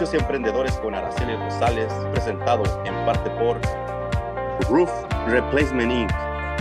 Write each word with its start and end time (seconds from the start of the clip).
Emprendedores 0.00 0.72
con 0.78 0.94
Araceli 0.94 1.36
Rosales, 1.36 1.92
presentado 2.10 2.62
en 2.86 2.94
parte 3.04 3.28
por 3.32 3.60
Roof 4.70 4.90
Replacement 5.26 5.92
Inc., 5.92 6.10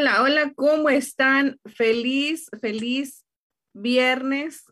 Hola, 0.00 0.22
hola, 0.22 0.52
¿cómo 0.54 0.90
están? 0.90 1.58
Feliz, 1.64 2.48
feliz 2.60 3.26
viernes, 3.72 4.62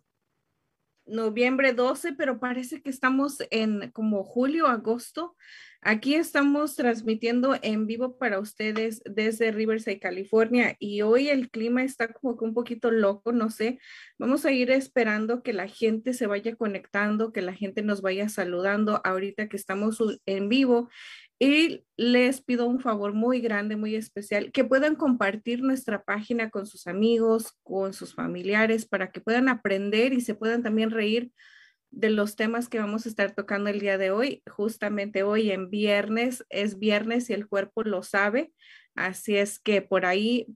noviembre 1.04 1.72
12, 1.72 2.12
pero 2.12 2.38
parece 2.38 2.81
que 2.81 2.91
estamos 2.91 3.38
en 3.50 3.91
como 3.91 4.22
julio, 4.22 4.69
agosto. 4.69 5.34
Aquí 5.81 6.15
estamos 6.15 6.76
transmitiendo 6.76 7.56
en 7.62 7.88
vivo 7.88 8.19
para 8.19 8.38
ustedes 8.38 9.03
desde 9.04 9.50
Riverside, 9.50 9.98
California, 9.98 10.76
y 10.78 11.03
hoy 11.03 11.28
el 11.28 11.50
clima 11.50 11.82
está 11.82 12.12
como 12.12 12.36
que 12.36 12.44
un 12.44 12.54
poquito 12.54 12.92
loco, 12.92 13.32
no 13.32 13.50
sé. 13.50 13.81
Vamos 14.19 14.44
a 14.47 14.53
ir 14.53 14.70
esperando 14.70 15.42
que 15.42 15.53
la 15.53 15.66
gente 15.66 16.12
se 16.12 16.28
vaya 16.28 16.54
conectando, 16.54 17.32
que 17.32 17.42
la 17.42 17.53
gente 17.53 17.82
nos 17.82 18.00
vaya 18.00 18.28
saludando 18.28 19.00
ahorita 19.04 19.48
que 19.48 19.56
estamos 19.56 19.98
en 20.25 20.48
vivo. 20.48 20.88
Y 21.38 21.84
les 21.97 22.41
pido 22.41 22.66
un 22.66 22.80
favor 22.80 23.12
muy 23.12 23.41
grande, 23.41 23.76
muy 23.76 23.94
especial, 23.94 24.52
que 24.52 24.64
puedan 24.64 24.97
compartir 24.97 25.62
nuestra 25.62 26.02
página 26.02 26.48
con 26.48 26.66
sus 26.66 26.86
amigos, 26.86 27.52
con 27.62 27.92
sus 27.92 28.14
familiares, 28.14 28.86
para 28.86 29.10
que 29.10 29.20
puedan 29.20 29.48
aprender 29.48 30.14
y 30.14 30.22
se 30.22 30.34
puedan 30.34 30.62
también 30.62 30.91
reír 30.91 31.32
de 31.91 32.10
los 32.10 32.36
temas 32.36 32.69
que 32.69 32.78
vamos 32.78 33.06
a 33.06 33.08
estar 33.08 33.34
tocando 33.34 33.70
el 33.70 33.80
día 33.80 33.98
de 33.98 34.10
hoy. 34.10 34.42
Justamente 34.50 35.22
hoy 35.22 35.50
en 35.50 35.70
viernes, 35.70 36.44
es 36.48 36.78
viernes 36.78 37.28
y 37.28 37.34
el 37.34 37.48
cuerpo 37.48 37.82
lo 37.82 38.03
sabe. 38.03 38.53
Así 38.94 39.36
es 39.36 39.58
que 39.58 39.82
por 39.82 40.06
ahí, 40.06 40.47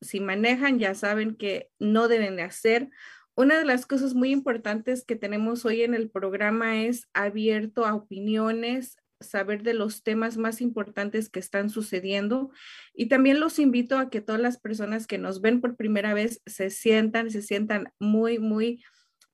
si 0.00 0.20
manejan, 0.20 0.78
ya 0.78 0.94
saben 0.94 1.36
que 1.36 1.68
no 1.78 2.08
deben 2.08 2.36
de 2.36 2.42
hacer. 2.42 2.88
Una 3.34 3.58
de 3.58 3.64
las 3.64 3.86
cosas 3.86 4.14
muy 4.14 4.30
importantes 4.30 5.04
que 5.04 5.16
tenemos 5.16 5.64
hoy 5.64 5.82
en 5.82 5.94
el 5.94 6.10
programa 6.10 6.82
es 6.82 7.08
abierto 7.12 7.86
a 7.86 7.94
opiniones, 7.94 8.96
saber 9.20 9.62
de 9.62 9.74
los 9.74 10.02
temas 10.02 10.36
más 10.36 10.60
importantes 10.60 11.28
que 11.28 11.40
están 11.40 11.70
sucediendo. 11.70 12.50
Y 12.94 13.06
también 13.06 13.40
los 13.40 13.58
invito 13.58 13.98
a 13.98 14.10
que 14.10 14.20
todas 14.20 14.40
las 14.40 14.58
personas 14.58 15.06
que 15.06 15.18
nos 15.18 15.40
ven 15.40 15.60
por 15.60 15.76
primera 15.76 16.14
vez 16.14 16.42
se 16.46 16.70
sientan, 16.70 17.30
se 17.30 17.42
sientan 17.42 17.92
muy, 17.98 18.38
muy 18.38 18.82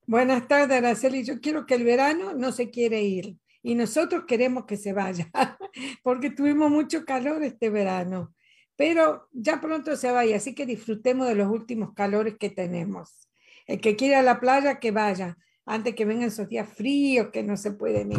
Buenas 0.06 0.48
tardes, 0.48 0.78
Araceli. 0.78 1.24
Yo 1.24 1.40
quiero 1.40 1.66
que 1.66 1.74
el 1.74 1.84
verano 1.84 2.32
no 2.32 2.52
se 2.52 2.70
quiere 2.70 3.02
ir 3.02 3.36
y 3.62 3.74
nosotros 3.74 4.24
queremos 4.26 4.64
que 4.64 4.78
se 4.78 4.94
vaya, 4.94 5.30
porque 6.02 6.30
tuvimos 6.30 6.70
mucho 6.70 7.04
calor 7.04 7.42
este 7.42 7.68
verano, 7.68 8.34
pero 8.76 9.28
ya 9.30 9.60
pronto 9.60 9.94
se 9.96 10.10
vaya, 10.10 10.36
así 10.36 10.54
que 10.54 10.64
disfrutemos 10.64 11.28
de 11.28 11.34
los 11.34 11.48
últimos 11.48 11.92
calores 11.92 12.36
que 12.40 12.48
tenemos. 12.48 13.28
El 13.66 13.78
que 13.82 13.94
quiera 13.94 14.22
la 14.22 14.40
playa, 14.40 14.80
que 14.80 14.90
vaya 14.90 15.36
antes 15.64 15.94
que 15.94 16.04
vengan 16.04 16.28
esos 16.28 16.48
días 16.48 16.68
fríos 16.68 17.28
que 17.32 17.42
no 17.42 17.56
se 17.56 17.72
pueden 17.72 18.12
ir. 18.12 18.18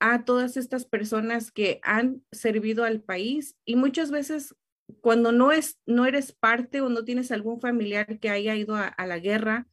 a 0.00 0.24
todas 0.24 0.56
estas 0.56 0.84
personas 0.84 1.50
que 1.50 1.80
han 1.82 2.22
servido 2.32 2.84
al 2.84 3.00
país 3.00 3.56
y 3.64 3.76
muchas 3.76 4.10
veces 4.10 4.54
cuando 5.00 5.32
no, 5.32 5.52
es, 5.52 5.78
no 5.86 6.06
eres 6.06 6.32
parte 6.32 6.80
o 6.80 6.88
no 6.88 7.04
tienes 7.04 7.30
algún 7.30 7.60
familiar 7.60 8.18
que 8.20 8.30
haya 8.30 8.54
ido 8.56 8.76
a 8.76 9.06
la 9.06 9.18
guerra, 9.18 9.66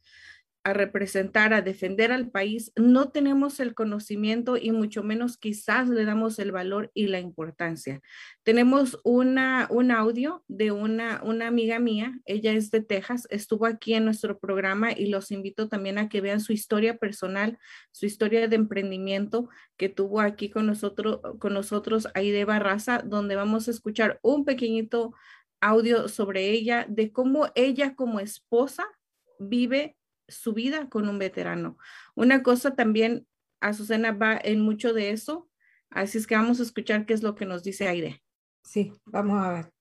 a 0.66 0.72
representar, 0.72 1.54
a 1.54 1.62
defender 1.62 2.10
al 2.10 2.28
país, 2.28 2.72
no 2.74 3.10
tenemos 3.10 3.60
el 3.60 3.72
conocimiento 3.72 4.56
y 4.56 4.72
mucho 4.72 5.04
menos 5.04 5.38
quizás 5.38 5.88
le 5.88 6.04
damos 6.04 6.40
el 6.40 6.50
valor 6.50 6.90
y 6.92 7.06
la 7.06 7.20
importancia. 7.20 8.00
Tenemos 8.42 8.98
una, 9.04 9.68
un 9.70 9.92
audio 9.92 10.42
de 10.48 10.72
una, 10.72 11.22
una 11.22 11.46
amiga 11.46 11.78
mía, 11.78 12.18
ella 12.24 12.50
es 12.50 12.72
de 12.72 12.80
Texas, 12.80 13.28
estuvo 13.30 13.64
aquí 13.64 13.94
en 13.94 14.06
nuestro 14.06 14.40
programa 14.40 14.90
y 14.90 15.06
los 15.06 15.30
invito 15.30 15.68
también 15.68 15.98
a 15.98 16.08
que 16.08 16.20
vean 16.20 16.40
su 16.40 16.52
historia 16.52 16.96
personal, 16.96 17.60
su 17.92 18.06
historia 18.06 18.48
de 18.48 18.56
emprendimiento 18.56 19.48
que 19.76 19.88
tuvo 19.88 20.20
aquí 20.20 20.50
con 20.50 20.66
nosotros, 20.66 21.20
con 21.38 21.54
nosotros 21.54 22.08
ahí 22.14 22.32
de 22.32 22.44
Barraza, 22.44 23.02
donde 23.04 23.36
vamos 23.36 23.68
a 23.68 23.70
escuchar 23.70 24.18
un 24.20 24.44
pequeñito 24.44 25.14
audio 25.60 26.08
sobre 26.08 26.50
ella, 26.50 26.86
de 26.88 27.12
cómo 27.12 27.52
ella 27.54 27.94
como 27.94 28.18
esposa 28.18 28.84
vive 29.38 29.96
su 30.28 30.52
vida 30.52 30.88
con 30.88 31.08
un 31.08 31.18
veterano. 31.18 31.78
Una 32.14 32.42
cosa 32.42 32.74
también, 32.74 33.26
Azucena 33.60 34.12
va 34.12 34.38
en 34.42 34.60
mucho 34.60 34.92
de 34.92 35.10
eso, 35.10 35.48
así 35.90 36.18
es 36.18 36.26
que 36.26 36.36
vamos 36.36 36.60
a 36.60 36.62
escuchar 36.62 37.06
qué 37.06 37.14
es 37.14 37.22
lo 37.22 37.34
que 37.34 37.46
nos 37.46 37.62
dice 37.62 37.88
Aire. 37.88 38.22
Sí, 38.62 38.92
vamos 39.04 39.44
a 39.44 39.52
ver. 39.52 39.72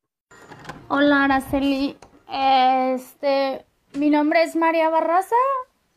Hola, 0.87 1.25
Araceli. 1.25 1.97
Este, 2.31 3.65
mi 3.93 4.09
nombre 4.09 4.43
es 4.43 4.55
María 4.55 4.89
Barraza. 4.89 5.35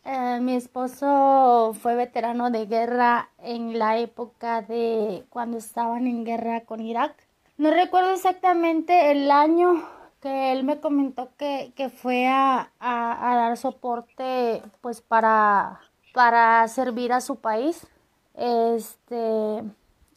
Eh, 0.05 0.39
mi 0.41 0.56
esposo 0.56 1.77
fue 1.81 1.94
veterano 1.94 2.51
de 2.51 2.67
guerra 2.67 3.29
en 3.39 3.79
la 3.79 3.99
época 3.99 4.62
de 4.62 5.25
cuando 5.29 5.59
estaban 5.59 6.06
en 6.06 6.25
guerra 6.25 6.62
con 6.62 6.81
Irak. 6.81 7.15
No 7.59 7.71
recuerdo 7.71 8.12
exactamente 8.12 9.11
el 9.11 9.31
año 9.31 9.85
que 10.20 10.53
él 10.53 10.65
me 10.65 10.81
comentó 10.81 11.31
que, 11.37 11.73
fue 11.94 12.26
a, 12.26 12.70
dar 12.81 13.56
soporte 13.56 14.62
pues 14.81 15.00
para, 15.00 15.81
para 16.12 16.67
servir 16.69 17.12
a 17.12 17.20
su 17.20 17.37
país. 17.37 17.87
Este 18.35 19.62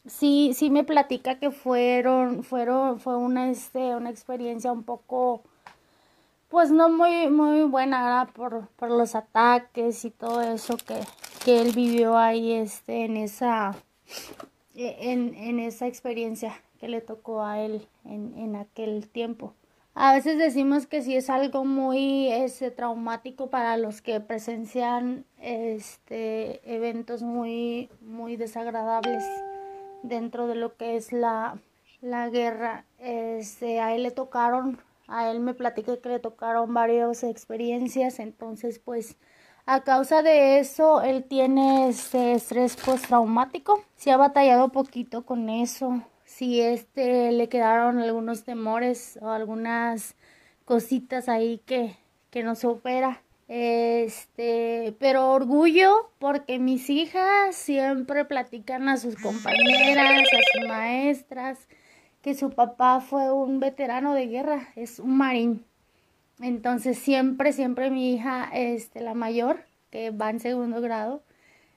sí, 0.06 0.52
sí 0.54 0.70
me 0.70 0.84
platica 0.84 1.38
que 1.38 1.50
fueron, 1.50 2.44
fueron, 2.44 3.00
fue 3.00 3.16
una, 3.16 3.50
este, 3.50 3.94
una 3.96 4.10
experiencia 4.10 4.72
un 4.72 4.82
poco 4.84 5.42
pues 6.48 6.70
no 6.70 6.90
muy, 6.90 7.28
muy 7.30 7.62
buena 7.62 8.28
por, 8.34 8.68
por 8.76 8.90
los 8.90 9.14
ataques 9.14 10.04
y 10.04 10.10
todo 10.10 10.42
eso 10.42 10.76
que, 10.76 11.00
que 11.44 11.60
él 11.60 11.72
vivió 11.74 12.18
ahí 12.18 12.52
este, 12.52 13.04
en 13.04 13.16
esa 13.16 13.74
en, 14.74 15.34
en 15.34 15.58
esa 15.60 15.86
experiencia 15.86 16.54
que 16.78 16.88
le 16.88 17.00
tocó 17.00 17.42
a 17.42 17.60
él 17.60 17.86
en, 18.04 18.36
en 18.36 18.56
aquel 18.56 19.08
tiempo. 19.08 19.54
A 19.94 20.14
veces 20.14 20.38
decimos 20.38 20.86
que 20.86 21.02
sí 21.02 21.14
es 21.16 21.28
algo 21.28 21.66
muy 21.66 22.28
este, 22.28 22.70
traumático 22.70 23.50
para 23.50 23.76
los 23.76 24.00
que 24.00 24.20
presencian 24.20 25.26
este, 25.38 26.74
eventos 26.74 27.22
muy, 27.22 27.90
muy 28.00 28.36
desagradables 28.36 29.22
dentro 30.02 30.46
de 30.46 30.54
lo 30.54 30.76
que 30.76 30.96
es 30.96 31.12
la, 31.12 31.58
la 32.00 32.30
guerra. 32.30 32.86
Este, 32.98 33.80
a 33.80 33.94
él 33.94 34.04
le 34.04 34.12
tocaron, 34.12 34.80
a 35.08 35.30
él 35.30 35.40
me 35.40 35.52
platicó 35.52 36.00
que 36.00 36.08
le 36.08 36.20
tocaron 36.20 36.72
varias 36.72 37.22
experiencias, 37.22 38.18
entonces 38.18 38.78
pues 38.78 39.18
a 39.66 39.82
causa 39.82 40.22
de 40.22 40.58
eso 40.58 41.02
él 41.02 41.24
tiene 41.24 41.88
este 41.88 42.32
estrés 42.32 42.76
postraumático. 42.76 43.84
Se 43.96 44.10
ha 44.10 44.16
batallado 44.16 44.70
poquito 44.70 45.26
con 45.26 45.50
eso 45.50 46.02
si 46.36 46.62
este 46.62 47.30
le 47.30 47.48
quedaron 47.50 47.98
algunos 47.98 48.44
temores 48.44 49.18
o 49.20 49.28
algunas 49.28 50.16
cositas 50.64 51.28
ahí 51.28 51.60
que, 51.66 51.96
que 52.30 52.42
no 52.42 52.54
supera. 52.54 53.22
Este, 53.48 54.96
pero 54.98 55.30
orgullo 55.32 56.10
porque 56.18 56.58
mis 56.58 56.88
hijas 56.88 57.54
siempre 57.54 58.24
platican 58.24 58.88
a 58.88 58.96
sus 58.96 59.16
compañeras, 59.16 60.22
a 60.22 60.58
sus 60.58 60.68
maestras, 60.68 61.68
que 62.22 62.34
su 62.34 62.50
papá 62.50 63.00
fue 63.00 63.30
un 63.30 63.60
veterano 63.60 64.14
de 64.14 64.26
guerra, 64.28 64.70
es 64.74 65.00
un 65.00 65.18
marín. 65.18 65.66
Entonces 66.40 66.98
siempre, 66.98 67.52
siempre 67.52 67.90
mi 67.90 68.14
hija, 68.14 68.48
este, 68.54 69.02
la 69.02 69.12
mayor, 69.12 69.66
que 69.90 70.10
va 70.10 70.30
en 70.30 70.40
segundo 70.40 70.80
grado, 70.80 71.22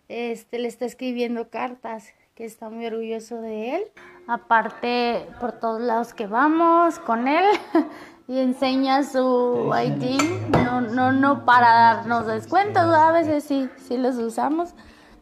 este, 0.07 0.59
le 0.59 0.69
está 0.69 0.85
escribiendo 0.85 1.49
cartas 1.49 2.13
que 2.35 2.43
está 2.43 2.69
muy 2.69 2.85
orgulloso 2.85 3.39
de 3.39 3.77
él. 3.77 3.83
Aparte, 4.27 5.25
por 5.39 5.53
todos 5.53 5.79
lados 5.79 6.13
que 6.13 6.27
vamos 6.27 6.99
con 6.99 7.29
él 7.29 7.45
y 8.27 8.39
enseña 8.39 9.03
su 9.03 9.71
ID, 9.73 10.21
no, 10.49 10.81
no, 10.81 11.13
no 11.13 11.45
para 11.45 11.95
darnos 11.95 12.27
descuentos, 12.27 12.83
a 12.83 13.13
veces 13.13 13.45
sí, 13.45 13.69
sí 13.77 13.97
los 13.97 14.17
usamos, 14.17 14.73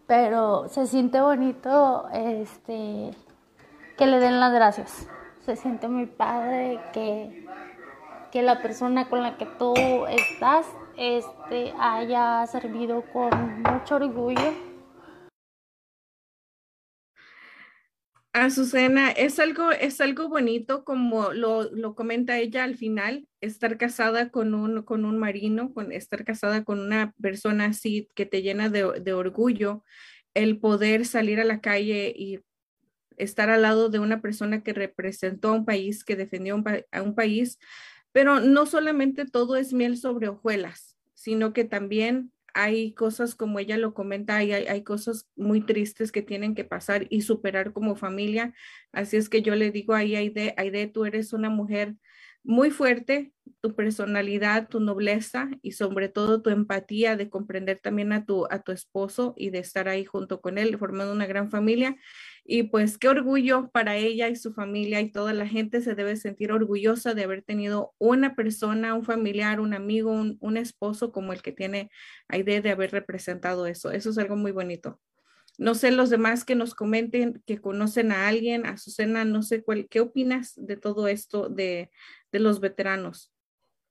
pero 0.08 0.68
se 0.70 0.88
siente 0.88 1.22
bonito 1.22 2.08
este, 2.14 3.12
que 3.96 4.08
le 4.08 4.20
den 4.20 4.40
las 4.40 4.52
gracias. 4.52 5.08
Se 5.46 5.56
siente 5.56 5.88
muy 5.88 6.08
padre 6.08 6.80
que, 6.94 7.46
que 8.32 8.42
la 8.42 8.62
persona 8.64 9.08
con 9.08 9.22
la 9.22 9.38
que 9.38 9.46
tú 9.46 9.76
estás 10.08 10.66
este, 10.98 11.76
haya 11.80 12.48
servido 12.48 13.04
con 13.14 13.62
mucho 13.62 13.98
orgullo 13.98 14.73
Azucena, 18.34 19.12
es 19.12 19.40
algo, 19.40 19.72
es 19.72 20.02
algo 20.02 20.28
bonito 20.28 20.84
como 20.84 21.34
lo, 21.34 21.70
lo, 21.72 21.94
comenta 21.94 22.40
ella 22.40 22.64
al 22.64 22.76
final, 22.76 23.28
estar 23.42 23.78
casada 23.78 24.32
con 24.32 24.56
un, 24.56 24.82
con 24.82 25.06
un 25.06 25.20
marino, 25.20 25.72
con 25.72 25.92
estar 25.92 26.26
casada 26.26 26.64
con 26.64 26.80
una 26.80 27.14
persona 27.22 27.66
así 27.66 28.10
que 28.16 28.26
te 28.26 28.42
llena 28.42 28.70
de, 28.70 29.00
de 29.02 29.14
orgullo. 29.14 29.84
el 30.34 30.60
poder 30.60 31.06
salir 31.06 31.40
a 31.40 31.44
la 31.44 31.62
calle 31.62 32.12
y 32.18 32.40
estar 33.18 33.52
al 33.52 33.62
lado 33.62 33.90
de 33.90 34.00
una 34.00 34.20
persona 34.20 34.64
que 34.64 34.74
representó 34.74 35.50
a 35.50 35.54
un 35.54 35.66
país, 35.66 36.04
que 36.04 36.16
defendió 36.16 36.62
a 36.92 37.02
un 37.04 37.14
país, 37.14 37.60
pero 38.12 38.40
no 38.40 38.66
solamente 38.66 39.26
todo 39.26 39.58
es 39.58 39.74
miel 39.74 39.96
sobre 39.96 40.28
hojuelas, 40.30 40.98
sino 41.14 41.54
que 41.54 41.66
también 41.66 42.33
hay 42.54 42.94
cosas 42.94 43.36
como 43.36 43.60
ella 43.60 43.78
lo 43.78 43.94
comenta, 43.94 44.38
hay, 44.38 44.52
hay, 44.52 44.84
cosas 44.84 45.28
muy 45.36 45.62
tristes 45.62 46.12
que 46.12 46.22
tienen 46.22 46.56
que 46.56 46.64
pasar 46.64 47.08
y 47.10 47.22
superar 47.22 47.74
como 47.74 47.96
familia. 47.96 48.54
Así 48.92 49.18
es 49.18 49.30
que 49.30 49.42
yo 49.42 49.56
le 49.56 49.72
digo 49.72 49.94
ahí, 49.94 50.16
Aide, 50.16 50.54
Aide, 50.58 50.88
tú 50.88 51.06
eres 51.06 51.34
una 51.34 51.50
mujer 51.50 51.96
muy 52.44 52.72
fuerte, 52.72 53.34
tu 53.62 53.76
personalidad, 53.76 54.68
tu 54.68 54.82
nobleza 54.82 55.50
y 55.62 55.72
sobre 55.72 56.10
todo 56.10 56.42
tu 56.42 56.50
empatía 56.50 57.16
de 57.16 57.30
comprender 57.30 57.80
también 57.82 58.12
a 58.12 58.26
tu, 58.26 58.46
a 58.50 58.62
tu 58.62 58.74
esposo 58.74 59.34
y 59.38 59.52
de 59.52 59.60
estar 59.60 59.88
ahí 59.88 60.04
junto 60.04 60.42
con 60.42 60.58
él, 60.58 60.78
formando 60.78 61.14
una 61.14 61.28
gran 61.28 61.50
familia. 61.50 61.96
Y 62.44 62.64
pues 62.64 62.98
qué 62.98 63.08
orgullo 63.08 63.70
para 63.72 63.96
ella 63.96 64.28
y 64.28 64.36
su 64.36 64.54
familia 64.54 65.00
y 65.00 65.12
toda 65.12 65.32
la 65.32 65.48
gente 65.48 65.80
se 65.80 65.96
debe 65.96 66.18
sentir 66.18 66.52
orgullosa 66.52 67.14
de 67.14 67.24
haber 67.24 67.42
tenido 67.42 67.94
una 68.00 68.36
persona, 68.36 68.96
un 68.96 69.06
familiar, 69.06 69.62
un 69.62 69.74
amigo, 69.74 70.12
un, 70.12 70.58
esposo 70.58 71.14
como 71.14 71.32
el 71.32 71.42
que 71.42 71.54
tiene 71.54 71.90
idea 72.34 72.60
de 72.60 72.72
haber 72.72 72.92
representado 72.92 73.66
eso. 73.66 73.92
Eso 73.92 74.10
es 74.10 74.18
algo 74.18 74.36
muy 74.36 74.52
bonito. 74.52 75.00
No 75.58 75.76
sé 75.76 75.92
los 75.92 76.10
demás 76.10 76.44
que 76.44 76.56
nos 76.56 76.76
comenten, 76.76 77.42
que 77.46 77.60
conocen 77.60 78.12
a 78.12 78.28
alguien, 78.28 78.66
a 78.66 78.78
Susana, 78.78 79.24
no 79.24 79.42
sé 79.42 79.64
cuál, 79.64 79.88
qué 79.88 80.02
opinas 80.02 80.54
de 80.58 80.78
todo 80.78 81.08
esto 81.08 81.48
de, 81.48 81.92
de 82.34 82.40
los 82.40 82.60
veteranos. 82.60 83.32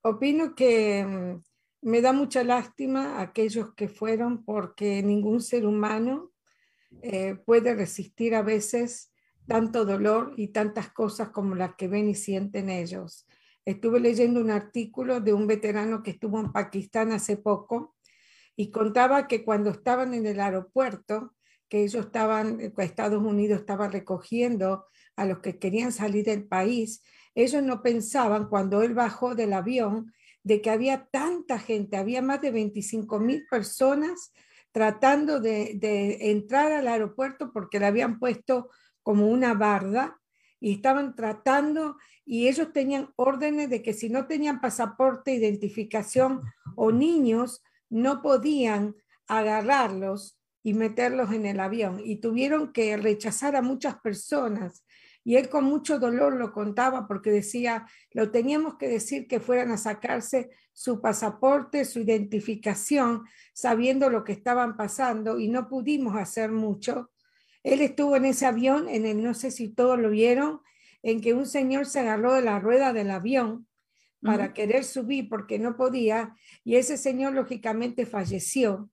Opino 0.03 0.55
que 0.55 1.07
mm, 1.07 1.43
me 1.89 2.03
da 2.03 2.13
mucha 2.13 2.45
lástima 2.45 3.23
aquellos 3.23 3.75
que 3.75 3.89
fueron 3.89 4.45
porque 4.45 5.03
ningún 5.03 5.41
ser 5.41 5.65
humano 5.65 6.33
eh, 7.03 7.37
puede 7.47 7.75
resistir 7.75 8.35
a 8.35 8.43
veces 8.43 9.13
tanto 9.47 9.85
dolor 9.85 10.35
y 10.37 10.49
tantas 10.49 10.93
cosas 10.93 11.31
como 11.31 11.55
las 11.55 11.77
que 11.77 11.89
ven 11.89 12.09
y 12.09 12.15
sienten 12.15 12.69
ellos. 12.69 13.27
Estuve 13.65 14.01
leyendo 14.01 14.41
un 14.41 14.51
artículo 14.51 15.21
de 15.21 15.33
un 15.33 15.47
veterano 15.47 16.03
que 16.03 16.11
estuvo 16.11 16.41
en 16.41 16.53
Pakistán 16.53 17.13
hace 17.13 17.37
poco 17.37 17.97
y 18.57 18.71
contaba 18.71 19.29
que 19.29 19.45
cuando 19.45 19.71
estaban 19.71 20.15
en 20.15 20.27
el 20.27 20.41
aeropuerto, 20.41 21.35
que 21.69 21.85
ellos 21.85 22.07
estaban, 22.07 22.61
eh, 22.61 22.73
Estados 22.79 23.23
Unidos 23.23 23.61
estaba 23.61 23.89
recogiendo 23.89 24.87
a 25.17 25.27
los 25.27 25.39
que 25.39 25.59
querían 25.59 25.93
salir 25.93 26.25
del 26.25 26.45
país, 26.47 27.03
ellos 27.35 27.63
no 27.63 27.83
pensaban 27.83 28.49
cuando 28.49 28.83
él 28.83 28.95
bajó 28.95 29.35
del 29.35 29.53
avión 29.53 30.13
de 30.43 30.61
que 30.61 30.71
había 30.71 31.07
tanta 31.07 31.59
gente, 31.59 31.97
había 31.97 32.21
más 32.23 32.41
de 32.41 32.51
25 32.51 33.21
mil 33.21 33.47
personas 33.51 34.33
tratando 34.73 35.39
de, 35.39 35.79
entrar 36.31 36.73
al 36.73 36.89
aeropuerto 36.89 37.53
porque 37.53 37.79
le 37.79 37.87
habían 37.87 38.19
puesto 38.19 38.71
como 39.03 39.29
una 39.29 39.55
barda 39.55 40.19
y 40.59 40.75
estaban 40.75 41.15
tratando 41.15 41.97
y 42.25 42.49
ellos 42.49 42.73
tenían 42.73 43.13
órdenes 43.17 43.69
de 43.69 43.83
que 43.83 43.93
si 43.93 44.09
no 44.09 44.27
tenían 44.27 44.61
pasaporte, 44.61 45.35
identificación 45.35 46.41
o 46.77 46.93
niños, 46.93 47.63
no 47.91 48.23
podían 48.23 48.97
agarrarlos 49.27 50.39
y 50.63 50.75
meterlos 50.75 51.33
en 51.33 51.47
el 51.47 51.59
avión. 51.59 52.01
Y 52.05 52.17
tuvieron 52.17 52.73
que 52.73 52.97
rechazar 52.97 53.57
a 53.57 53.63
muchas 53.63 53.97
personas 54.01 54.85
y 55.25 55.37
él 55.37 55.49
con 55.49 55.65
mucho 55.65 55.99
dolor 55.99 56.35
lo 56.35 56.53
contaba 56.53 57.07
porque 57.07 57.31
decía, 57.31 57.87
lo 58.11 58.31
teníamos 58.31 58.77
que 58.77 58.89
decir 58.89 59.27
que 59.29 59.41
fueran 59.41 59.71
a 59.71 59.77
sacarse 59.77 60.51
su 60.73 61.01
pasaporte, 61.01 61.85
su 61.85 62.01
identificación, 62.01 63.25
sabiendo 63.53 64.11
lo 64.11 64.25
que 64.25 64.33
estaban 64.33 64.77
pasando 64.77 65.39
y 65.39 65.49
no 65.49 65.69
pudimos 65.69 66.17
hacer 66.17 66.51
mucho. 66.51 67.11
Él 67.63 67.81
estuvo 67.81 68.17
en 68.17 68.25
ese 68.25 68.47
avión, 68.47 68.89
en 68.89 69.07
el, 69.07 69.23
no 69.23 69.35
sé 69.35 69.51
si 69.51 69.69
todos 69.69 69.99
lo 69.99 70.11
vieron, 70.11 70.61
en 71.03 71.21
que 71.21 71.35
un 71.35 71.47
señor 71.47 71.87
se 71.87 72.01
agarró 72.01 72.35
de 72.35 72.43
la 72.43 72.59
rueda 72.59 72.93
del 72.93 73.11
avión 73.11 73.67
para 74.23 74.53
querer 74.53 74.85
subir 74.85 75.29
porque 75.29 75.59
no 75.59 75.77
podía 75.77 76.37
y 76.63 76.77
ese 76.77 76.97
señor 76.97 77.33
lógicamente 77.33 78.07
falleció. 78.07 78.89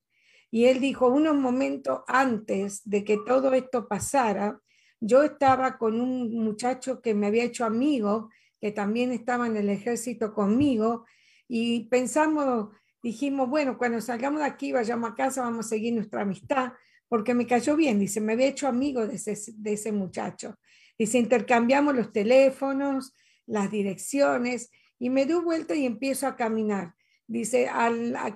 Y 0.51 0.65
él 0.65 0.79
dijo, 0.79 1.07
unos 1.07 1.35
momentos 1.35 2.01
antes 2.07 2.81
de 2.83 3.03
que 3.03 3.17
todo 3.23 3.53
esto 3.53 3.87
pasara, 3.87 4.59
yo 4.99 5.23
estaba 5.23 5.77
con 5.77 5.99
un 5.99 6.33
muchacho 6.43 7.01
que 7.01 7.13
me 7.13 7.27
había 7.27 7.43
hecho 7.43 7.65
amigo, 7.65 8.29
que 8.59 8.71
también 8.71 9.11
estaba 9.11 9.47
en 9.47 9.57
el 9.57 9.69
ejército 9.69 10.33
conmigo, 10.33 11.05
y 11.47 11.87
pensamos, 11.87 12.69
dijimos, 13.01 13.49
bueno, 13.49 13.77
cuando 13.77 14.01
salgamos 14.01 14.41
de 14.41 14.47
aquí, 14.47 14.71
vayamos 14.71 15.11
a 15.11 15.15
casa, 15.15 15.41
vamos 15.41 15.65
a 15.65 15.69
seguir 15.69 15.93
nuestra 15.93 16.21
amistad, 16.21 16.73
porque 17.07 17.33
me 17.33 17.47
cayó 17.47 17.75
bien, 17.75 17.99
dice, 17.99 18.21
me 18.21 18.33
había 18.33 18.47
hecho 18.47 18.67
amigo 18.67 19.07
de 19.07 19.15
ese, 19.15 19.35
de 19.55 19.73
ese 19.73 19.91
muchacho. 19.91 20.59
Dice, 20.97 21.17
intercambiamos 21.17 21.95
los 21.95 22.11
teléfonos, 22.11 23.15
las 23.45 23.71
direcciones, 23.71 24.69
y 24.99 25.09
me 25.09 25.25
doy 25.25 25.43
vuelta 25.43 25.73
y 25.73 25.85
empiezo 25.85 26.27
a 26.27 26.35
caminar. 26.35 26.93
Dice, 27.25 27.69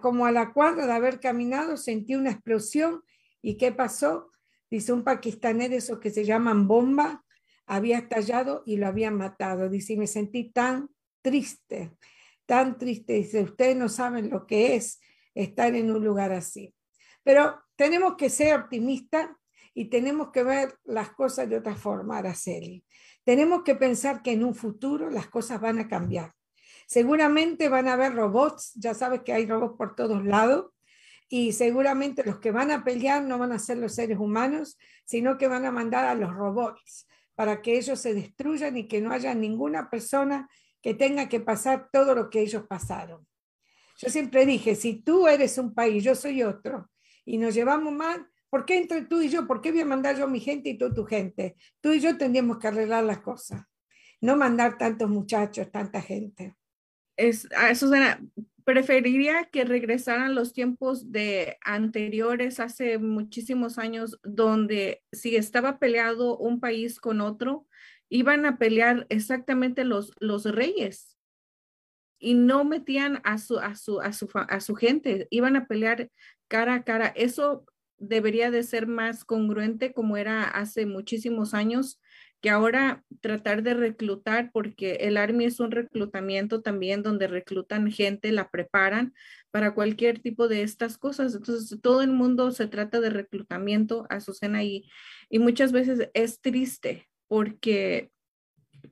como 0.01 0.25
a 0.25 0.31
la 0.31 0.53
cuadra 0.53 0.85
de 0.85 0.93
haber 0.93 1.19
caminado, 1.19 1.77
sentí 1.77 2.15
una 2.15 2.29
explosión. 2.29 3.03
¿Y 3.41 3.57
qué 3.57 3.71
pasó? 3.71 4.31
Dice, 4.73 4.91
un 4.91 5.03
pakistaní 5.03 5.67
de 5.67 5.75
esos 5.75 5.99
que 5.99 6.09
se 6.09 6.25
llaman 6.25 6.67
bomba 6.67 7.23
había 7.67 7.99
estallado 7.99 8.63
y 8.65 8.77
lo 8.77 8.87
habían 8.87 9.15
matado. 9.15 9.69
Dice, 9.69 9.95
me 9.95 10.07
sentí 10.07 10.51
tan 10.51 10.89
triste, 11.21 11.91
tan 12.47 12.79
triste. 12.79 13.13
Dice, 13.13 13.43
ustedes 13.43 13.77
no 13.77 13.87
saben 13.87 14.31
lo 14.31 14.47
que 14.47 14.75
es 14.75 14.99
estar 15.35 15.75
en 15.75 15.91
un 15.91 16.03
lugar 16.03 16.31
así. 16.31 16.73
Pero 17.21 17.61
tenemos 17.75 18.15
que 18.15 18.31
ser 18.31 18.59
optimistas 18.59 19.29
y 19.75 19.91
tenemos 19.91 20.31
que 20.31 20.43
ver 20.43 20.73
las 20.85 21.11
cosas 21.11 21.47
de 21.47 21.57
otra 21.57 21.75
forma, 21.75 22.17
Araceli. 22.17 22.83
Tenemos 23.23 23.61
que 23.61 23.75
pensar 23.75 24.23
que 24.23 24.31
en 24.31 24.43
un 24.43 24.55
futuro 24.55 25.11
las 25.11 25.27
cosas 25.27 25.61
van 25.61 25.77
a 25.77 25.87
cambiar. 25.87 26.33
Seguramente 26.87 27.69
van 27.69 27.87
a 27.87 27.93
haber 27.93 28.15
robots, 28.15 28.73
ya 28.73 28.95
sabes 28.95 29.21
que 29.21 29.33
hay 29.33 29.45
robots 29.45 29.77
por 29.77 29.95
todos 29.95 30.25
lados, 30.25 30.72
y 31.29 31.53
seguramente 31.53 32.23
los 32.23 32.39
que 32.39 32.51
van 32.51 32.71
a 32.71 32.83
pelear 32.83 33.23
no 33.23 33.37
van 33.37 33.51
a 33.51 33.59
ser 33.59 33.77
los 33.77 33.95
seres 33.95 34.19
humanos, 34.19 34.77
sino 35.05 35.37
que 35.37 35.47
van 35.47 35.65
a 35.65 35.71
mandar 35.71 36.05
a 36.05 36.15
los 36.15 36.33
robots 36.33 37.07
para 37.35 37.61
que 37.61 37.77
ellos 37.77 37.99
se 37.99 38.13
destruyan 38.13 38.77
y 38.77 38.87
que 38.87 39.01
no 39.01 39.11
haya 39.11 39.33
ninguna 39.33 39.89
persona 39.89 40.49
que 40.81 40.93
tenga 40.93 41.29
que 41.29 41.39
pasar 41.39 41.89
todo 41.91 42.13
lo 42.13 42.29
que 42.29 42.41
ellos 42.41 42.65
pasaron. 42.67 43.25
Yo 43.97 44.09
siempre 44.09 44.45
dije, 44.45 44.75
si 44.75 44.95
tú 44.95 45.27
eres 45.27 45.57
un 45.57 45.73
país, 45.73 46.03
yo 46.03 46.15
soy 46.15 46.43
otro, 46.43 46.89
y 47.25 47.37
nos 47.37 47.53
llevamos 47.53 47.93
mal, 47.93 48.27
¿por 48.49 48.65
qué 48.65 48.77
entre 48.77 49.03
tú 49.03 49.21
y 49.21 49.29
yo? 49.29 49.47
¿Por 49.47 49.61
qué 49.61 49.71
voy 49.71 49.81
a 49.81 49.85
mandar 49.85 50.17
yo 50.17 50.27
mi 50.27 50.39
gente 50.39 50.69
y 50.69 50.77
tú 50.77 50.93
tu 50.93 51.05
gente? 51.05 51.55
Tú 51.79 51.93
y 51.93 51.99
yo 51.99 52.17
tendríamos 52.17 52.57
que 52.59 52.67
arreglar 52.67 53.03
las 53.03 53.19
cosas, 53.19 53.63
no 54.21 54.35
mandar 54.35 54.77
tantos 54.77 55.09
muchachos, 55.09 55.71
tanta 55.71 56.01
gente. 56.01 56.55
Es, 57.15 57.47
eso 57.69 57.87
suena, 57.87 58.19
preferiría 58.65 59.45
que 59.45 59.65
regresaran 59.65 60.35
los 60.35 60.53
tiempos 60.53 61.11
de 61.11 61.57
anteriores, 61.63 62.59
hace 62.59 62.97
muchísimos 62.97 63.77
años, 63.77 64.19
donde 64.23 65.03
si 65.11 65.35
estaba 65.35 65.79
peleado 65.79 66.37
un 66.37 66.59
país 66.59 66.99
con 66.99 67.21
otro, 67.21 67.67
iban 68.09 68.45
a 68.45 68.57
pelear 68.57 69.05
exactamente 69.09 69.83
los, 69.85 70.11
los 70.19 70.45
reyes 70.45 71.17
y 72.19 72.35
no 72.35 72.63
metían 72.63 73.19
a 73.23 73.37
su, 73.37 73.59
a 73.59 73.75
su, 73.75 73.99
a 73.99 74.13
su, 74.13 74.29
a 74.33 74.59
su 74.61 74.75
gente, 74.75 75.27
iban 75.29 75.55
a 75.55 75.67
pelear 75.67 76.09
cara 76.47 76.75
a 76.75 76.83
cara. 76.83 77.07
Eso 77.07 77.65
debería 77.97 78.49
de 78.49 78.63
ser 78.63 78.87
más 78.87 79.25
congruente 79.25 79.93
como 79.93 80.15
era 80.15 80.43
hace 80.43 80.85
muchísimos 80.85 81.53
años 81.53 81.99
que 82.43 82.49
ahora 82.49 83.05
tratar 83.21 83.63
de 83.63 83.73
reclutar, 83.73 84.51
porque 84.51 84.95
el 84.95 85.15
Army 85.15 85.45
es 85.45 85.61
un 85.61 85.71
reclutamiento 85.71 86.61
también 86.61 87.01
donde 87.01 87.27
reclutan 87.27 87.89
gente, 87.89 88.33
la 88.33 88.49
preparan 88.49 89.13
para 89.49 89.73
cualquier 89.73 90.19
tipo 90.19 90.49
de 90.49 90.61
estas 90.61 90.97
cosas. 90.97 91.35
Entonces, 91.35 91.79
todo 91.81 92.01
el 92.01 92.09
mundo 92.11 92.51
se 92.51 92.67
trata 92.67 92.99
de 92.99 93.11
reclutamiento, 93.11 94.05
Azucena, 94.09 94.61
y, 94.61 94.83
y 95.29 95.39
muchas 95.39 95.71
veces 95.71 96.09
es 96.13 96.41
triste 96.41 97.07
porque 97.29 98.11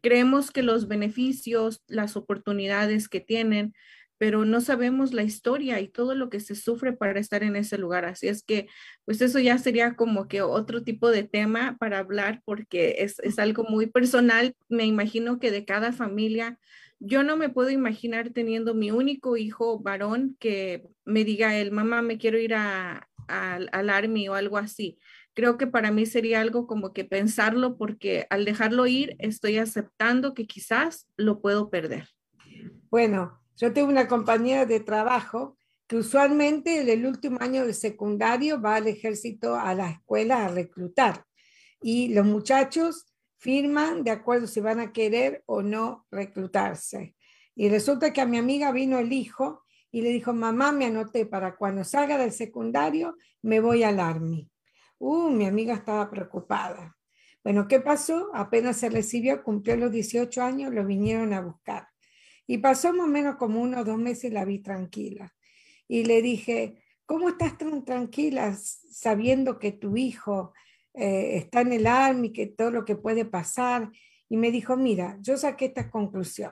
creemos 0.01 0.49
que 0.51 0.63
los 0.63 0.87
beneficios, 0.87 1.81
las 1.87 2.15
oportunidades 2.15 3.09
que 3.09 3.19
tienen, 3.19 3.73
pero 4.21 4.45
no 4.45 4.61
sabemos 4.61 5.13
la 5.13 5.23
historia 5.23 5.79
y 5.79 5.87
todo 5.87 6.13
lo 6.13 6.29
que 6.29 6.39
se 6.39 6.53
sufre 6.53 6.93
para 6.93 7.19
estar 7.19 7.41
en 7.41 7.55
ese 7.55 7.79
lugar. 7.79 8.05
Así 8.05 8.27
es 8.27 8.43
que, 8.43 8.67
pues 9.03 9.19
eso 9.19 9.39
ya 9.39 9.57
sería 9.57 9.95
como 9.95 10.27
que 10.27 10.43
otro 10.43 10.83
tipo 10.83 11.09
de 11.09 11.23
tema 11.23 11.75
para 11.79 11.97
hablar 11.97 12.43
porque 12.45 12.97
es, 12.99 13.17
es 13.21 13.39
algo 13.39 13.63
muy 13.63 13.87
personal. 13.87 14.55
Me 14.69 14.85
imagino 14.85 15.39
que 15.39 15.49
de 15.49 15.65
cada 15.65 15.91
familia, 15.91 16.59
yo 16.99 17.23
no 17.23 17.35
me 17.35 17.49
puedo 17.49 17.71
imaginar 17.71 18.29
teniendo 18.29 18.75
mi 18.75 18.91
único 18.91 19.37
hijo 19.37 19.79
varón 19.79 20.37
que 20.39 20.83
me 21.03 21.23
diga 21.23 21.57
él, 21.57 21.71
mamá, 21.71 22.03
me 22.03 22.19
quiero 22.19 22.37
ir 22.37 22.53
a, 22.53 23.09
al 23.27 23.89
Army 23.89 24.29
o 24.29 24.35
algo 24.35 24.59
así. 24.59 24.99
Creo 25.33 25.57
que 25.57 25.65
para 25.65 25.89
mí 25.89 26.05
sería 26.05 26.41
algo 26.41 26.67
como 26.67 26.93
que 26.93 27.05
pensarlo 27.05 27.75
porque 27.75 28.27
al 28.29 28.45
dejarlo 28.45 28.85
ir 28.85 29.15
estoy 29.17 29.57
aceptando 29.57 30.35
que 30.35 30.45
quizás 30.45 31.07
lo 31.17 31.41
puedo 31.41 31.71
perder. 31.71 32.07
Bueno, 32.91 33.40
yo 33.61 33.71
tengo 33.71 33.89
una 33.89 34.07
compañera 34.07 34.65
de 34.65 34.79
trabajo 34.79 35.55
que 35.85 35.95
usualmente 35.95 36.81
en 36.81 36.89
el 36.89 37.05
último 37.05 37.37
año 37.41 37.63
de 37.63 37.75
secundario 37.75 38.59
va 38.59 38.77
al 38.77 38.87
ejército 38.87 39.55
a 39.55 39.75
la 39.75 39.91
escuela 39.91 40.45
a 40.45 40.47
reclutar 40.47 41.25
y 41.79 42.11
los 42.11 42.25
muchachos 42.25 43.05
firman 43.37 44.03
de 44.03 44.09
acuerdo 44.09 44.47
si 44.47 44.61
van 44.61 44.79
a 44.79 44.91
querer 44.91 45.43
o 45.45 45.61
no 45.61 46.07
reclutarse. 46.09 47.15
Y 47.53 47.69
resulta 47.69 48.11
que 48.11 48.21
a 48.21 48.25
mi 48.25 48.39
amiga 48.39 48.71
vino 48.71 48.97
el 48.97 49.13
hijo 49.13 49.61
y 49.91 50.01
le 50.01 50.09
dijo, 50.09 50.33
mamá, 50.33 50.71
me 50.71 50.85
anoté 50.85 51.27
para 51.27 51.55
cuando 51.55 51.83
salga 51.83 52.17
del 52.17 52.31
secundario, 52.31 53.15
me 53.43 53.59
voy 53.59 53.83
al 53.83 53.99
Army. 53.99 54.49
Uh, 54.97 55.29
mi 55.29 55.45
amiga 55.45 55.75
estaba 55.75 56.09
preocupada. 56.09 56.97
Bueno, 57.43 57.67
¿qué 57.67 57.79
pasó? 57.79 58.31
Apenas 58.33 58.77
se 58.77 58.89
recibió, 58.89 59.43
cumplió 59.43 59.75
los 59.75 59.91
18 59.91 60.41
años, 60.41 60.73
lo 60.73 60.83
vinieron 60.83 61.33
a 61.33 61.41
buscar. 61.41 61.90
Y 62.51 62.57
pasó 62.57 62.91
más 62.91 63.05
o 63.05 63.09
menos 63.09 63.37
como 63.37 63.61
unos 63.61 63.85
dos 63.85 63.97
meses 63.97 64.25
y 64.25 64.29
la 64.29 64.43
vi 64.43 64.59
tranquila. 64.59 65.33
Y 65.87 66.03
le 66.03 66.21
dije, 66.21 66.83
¿cómo 67.05 67.29
estás 67.29 67.57
tan 67.57 67.85
tranquila 67.85 68.53
sabiendo 68.53 69.57
que 69.57 69.71
tu 69.71 69.95
hijo 69.95 70.51
eh, 70.93 71.37
está 71.37 71.61
en 71.61 71.71
el 71.71 71.87
Army, 71.87 72.33
que 72.33 72.47
todo 72.47 72.69
lo 72.69 72.83
que 72.83 72.97
puede 72.97 73.23
pasar? 73.23 73.89
Y 74.27 74.35
me 74.35 74.51
dijo, 74.51 74.75
mira, 74.75 75.17
yo 75.21 75.37
saqué 75.37 75.67
esta 75.67 75.89
conclusión. 75.89 76.51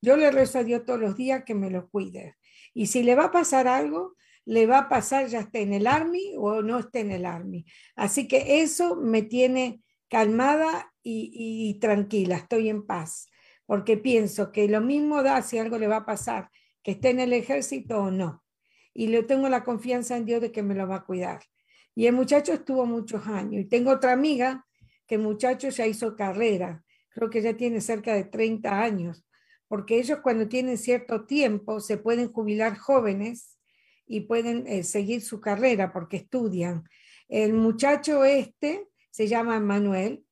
Yo 0.00 0.16
le 0.16 0.30
rezo 0.30 0.60
a 0.60 0.64
Dios 0.64 0.86
todos 0.86 0.98
los 0.98 1.14
días 1.14 1.44
que 1.44 1.54
me 1.54 1.68
lo 1.68 1.90
cuide. 1.90 2.36
Y 2.72 2.86
si 2.86 3.02
le 3.02 3.14
va 3.14 3.24
a 3.24 3.30
pasar 3.30 3.68
algo, 3.68 4.14
le 4.46 4.66
va 4.66 4.78
a 4.78 4.88
pasar 4.88 5.26
ya 5.26 5.40
esté 5.40 5.60
en 5.60 5.74
el 5.74 5.86
Army 5.86 6.36
o 6.38 6.62
no 6.62 6.78
esté 6.78 7.00
en 7.00 7.10
el 7.10 7.26
Army. 7.26 7.66
Así 7.96 8.28
que 8.28 8.62
eso 8.62 8.96
me 8.96 9.20
tiene 9.20 9.82
calmada 10.08 10.90
y, 11.02 11.78
tranquila, 11.80 12.36
estoy 12.36 12.70
en 12.70 12.86
paz, 12.86 13.28
porque 13.66 13.96
pienso 13.96 14.52
que 14.52 14.68
lo 14.68 14.80
mismo 14.80 15.22
da 15.22 15.42
si 15.42 15.58
algo 15.58 15.78
le 15.78 15.88
va 15.88 15.98
a 15.98 16.06
pasar, 16.06 16.50
que 16.82 16.92
esté 16.92 17.10
en 17.10 17.20
el 17.20 17.32
ejército 17.32 17.98
o 17.98 18.10
no. 18.10 18.44
Y 18.92 19.08
le 19.08 19.22
tengo 19.22 19.48
la 19.48 19.64
confianza 19.64 20.16
en 20.16 20.26
Dios 20.26 20.40
de 20.40 20.52
que 20.52 20.62
me 20.62 20.74
lo 20.74 20.86
va 20.86 20.96
a 20.96 21.04
cuidar. 21.04 21.40
Y 21.94 22.06
el 22.06 22.14
muchacho 22.14 22.52
estuvo 22.52 22.86
muchos 22.86 23.26
años. 23.26 23.62
Y 23.62 23.64
tengo 23.64 23.90
otra 23.90 24.12
amiga 24.12 24.66
que 25.06 25.18
muchacho 25.18 25.68
ya 25.68 25.86
hizo 25.86 26.16
carrera, 26.16 26.84
creo 27.10 27.30
que 27.30 27.42
ya 27.42 27.56
tiene 27.56 27.80
cerca 27.80 28.14
de 28.14 28.24
30 28.24 28.82
años, 28.82 29.24
porque 29.68 29.98
ellos 29.98 30.18
cuando 30.22 30.48
tienen 30.48 30.78
cierto 30.78 31.26
tiempo 31.26 31.80
se 31.80 31.96
pueden 31.96 32.32
jubilar 32.32 32.76
jóvenes 32.76 33.58
y 34.06 34.22
pueden 34.22 34.66
eh, 34.66 34.82
seguir 34.82 35.22
su 35.22 35.40
carrera 35.40 35.92
porque 35.92 36.18
estudian. 36.18 36.84
El 37.28 37.54
muchacho 37.54 38.24
este 38.24 38.88
se 39.10 39.28
llama 39.28 39.60
Manuel, 39.60 40.24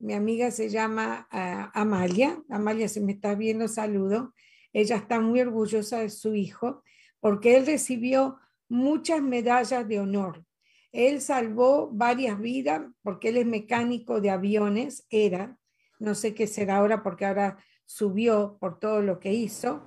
mi 0.00 0.14
amiga 0.14 0.50
se 0.50 0.68
llama 0.68 1.28
ah, 1.30 1.70
Amalia, 1.74 2.42
Amalia 2.48 2.88
se 2.88 3.00
me 3.00 3.12
está 3.12 3.34
viendo, 3.34 3.68
saludo, 3.68 4.34
ella 4.72 4.96
está 4.96 5.20
muy 5.20 5.40
orgullosa 5.40 6.00
de 6.00 6.10
su 6.10 6.34
hijo 6.34 6.82
porque 7.20 7.56
él 7.56 7.66
recibió 7.66 8.38
muchas 8.68 9.22
medallas 9.22 9.86
de 9.86 10.00
honor. 10.00 10.44
Él 10.92 11.20
salvó 11.20 11.90
varias 11.92 12.40
vidas 12.40 12.82
porque 13.02 13.28
él 13.28 13.36
es 13.36 13.46
mecánico 13.46 14.20
de 14.20 14.30
aviones, 14.30 15.06
era, 15.10 15.56
no 15.98 16.14
sé 16.14 16.34
qué 16.34 16.46
será 16.46 16.78
ahora 16.78 17.02
porque 17.02 17.26
ahora 17.26 17.58
subió 17.84 18.56
por 18.58 18.80
todo 18.80 19.02
lo 19.02 19.20
que 19.20 19.32
hizo. 19.32 19.82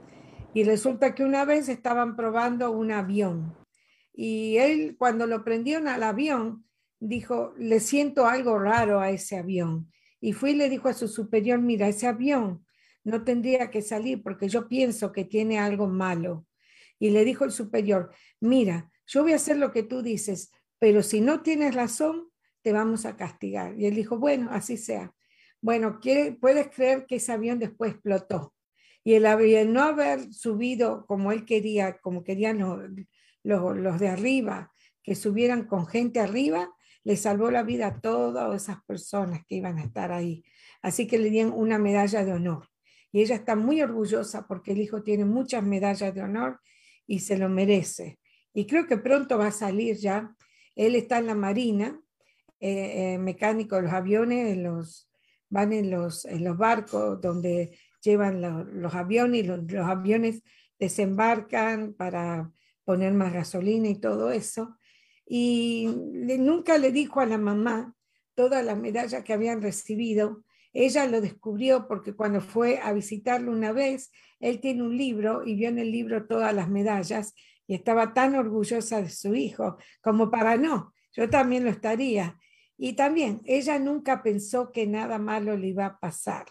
Y 0.53 0.63
resulta 0.63 1.15
que 1.15 1.25
una 1.25 1.43
vez 1.43 1.67
estaban 1.67 2.15
probando 2.15 2.71
un 2.71 2.91
avión 2.91 3.57
y 4.13 4.57
él 4.57 4.95
cuando 4.97 5.25
lo 5.25 5.43
prendieron 5.43 5.87
al 5.87 6.03
avión, 6.03 6.65
dijo, 6.99 7.53
le 7.57 7.79
siento 7.79 8.27
algo 8.27 8.59
raro 8.59 8.99
a 8.99 9.09
ese 9.09 9.37
avión. 9.37 9.91
Y 10.23 10.31
fui 10.31 10.51
y 10.51 10.55
le 10.55 10.69
dijo 10.69 10.87
a 10.87 10.93
su 10.93 11.09
superior, 11.09 11.59
mira, 11.59 11.89
ese 11.89 12.07
avión 12.07 12.65
no 13.03 13.25
tendría 13.25 13.69
que 13.69 13.81
salir 13.81 14.23
porque 14.23 14.47
yo 14.47 14.69
pienso 14.69 15.11
que 15.11 15.25
tiene 15.25 15.59
algo 15.59 15.87
malo. 15.87 16.47
Y 16.97 17.09
le 17.09 17.25
dijo 17.25 17.43
el 17.43 17.51
superior, 17.51 18.09
mira, 18.39 18.89
yo 19.05 19.23
voy 19.23 19.33
a 19.33 19.35
hacer 19.35 19.57
lo 19.57 19.73
que 19.73 19.83
tú 19.83 20.01
dices, 20.01 20.53
pero 20.79 21.03
si 21.03 21.19
no 21.19 21.41
tienes 21.41 21.75
razón, 21.75 22.29
te 22.61 22.71
vamos 22.71 23.05
a 23.05 23.17
castigar. 23.17 23.77
Y 23.77 23.85
él 23.85 23.95
dijo, 23.95 24.17
bueno, 24.17 24.47
así 24.49 24.77
sea. 24.77 25.13
Bueno, 25.59 25.99
puedes 26.39 26.69
creer 26.69 27.05
que 27.05 27.17
ese 27.17 27.33
avión 27.33 27.59
después 27.59 27.91
explotó. 27.91 28.53
Y 29.03 29.15
el 29.15 29.25
avión 29.25 29.73
no 29.73 29.83
haber 29.83 30.31
subido 30.31 31.05
como 31.05 31.33
él 31.33 31.43
quería, 31.43 31.97
como 31.99 32.23
querían 32.23 32.59
los, 32.59 33.77
los 33.77 33.99
de 33.99 34.07
arriba, 34.07 34.71
que 35.03 35.15
subieran 35.15 35.67
con 35.67 35.85
gente 35.85 36.21
arriba, 36.21 36.72
le 37.03 37.17
salvó 37.17 37.51
la 37.51 37.63
vida 37.63 37.87
a 37.87 37.99
todas 37.99 38.61
esas 38.61 38.83
personas 38.83 39.45
que 39.47 39.55
iban 39.55 39.77
a 39.77 39.83
estar 39.83 40.11
ahí. 40.11 40.43
Así 40.81 41.07
que 41.07 41.17
le 41.17 41.29
dieron 41.29 41.53
una 41.53 41.77
medalla 41.77 42.23
de 42.23 42.33
honor. 42.33 42.69
Y 43.11 43.21
ella 43.21 43.35
está 43.35 43.55
muy 43.55 43.81
orgullosa 43.81 44.47
porque 44.47 44.71
el 44.71 44.79
hijo 44.79 45.03
tiene 45.03 45.25
muchas 45.25 45.63
medallas 45.63 46.13
de 46.13 46.21
honor 46.21 46.59
y 47.05 47.19
se 47.19 47.37
lo 47.37 47.49
merece. 47.49 48.19
Y 48.53 48.65
creo 48.65 48.87
que 48.87 48.97
pronto 48.97 49.37
va 49.37 49.47
a 49.47 49.51
salir 49.51 49.97
ya. 49.97 50.35
Él 50.75 50.95
está 50.95 51.19
en 51.19 51.27
la 51.27 51.35
Marina, 51.35 51.99
eh, 52.59 53.13
eh, 53.13 53.17
mecánico 53.17 53.75
de 53.75 53.83
los 53.83 53.91
aviones, 53.91 54.57
los, 54.57 55.09
van 55.49 55.73
en 55.73 55.91
los, 55.91 56.25
en 56.25 56.57
barcos 56.57 57.19
donde 57.21 57.77
llevan 58.01 58.41
los 58.81 58.95
aviones 58.95 59.43
y 59.43 59.47
los 59.47 59.85
aviones 59.85 60.41
desembarcan 60.79 61.93
para 61.93 62.51
poner 62.83 63.13
más 63.13 63.31
gasolina 63.33 63.87
y 63.87 63.99
todo 63.99 64.31
eso 64.31 64.77
y 65.25 65.87
nunca 66.39 66.77
le 66.77 66.91
dijo 66.91 67.19
a 67.19 67.25
la 67.25 67.37
mamá 67.37 67.95
todas 68.35 68.63
las 68.63 68.77
medallas 68.77 69.23
que 69.23 69.33
habían 69.33 69.61
recibido. 69.61 70.43
Ella 70.73 71.05
lo 71.05 71.21
descubrió 71.21 71.87
porque 71.87 72.13
cuando 72.13 72.41
fue 72.41 72.79
a 72.79 72.93
visitarlo 72.93 73.51
una 73.51 73.71
vez, 73.71 74.11
él 74.39 74.59
tiene 74.59 74.83
un 74.83 74.97
libro 74.97 75.45
y 75.45 75.55
vio 75.55 75.69
en 75.69 75.79
el 75.79 75.91
libro 75.91 76.25
todas 76.25 76.53
las 76.53 76.69
medallas 76.69 77.33
y 77.67 77.75
estaba 77.75 78.13
tan 78.13 78.35
orgullosa 78.35 79.01
de 79.01 79.09
su 79.09 79.35
hijo 79.35 79.77
como 80.01 80.29
para 80.29 80.57
no, 80.57 80.93
yo 81.13 81.29
también 81.29 81.63
lo 81.63 81.69
estaría. 81.69 82.37
Y 82.77 82.93
también 82.93 83.41
ella 83.45 83.77
nunca 83.79 84.23
pensó 84.23 84.71
que 84.71 84.87
nada 84.87 85.19
malo 85.19 85.55
le 85.55 85.67
iba 85.67 85.85
a 85.85 85.99
pasar. 85.99 86.45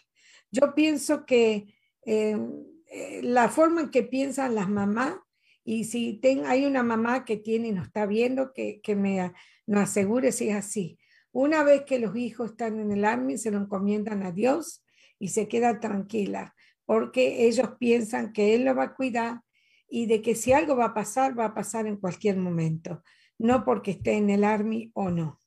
Yo 0.51 0.75
pienso 0.75 1.27
que 1.27 1.75
eh, 2.07 2.39
eh, 2.87 3.21
la 3.23 3.49
forma 3.49 3.83
en 3.83 3.91
que 3.91 4.05
piensan 4.05 4.55
las 4.55 4.69
mamás 4.69 5.17
y 5.65 5.85
si 5.85 6.21
hay 6.47 6.67
una 6.67 6.83
mamá 6.83 7.25
que 7.25 7.37
tiene 7.37 7.69
y 7.69 7.73
nos 7.73 7.87
está 7.87 8.07
viendo, 8.07 8.53
que, 8.53 8.81
que 8.83 8.97
me 8.97 9.33
nos 9.67 9.83
asegure 9.85 10.33
si 10.33 10.49
es 10.49 10.57
así. 10.57 10.99
Una 11.31 11.63
vez 11.63 11.83
que 11.83 11.99
los 11.99 12.17
hijos 12.17 12.51
están 12.51 12.81
en 12.81 12.91
el 12.91 13.05
army, 13.05 13.39
se 13.39 13.51
lo 13.51 13.59
encomiendan 13.59 14.23
a 14.23 14.33
Dios 14.33 14.85
y 15.19 15.29
se 15.29 15.49
queda 15.49 15.81
tranquila, 15.81 16.55
porque 16.85 17.47
ellos 17.47 17.71
piensan 17.79 18.33
que 18.33 18.55
Él 18.55 18.65
lo 18.65 18.75
va 18.75 18.85
a 18.85 18.95
cuidar 18.95 19.41
y 19.89 20.07
de 20.07 20.21
que 20.21 20.35
si 20.35 20.53
algo 20.53 20.77
va 20.77 20.87
a 20.87 20.95
pasar, 20.95 21.39
va 21.39 21.47
a 21.47 21.55
pasar 21.55 21.87
en 21.87 21.97
cualquier 21.97 22.37
momento, 22.37 23.03
no 23.39 23.65
porque 23.65 23.93
esté 23.93 24.15
en 24.15 24.31
el 24.31 24.43
army 24.43 24.91
o 24.95 25.11
no. 25.11 25.41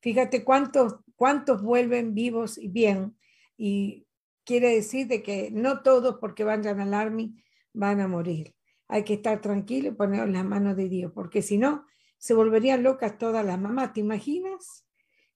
Fíjate 0.00 0.44
cuántos, 0.44 0.96
cuántos 1.16 1.62
vuelven 1.62 2.14
vivos 2.14 2.58
y 2.58 2.68
bien, 2.68 3.16
y 3.56 4.06
quiere 4.44 4.74
decir 4.74 5.08
de 5.08 5.22
que 5.22 5.50
no 5.50 5.82
todos 5.82 6.18
porque 6.20 6.44
vayan 6.44 6.80
al 6.80 6.92
army 6.92 7.42
van 7.72 8.00
a 8.00 8.08
morir 8.08 8.53
hay 8.88 9.04
que 9.04 9.14
estar 9.14 9.40
tranquilo 9.40 9.88
y 9.88 9.92
poner 9.92 10.22
en 10.24 10.32
las 10.34 10.44
manos 10.44 10.76
de 10.76 10.88
Dios, 10.88 11.12
porque 11.14 11.42
si 11.42 11.58
no, 11.58 11.86
se 12.18 12.34
volverían 12.34 12.82
locas 12.82 13.18
todas 13.18 13.44
las 13.44 13.58
mamás, 13.58 13.92
¿te 13.92 14.00
imaginas? 14.00 14.86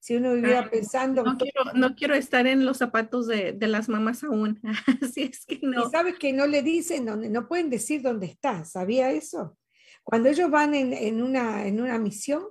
Si 0.00 0.14
uno 0.16 0.34
viviera 0.34 0.70
pensando... 0.70 1.24
No 1.24 1.36
quiero, 1.36 1.64
no 1.74 1.94
quiero 1.94 2.14
estar 2.14 2.46
en 2.46 2.64
los 2.64 2.78
zapatos 2.78 3.26
de, 3.26 3.52
de 3.52 3.66
las 3.66 3.88
mamás 3.88 4.22
aún, 4.22 4.60
así 5.02 5.22
es 5.22 5.44
que 5.44 5.58
no. 5.62 5.86
Y 5.86 5.90
sabes 5.90 6.18
que 6.18 6.32
no 6.32 6.46
le 6.46 6.62
dicen, 6.62 7.06
dónde, 7.06 7.28
no 7.28 7.48
pueden 7.48 7.68
decir 7.68 8.02
dónde 8.02 8.26
está, 8.26 8.64
¿sabía 8.64 9.10
eso? 9.10 9.58
Cuando 10.04 10.28
ellos 10.28 10.50
van 10.50 10.74
en, 10.74 10.92
en, 10.92 11.22
una, 11.22 11.66
en 11.66 11.80
una 11.80 11.98
misión, 11.98 12.44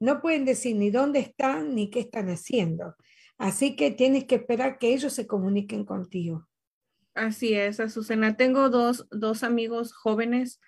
no 0.00 0.20
pueden 0.20 0.44
decir 0.44 0.76
ni 0.76 0.90
dónde 0.90 1.20
están 1.20 1.74
ni 1.74 1.90
qué 1.90 2.00
están 2.00 2.28
haciendo. 2.28 2.96
Así 3.38 3.76
que 3.76 3.90
tienes 3.90 4.24
que 4.24 4.36
esperar 4.36 4.78
que 4.78 4.92
ellos 4.92 5.12
se 5.12 5.26
comuniquen 5.26 5.84
contigo. 5.84 6.48
Así 7.14 7.54
es, 7.54 7.78
Azucena. 7.78 8.36
Tengo 8.36 8.70
dos, 8.70 9.06
dos 9.10 9.44
amigos 9.44 9.92
jóvenes. 9.92 10.60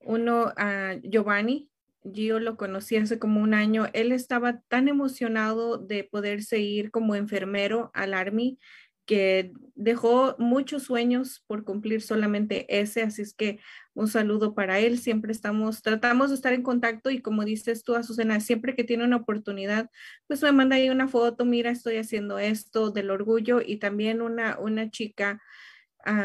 Uno, 0.00 0.48
uh, 0.48 1.00
Giovanni, 1.02 1.70
yo 2.02 2.38
lo 2.40 2.56
conocí 2.58 2.96
hace 2.96 3.18
como 3.18 3.40
un 3.40 3.54
año. 3.54 3.86
Él 3.94 4.12
estaba 4.12 4.60
tan 4.68 4.88
emocionado 4.88 5.78
de 5.78 6.04
poderse 6.04 6.58
ir 6.58 6.90
como 6.90 7.14
enfermero 7.14 7.90
al 7.94 8.12
Army 8.12 8.58
que 9.06 9.52
dejó 9.74 10.34
muchos 10.38 10.84
sueños 10.84 11.44
por 11.46 11.64
cumplir 11.64 12.00
solamente 12.00 12.66
ese, 12.80 13.02
así 13.02 13.20
es 13.20 13.34
que 13.34 13.58
un 13.92 14.08
saludo 14.08 14.54
para 14.54 14.78
él. 14.78 14.98
Siempre 14.98 15.32
estamos, 15.32 15.82
tratamos 15.82 16.30
de 16.30 16.36
estar 16.36 16.52
en 16.52 16.62
contacto 16.62 17.10
y 17.10 17.20
como 17.20 17.44
dices 17.44 17.84
tú, 17.84 17.94
Azucena, 17.96 18.40
siempre 18.40 18.74
que 18.74 18.84
tiene 18.84 19.04
una 19.04 19.16
oportunidad, 19.16 19.90
pues 20.26 20.42
me 20.42 20.52
manda 20.52 20.76
ahí 20.76 20.88
una 20.90 21.08
foto, 21.08 21.44
mira, 21.44 21.70
estoy 21.70 21.96
haciendo 21.96 22.38
esto 22.38 22.90
del 22.90 23.10
orgullo 23.10 23.60
y 23.64 23.76
también 23.76 24.22
una, 24.22 24.58
una 24.58 24.90
chica 24.90 25.42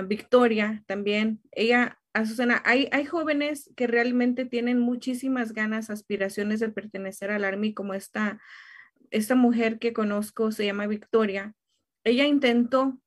Victoria 0.06 0.84
también, 0.88 1.42
ella, 1.52 2.00
Azucena, 2.14 2.62
hay, 2.66 2.90
hay 2.92 3.06
jóvenes 3.06 3.72
que 3.76 3.88
realmente 3.88 4.46
tienen 4.46 4.80
muchísimas 4.80 5.54
ganas, 5.54 5.90
aspiraciones 5.90 6.60
de 6.60 6.70
pertenecer 6.70 7.32
al 7.32 7.46
Army, 7.46 7.74
como 7.74 7.94
esta, 7.94 8.42
esta 9.12 9.36
mujer 9.36 9.80
que 9.80 9.94
conozco, 9.94 10.52
se 10.52 10.66
llama 10.66 10.88
Victoria. 10.88 11.54
Ella 12.04 12.26
intentó 12.26 13.00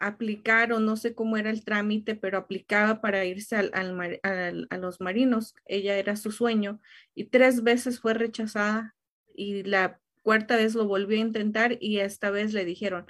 aplicar 0.00 0.72
o 0.72 0.80
no 0.80 0.96
sé 0.96 1.14
cómo 1.14 1.36
era 1.36 1.50
el 1.50 1.64
trámite, 1.64 2.14
pero 2.14 2.38
aplicaba 2.38 3.00
para 3.00 3.24
irse 3.24 3.56
al, 3.56 3.70
a 3.72 4.76
los 4.78 5.00
marinos. 5.00 5.54
Ella 5.66 5.96
era 5.96 6.16
su 6.16 6.30
sueño 6.30 6.80
y 7.14 7.24
tres 7.24 7.62
veces 7.62 8.00
fue 8.00 8.14
rechazada 8.14 8.94
y 9.34 9.62
la 9.64 10.00
cuarta 10.22 10.56
vez 10.56 10.74
lo 10.74 10.86
volvió 10.86 11.16
a 11.16 11.26
intentar 11.26 11.78
y 11.80 12.00
esta 12.00 12.30
vez 12.30 12.52
le 12.52 12.64
dijeron, 12.64 13.06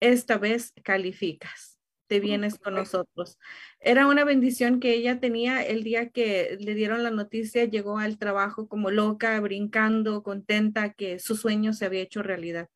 esta 0.00 0.38
vez 0.38 0.72
calificas, 0.82 1.71
te 2.06 2.20
vienes 2.20 2.58
con 2.58 2.74
nosotros. 2.74 3.38
Era 3.80 4.06
una 4.06 4.24
bendición 4.24 4.80
que 4.80 4.94
ella 4.94 5.20
tenía 5.20 5.62
el 5.64 5.82
día 5.84 6.10
que 6.10 6.56
le 6.60 6.74
dieron 6.74 7.02
la 7.02 7.10
noticia, 7.10 7.64
llegó 7.64 7.98
al 7.98 8.18
trabajo 8.18 8.68
como 8.68 8.90
loca, 8.90 9.38
brincando, 9.40 10.22
contenta 10.22 10.92
que 10.92 11.18
su 11.18 11.36
sueño 11.36 11.72
se 11.72 11.86
había 11.86 12.02
hecho 12.02 12.22
realidad 12.22 12.68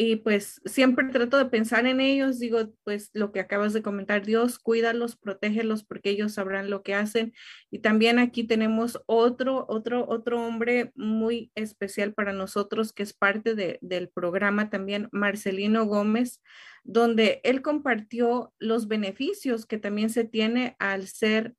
y 0.00 0.14
pues 0.14 0.60
siempre 0.64 1.08
trato 1.08 1.38
de 1.38 1.46
pensar 1.46 1.84
en 1.86 2.00
ellos, 2.00 2.38
digo, 2.38 2.72
pues 2.84 3.10
lo 3.14 3.32
que 3.32 3.40
acabas 3.40 3.72
de 3.72 3.82
comentar, 3.82 4.24
Dios, 4.24 4.60
cuídalos, 4.60 5.16
protégelos 5.16 5.82
porque 5.82 6.10
ellos 6.10 6.34
sabrán 6.34 6.70
lo 6.70 6.84
que 6.84 6.94
hacen. 6.94 7.32
Y 7.68 7.80
también 7.80 8.20
aquí 8.20 8.44
tenemos 8.44 9.02
otro, 9.06 9.66
otro, 9.68 10.08
otro 10.08 10.40
hombre 10.46 10.92
muy 10.94 11.50
especial 11.56 12.14
para 12.14 12.32
nosotros 12.32 12.92
que 12.92 13.02
es 13.02 13.12
parte 13.12 13.56
de, 13.56 13.80
del 13.82 14.08
programa 14.08 14.70
también, 14.70 15.08
Marcelino 15.10 15.84
Gómez, 15.86 16.44
donde 16.84 17.40
él 17.42 17.60
compartió 17.60 18.54
los 18.60 18.86
beneficios 18.86 19.66
que 19.66 19.78
también 19.78 20.10
se 20.10 20.22
tiene 20.22 20.76
al 20.78 21.08
ser 21.08 21.56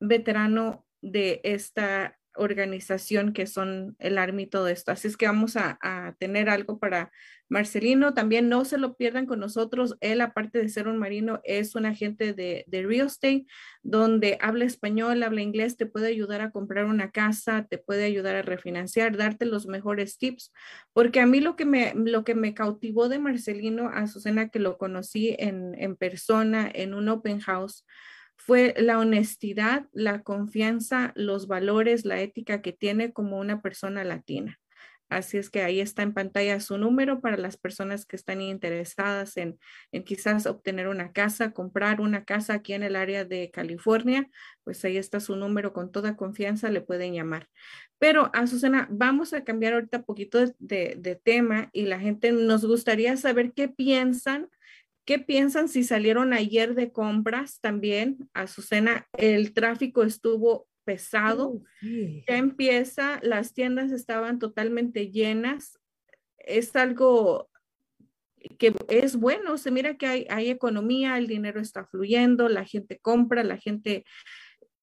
veterano 0.00 0.84
de 1.00 1.40
esta 1.44 2.18
organización 2.38 3.32
que 3.32 3.46
son 3.46 3.96
el 3.98 4.18
Army 4.18 4.44
y 4.44 4.46
todo 4.46 4.68
esto. 4.68 4.92
Así 4.92 5.08
es 5.08 5.16
que 5.16 5.26
vamos 5.26 5.56
a, 5.56 5.78
tener 6.18 6.48
algo 6.48 6.78
para 6.78 7.10
Marcelino. 7.48 8.14
También 8.14 8.48
no 8.48 8.64
se 8.64 8.78
lo 8.78 8.96
pierdan 8.96 9.26
con 9.26 9.40
nosotros. 9.40 9.96
Él, 10.00 10.20
aparte 10.20 10.58
de 10.58 10.68
ser 10.68 10.88
un 10.88 10.98
marino, 10.98 11.40
es 11.44 11.74
un 11.74 11.86
agente 11.86 12.32
de, 12.32 12.64
de 12.66 12.82
real 12.82 13.06
estate 13.06 13.46
donde 13.82 14.38
habla 14.40 14.64
español, 14.64 15.22
habla 15.22 15.42
inglés, 15.42 15.76
te 15.76 15.86
puede 15.86 16.08
ayudar 16.08 16.40
a 16.40 16.50
comprar 16.50 16.86
una 16.86 17.10
casa, 17.10 17.66
te 17.68 17.78
puede 17.78 18.04
ayudar 18.04 18.36
a 18.36 18.42
refinanciar, 18.42 19.16
darte 19.16 19.44
los 19.44 19.66
mejores 19.66 20.18
tips. 20.18 20.52
Porque 20.92 21.20
a 21.20 21.26
mí 21.26 21.40
lo 21.40 21.56
que 21.56 21.64
me, 21.64 21.92
lo 21.94 22.24
que 22.24 22.34
me 22.34 22.54
cautivó 22.54 23.08
de 23.08 23.18
Marcelino, 23.18 23.88
Azucena, 23.88 24.48
que 24.48 24.58
lo 24.58 24.78
conocí 24.78 25.34
en, 25.38 25.74
en 25.78 25.96
persona 25.96 26.70
en 26.72 26.94
un 26.94 27.08
open 27.08 27.40
house, 27.40 27.84
fue 28.38 28.74
la 28.78 28.98
honestidad, 28.98 29.86
la 29.92 30.22
confianza, 30.22 31.12
los 31.16 31.48
valores, 31.48 32.06
la 32.06 32.20
ética 32.20 32.62
que 32.62 32.72
tiene 32.72 33.12
como 33.12 33.38
una 33.38 33.60
persona 33.60 34.04
latina. 34.04 34.58
Así 35.08 35.38
es 35.38 35.48
que 35.48 35.62
ahí 35.62 35.80
está 35.80 36.02
en 36.02 36.12
pantalla 36.12 36.60
su 36.60 36.76
número 36.76 37.20
para 37.20 37.38
las 37.38 37.56
personas 37.56 38.04
que 38.04 38.14
están 38.14 38.42
interesadas 38.42 39.38
en, 39.38 39.58
quizás 40.04 40.46
obtener 40.46 40.86
una 40.86 41.12
casa, 41.12 41.52
comprar 41.52 42.00
una 42.00 42.24
casa 42.24 42.54
aquí 42.54 42.74
en 42.74 42.82
el 42.82 42.94
área 42.94 43.24
de 43.24 43.50
California. 43.50 44.28
Pues 44.64 44.84
ahí 44.84 44.98
está 44.98 45.18
su 45.20 45.34
número 45.34 45.72
con 45.72 45.90
toda 45.92 46.16
confianza, 46.16 46.70
le 46.70 46.82
pueden 46.82 47.14
llamar. 47.14 47.48
Pero, 47.98 48.30
Azucena, 48.34 48.86
vamos 48.90 49.32
a 49.32 49.44
cambiar 49.44 49.72
ahorita 49.72 50.02
poquito 50.02 50.40
de 50.58 51.20
tema 51.24 51.70
y 51.72 51.86
la 51.86 51.98
gente 51.98 52.30
nos 52.32 52.64
gustaría 52.66 53.16
saber 53.16 53.52
qué 53.54 53.68
piensan 53.68 54.48
¿Qué 55.08 55.18
piensan 55.18 55.70
si 55.70 55.84
salieron 55.84 56.34
ayer 56.34 56.74
de 56.74 56.92
compras 56.92 57.60
también? 57.62 58.28
Azucena, 58.34 59.08
el 59.16 59.54
tráfico 59.54 60.02
estuvo 60.02 60.68
pesado. 60.84 61.48
Oh, 61.48 61.62
ya 62.28 62.36
empieza, 62.36 63.18
las 63.22 63.54
tiendas 63.54 63.90
estaban 63.90 64.38
totalmente 64.38 65.10
llenas. 65.10 65.78
Es 66.36 66.76
algo 66.76 67.48
que 68.58 68.74
es 68.90 69.16
bueno, 69.16 69.56
se 69.56 69.70
mira 69.70 69.96
que 69.96 70.06
hay, 70.06 70.26
hay 70.28 70.50
economía, 70.50 71.16
el 71.16 71.26
dinero 71.26 71.58
está 71.58 71.86
fluyendo, 71.86 72.50
la 72.50 72.66
gente 72.66 72.98
compra, 72.98 73.42
la 73.44 73.56
gente, 73.56 74.04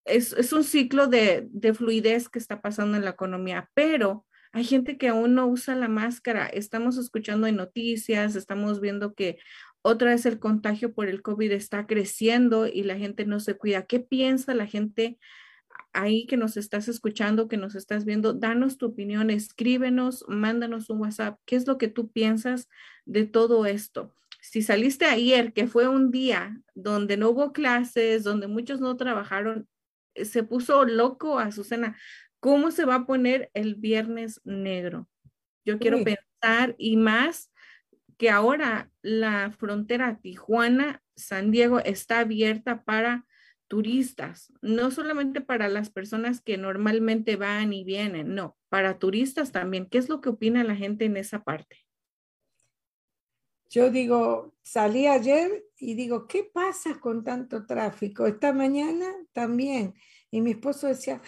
es, 0.05 0.33
es 0.33 0.51
un 0.53 0.63
ciclo 0.63 1.05
de, 1.05 1.45
de, 1.51 1.75
fluidez 1.75 2.29
que 2.29 2.39
está 2.39 2.63
pasando 2.63 2.97
en 2.97 3.05
la 3.05 3.11
economía, 3.11 3.69
pero 3.75 4.25
hay 4.53 4.63
gente 4.63 4.97
que 4.97 5.09
aún 5.09 5.35
no 5.35 5.45
usa 5.45 5.75
la 5.75 5.89
máscara. 5.89 6.47
Estamos 6.47 6.97
escuchando 6.97 7.45
en 7.45 7.57
noticias, 7.57 8.35
estamos 8.35 8.81
viendo 8.81 9.13
que 9.13 9.37
otra 9.87 10.09
vez 10.09 10.25
el 10.25 10.39
contagio 10.39 10.95
por 10.95 11.09
el 11.09 11.21
COVID 11.21 11.51
está 11.51 11.85
creciendo 11.85 12.65
y 12.65 12.81
la 12.81 12.97
gente 12.97 13.23
no 13.23 13.39
se 13.39 13.55
cuida. 13.55 13.85
¿Qué 13.85 13.99
piensa 13.99 14.55
la 14.55 14.65
gente 14.65 15.19
ahí 15.93 16.25
que 16.25 16.37
nos 16.37 16.57
estás 16.57 16.87
escuchando, 16.87 17.47
que 17.47 17.57
nos 17.57 17.75
estás 17.75 18.03
viendo? 18.03 18.33
Danos 18.33 18.79
tu 18.79 18.87
opinión, 18.87 19.29
escríbenos, 19.29 20.25
mándanos 20.27 20.89
un 20.89 21.01
WhatsApp. 21.01 21.39
¿Qué 21.45 21.55
es 21.55 21.67
lo 21.67 21.77
que 21.77 21.87
tú 21.87 22.09
piensas 22.11 22.67
de 23.05 23.27
todo 23.27 23.67
esto? 23.67 24.11
Si 24.41 24.63
saliste 24.63 25.05
ayer, 25.05 25.53
que 25.53 25.67
fue 25.67 25.87
un 25.87 26.09
día 26.09 26.59
donde 26.73 27.15
no 27.15 27.29
hubo 27.29 27.53
clases, 27.53 28.23
donde 28.23 28.47
muchos 28.47 28.81
no 28.81 28.97
trabajaron, 28.97 29.67
se 30.15 30.41
puso 30.41 30.83
loco 30.85 31.37
a 31.37 31.51
Susana. 31.51 31.95
¿Cómo 32.39 32.71
se 32.71 32.85
va 32.85 32.95
a 32.95 33.05
poner 33.05 33.51
el 33.53 33.75
viernes 33.75 34.41
negro? 34.45 35.07
Yo 35.63 35.77
quiero 35.77 36.03
pensar 36.03 36.73
y 36.79 36.97
más 36.97 37.51
que 38.17 38.29
ahora 38.29 38.91
la 39.01 39.51
frontera 39.51 40.19
Tijuana-San 40.21 41.51
Diego 41.51 41.79
está 41.79 42.19
abierta 42.19 42.83
para 42.83 43.25
turistas, 43.67 44.53
no 44.61 44.91
solamente 44.91 45.41
para 45.41 45.69
las 45.69 45.89
personas 45.89 46.41
que 46.41 46.57
normalmente 46.57 47.35
van 47.35 47.73
y 47.73 47.83
vienen, 47.83 48.35
no, 48.35 48.57
para 48.69 48.99
turistas 48.99 49.51
también. 49.51 49.87
¿Qué 49.87 49.97
es 49.97 50.09
lo 50.09 50.21
que 50.21 50.29
opina 50.29 50.63
la 50.63 50.75
gente 50.75 51.05
en 51.05 51.17
esa 51.17 51.43
parte? 51.43 51.77
Yo 53.69 53.89
digo, 53.89 54.53
salí 54.61 55.07
ayer 55.07 55.65
y 55.77 55.95
digo, 55.95 56.27
¿qué 56.27 56.43
pasa 56.43 56.99
con 56.99 57.23
tanto 57.23 57.65
tráfico? 57.65 58.27
Esta 58.27 58.53
mañana 58.53 59.07
también. 59.33 59.95
Y 60.31 60.41
mi 60.41 60.51
esposo 60.51 60.87
decía, 60.87 61.21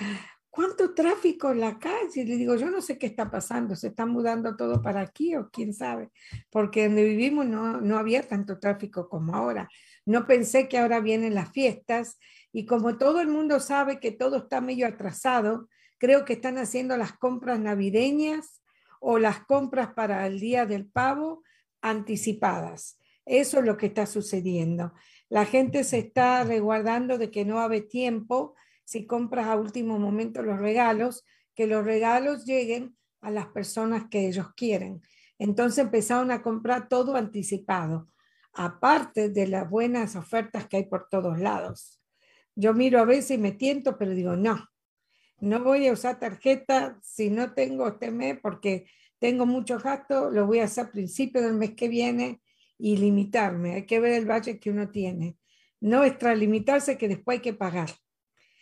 ¿cuánto 0.57 0.95
tráfico 0.95 1.51
en 1.51 1.59
la 1.59 1.77
calle? 1.77 2.21
Y 2.21 2.25
le 2.25 2.35
digo, 2.35 2.55
yo 2.55 2.71
no 2.71 2.81
sé 2.81 2.97
qué 2.97 3.05
está 3.05 3.29
pasando, 3.29 3.75
se 3.75 3.89
está 3.89 4.07
mudando 4.07 4.55
todo 4.55 4.81
para 4.81 5.01
aquí 5.01 5.35
o 5.35 5.51
quién 5.51 5.71
sabe, 5.71 6.09
porque 6.49 6.87
donde 6.87 7.03
vivimos 7.03 7.45
no, 7.45 7.79
no 7.79 7.99
había 7.99 8.27
tanto 8.27 8.57
tráfico 8.57 9.07
como 9.07 9.35
ahora. 9.35 9.69
No 10.03 10.25
pensé 10.25 10.67
que 10.67 10.79
ahora 10.79 10.99
vienen 10.99 11.35
las 11.35 11.51
fiestas 11.51 12.17
y 12.51 12.65
como 12.65 12.97
todo 12.97 13.21
el 13.21 13.27
mundo 13.27 13.59
sabe 13.59 13.99
que 13.99 14.11
todo 14.11 14.37
está 14.37 14.59
medio 14.59 14.87
atrasado, 14.87 15.69
creo 15.99 16.25
que 16.25 16.33
están 16.33 16.57
haciendo 16.57 16.97
las 16.97 17.13
compras 17.13 17.59
navideñas 17.59 18.63
o 18.99 19.19
las 19.19 19.45
compras 19.45 19.93
para 19.93 20.25
el 20.25 20.39
día 20.39 20.65
del 20.65 20.87
pavo 20.87 21.43
anticipadas. 21.83 22.97
Eso 23.27 23.59
es 23.59 23.65
lo 23.65 23.77
que 23.77 23.85
está 23.85 24.07
sucediendo. 24.07 24.91
La 25.29 25.45
gente 25.45 25.83
se 25.83 25.99
está 25.99 26.43
resguardando 26.43 27.19
de 27.19 27.29
que 27.29 27.45
no 27.45 27.59
habe 27.59 27.81
tiempo 27.81 28.55
si 28.87 29.05
compras 29.05 29.47
a 29.47 29.57
último 29.57 29.99
momento 29.99 30.41
los 30.41 30.59
regalos, 30.59 31.25
que 31.53 31.67
los 31.67 31.83
regalos 31.83 32.45
lleguen 32.45 32.95
a 33.19 33.29
las 33.29 33.47
personas 33.47 34.05
que 34.09 34.29
ellos 34.29 34.53
quieren. 34.55 35.01
Entonces 35.37 35.79
empezaron 35.79 36.31
a 36.31 36.41
comprar 36.41 36.87
todo 36.87 37.17
anticipado, 37.17 38.07
aparte 38.53 39.27
de 39.27 39.45
las 39.47 39.69
buenas 39.69 40.15
ofertas 40.15 40.67
que 40.67 40.77
hay 40.77 40.85
por 40.85 41.09
todos 41.09 41.37
lados. 41.37 42.01
Yo 42.55 42.73
miro 42.73 43.01
a 43.01 43.05
veces 43.05 43.31
y 43.31 43.37
me 43.37 43.51
tiento, 43.51 43.97
pero 43.97 44.11
digo, 44.11 44.37
no, 44.37 44.69
no 45.41 45.61
voy 45.61 45.87
a 45.87 45.91
usar 45.91 46.17
tarjeta 46.17 46.97
si 47.03 47.29
no 47.29 47.53
tengo 47.53 47.89
este 47.89 48.35
porque 48.35 48.85
tengo 49.19 49.45
mucho 49.45 49.79
gasto, 49.79 50.31
lo 50.31 50.47
voy 50.47 50.59
a 50.59 50.63
hacer 50.63 50.85
a 50.85 50.91
principio 50.91 51.41
del 51.41 51.55
mes 51.55 51.75
que 51.75 51.89
viene 51.89 52.41
y 52.77 52.95
limitarme. 52.95 53.73
Hay 53.73 53.85
que 53.85 53.99
ver 53.99 54.13
el 54.13 54.25
budget 54.25 54.61
que 54.61 54.69
uno 54.69 54.89
tiene. 54.91 55.35
No 55.81 56.05
extralimitarse 56.05 56.97
que 56.97 57.09
después 57.09 57.39
hay 57.39 57.41
que 57.41 57.53
pagar. 57.53 57.89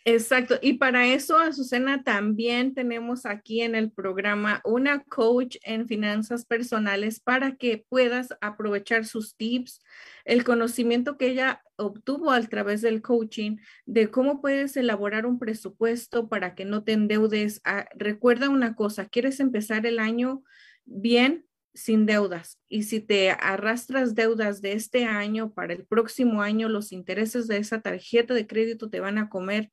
Exacto. 0.08 0.54
Y 0.62 0.74
para 0.74 1.08
eso, 1.08 1.36
Azucena, 1.36 2.04
también 2.04 2.74
tenemos 2.74 3.26
aquí 3.26 3.62
en 3.62 3.74
el 3.74 3.90
programa 3.90 4.60
una 4.64 5.02
coach 5.02 5.56
en 5.64 5.88
finanzas 5.88 6.44
personales 6.46 7.18
para 7.18 7.56
que 7.56 7.84
puedas 7.88 8.28
aprovechar 8.40 9.04
sus 9.04 9.34
tips, 9.36 9.80
el 10.24 10.44
conocimiento 10.44 11.18
que 11.18 11.26
ella 11.26 11.60
obtuvo 11.74 12.30
a 12.30 12.40
través 12.42 12.82
del 12.82 13.02
coaching 13.02 13.56
de 13.84 14.08
cómo 14.08 14.40
puedes 14.40 14.76
elaborar 14.76 15.26
un 15.26 15.40
presupuesto 15.40 16.28
para 16.28 16.54
que 16.54 16.64
no 16.64 16.84
te 16.84 16.92
endeudes. 16.92 17.60
Ah, 17.64 17.88
recuerda 17.96 18.48
una 18.48 18.76
cosa, 18.76 19.06
quieres 19.08 19.40
empezar 19.40 19.86
el 19.86 19.98
año 19.98 20.44
bien, 20.84 21.45
sin 21.76 22.06
deudas. 22.06 22.58
Y 22.68 22.84
si 22.84 23.00
te 23.00 23.30
arrastras 23.30 24.14
deudas 24.14 24.62
de 24.62 24.72
este 24.72 25.04
año 25.04 25.52
para 25.52 25.74
el 25.74 25.84
próximo 25.84 26.42
año, 26.42 26.68
los 26.68 26.90
intereses 26.90 27.46
de 27.46 27.58
esa 27.58 27.80
tarjeta 27.82 28.34
de 28.34 28.46
crédito 28.46 28.90
te 28.90 28.98
van 28.98 29.18
a 29.18 29.28
comer. 29.28 29.70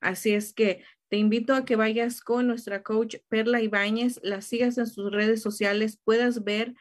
Así 0.00 0.32
es 0.32 0.52
que 0.52 0.84
te 1.08 1.16
invito 1.16 1.54
a 1.54 1.64
que 1.64 1.76
vayas 1.76 2.20
con 2.20 2.46
nuestra 2.46 2.82
coach 2.82 3.16
Perla 3.28 3.62
Ibáñez, 3.62 4.20
la 4.22 4.42
sigas 4.42 4.76
en 4.78 4.86
sus 4.86 5.10
redes 5.10 5.40
sociales, 5.40 5.98
puedas 6.04 6.44
ver 6.44 6.74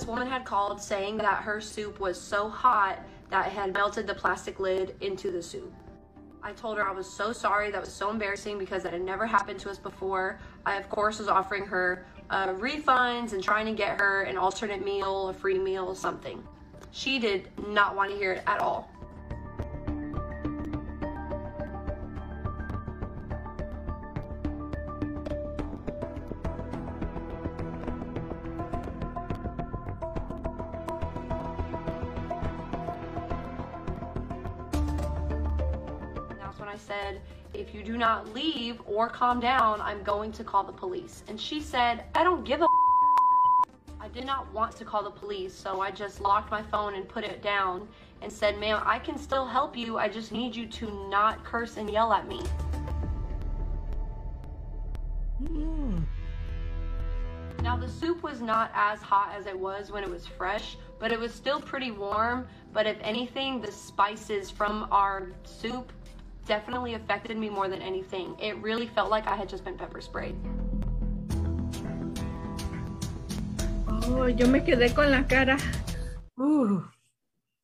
This 0.00 0.08
woman 0.08 0.28
had 0.28 0.46
called 0.46 0.80
saying 0.80 1.18
that 1.18 1.42
her 1.42 1.60
soup 1.60 2.00
was 2.00 2.18
so 2.18 2.48
hot 2.48 3.04
that 3.28 3.48
it 3.48 3.52
had 3.52 3.74
melted 3.74 4.06
the 4.06 4.14
plastic 4.14 4.58
lid 4.58 4.96
into 5.02 5.30
the 5.30 5.42
soup. 5.42 5.74
I 6.42 6.52
told 6.52 6.78
her 6.78 6.88
I 6.88 6.90
was 6.90 7.06
so 7.06 7.34
sorry. 7.34 7.70
That 7.70 7.82
was 7.82 7.92
so 7.92 8.08
embarrassing 8.08 8.58
because 8.58 8.82
that 8.84 8.94
had 8.94 9.02
never 9.02 9.26
happened 9.26 9.60
to 9.60 9.68
us 9.68 9.76
before. 9.76 10.40
I, 10.64 10.76
of 10.76 10.88
course, 10.88 11.18
was 11.18 11.28
offering 11.28 11.66
her 11.66 12.06
uh, 12.30 12.54
refunds 12.54 13.34
and 13.34 13.44
trying 13.44 13.66
to 13.66 13.74
get 13.74 14.00
her 14.00 14.22
an 14.22 14.38
alternate 14.38 14.82
meal, 14.82 15.28
a 15.28 15.34
free 15.34 15.58
meal, 15.58 15.94
something. 15.94 16.42
She 16.92 17.18
did 17.18 17.50
not 17.68 17.94
want 17.94 18.10
to 18.10 18.16
hear 18.16 18.32
it 18.32 18.42
at 18.46 18.58
all. 18.58 18.89
Said, 36.80 37.20
if 37.52 37.74
you 37.74 37.82
do 37.82 37.96
not 37.96 38.32
leave 38.32 38.80
or 38.86 39.08
calm 39.08 39.40
down, 39.40 39.80
I'm 39.80 40.02
going 40.02 40.32
to 40.32 40.44
call 40.44 40.64
the 40.64 40.72
police. 40.72 41.24
And 41.28 41.40
she 41.40 41.60
said, 41.60 42.04
I 42.14 42.24
don't 42.24 42.44
give 42.44 42.62
a 42.62 42.66
I 44.02 44.08
did 44.08 44.24
not 44.24 44.50
want 44.54 44.74
to 44.76 44.84
call 44.84 45.04
the 45.04 45.10
police, 45.10 45.54
so 45.54 45.82
I 45.82 45.90
just 45.90 46.22
locked 46.22 46.50
my 46.50 46.62
phone 46.62 46.94
and 46.94 47.06
put 47.06 47.22
it 47.22 47.42
down 47.42 47.86
and 48.22 48.32
said, 48.32 48.58
ma'am, 48.58 48.82
I 48.84 48.98
can 48.98 49.18
still 49.18 49.46
help 49.46 49.76
you. 49.76 49.98
I 49.98 50.08
just 50.08 50.32
need 50.32 50.56
you 50.56 50.66
to 50.66 51.08
not 51.08 51.44
curse 51.44 51.76
and 51.76 51.88
yell 51.90 52.12
at 52.12 52.26
me. 52.26 52.40
Now, 57.62 57.76
the 57.76 57.88
soup 57.88 58.22
was 58.22 58.40
not 58.40 58.70
as 58.74 59.00
hot 59.00 59.34
as 59.38 59.46
it 59.46 59.58
was 59.58 59.92
when 59.92 60.02
it 60.02 60.08
was 60.08 60.26
fresh, 60.26 60.76
but 60.98 61.12
it 61.12 61.20
was 61.20 61.32
still 61.34 61.60
pretty 61.60 61.90
warm. 61.90 62.46
But 62.72 62.86
if 62.86 62.96
anything, 63.02 63.60
the 63.60 63.70
spices 63.70 64.50
from 64.50 64.88
our 64.90 65.28
soup 65.44 65.92
definitely 66.46 66.94
affected 66.94 67.36
me 67.36 67.48
more 67.48 67.68
than 67.68 67.82
anything. 67.82 68.36
It 68.40 68.56
really 68.62 68.86
felt 68.86 69.10
like 69.10 69.26
I 69.26 69.36
had 69.36 69.48
just 69.48 69.64
been 69.64 69.76
pepper 69.76 70.00
sprayed. 70.00 70.34
Oh, 73.88 74.28
yo 74.28 74.46
me 74.48 74.60
quedé 74.60 74.94
con 74.94 75.10
la 75.10 75.26
cara. 75.26 75.56
Uh, 76.36 76.80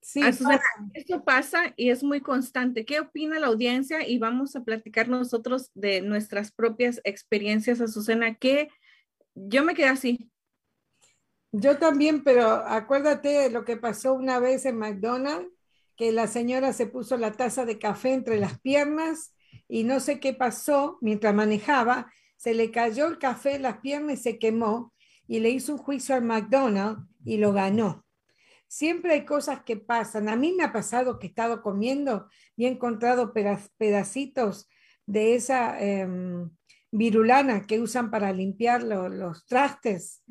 sí, 0.01 0.21
pasa. 0.21 0.61
esto 0.95 1.25
pasa 1.25 1.75
y 1.77 1.91
es 1.91 2.03
muy 2.03 2.21
constante. 2.21 2.85
¿Qué 2.85 3.01
opina 3.01 3.41
la 3.41 3.49
audiencia? 3.49 4.07
Y 4.07 4.19
vamos 4.19 4.55
a 4.55 4.63
platicar 4.63 5.09
nosotros 5.09 5.71
de 5.75 6.03
nuestras 6.03 6.53
propias 6.53 7.01
experiencias, 7.05 7.81
Azucena, 7.81 8.35
que 8.35 8.69
yo 9.35 9.65
me 9.65 9.75
quedé 9.75 9.89
así. 9.89 10.31
Yo 11.53 11.79
también, 11.79 12.23
pero 12.23 12.49
acuérdate 12.49 13.29
de 13.29 13.51
lo 13.51 13.65
que 13.65 13.77
pasó 13.77 14.15
una 14.15 14.39
vez 14.39 14.67
en 14.67 14.79
McDonald's 14.79 15.56
que 15.97 16.13
la 16.13 16.27
señora 16.27 16.73
se 16.73 16.87
puso 16.87 17.17
la 17.17 17.33
taza 17.33 17.65
de 17.65 17.79
café 17.79 18.13
entre 18.13 18.39
las 18.39 18.61
piernas 18.61 19.35
y 19.69 19.85
no 19.85 20.01
sé 20.01 20.21
qué 20.21 20.35
pasó 20.35 20.99
mientras 21.01 21.35
manejaba, 21.35 22.13
se 22.37 22.55
le 22.55 22.71
cayó 22.71 23.07
el 23.07 23.19
café 23.19 23.57
en 23.57 23.63
las 23.63 23.79
piernas 23.79 24.21
y 24.21 24.23
se 24.23 24.39
quemó 24.39 24.93
y 25.27 25.41
le 25.41 25.51
hizo 25.51 25.73
un 25.73 25.79
juicio 25.79 26.15
al 26.15 26.23
McDonald's 26.23 27.03
y 27.25 27.39
lo 27.39 27.53
ganó. 27.53 28.05
Siempre 28.69 29.15
hay 29.15 29.25
cosas 29.25 29.63
que 29.63 29.77
pasan. 29.77 30.29
A 30.29 30.37
mí 30.37 30.53
me 30.53 30.65
ha 30.65 30.73
pasado 30.73 31.19
que 31.19 31.27
he 31.27 31.31
estado 31.31 31.63
comiendo 31.63 32.29
y 32.57 32.67
he 32.67 32.69
encontrado 32.69 33.33
pedacitos 33.33 34.69
de 35.07 35.35
esa 35.35 35.81
em, 35.81 36.51
virulana 36.91 37.67
que 37.67 37.81
usan 37.81 38.11
para 38.11 38.33
limpiar 38.33 38.83
los 38.83 39.47
trastes 39.47 40.23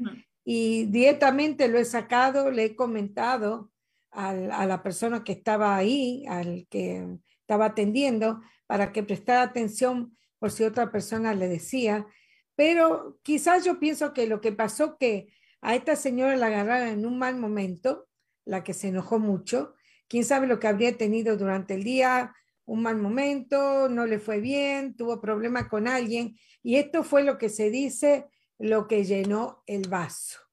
y 0.43 0.85
directamente 0.85 1.67
lo 1.67 1.79
he 1.79 1.85
sacado, 1.85 2.51
le 2.51 2.65
he 2.65 2.75
comentado 2.75 3.71
a 4.15 4.65
la 4.65 4.81
persona 4.81 5.23
que 5.23 5.33
estaba 5.33 5.75
ahí, 5.75 6.25
al 6.27 6.67
que 6.69 7.19
estaba 7.41 7.65
atendiendo, 7.65 8.41
para 8.65 8.91
que 8.91 9.03
prestara 9.03 9.41
atención 9.41 10.17
por 10.39 10.51
si 10.51 10.63
otra 10.63 10.91
persona 10.91 11.33
le 11.33 11.47
decía. 11.47 12.07
Pero 12.55 13.19
quizás 13.23 13.65
yo 13.65 13.79
pienso 13.79 14.13
que 14.13 14.27
lo 14.27 14.41
que 14.41 14.51
pasó 14.51 14.97
que 14.97 15.33
a 15.61 15.75
esta 15.75 15.95
señora 15.95 16.35
la 16.37 16.47
agarraron 16.47 16.87
en 16.87 17.05
un 17.05 17.19
mal 17.19 17.37
momento, 17.37 18.07
la 18.45 18.63
que 18.63 18.73
se 18.73 18.87
enojó 18.87 19.19
mucho, 19.19 19.75
quién 20.07 20.23
sabe 20.23 20.47
lo 20.47 20.59
que 20.59 20.67
habría 20.67 20.97
tenido 20.97 21.37
durante 21.37 21.73
el 21.73 21.83
día, 21.83 22.33
un 22.65 22.81
mal 22.81 22.97
momento, 22.97 23.89
no 23.89 24.05
le 24.05 24.19
fue 24.19 24.39
bien, 24.39 24.95
tuvo 24.95 25.19
problema 25.19 25.67
con 25.67 25.87
alguien, 25.87 26.37
y 26.63 26.77
esto 26.77 27.03
fue 27.03 27.23
lo 27.23 27.37
que 27.37 27.49
se 27.49 27.69
dice, 27.69 28.27
lo 28.57 28.87
que 28.87 29.03
llenó 29.03 29.63
el 29.67 29.89
vaso 29.89 30.44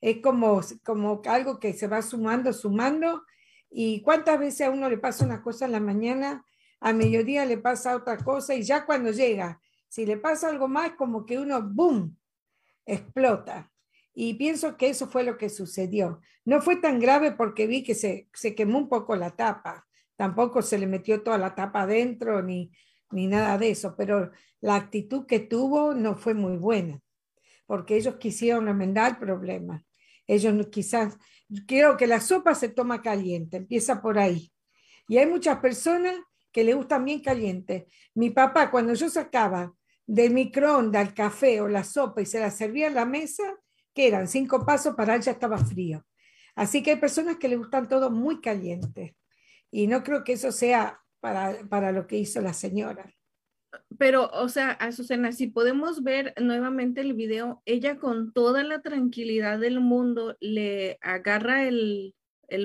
es 0.00 0.18
como, 0.22 0.60
como 0.84 1.20
algo 1.26 1.58
que 1.58 1.72
se 1.72 1.86
va 1.86 2.02
sumando, 2.02 2.52
sumando. 2.52 3.22
¿Y 3.70 4.02
cuántas 4.02 4.38
veces 4.38 4.66
a 4.66 4.70
uno 4.70 4.88
le 4.88 4.98
pasa 4.98 5.24
una 5.24 5.42
cosa 5.42 5.66
en 5.66 5.72
la 5.72 5.80
mañana, 5.80 6.44
a 6.80 6.92
mediodía 6.92 7.44
le 7.44 7.58
pasa 7.58 7.96
otra 7.96 8.16
cosa 8.18 8.54
y 8.54 8.62
ya 8.62 8.86
cuando 8.86 9.10
llega, 9.10 9.60
si 9.88 10.06
le 10.06 10.16
pasa 10.16 10.48
algo 10.48 10.68
más, 10.68 10.92
como 10.92 11.24
que 11.24 11.38
uno, 11.38 11.60
¡boom!, 11.62 12.16
explota. 12.84 13.72
Y 14.14 14.34
pienso 14.34 14.76
que 14.76 14.88
eso 14.88 15.08
fue 15.08 15.24
lo 15.24 15.36
que 15.36 15.48
sucedió. 15.48 16.20
No 16.44 16.60
fue 16.60 16.76
tan 16.76 17.00
grave 17.00 17.32
porque 17.32 17.66
vi 17.66 17.82
que 17.82 17.94
se, 17.94 18.28
se 18.32 18.54
quemó 18.54 18.78
un 18.78 18.88
poco 18.88 19.16
la 19.16 19.30
tapa. 19.30 19.86
Tampoco 20.16 20.62
se 20.62 20.78
le 20.78 20.86
metió 20.86 21.22
toda 21.22 21.38
la 21.38 21.54
tapa 21.54 21.82
adentro 21.82 22.42
ni, 22.42 22.70
ni 23.10 23.26
nada 23.26 23.58
de 23.58 23.70
eso, 23.70 23.94
pero 23.96 24.30
la 24.60 24.76
actitud 24.76 25.26
que 25.26 25.40
tuvo 25.40 25.94
no 25.94 26.16
fue 26.16 26.34
muy 26.34 26.56
buena, 26.56 27.00
porque 27.66 27.96
ellos 27.96 28.16
quisieron 28.16 28.68
enmendar 28.68 29.12
el 29.12 29.18
problema. 29.18 29.84
Ellos 30.26 30.66
quizás, 30.68 31.16
creo 31.66 31.96
que 31.96 32.06
la 32.06 32.20
sopa 32.20 32.54
se 32.54 32.68
toma 32.68 33.02
caliente, 33.02 33.56
empieza 33.56 34.02
por 34.02 34.18
ahí. 34.18 34.52
Y 35.08 35.18
hay 35.18 35.26
muchas 35.26 35.58
personas 35.58 36.16
que 36.52 36.64
le 36.64 36.74
gustan 36.74 37.04
bien 37.04 37.20
caliente. 37.20 37.86
Mi 38.14 38.30
papá, 38.30 38.70
cuando 38.70 38.94
yo 38.94 39.08
sacaba 39.08 39.72
del 40.06 40.32
microondas 40.32 41.08
el 41.08 41.14
café 41.14 41.60
o 41.60 41.68
la 41.68 41.84
sopa 41.84 42.22
y 42.22 42.26
se 42.26 42.40
la 42.40 42.50
servía 42.50 42.88
en 42.88 42.94
la 42.94 43.04
mesa, 43.04 43.44
que 43.94 44.08
eran 44.08 44.28
cinco 44.28 44.64
pasos, 44.64 44.94
para 44.94 45.14
él 45.14 45.22
ya 45.22 45.32
estaba 45.32 45.58
frío. 45.58 46.04
Así 46.54 46.82
que 46.82 46.92
hay 46.92 46.96
personas 46.96 47.36
que 47.36 47.48
le 47.48 47.56
gustan 47.56 47.88
todo 47.88 48.10
muy 48.10 48.40
caliente. 48.40 49.16
Y 49.70 49.86
no 49.86 50.02
creo 50.02 50.24
que 50.24 50.34
eso 50.34 50.52
sea 50.52 51.00
para, 51.20 51.58
para 51.68 51.92
lo 51.92 52.06
que 52.06 52.16
hizo 52.16 52.40
la 52.40 52.52
señora 52.52 53.15
pero, 53.98 54.30
o 54.32 54.48
sea, 54.48 54.70
Azucena, 54.70 55.32
si 55.32 55.48
podemos 55.48 56.02
ver 56.02 56.34
nuevamente 56.40 57.00
el 57.00 57.14
video, 57.14 57.62
ella 57.64 57.98
con 57.98 58.32
toda 58.32 58.64
la 58.64 58.82
tranquilidad 58.82 59.58
del 59.58 59.80
mundo 59.80 60.36
le 60.40 60.98
agarra 61.00 61.64
el, 61.64 62.14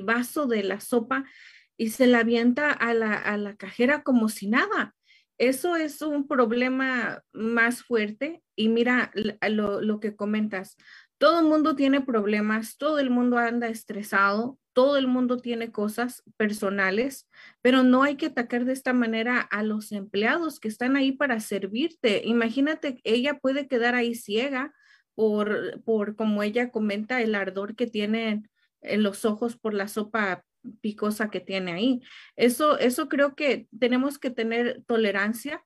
vaso 0.03 0.45
de 0.45 0.63
la 0.63 0.79
sopa 0.79 1.25
y 1.77 1.89
se 1.89 2.07
la 2.07 2.19
avienta 2.19 2.71
a 2.71 2.93
la, 2.93 3.15
a 3.15 3.37
la 3.37 3.55
cajera 3.55 4.03
como 4.03 4.29
si 4.29 4.47
nada. 4.47 4.95
Eso 5.37 5.75
es 5.75 6.01
un 6.01 6.27
problema 6.27 7.23
más 7.33 7.83
fuerte. 7.83 8.43
Y 8.55 8.69
mira 8.69 9.11
lo, 9.49 9.81
lo 9.81 9.99
que 9.99 10.15
comentas, 10.15 10.77
todo 11.17 11.39
el 11.39 11.45
mundo 11.45 11.75
tiene 11.75 12.01
problemas, 12.01 12.77
todo 12.77 12.99
el 12.99 13.09
mundo 13.09 13.37
anda 13.37 13.67
estresado, 13.67 14.57
todo 14.73 14.97
el 14.97 15.07
mundo 15.07 15.37
tiene 15.37 15.71
cosas 15.71 16.23
personales, 16.37 17.29
pero 17.61 17.83
no 17.83 18.03
hay 18.03 18.15
que 18.15 18.27
atacar 18.27 18.65
de 18.65 18.73
esta 18.73 18.93
manera 18.93 19.39
a 19.39 19.63
los 19.63 19.91
empleados 19.91 20.59
que 20.59 20.67
están 20.67 20.95
ahí 20.95 21.11
para 21.11 21.39
servirte. 21.39 22.21
Imagínate, 22.25 23.01
ella 23.03 23.39
puede 23.39 23.67
quedar 23.67 23.95
ahí 23.95 24.15
ciega 24.15 24.73
por, 25.15 25.81
por 25.83 26.15
como 26.15 26.43
ella 26.43 26.71
comenta, 26.71 27.21
el 27.21 27.35
ardor 27.35 27.75
que 27.75 27.87
tiene 27.87 28.43
en 28.81 29.03
los 29.03 29.25
ojos 29.25 29.57
por 29.57 29.73
la 29.73 29.87
sopa 29.87 30.43
picosa 30.81 31.29
que 31.29 31.39
tiene 31.39 31.73
ahí. 31.73 32.01
Eso, 32.35 32.77
eso 32.79 33.09
creo 33.09 33.35
que 33.35 33.67
tenemos 33.77 34.19
que 34.19 34.29
tener 34.29 34.83
tolerancia 34.87 35.63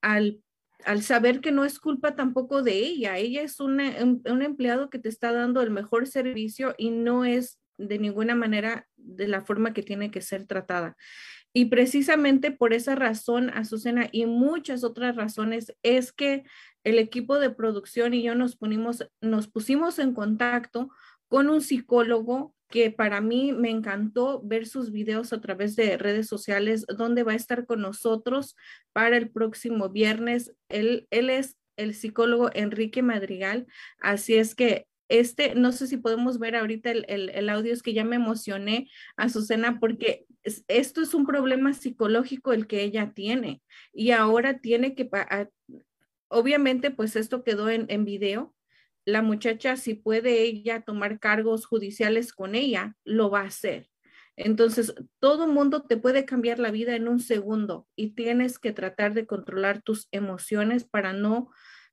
al 0.00 0.42
al 0.84 1.02
saber 1.02 1.40
que 1.40 1.52
no 1.52 1.64
es 1.64 1.78
culpa 1.78 2.16
tampoco 2.16 2.62
de 2.62 2.78
ella, 2.78 3.16
ella 3.16 3.42
es 3.42 3.60
una, 3.60 4.02
un, 4.02 4.20
un 4.28 4.42
empleado 4.42 4.90
que 4.90 4.98
te 4.98 5.08
está 5.08 5.32
dando 5.32 5.62
el 5.62 5.70
mejor 5.70 6.08
servicio 6.08 6.74
y 6.76 6.90
no 6.90 7.24
es 7.24 7.61
de 7.88 7.98
ninguna 7.98 8.34
manera 8.34 8.86
de 8.96 9.28
la 9.28 9.40
forma 9.40 9.72
que 9.72 9.82
tiene 9.82 10.10
que 10.10 10.20
ser 10.20 10.46
tratada. 10.46 10.96
Y 11.54 11.66
precisamente 11.66 12.50
por 12.50 12.72
esa 12.72 12.94
razón, 12.94 13.50
Azucena, 13.50 14.08
y 14.10 14.26
muchas 14.26 14.84
otras 14.84 15.16
razones, 15.16 15.74
es 15.82 16.12
que 16.12 16.44
el 16.84 16.98
equipo 16.98 17.38
de 17.38 17.50
producción 17.50 18.14
y 18.14 18.22
yo 18.22 18.34
nos, 18.34 18.56
ponimos, 18.56 19.06
nos 19.20 19.48
pusimos 19.48 19.98
en 19.98 20.14
contacto 20.14 20.90
con 21.28 21.50
un 21.50 21.60
psicólogo 21.60 22.54
que 22.68 22.90
para 22.90 23.20
mí 23.20 23.52
me 23.52 23.70
encantó 23.70 24.40
ver 24.42 24.66
sus 24.66 24.92
videos 24.92 25.34
a 25.34 25.40
través 25.42 25.76
de 25.76 25.98
redes 25.98 26.26
sociales, 26.26 26.86
donde 26.88 27.22
va 27.22 27.32
a 27.32 27.36
estar 27.36 27.66
con 27.66 27.82
nosotros 27.82 28.56
para 28.94 29.18
el 29.18 29.30
próximo 29.30 29.90
viernes. 29.90 30.54
Él, 30.70 31.06
él 31.10 31.28
es 31.28 31.56
el 31.76 31.94
psicólogo 31.94 32.50
Enrique 32.54 33.02
Madrigal, 33.02 33.66
así 34.00 34.36
es 34.36 34.54
que 34.54 34.86
este, 35.12 35.54
no 35.54 35.72
sé 35.72 35.86
si 35.88 35.98
podemos 35.98 36.38
ver 36.38 36.56
ahorita 36.56 36.90
el, 36.90 37.04
el, 37.06 37.48
audio, 37.50 37.70
es 37.74 37.82
que 37.82 37.92
ya 37.92 38.02
me 38.02 38.16
emocioné, 38.16 38.88
Azucena, 39.18 39.78
porque 39.78 40.24
es, 40.42 40.64
esto 40.68 41.02
es 41.02 41.12
un 41.12 41.26
problema 41.26 41.74
psicológico 41.74 42.54
el 42.54 42.66
que 42.66 42.82
ella 42.82 43.12
tiene 43.12 43.60
y 43.92 44.12
ahora 44.12 44.60
tiene 44.60 44.94
que, 44.94 45.10
obviamente, 46.28 46.90
pues 46.90 47.14
esto 47.16 47.44
quedó 47.44 47.68
en, 47.68 47.84
en 47.90 48.06
video. 48.06 48.54
La 49.04 49.20
muchacha, 49.20 49.76
si 49.76 49.92
puede 49.92 50.44
ella 50.44 50.80
tomar 50.80 51.18
cargos 51.18 51.66
judiciales 51.66 52.32
con 52.32 52.54
ella, 52.54 52.96
lo 53.04 53.28
va 53.28 53.40
a 53.40 53.48
hacer. 53.48 53.90
Entonces, 54.36 54.94
todo 55.18 55.46
mundo 55.46 55.82
te 55.82 55.98
puede 55.98 56.24
cambiar 56.24 56.58
la 56.58 56.70
vida 56.70 56.96
en 56.96 57.06
un 57.06 57.20
segundo 57.20 57.86
y 57.96 58.14
tienes 58.14 58.58
que 58.58 58.72
tratar 58.72 59.12
de 59.12 59.26
controlar 59.26 59.82
tus 59.82 60.08
emociones 60.10 60.84
para 60.84 61.12
no 61.12 61.50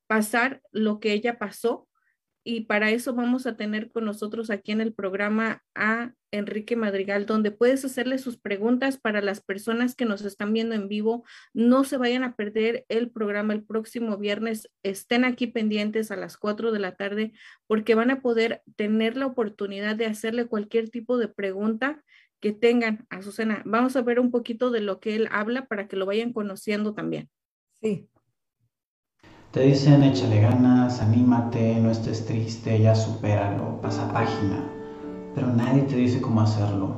pasar 0.07 0.61
lo 0.71 1.01
que 1.01 1.11
ella 1.11 1.37
pasó 1.37 1.88
y 2.49 2.61
para 2.61 2.89
eso 2.89 3.13
vamos 3.13 3.45
a 3.45 3.55
tener 3.55 3.91
con 3.91 4.05
nosotros 4.05 4.49
aquí 4.49 4.71
en 4.71 4.81
el 4.81 4.91
programa 4.91 5.63
a 5.75 6.13
Enrique 6.31 6.75
Madrigal, 6.75 7.27
donde 7.27 7.51
puedes 7.51 7.85
hacerle 7.85 8.17
sus 8.17 8.37
preguntas 8.37 8.97
para 8.97 9.21
las 9.21 9.39
personas 9.39 9.93
que 9.95 10.05
nos 10.05 10.23
están 10.23 10.51
viendo 10.51 10.73
en 10.73 10.87
vivo. 10.87 11.23
No 11.53 11.83
se 11.83 11.97
vayan 11.97 12.23
a 12.23 12.35
perder 12.35 12.85
el 12.89 13.11
programa 13.11 13.53
el 13.53 13.63
próximo 13.63 14.17
viernes. 14.17 14.67
Estén 14.81 15.25
aquí 15.25 15.45
pendientes 15.45 16.09
a 16.09 16.15
las 16.15 16.37
4 16.37 16.71
de 16.71 16.79
la 16.79 16.95
tarde 16.95 17.33
porque 17.67 17.93
van 17.93 18.09
a 18.09 18.21
poder 18.21 18.63
tener 18.75 19.15
la 19.15 19.27
oportunidad 19.27 19.95
de 19.95 20.07
hacerle 20.07 20.47
cualquier 20.47 20.89
tipo 20.89 21.19
de 21.19 21.27
pregunta 21.27 22.03
que 22.39 22.51
tengan 22.51 23.05
a 23.11 23.21
Susana. 23.21 23.61
Vamos 23.65 23.95
a 23.95 24.01
ver 24.01 24.19
un 24.19 24.31
poquito 24.31 24.71
de 24.71 24.81
lo 24.81 24.99
que 24.99 25.15
él 25.15 25.27
habla 25.31 25.67
para 25.67 25.87
que 25.87 25.97
lo 25.97 26.07
vayan 26.07 26.33
conociendo 26.33 26.95
también. 26.95 27.29
Sí. 27.79 28.09
Te 29.51 29.61
dicen 29.61 30.03
échale 30.03 30.41
ganas, 30.41 31.01
anímate, 31.01 31.79
no 31.81 31.89
estés 31.89 32.23
triste, 32.23 32.79
ya 32.79 32.93
supéralo, 32.93 33.81
pasa 33.81 34.07
página. 34.13 34.63
Pero 35.33 35.47
nadie 35.47 35.81
te 35.81 35.95
dice 35.95 36.21
cómo 36.21 36.41
hacerlo. 36.41 36.89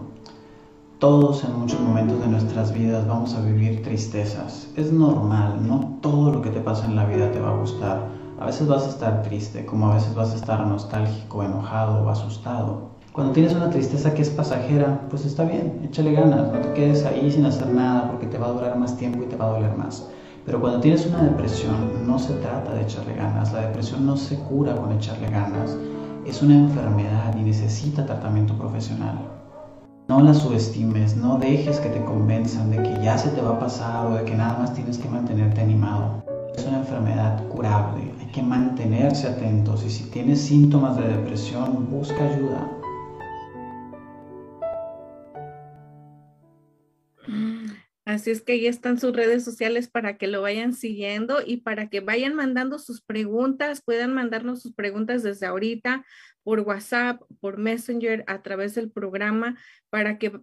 Todos 0.99 1.45
en 1.45 1.57
muchos 1.57 1.79
momentos 1.79 2.19
de 2.19 2.27
nuestras 2.27 2.73
vidas 2.73 3.07
vamos 3.07 3.35
a 3.35 3.41
vivir 3.41 3.81
tristezas. 3.83 4.67
Es 4.75 4.91
normal, 4.91 5.65
no 5.65 5.97
todo 6.01 6.29
lo 6.29 6.41
que 6.41 6.49
te 6.49 6.59
pasa 6.59 6.87
en 6.87 6.97
la 6.97 7.05
vida 7.05 7.31
te 7.31 7.39
va 7.39 7.51
a 7.51 7.57
gustar. 7.57 8.09
A 8.37 8.47
veces 8.47 8.67
vas 8.67 8.83
a 8.83 8.89
estar 8.89 9.21
triste, 9.21 9.65
como 9.65 9.87
a 9.89 9.93
veces 9.93 10.13
vas 10.13 10.33
a 10.33 10.35
estar 10.35 10.67
nostálgico, 10.67 11.43
enojado 11.43 12.05
o 12.05 12.09
asustado. 12.09 12.89
Cuando 13.13 13.31
tienes 13.31 13.55
una 13.55 13.69
tristeza 13.69 14.13
que 14.13 14.23
es 14.23 14.29
pasajera, 14.29 15.07
pues 15.09 15.23
está 15.23 15.45
bien, 15.45 15.79
échale 15.85 16.11
ganas, 16.11 16.51
no 16.51 16.59
te 16.59 16.73
quedes 16.73 17.05
ahí 17.05 17.31
sin 17.31 17.45
hacer 17.45 17.67
nada 17.67 18.09
porque 18.11 18.27
te 18.27 18.37
va 18.37 18.47
a 18.47 18.51
durar 18.51 18.77
más 18.77 18.97
tiempo 18.97 19.23
y 19.23 19.27
te 19.27 19.37
va 19.37 19.45
a 19.45 19.53
doler 19.53 19.77
más. 19.77 20.05
Pero 20.45 20.59
cuando 20.59 20.79
tienes 20.79 21.05
una 21.05 21.23
depresión, 21.23 22.07
no 22.07 22.17
se 22.17 22.33
trata 22.35 22.73
de 22.73 22.81
echarle 22.81 23.13
ganas. 23.13 23.53
La 23.53 23.67
depresión 23.67 24.05
no 24.05 24.17
se 24.17 24.37
cura 24.37 24.75
con 24.75 24.91
echarle 24.91 25.29
ganas. 25.29 25.77
Es 26.25 26.41
una 26.41 26.55
enfermedad 26.55 27.35
y 27.37 27.41
necesita 27.41 28.05
tratamiento 28.05 28.57
profesional. 28.57 29.19
No 30.07 30.19
la 30.19 30.33
subestimes, 30.33 31.15
no 31.15 31.37
dejes 31.37 31.79
que 31.79 31.89
te 31.89 32.03
convenzan 32.03 32.71
de 32.71 32.83
que 32.83 33.03
ya 33.03 33.17
se 33.17 33.29
te 33.29 33.41
va 33.41 33.51
a 33.51 33.59
pasar 33.59 34.07
o 34.07 34.15
de 34.15 34.25
que 34.25 34.35
nada 34.35 34.57
más 34.59 34.73
tienes 34.73 34.97
que 34.97 35.07
mantenerte 35.07 35.61
animado. 35.61 36.23
Es 36.55 36.65
una 36.65 36.79
enfermedad 36.79 37.47
curable, 37.47 38.11
hay 38.19 38.25
que 38.27 38.43
mantenerse 38.43 39.27
atentos 39.27 39.85
y 39.85 39.89
si 39.89 40.03
tienes 40.09 40.41
síntomas 40.41 40.97
de 40.97 41.07
depresión, 41.07 41.87
busca 41.89 42.25
ayuda. 42.25 42.80
Así 48.21 48.29
es 48.29 48.43
que 48.43 48.51
ahí 48.51 48.67
están 48.67 48.99
sus 48.99 49.15
redes 49.15 49.43
sociales 49.43 49.89
para 49.89 50.15
que 50.15 50.27
lo 50.27 50.43
vayan 50.43 50.75
siguiendo 50.75 51.39
y 51.43 51.57
para 51.57 51.89
que 51.89 52.01
vayan 52.01 52.35
mandando 52.35 52.77
sus 52.77 53.01
preguntas, 53.01 53.81
puedan 53.83 54.13
mandarnos 54.13 54.61
sus 54.61 54.75
preguntas 54.75 55.23
desde 55.23 55.47
ahorita 55.47 56.05
por 56.43 56.59
WhatsApp, 56.59 57.19
por 57.39 57.57
Messenger, 57.57 58.23
a 58.27 58.43
través 58.43 58.75
del 58.75 58.91
programa, 58.91 59.57
para 59.89 60.19
que 60.19 60.39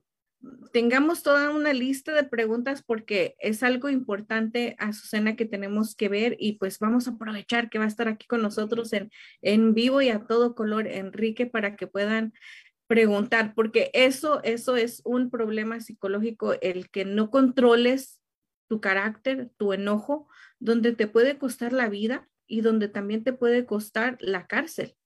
tengamos 0.72 1.22
toda 1.22 1.50
una 1.50 1.72
lista 1.72 2.12
de 2.12 2.24
preguntas 2.24 2.82
porque 2.82 3.36
es 3.38 3.62
algo 3.62 3.88
importante, 3.88 4.74
Azucena, 4.80 5.36
que 5.36 5.44
tenemos 5.44 5.94
que 5.94 6.08
ver 6.08 6.36
y 6.40 6.54
pues 6.54 6.80
vamos 6.80 7.06
a 7.06 7.12
aprovechar 7.12 7.70
que 7.70 7.78
va 7.78 7.84
a 7.84 7.88
estar 7.88 8.08
aquí 8.08 8.26
con 8.26 8.42
nosotros 8.42 8.92
en, 8.92 9.12
en 9.40 9.72
vivo 9.72 10.02
y 10.02 10.08
a 10.08 10.26
todo 10.26 10.56
color, 10.56 10.88
Enrique, 10.88 11.46
para 11.46 11.76
que 11.76 11.86
puedan 11.86 12.32
preguntar, 12.88 13.54
porque 13.54 13.90
eso, 13.92 14.42
eso 14.42 14.76
es 14.76 15.02
un 15.04 15.30
problema 15.30 15.78
psicológico, 15.78 16.54
el 16.60 16.90
que 16.90 17.04
no 17.04 17.30
controles 17.30 18.20
tu 18.66 18.80
carácter, 18.80 19.50
tu 19.58 19.72
enojo, 19.72 20.26
donde 20.58 20.92
te 20.92 21.06
puede 21.06 21.38
costar 21.38 21.72
la 21.72 21.88
vida 21.88 22.28
y 22.46 22.62
donde 22.62 22.88
también 22.88 23.22
te 23.22 23.32
puede 23.32 23.66
costar 23.66 24.16
la 24.20 24.46
cárcel. 24.46 24.96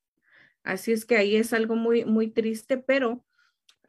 Así 0.63 0.93
es 0.93 1.05
que 1.05 1.17
ahí 1.17 1.37
es 1.37 1.53
algo 1.53 1.75
muy, 1.75 2.05
muy 2.05 2.31
triste, 2.31 2.79
pero 2.79 3.25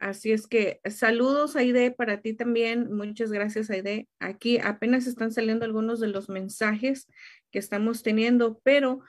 así 0.00 0.32
es 0.32 0.48
que 0.48 0.80
saludos, 0.90 1.54
Aide, 1.54 1.92
para 1.92 2.20
ti 2.20 2.34
también. 2.34 2.92
Muchas 2.92 3.30
gracias, 3.30 3.70
Aide. 3.70 4.08
Aquí 4.18 4.58
apenas 4.58 5.06
están 5.06 5.30
saliendo 5.30 5.64
algunos 5.64 6.00
de 6.00 6.08
los 6.08 6.28
mensajes 6.28 7.06
que 7.52 7.60
estamos 7.60 8.02
teniendo, 8.02 8.60
pero 8.64 9.02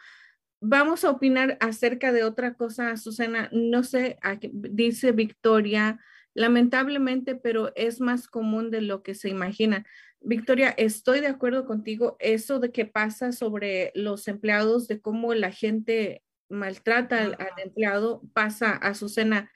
vamos 0.68 1.06
a 1.06 1.12
opinar 1.12 1.58
acerca 1.60 2.12
de 2.12 2.24
otra 2.24 2.56
cosa, 2.56 2.98
Susana. 2.98 3.50
No 3.52 3.84
sé, 3.84 4.18
dice 4.52 5.12
Victoria, 5.12 6.00
lamentablemente, 6.34 7.36
pero 7.36 7.72
es 7.76 8.02
más 8.02 8.28
común 8.28 8.72
de 8.72 8.82
lo 8.82 9.04
que 9.04 9.16
se 9.16 9.30
imagina. 9.30 9.86
Victoria, 10.22 10.70
estoy 10.70 11.20
de 11.22 11.28
acuerdo 11.28 11.66
contigo. 11.66 12.18
Eso 12.20 12.60
de 12.60 12.72
que 12.72 12.86
pasa 12.86 13.32
sobre 13.32 13.92
los 13.94 14.28
empleados, 14.28 14.88
de 14.88 15.00
cómo 15.00 15.34
la 15.36 15.52
gente 15.52 16.24
maltrata 16.50 17.22
al, 17.22 17.34
al 17.34 17.64
empleado, 17.64 18.24
pasa 18.34 18.72
a 18.72 18.96
Susana. 18.96 19.52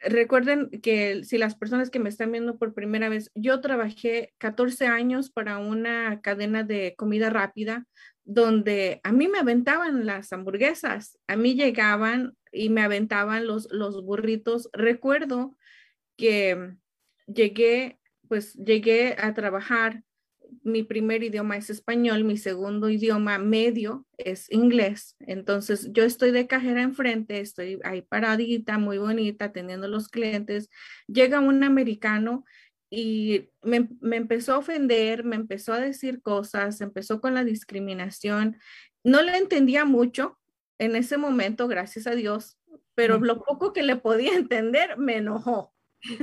Recuerden 0.00 0.70
que 0.82 1.22
si 1.24 1.38
las 1.38 1.54
personas 1.54 1.90
que 1.90 1.98
me 2.00 2.08
están 2.08 2.32
viendo 2.32 2.58
por 2.58 2.74
primera 2.74 3.08
vez, 3.08 3.30
yo 3.34 3.60
trabajé 3.60 4.32
14 4.38 4.86
años 4.86 5.30
para 5.30 5.58
una 5.58 6.20
cadena 6.22 6.64
de 6.64 6.94
comida 6.96 7.30
rápida 7.30 7.86
donde 8.30 9.00
a 9.02 9.10
mí 9.10 9.26
me 9.26 9.40
aventaban 9.40 10.06
las 10.06 10.32
hamburguesas, 10.32 11.18
a 11.26 11.34
mí 11.34 11.56
llegaban 11.56 12.36
y 12.52 12.68
me 12.68 12.82
aventaban 12.82 13.44
los, 13.44 13.66
los 13.72 14.04
burritos. 14.04 14.70
Recuerdo 14.72 15.56
que 16.16 16.76
llegué, 17.26 17.98
pues 18.28 18.54
llegué 18.54 19.16
a 19.18 19.34
trabajar, 19.34 20.04
mi 20.62 20.84
primer 20.84 21.24
idioma 21.24 21.56
es 21.56 21.70
español, 21.70 22.22
mi 22.22 22.36
segundo 22.36 22.88
idioma 22.88 23.38
medio 23.38 24.06
es 24.16 24.50
inglés. 24.52 25.16
Entonces 25.18 25.88
yo 25.92 26.04
estoy 26.04 26.30
de 26.30 26.46
cajera 26.46 26.82
enfrente, 26.82 27.40
estoy 27.40 27.80
ahí 27.82 28.02
paradita, 28.02 28.78
muy 28.78 28.98
bonita, 28.98 29.46
atendiendo 29.46 29.86
a 29.86 29.90
los 29.90 30.08
clientes. 30.08 30.70
Llega 31.08 31.40
un 31.40 31.64
americano 31.64 32.44
y 32.90 33.48
me, 33.62 33.88
me, 34.00 34.16
empezó 34.16 34.54
a 34.54 34.58
ofender, 34.58 35.24
me 35.24 35.36
empezó 35.36 35.72
a 35.72 35.80
decir 35.80 36.20
cosas, 36.20 36.80
empezó 36.80 37.20
con 37.20 37.34
la 37.34 37.44
discriminación. 37.44 38.58
No 39.04 39.22
le 39.22 39.36
entendía 39.36 39.84
mucho 39.84 40.38
en 40.78 40.96
ese 40.96 41.16
momento, 41.16 41.68
gracias 41.68 42.06
a 42.06 42.16
Dios, 42.16 42.58
pero 42.94 43.18
lo 43.18 43.42
poco 43.42 43.72
que 43.72 43.82
le 43.82 43.96
podía 43.96 44.34
entender 44.34 44.98
me 44.98 45.16
enojó. 45.18 45.72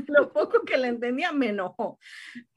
Lo 0.08 0.34
poco 0.34 0.62
que 0.66 0.78
le 0.78 0.88
entendía 0.88 1.32
me 1.32 1.50
enojó. 1.50 2.00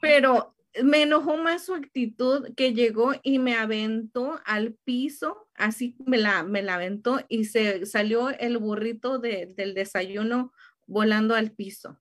Pero 0.00 0.56
me 0.82 1.02
enojó 1.02 1.36
más 1.36 1.64
su 1.66 1.74
actitud 1.74 2.54
que 2.54 2.72
llegó 2.72 3.12
y 3.22 3.38
me 3.38 3.56
aventó 3.56 4.40
al 4.44 4.74
piso, 4.84 5.48
así 5.54 5.96
me 6.06 6.16
la, 6.16 6.42
me 6.42 6.62
la 6.62 6.74
aventó 6.74 7.20
y 7.28 7.44
se 7.44 7.86
salió 7.86 8.30
el 8.30 8.58
burrito 8.58 9.18
de, 9.18 9.52
del 9.56 9.74
desayuno 9.74 10.52
volando 10.86 11.34
al 11.34 11.52
piso. 11.52 11.98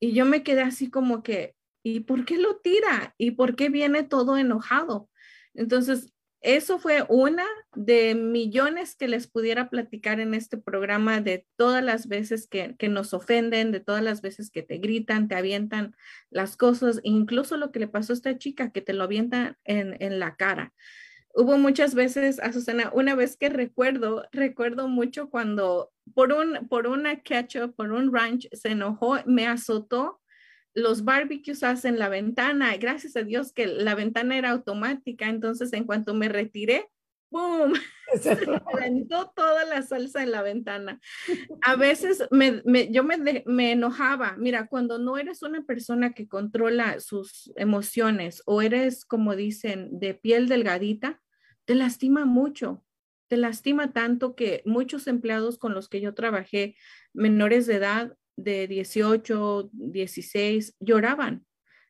Y 0.00 0.12
yo 0.12 0.24
me 0.24 0.42
quedé 0.42 0.62
así 0.62 0.90
como 0.90 1.22
que, 1.22 1.54
¿y 1.82 2.00
por 2.00 2.24
qué 2.24 2.38
lo 2.38 2.56
tira? 2.56 3.14
¿Y 3.18 3.32
por 3.32 3.56
qué 3.56 3.68
viene 3.68 4.02
todo 4.02 4.36
enojado? 4.36 5.08
Entonces, 5.54 6.12
eso 6.40 6.78
fue 6.78 7.04
una 7.08 7.44
de 7.74 8.14
millones 8.14 8.94
que 8.94 9.08
les 9.08 9.26
pudiera 9.26 9.68
platicar 9.70 10.20
en 10.20 10.34
este 10.34 10.56
programa 10.56 11.20
de 11.20 11.46
todas 11.56 11.82
las 11.82 12.06
veces 12.06 12.46
que, 12.46 12.76
que, 12.78 12.88
nos 12.88 13.12
ofenden, 13.12 13.72
de 13.72 13.80
todas 13.80 14.04
las 14.04 14.22
veces 14.22 14.50
que 14.50 14.62
te 14.62 14.78
gritan, 14.78 15.26
te 15.26 15.34
avientan 15.34 15.96
las 16.30 16.56
cosas, 16.56 17.00
incluso 17.02 17.56
lo 17.56 17.72
que 17.72 17.80
le 17.80 17.88
pasó 17.88 18.12
a 18.12 18.16
esta 18.16 18.38
chica, 18.38 18.70
que 18.70 18.82
te 18.82 18.92
lo 18.92 19.04
avientan 19.04 19.56
en, 19.64 19.96
en 20.00 20.20
la 20.20 20.36
cara. 20.36 20.72
hubo 21.34 21.58
muchas 21.58 21.94
veces, 21.94 22.38
Azucena, 22.40 22.90
una 22.94 23.16
vez 23.16 23.36
que 23.36 23.48
recuerdo, 23.48 24.24
recuerdo 24.30 24.88
mucho 24.88 25.30
cuando 25.30 25.90
por 26.14 26.32
un, 26.32 26.68
por 26.68 26.86
una 26.86 27.20
ketchup, 27.20 27.74
por 27.74 27.92
un 27.92 28.12
ranch, 28.12 28.48
se 28.52 28.70
enojó, 28.70 29.18
me 29.26 29.46
azotó. 29.46 30.20
Los 30.74 31.04
barbecues 31.04 31.62
hacen 31.62 31.98
la 31.98 32.08
ventana. 32.08 32.76
Gracias 32.76 33.16
a 33.16 33.22
Dios 33.22 33.52
que 33.52 33.66
la 33.66 33.94
ventana 33.94 34.36
era 34.36 34.50
automática. 34.50 35.28
Entonces, 35.28 35.72
en 35.72 35.84
cuanto 35.84 36.14
me 36.14 36.28
retiré, 36.28 36.88
¡boom! 37.30 37.74
Se 38.22 38.30
aventó 38.72 39.32
toda 39.36 39.64
la 39.66 39.82
salsa 39.82 40.22
en 40.22 40.30
la 40.30 40.42
ventana. 40.42 40.98
A 41.60 41.76
veces 41.76 42.26
me, 42.30 42.62
me, 42.64 42.90
yo 42.90 43.04
me, 43.04 43.42
me, 43.44 43.72
enojaba. 43.72 44.36
Mira, 44.38 44.66
cuando 44.66 44.98
no 44.98 45.18
eres 45.18 45.42
una 45.42 45.62
persona 45.62 46.14
que 46.14 46.26
controla 46.26 47.00
sus 47.00 47.52
emociones 47.56 48.42
o 48.46 48.62
eres, 48.62 49.04
como 49.04 49.36
dicen, 49.36 49.98
de 49.98 50.14
piel 50.14 50.48
delgadita, 50.48 51.20
te 51.66 51.74
lastima 51.74 52.24
mucho. 52.24 52.82
Te 53.28 53.36
lastima 53.36 53.92
tanto 53.92 54.34
que 54.34 54.62
muchos 54.64 55.06
empleados 55.06 55.58
con 55.58 55.74
los 55.74 55.88
que 55.88 56.00
yo 56.00 56.14
trabajé, 56.14 56.76
menores 57.12 57.66
de 57.66 57.76
edad, 57.76 58.16
de 58.36 58.66
18, 58.68 59.70
16, 59.72 60.76
lloraban 60.80 61.46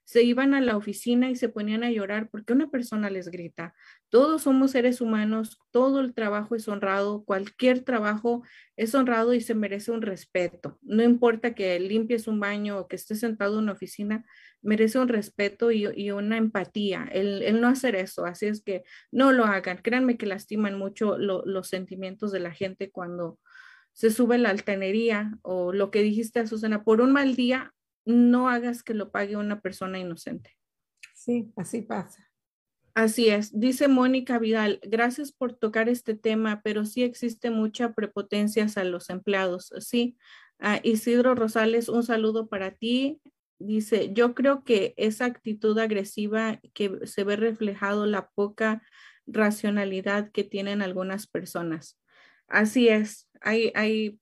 se 0.09 0.23
iban 0.23 0.55
a 0.55 0.63
la 0.63 0.75
oficina 0.79 1.29
y 1.29 1.37
se 1.37 1.51
ponían 1.51 1.85
a 1.85 1.91
llorar 1.91 2.31
porque 2.31 2.55
una 2.55 2.71
persona 2.71 3.11
les 3.11 3.29
grita. 3.29 3.75
Todos 4.11 4.43
somos 4.43 4.71
seres 4.71 5.03
humanos, 5.03 5.61
todo 5.71 6.01
el 6.01 6.15
trabajo 6.15 6.55
es 6.55 6.67
honrado, 6.67 7.25
cualquier 7.25 7.81
trabajo 7.81 8.43
es 8.77 8.95
honrado 8.95 9.35
y 9.35 9.43
se 9.43 9.55
merece 9.55 9.91
un 9.91 10.01
respeto. 10.01 10.79
No 10.81 11.03
importa 11.03 11.55
que 11.55 11.79
limpies 11.79 12.27
un 12.27 12.41
baño 12.41 12.79
o 12.79 12.89
que 12.89 12.97
estés 12.97 13.21
sentado 13.21 13.59
en 13.59 13.65
una 13.65 13.73
oficina, 13.73 14.25
merece 14.63 14.99
un 14.99 15.09
respeto 15.09 15.71
y, 15.71 16.11
una 16.11 16.39
empatía. 16.39 17.07
El, 17.13 17.61
no 17.61 17.69
hacer 17.69 17.97
eso, 17.97 18.25
así 18.25 18.47
es 18.47 18.63
que 18.63 18.83
no 19.13 19.33
lo 19.33 19.45
hagan. 19.45 19.79
Créanme 19.83 20.17
que 20.17 20.27
lastiman 20.27 20.79
mucho 20.79 21.19
los 21.19 21.69
sentimientos 21.69 22.33
de 22.33 22.41
la 22.41 22.53
gente 22.53 22.91
cuando 22.91 23.39
se 23.93 24.11
sube 24.11 24.39
la 24.39 24.51
altanería 24.51 25.39
o 25.43 25.73
lo 25.73 25.91
que 25.91 26.03
dijiste, 26.03 26.47
Susana, 26.47 26.85
por 26.85 27.01
un 27.01 27.13
mal 27.13 27.35
día 27.35 27.75
no 28.07 28.49
hagas 28.49 28.83
que 28.83 28.95
lo 28.95 29.11
pague 29.11 29.37
una 29.37 29.61
persona 29.61 29.99
inocente. 29.99 30.57
Sí, 31.15 31.53
así 31.57 31.83
pasa. 31.83 32.28
Así 32.99 33.29
es. 33.29 33.57
Dice 33.57 33.87
Mónica 33.87 34.41
Vidal, 34.41 34.81
gracias 34.83 35.31
por 35.31 35.53
tocar 35.53 35.89
este 35.89 36.17
tema, 36.17 36.63
pero 36.65 36.85
sí 36.85 37.05
existe 37.05 37.49
mucha 37.49 37.93
prepotencia 37.93 38.67
a 38.75 38.83
los 38.83 39.09
empleados. 39.09 39.73
Sí. 39.79 40.17
Isidro 40.83 41.37
Rosales, 41.37 41.89
un 41.89 42.03
saludo 42.03 42.49
para 42.49 42.73
ti. 42.73 43.21
Dice, 43.61 44.13
yo 44.13 44.35
creo 44.35 44.65
que 44.65 44.95
esa 44.97 45.27
actitud 45.27 45.79
agresiva 45.79 46.59
que 46.75 47.07
se 47.07 47.23
ve 47.23 47.37
reflejado 47.37 48.05
la 48.05 48.31
poca 48.31 48.83
racionalidad 49.29 50.33
que 50.33 50.43
tienen 50.43 50.83
algunas 50.83 51.29
personas. 51.29 52.01
Así 52.49 52.89
es. 52.89 53.29
Hay, 53.41 53.71
hay 53.77 54.19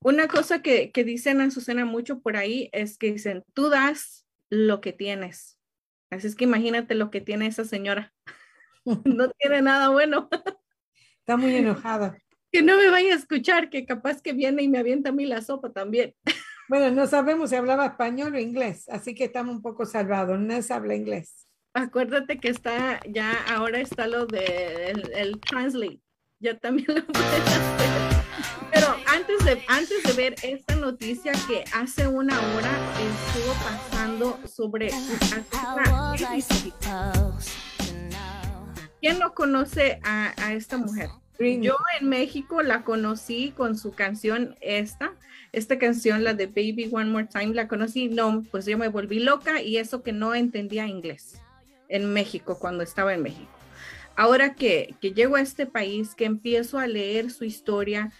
una 0.00 0.26
cosa 0.26 0.62
que, 0.62 0.90
que 0.90 1.04
dicen 1.04 1.40
Azucena 1.40 1.84
mucho 1.84 2.18
por 2.22 2.36
ahí 2.36 2.70
es 2.72 2.98
que 2.98 3.12
dicen, 3.12 3.44
tú 3.54 3.68
das 3.68 4.26
lo 4.48 4.80
que 4.80 4.92
tienes. 4.92 5.59
Así 6.10 6.26
es 6.26 6.34
que 6.34 6.44
imagínate 6.44 6.94
lo 6.94 7.10
que 7.10 7.20
tiene 7.20 7.46
esa 7.46 7.64
señora. 7.64 8.12
no 9.04 9.30
tiene 9.30 9.62
nada 9.62 9.88
bueno. 9.90 10.28
Está 11.20 11.36
muy 11.36 11.54
enojada. 11.54 12.18
Que 12.52 12.62
no 12.62 12.76
me 12.76 12.90
vaya 12.90 13.14
a 13.14 13.16
escuchar, 13.16 13.70
que 13.70 13.86
capaz 13.86 14.20
que 14.20 14.32
viene 14.32 14.64
y 14.64 14.68
me 14.68 14.80
avienta 14.80 15.10
a 15.10 15.12
mí 15.12 15.24
la 15.24 15.40
sopa 15.40 15.70
también. 15.70 16.16
Bueno, 16.68 16.90
no 16.90 17.06
sabemos 17.06 17.50
si 17.50 17.54
hablaba 17.54 17.86
español 17.86 18.34
o 18.34 18.40
inglés, 18.40 18.88
así 18.88 19.14
que 19.14 19.22
estamos 19.22 19.54
un 19.54 19.62
poco 19.62 19.86
salvados. 19.86 20.36
No 20.40 20.60
se 20.60 20.74
habla 20.74 20.96
inglés. 20.96 21.46
Acuérdate 21.74 22.40
que 22.40 22.48
está, 22.48 23.00
ya 23.08 23.32
ahora 23.48 23.78
está 23.78 24.08
lo 24.08 24.26
de 24.26 24.90
el, 25.14 25.40
translate. 25.40 26.00
Ya 26.40 26.58
también 26.58 26.88
lo 26.88 27.06
puedes 27.06 27.40
hacer. 27.40 28.19
Antes 29.30 29.46
de, 29.46 29.64
antes 29.68 30.02
de 30.02 30.12
ver 30.12 30.34
esta 30.42 30.74
noticia 30.74 31.32
que 31.46 31.64
hace 31.72 32.08
una 32.08 32.36
hora 32.52 32.70
estuvo 32.98 33.52
pasando 33.62 34.40
sobre... 34.46 34.90
¿Quién 39.00 39.18
no 39.18 39.32
conoce 39.34 40.00
a, 40.02 40.34
a 40.36 40.52
esta 40.52 40.78
mujer? 40.78 41.10
Yo 41.38 41.76
en 42.00 42.08
México 42.08 42.62
la 42.62 42.82
conocí 42.82 43.52
con 43.56 43.78
su 43.78 43.92
canción 43.92 44.56
esta, 44.60 45.12
esta 45.52 45.78
canción, 45.78 46.24
la 46.24 46.34
de 46.34 46.46
Baby 46.46 46.90
One 46.90 47.10
More 47.10 47.28
Time, 47.32 47.54
la 47.54 47.68
conocí, 47.68 48.08
no, 48.08 48.44
pues 48.50 48.66
yo 48.66 48.76
me 48.78 48.88
volví 48.88 49.20
loca 49.20 49.62
y 49.62 49.76
eso 49.76 50.02
que 50.02 50.12
no 50.12 50.34
entendía 50.34 50.86
inglés 50.86 51.40
en 51.88 52.12
México, 52.12 52.58
cuando 52.58 52.82
estaba 52.82 53.14
en 53.14 53.22
México. 53.22 53.50
Ahora 54.16 54.54
que, 54.54 54.96
que 55.00 55.12
llego 55.12 55.36
a 55.36 55.40
este 55.40 55.66
país, 55.66 56.14
que 56.14 56.24
empiezo 56.24 56.78
a 56.78 56.86
leer 56.86 57.30
su 57.30 57.44
historia, 57.44 58.12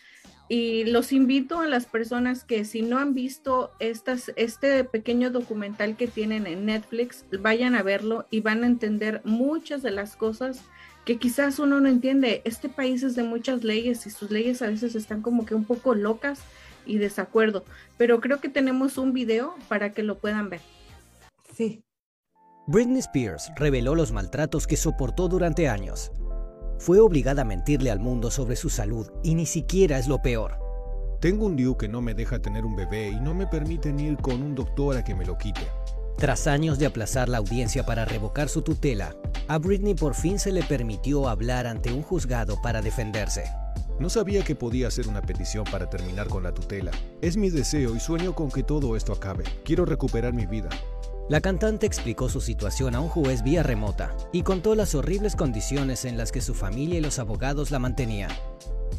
y 0.51 0.83
los 0.83 1.13
invito 1.13 1.61
a 1.61 1.69
las 1.69 1.87
personas 1.87 2.43
que 2.43 2.65
si 2.65 2.83
no 2.83 2.99
han 2.99 3.15
visto 3.15 3.71
estas, 3.79 4.33
este 4.35 4.83
pequeño 4.83 5.31
documental 5.31 5.97
que 5.97 6.09
tienen 6.09 6.49
en 6.49 6.67
Netflix, 6.67 7.25
vayan 7.39 7.77
a 7.77 7.85
verlo 7.85 8.27
y 8.31 8.41
van 8.41 8.65
a 8.65 8.67
entender 8.67 9.21
muchas 9.23 9.81
de 9.81 9.93
las 9.93 10.17
cosas 10.17 10.63
que 11.05 11.19
quizás 11.19 11.61
uno 11.61 11.79
no 11.79 11.89
entiende. 11.89 12.43
Este 12.45 12.69
país 12.69 13.05
es 13.05 13.15
de 13.15 13.23
muchas 13.23 13.63
leyes 13.63 14.05
y 14.09 14.11
sus 14.11 14.33
leyes 14.33 14.61
a 14.61 14.67
veces 14.67 14.97
están 14.97 15.23
como 15.23 15.47
que 15.47 15.55
un 15.55 15.65
poco 15.65 15.95
locas 15.95 16.41
y 16.85 16.99
desacuerdo, 16.99 17.65
pero 17.97 18.21
creo 18.21 18.41
que 18.41 18.49
tenemos 18.49 18.99
un 18.99 19.13
video 19.13 19.55
para 19.69 19.93
que 19.93 20.03
lo 20.03 20.19
puedan 20.19 20.51
ver. 20.51 20.63
Sí. 21.55 21.85
Britney 22.67 22.99
Spears 22.99 23.53
reveló 23.55 23.95
los 23.95 24.11
maltratos 24.11 24.67
que 24.67 24.77
soportó 24.77 25.29
durante 25.29 25.69
años 25.69 26.11
fue 26.81 26.99
obligada 26.99 27.43
a 27.43 27.45
mentirle 27.45 27.91
al 27.91 28.01
mundo 28.01 28.31
sobre 28.31 28.57
su 28.57 28.71
salud 28.71 29.07
y 29.23 29.35
ni 29.35 29.45
siquiera 29.45 29.99
es 29.99 30.09
lo 30.09 30.23
peor. 30.23 30.59
Tengo 31.21 31.45
un 31.45 31.55
DIU 31.55 31.77
que 31.77 31.89
no 31.89 32.01
me 32.01 32.15
deja 32.15 32.39
tener 32.39 32.65
un 32.65 32.75
bebé 32.75 33.11
y 33.11 33.21
no 33.21 33.35
me 33.35 33.47
permiten 33.47 34.01
ir 34.01 34.17
con 34.17 34.43
un 34.43 34.55
doctor 34.55 34.97
a 34.97 35.05
que 35.05 35.15
me 35.15 35.27
lo 35.27 35.37
quite. 35.37 35.61
Tras 36.17 36.47
años 36.47 36.79
de 36.79 36.87
aplazar 36.87 37.29
la 37.29 37.37
audiencia 37.37 37.85
para 37.85 38.07
revocar 38.07 38.49
su 38.49 38.63
tutela, 38.63 39.15
a 39.47 39.59
Britney 39.59 39.95
por 39.95 40.15
fin 40.15 40.39
se 40.39 40.53
le 40.53 40.63
permitió 40.63 41.29
hablar 41.29 41.67
ante 41.67 41.93
un 41.93 42.03
juzgado 42.03 42.61
para 42.63 42.81
defenderse. 42.81 43.45
No 43.99 44.09
sabía 44.09 44.43
que 44.43 44.55
podía 44.55 44.89
hacer 44.89 45.07
una 45.07 45.21
petición 45.21 45.65
para 45.71 45.91
terminar 45.91 46.29
con 46.29 46.43
la 46.43 46.55
tutela. 46.55 46.93
Es 47.21 47.37
mi 47.37 47.51
deseo 47.51 47.95
y 47.95 48.01
sueño 48.01 48.35
con 48.35 48.51
que 48.51 48.63
todo 48.63 48.97
esto 48.97 49.13
acabe. 49.13 49.45
Quiero 49.65 49.85
recuperar 49.85 50.33
mi 50.33 50.47
vida. 50.47 50.71
La 51.31 51.41
cantante 51.41 51.87
explicó 51.87 52.29
su 52.29 52.41
situación 52.41 52.97
a 52.97 53.01
un 53.01 53.09
juez 53.09 53.45
vía 53.45 53.63
remota 53.63 54.17
y 54.33 54.43
contó 54.43 54.75
las 54.75 54.97
horribles 54.97 55.37
condiciones 55.37 56.05
en 56.05 56.19
las 56.19 56.33
que 56.33 56.41
su 56.41 56.55
familia 56.55 56.99
y 56.99 57.01
los 57.01 57.21
abogados 57.21 57.71
la 57.71 57.79
mantenían. 57.79 58.33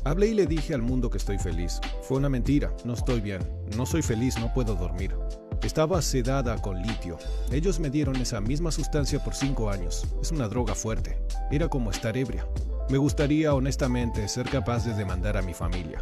Hablé 0.05 0.27
y 0.27 0.33
le 0.33 0.47
dije 0.47 0.73
al 0.73 0.81
mundo 0.81 1.09
que 1.09 1.17
estoy 1.17 1.37
feliz. 1.37 1.81
Fue 2.03 2.15
una 2.15 2.29
mentira, 2.29 2.73
no 2.85 2.93
estoy 2.93 3.19
bien. 3.19 3.41
No 3.75 3.85
soy 3.85 4.01
feliz, 4.01 4.39
no 4.39 4.53
puedo 4.53 4.75
dormir. 4.75 5.13
Estaba 5.61 6.01
sedada 6.01 6.55
con 6.61 6.81
litio. 6.81 7.17
Ellos 7.51 7.81
me 7.81 7.89
dieron 7.89 8.15
esa 8.15 8.39
misma 8.39 8.71
sustancia 8.71 9.21
por 9.21 9.35
cinco 9.35 9.69
años. 9.69 10.07
Es 10.21 10.31
una 10.31 10.47
droga 10.47 10.73
fuerte. 10.73 11.21
Era 11.51 11.67
como 11.67 11.91
estar 11.91 12.15
ebria. 12.15 12.47
Me 12.89 12.97
gustaría 12.97 13.53
honestamente 13.53 14.25
ser 14.29 14.47
capaz 14.47 14.85
de 14.85 14.93
demandar 14.93 15.35
a 15.35 15.41
mi 15.41 15.53
familia. 15.53 16.01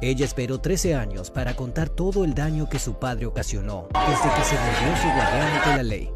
Ella 0.00 0.24
esperó 0.24 0.60
13 0.60 0.94
años 0.94 1.30
para 1.30 1.54
contar 1.54 1.88
todo 1.88 2.24
el 2.24 2.34
daño 2.34 2.68
que 2.68 2.78
su 2.78 2.94
padre 2.94 3.26
ocasionó 3.26 3.88
desde 3.92 4.34
que 4.34 4.44
se 4.44 4.56
volvió 4.56 4.96
su 5.00 5.06
guardián 5.08 5.48
ante 5.56 5.76
la 5.76 5.82
ley. 5.82 6.10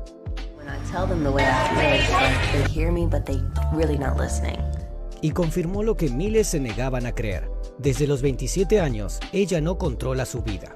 Y 5.20 5.30
confirmó 5.30 5.82
lo 5.82 5.96
que 5.96 6.10
miles 6.10 6.48
se 6.48 6.60
negaban 6.60 7.06
a 7.06 7.12
creer. 7.12 7.50
Desde 7.78 8.06
los 8.06 8.22
27 8.22 8.80
años, 8.80 9.20
ella 9.32 9.60
no 9.60 9.78
controla 9.78 10.26
su 10.26 10.42
vida. 10.42 10.74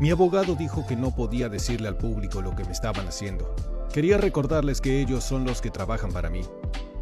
Mi 0.00 0.10
abogado 0.10 0.54
dijo 0.54 0.86
que 0.86 0.96
no 0.96 1.14
podía 1.14 1.48
decirle 1.48 1.88
al 1.88 1.96
público 1.96 2.42
lo 2.42 2.54
que 2.54 2.64
me 2.64 2.72
estaban 2.72 3.06
haciendo. 3.08 3.54
Quería 3.92 4.18
recordarles 4.18 4.80
que 4.80 5.00
ellos 5.00 5.24
son 5.24 5.44
los 5.44 5.60
que 5.60 5.70
trabajan 5.70 6.12
para 6.12 6.28
mí. 6.28 6.42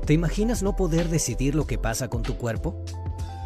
¿Te 0.06 0.12
imaginas 0.12 0.62
no 0.62 0.76
poder 0.76 1.08
decidir 1.08 1.54
lo 1.54 1.66
que 1.66 1.78
pasa 1.78 2.08
con 2.08 2.22
tu 2.22 2.36
cuerpo? 2.36 2.84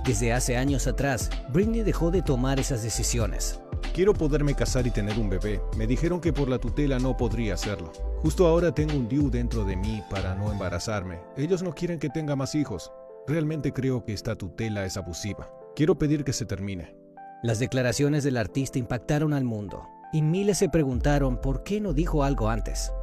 Desde 0.08 0.32
hace 0.32 0.56
años 0.56 0.86
atrás, 0.86 1.28
Britney 1.52 1.82
dejó 1.82 2.10
de 2.10 2.22
tomar 2.22 2.58
esas 2.58 2.82
decisiones. 2.82 3.60
Quiero 3.92 4.14
poderme 4.14 4.54
casar 4.54 4.86
y 4.86 4.90
tener 4.90 5.18
un 5.18 5.28
bebé. 5.28 5.60
Me 5.76 5.86
dijeron 5.86 6.18
que 6.18 6.32
por 6.32 6.48
la 6.48 6.58
tutela 6.58 6.98
no 6.98 7.14
podría 7.14 7.52
hacerlo. 7.52 7.92
Justo 8.22 8.46
ahora 8.46 8.72
tengo 8.72 8.94
un 8.94 9.06
DIU 9.06 9.30
dentro 9.30 9.66
de 9.66 9.76
mí 9.76 10.02
para 10.08 10.34
no 10.34 10.50
embarazarme. 10.50 11.20
Ellos 11.36 11.62
no 11.62 11.74
quieren 11.74 11.98
que 11.98 12.08
tenga 12.08 12.36
más 12.36 12.54
hijos. 12.54 12.90
Realmente 13.26 13.74
creo 13.74 14.02
que 14.02 14.14
esta 14.14 14.34
tutela 14.34 14.86
es 14.86 14.96
abusiva. 14.96 15.50
Quiero 15.76 15.98
pedir 15.98 16.24
que 16.24 16.32
se 16.32 16.46
termine. 16.46 16.96
Las 17.42 17.58
declaraciones 17.58 18.24
del 18.24 18.38
artista 18.38 18.78
impactaron 18.78 19.34
al 19.34 19.44
mundo 19.44 19.86
y 20.14 20.22
miles 20.22 20.56
se 20.56 20.70
preguntaron 20.70 21.38
por 21.38 21.64
qué 21.64 21.82
no 21.82 21.92
dijo 21.92 22.24
algo 22.24 22.48
antes. 22.48 22.94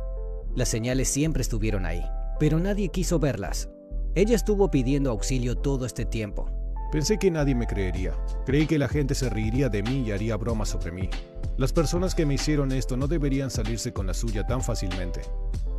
Las 0.55 0.69
señales 0.69 1.07
siempre 1.07 1.43
estuvieron 1.43 1.85
ahí, 1.85 2.03
pero 2.39 2.57
nadie 2.57 2.89
quiso 2.89 3.19
verlas. 3.19 3.69
Ella 4.15 4.35
estuvo 4.35 4.71
pidiendo 4.71 5.11
auxilio 5.11 5.55
todo 5.55 5.85
este 5.85 6.05
tiempo, 6.05 6.49
Pensé 6.91 7.17
que 7.17 7.31
nadie 7.31 7.55
me 7.55 7.67
creería. 7.67 8.13
Creí 8.45 8.67
que 8.67 8.77
la 8.77 8.87
gente 8.87 9.15
se 9.15 9.29
reiría 9.29 9.69
de 9.69 9.83
mí 9.83 10.03
y 10.07 10.11
haría 10.11 10.37
bromas 10.37 10.69
sobre 10.69 10.91
mí. 10.91 11.09
Las 11.57 11.73
personas 11.73 12.15
que 12.15 12.25
me 12.25 12.35
hicieron 12.35 12.71
esto 12.71 12.97
no 12.97 13.07
deberían 13.07 13.49
salirse 13.49 13.91
con 13.93 14.07
la 14.07 14.13
suya 14.13 14.45
tan 14.45 14.61
fácilmente. 14.61 15.21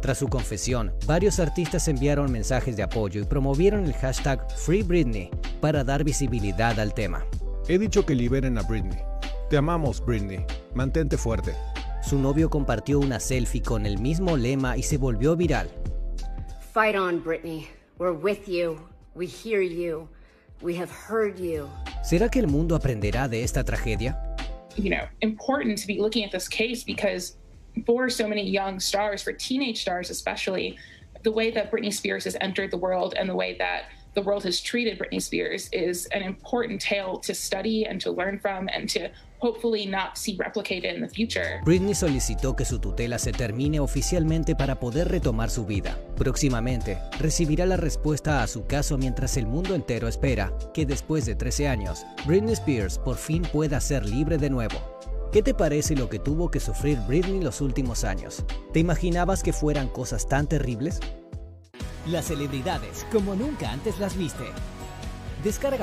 Tras 0.00 0.18
su 0.18 0.28
confesión, 0.28 0.92
varios 1.06 1.40
artistas 1.40 1.88
enviaron 1.88 2.30
mensajes 2.30 2.76
de 2.76 2.82
apoyo 2.82 3.20
y 3.20 3.24
promovieron 3.24 3.84
el 3.84 3.94
hashtag 3.94 4.46
Free 4.56 4.82
Britney 4.82 5.30
para 5.60 5.84
dar 5.84 6.04
visibilidad 6.04 6.78
al 6.78 6.94
tema. 6.94 7.24
He 7.68 7.78
dicho 7.78 8.06
que 8.06 8.14
liberen 8.14 8.58
a 8.58 8.62
Britney. 8.62 8.98
Te 9.50 9.56
amamos, 9.56 10.04
Britney. 10.04 10.44
Mantente 10.74 11.16
fuerte. 11.16 11.54
Su 12.02 12.18
novio 12.18 12.50
compartió 12.50 13.00
una 13.00 13.18
selfie 13.18 13.62
con 13.62 13.84
el 13.84 13.98
mismo 13.98 14.36
lema 14.36 14.76
y 14.76 14.82
se 14.82 14.96
volvió 14.96 15.34
viral. 15.34 15.68
Fight 16.72 16.96
on, 16.96 17.22
Britney. 17.24 17.66
We're 17.98 18.16
with 18.16 18.46
you. 18.46 18.76
We 19.14 19.26
hear 19.26 19.62
you. 19.62 20.08
We 20.62 20.74
have 20.76 20.90
heard 20.90 21.38
you. 21.38 21.68
¿Será 22.02 22.30
que 22.30 22.40
el 22.40 22.48
mundo 22.48 22.74
aprenderá 22.74 23.28
de 23.28 23.42
esta 23.42 23.62
tragedia? 23.62 24.16
You 24.76 24.90
know, 24.90 25.06
important 25.20 25.78
to 25.78 25.86
be 25.86 25.98
looking 25.98 26.24
at 26.24 26.30
this 26.30 26.48
case 26.48 26.82
because 26.84 27.36
for 27.84 28.08
so 28.08 28.26
many 28.26 28.48
young 28.48 28.80
stars, 28.80 29.22
for 29.22 29.32
teenage 29.32 29.82
stars 29.82 30.08
especially, 30.10 30.78
the 31.22 31.30
way 31.30 31.50
that 31.50 31.70
Britney 31.70 31.92
Spears 31.92 32.24
has 32.24 32.36
entered 32.40 32.70
the 32.70 32.76
world 32.76 33.14
and 33.18 33.28
the 33.28 33.34
way 33.34 33.56
that 33.58 33.90
the 34.14 34.22
world 34.22 34.44
has 34.44 34.60
treated 34.60 34.98
Britney 34.98 35.20
Spears 35.20 35.68
is 35.72 36.06
an 36.06 36.22
important 36.22 36.80
tale 36.80 37.18
to 37.18 37.34
study 37.34 37.84
and 37.84 38.00
to 38.00 38.10
learn 38.10 38.38
from 38.38 38.68
and 38.72 38.88
to 38.88 39.10
Britney 41.64 41.94
solicitó 41.94 42.56
que 42.56 42.64
su 42.64 42.78
tutela 42.78 43.18
se 43.18 43.32
termine 43.32 43.80
oficialmente 43.80 44.54
para 44.54 44.80
poder 44.80 45.08
retomar 45.08 45.50
su 45.50 45.66
vida. 45.66 45.98
Próximamente, 46.16 46.98
recibirá 47.18 47.66
la 47.66 47.76
respuesta 47.76 48.42
a 48.42 48.46
su 48.46 48.66
caso 48.66 48.96
mientras 48.98 49.36
el 49.36 49.46
mundo 49.46 49.74
entero 49.74 50.08
espera 50.08 50.52
que 50.72 50.86
después 50.86 51.26
de 51.26 51.34
13 51.34 51.68
años, 51.68 52.06
Britney 52.26 52.54
Spears 52.54 52.98
por 52.98 53.16
fin 53.16 53.42
pueda 53.42 53.80
ser 53.80 54.06
libre 54.06 54.38
de 54.38 54.50
nuevo. 54.50 54.76
¿Qué 55.32 55.42
te 55.42 55.54
parece 55.54 55.94
lo 55.94 56.08
que 56.08 56.18
tuvo 56.18 56.50
que 56.50 56.60
sufrir 56.60 56.98
Britney 57.06 57.42
los 57.42 57.60
últimos 57.60 58.04
años? 58.04 58.44
¿Te 58.72 58.80
imaginabas 58.80 59.42
que 59.42 59.52
fueran 59.52 59.88
cosas 59.88 60.26
tan 60.28 60.46
terribles? 60.48 61.00
Las 62.06 62.26
celebridades 62.26 63.04
como 63.12 63.34
nunca 63.34 63.70
antes 63.70 63.98
las 63.98 64.16
viste. 64.16 64.44
Descarga. 65.42 65.82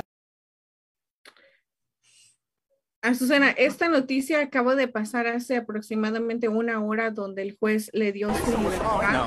Ah, 2.93 2.93
Susana, 3.12 3.50
esta 3.50 3.88
noticia 3.88 4.40
acaba 4.40 4.74
de 4.76 4.88
pasar 4.88 5.26
hace 5.26 5.56
aproximadamente 5.56 6.48
una 6.48 6.82
hora 6.82 7.10
donde 7.10 7.42
el 7.42 7.54
juez 7.54 7.90
le 7.92 8.12
dio 8.12 8.34
su 8.34 8.56
libertad, 8.56 9.26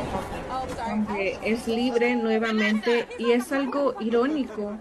donde 0.76 1.38
es 1.44 1.68
libre 1.68 2.16
nuevamente 2.16 3.08
y 3.20 3.34
es 3.34 3.52
algo 3.52 3.94
irónico 4.00 4.80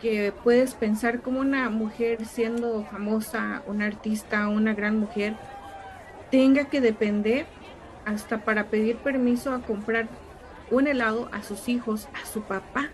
que 0.00 0.32
puedes 0.44 0.74
pensar 0.74 1.22
como 1.22 1.40
una 1.40 1.70
mujer 1.70 2.24
siendo 2.24 2.84
famosa, 2.84 3.62
una 3.66 3.86
artista, 3.86 4.48
una 4.48 4.74
gran 4.74 4.96
mujer, 4.98 5.34
tenga 6.30 6.66
que 6.66 6.80
depender 6.80 7.46
hasta 8.04 8.44
para 8.44 8.66
pedir 8.66 8.96
permiso 8.98 9.52
a 9.52 9.62
comprar 9.62 10.08
un 10.70 10.86
helado 10.86 11.28
a 11.32 11.42
sus 11.42 11.68
hijos, 11.68 12.08
a 12.14 12.24
su 12.26 12.42
papá. 12.42 12.90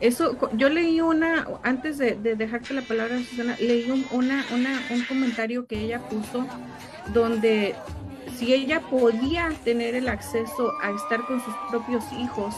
Eso, 0.00 0.36
yo 0.54 0.68
leí 0.70 1.00
una, 1.00 1.46
antes 1.62 1.98
de, 1.98 2.14
de 2.14 2.34
dejarte 2.34 2.72
la 2.72 2.82
palabra, 2.82 3.18
Susana, 3.18 3.56
leí 3.60 3.90
un, 3.90 4.06
una, 4.12 4.44
una- 4.54 4.80
un 4.90 5.04
comentario 5.04 5.66
que 5.66 5.78
ella 5.78 6.00
puso 6.08 6.46
donde 7.12 7.74
si 8.38 8.54
ella 8.54 8.80
podía 8.80 9.50
tener 9.64 9.94
el 9.94 10.08
acceso 10.08 10.72
a 10.82 10.90
estar 10.90 11.26
con 11.26 11.44
sus 11.44 11.54
propios 11.70 12.02
hijos 12.18 12.54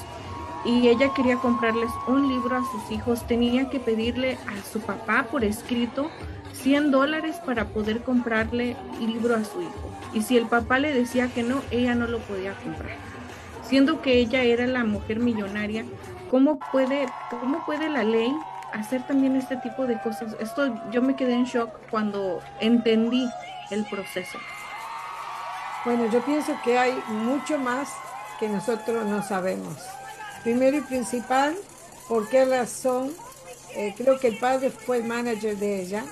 y 0.64 0.86
ella 0.86 1.12
quería 1.14 1.36
comprarles 1.38 1.90
un 2.06 2.28
libro 2.28 2.56
a 2.56 2.62
sus 2.70 2.90
hijos, 2.92 3.26
tenía 3.26 3.68
que 3.68 3.80
pedirle 3.80 4.34
a 4.46 4.70
su 4.72 4.80
papá 4.80 5.26
por 5.28 5.42
escrito 5.42 6.10
100 6.52 6.92
dólares 6.92 7.36
para 7.44 7.64
poder 7.68 8.02
comprarle 8.02 8.76
libro 9.00 9.34
a 9.34 9.42
su 9.44 9.62
hijo. 9.62 9.90
Y 10.14 10.22
si 10.22 10.36
el 10.36 10.46
papá 10.46 10.78
le 10.78 10.92
decía 10.92 11.26
que 11.34 11.42
no, 11.42 11.60
ella 11.72 11.96
no 11.96 12.06
lo 12.06 12.18
podía 12.20 12.52
comprar. 12.62 12.96
Siendo 13.64 14.00
que 14.02 14.18
ella 14.18 14.42
era 14.44 14.66
la 14.68 14.84
mujer 14.84 15.18
millonaria, 15.18 15.84
¿cómo 16.32 16.58
puede, 16.72 17.06
cómo 17.28 17.64
puede 17.66 17.90
la 17.90 18.02
ley 18.02 18.34
hacer 18.72 19.06
también 19.06 19.36
este 19.36 19.58
tipo 19.58 19.86
de 19.86 20.00
cosas? 20.00 20.34
Esto 20.40 20.74
yo 20.90 21.02
me 21.02 21.14
quedé 21.14 21.34
en 21.34 21.44
shock 21.44 21.70
cuando 21.90 22.40
entendí 22.58 23.28
el 23.70 23.84
proceso. 23.84 24.38
Bueno, 25.84 26.06
yo 26.06 26.22
pienso 26.22 26.56
que 26.64 26.78
hay 26.78 26.94
mucho 27.08 27.58
más 27.58 27.90
que 28.40 28.48
nosotros 28.48 29.04
no 29.04 29.22
sabemos. 29.22 29.76
Primero 30.42 30.78
y 30.78 30.80
principal, 30.80 31.54
¿por 32.08 32.26
qué 32.30 32.46
razón? 32.46 33.12
Eh, 33.74 33.94
creo 33.96 34.18
que 34.18 34.28
el 34.28 34.38
padre 34.38 34.70
fue 34.70 35.02
manager 35.02 35.56
de 35.58 35.82
ella 35.82 36.04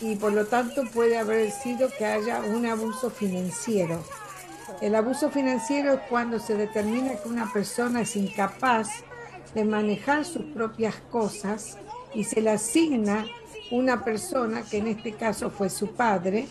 y 0.00 0.16
por 0.16 0.32
lo 0.32 0.46
tanto 0.46 0.84
puede 0.86 1.18
haber 1.18 1.50
sido 1.50 1.90
que 1.98 2.06
haya 2.06 2.40
un 2.40 2.64
abuso 2.64 3.10
financiero. 3.10 4.02
El 4.80 4.94
abuso 4.94 5.30
financiero 5.30 5.92
es 5.92 6.00
cuando 6.08 6.38
se 6.38 6.54
determina 6.54 7.16
que 7.16 7.28
una 7.28 7.52
persona 7.52 8.00
es 8.00 8.16
incapaz 8.16 8.88
de 9.54 9.64
manejar 9.64 10.24
sus 10.24 10.44
propias 10.44 10.96
cosas 11.10 11.78
y 12.14 12.24
se 12.24 12.40
le 12.40 12.50
asigna 12.50 13.26
una 13.70 14.04
persona, 14.04 14.62
que 14.62 14.78
en 14.78 14.88
este 14.88 15.12
caso 15.12 15.50
fue 15.50 15.70
su 15.70 15.92
padre, 15.92 16.46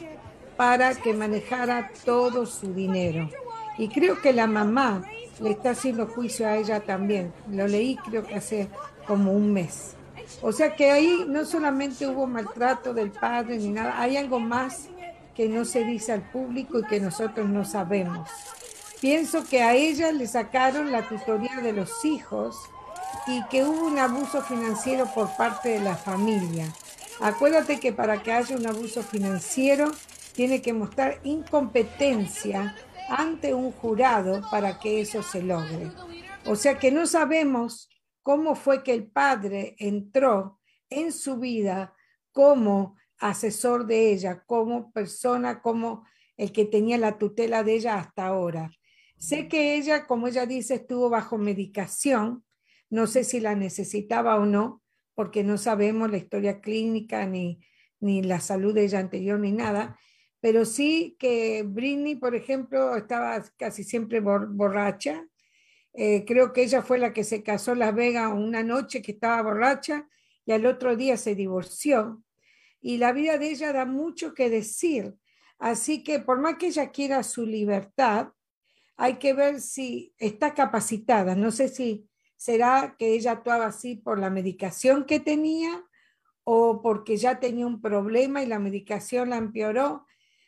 para 0.58 0.96
que 0.96 1.14
manejara 1.14 1.92
todo 2.06 2.46
su 2.46 2.74
dinero. 2.74 3.30
Y 3.78 3.88
creo 3.90 4.22
que 4.22 4.34
la 4.34 4.48
mamá 4.48 5.04
le 5.40 5.52
está 5.52 5.72
haciendo 5.72 6.08
juicio 6.08 6.48
a 6.48 6.58
ella 6.58 6.80
también. 6.82 7.34
Lo 7.50 7.68
leí 7.68 7.96
creo 7.98 8.24
que 8.24 8.36
hace 8.36 8.70
como 9.08 9.34
un 9.34 9.52
mes. 9.52 9.96
O 10.42 10.52
sea 10.52 10.76
que 10.76 10.92
ahí 10.92 11.26
no 11.28 11.46
solamente 11.46 12.08
hubo 12.08 12.28
maltrato 12.28 12.94
del 12.94 13.12
padre 13.12 13.58
ni 13.58 13.70
nada, 13.70 14.00
hay 14.00 14.18
algo 14.18 14.40
más 14.40 14.90
que 15.36 15.50
no 15.50 15.66
se 15.66 15.84
dice 15.84 16.12
al 16.12 16.22
público 16.30 16.80
y 16.80 16.84
que 16.84 17.00
nosotros 17.00 17.50
no 17.50 17.66
sabemos. 17.66 18.30
Pienso 19.02 19.44
que 19.44 19.62
a 19.62 19.74
ella 19.74 20.12
le 20.12 20.28
sacaron 20.28 20.92
la 20.92 21.08
tutoría 21.08 21.58
de 21.62 21.74
los 21.74 22.06
hijos 22.06 22.56
y 23.28 23.44
que 23.48 23.64
hubo 23.64 23.88
un 23.88 24.00
abuso 24.00 24.42
financiero 24.42 25.06
por 25.14 25.36
parte 25.38 25.70
de 25.70 25.80
la 25.80 25.96
familia. 25.96 26.74
Acuérdate 27.22 27.80
que 27.80 27.94
para 27.94 28.22
que 28.22 28.32
haya 28.32 28.56
un 28.56 28.68
abuso 28.68 29.04
financiero 29.04 29.92
tiene 30.34 30.62
que 30.62 30.74
mostrar 30.74 31.20
incompetencia 31.24 32.76
ante 33.10 33.54
un 33.54 33.72
jurado 33.72 34.42
para 34.50 34.80
que 34.80 35.02
eso 35.02 35.22
se 35.24 35.42
logre. 35.42 35.92
O 36.46 36.56
sea 36.56 36.80
que 36.80 36.92
no 36.92 37.06
sabemos 37.06 37.90
cómo 38.22 38.56
fue 38.56 38.84
que 38.84 38.94
el 38.94 39.08
padre 39.08 39.76
entró 39.78 40.60
en 40.90 41.12
su 41.12 41.38
vida 41.38 41.94
como 42.32 42.98
asesor 43.20 43.86
de 43.86 44.12
ella, 44.12 44.44
como 44.46 44.92
persona, 44.92 45.62
como 45.62 46.06
el 46.36 46.52
que 46.52 46.66
tenía 46.66 46.98
la 46.98 47.18
tutela 47.18 47.64
de 47.64 47.76
ella 47.76 48.00
hasta 48.00 48.28
ahora. 48.28 48.72
Sé 49.18 49.48
que 49.48 49.76
ella, 49.76 50.06
como 50.06 50.28
ella 50.28 50.46
dice, 50.46 50.76
estuvo 50.76 51.10
bajo 51.10 51.38
medicación. 51.38 52.44
No 52.94 53.08
sé 53.08 53.24
si 53.24 53.40
la 53.40 53.56
necesitaba 53.56 54.36
o 54.36 54.46
no, 54.46 54.84
porque 55.16 55.44
no 55.44 55.58
sabemos 55.58 56.12
la 56.12 56.18
historia 56.18 56.62
clínica 56.62 57.26
ni, 57.26 57.60
ni 58.00 58.22
la 58.22 58.40
salud 58.40 58.72
de 58.76 58.84
ella 58.86 59.00
anterior 59.00 59.40
ni 59.40 59.52
nada. 59.52 59.98
Pero 60.40 60.64
sí 60.64 61.16
que 61.18 61.64
Britney, 61.64 62.18
por 62.18 62.36
ejemplo, 62.36 62.96
estaba 62.96 63.44
casi 63.58 63.84
siempre 63.84 64.22
bor- 64.22 64.48
borracha. 64.48 65.26
Eh, 65.94 66.24
creo 66.28 66.54
que 66.54 66.62
ella 66.62 66.84
fue 66.84 67.00
la 67.00 67.14
que 67.14 67.24
se 67.24 67.42
casó 67.42 67.72
en 67.72 67.80
Las 67.80 67.96
Vegas 67.96 68.32
una 68.32 68.62
noche 68.62 69.02
que 69.02 69.14
estaba 69.14 69.42
borracha 69.42 70.08
y 70.46 70.52
al 70.52 70.68
otro 70.68 70.96
día 70.96 71.18
se 71.18 71.34
divorció. 71.34 72.24
Y 72.80 72.98
la 72.98 73.12
vida 73.12 73.40
de 73.40 73.50
ella 73.50 73.74
da 73.74 73.86
mucho 73.86 74.36
que 74.36 74.52
decir. 74.52 75.16
Así 75.58 76.04
que 76.04 76.20
por 76.20 76.40
más 76.40 76.58
que 76.58 76.68
ella 76.68 76.92
quiera 76.92 77.24
su 77.24 77.44
libertad, 77.48 78.34
hay 78.98 79.16
que 79.16 79.34
ver 79.34 79.62
si 79.62 80.14
está 80.20 80.54
capacitada. 80.54 81.34
No 81.36 81.50
sé 81.50 81.70
si 81.70 82.08
será 82.44 82.98
que 83.00 83.14
ella 83.14 83.32
actuaba 83.32 83.68
así 83.68 83.96
por 83.96 84.20
la 84.20 84.30
medicación 84.30 85.06
que 85.06 85.22
tenía 85.22 85.82
o 86.44 86.82
porque 86.82 87.16
ya 87.16 87.40
tenía 87.40 87.66
un 87.66 87.80
problema 87.80 88.44
y 88.44 88.48
la 88.48 88.60
medicación 88.60 89.30
la 89.30 89.38
empeoró. 89.38 90.06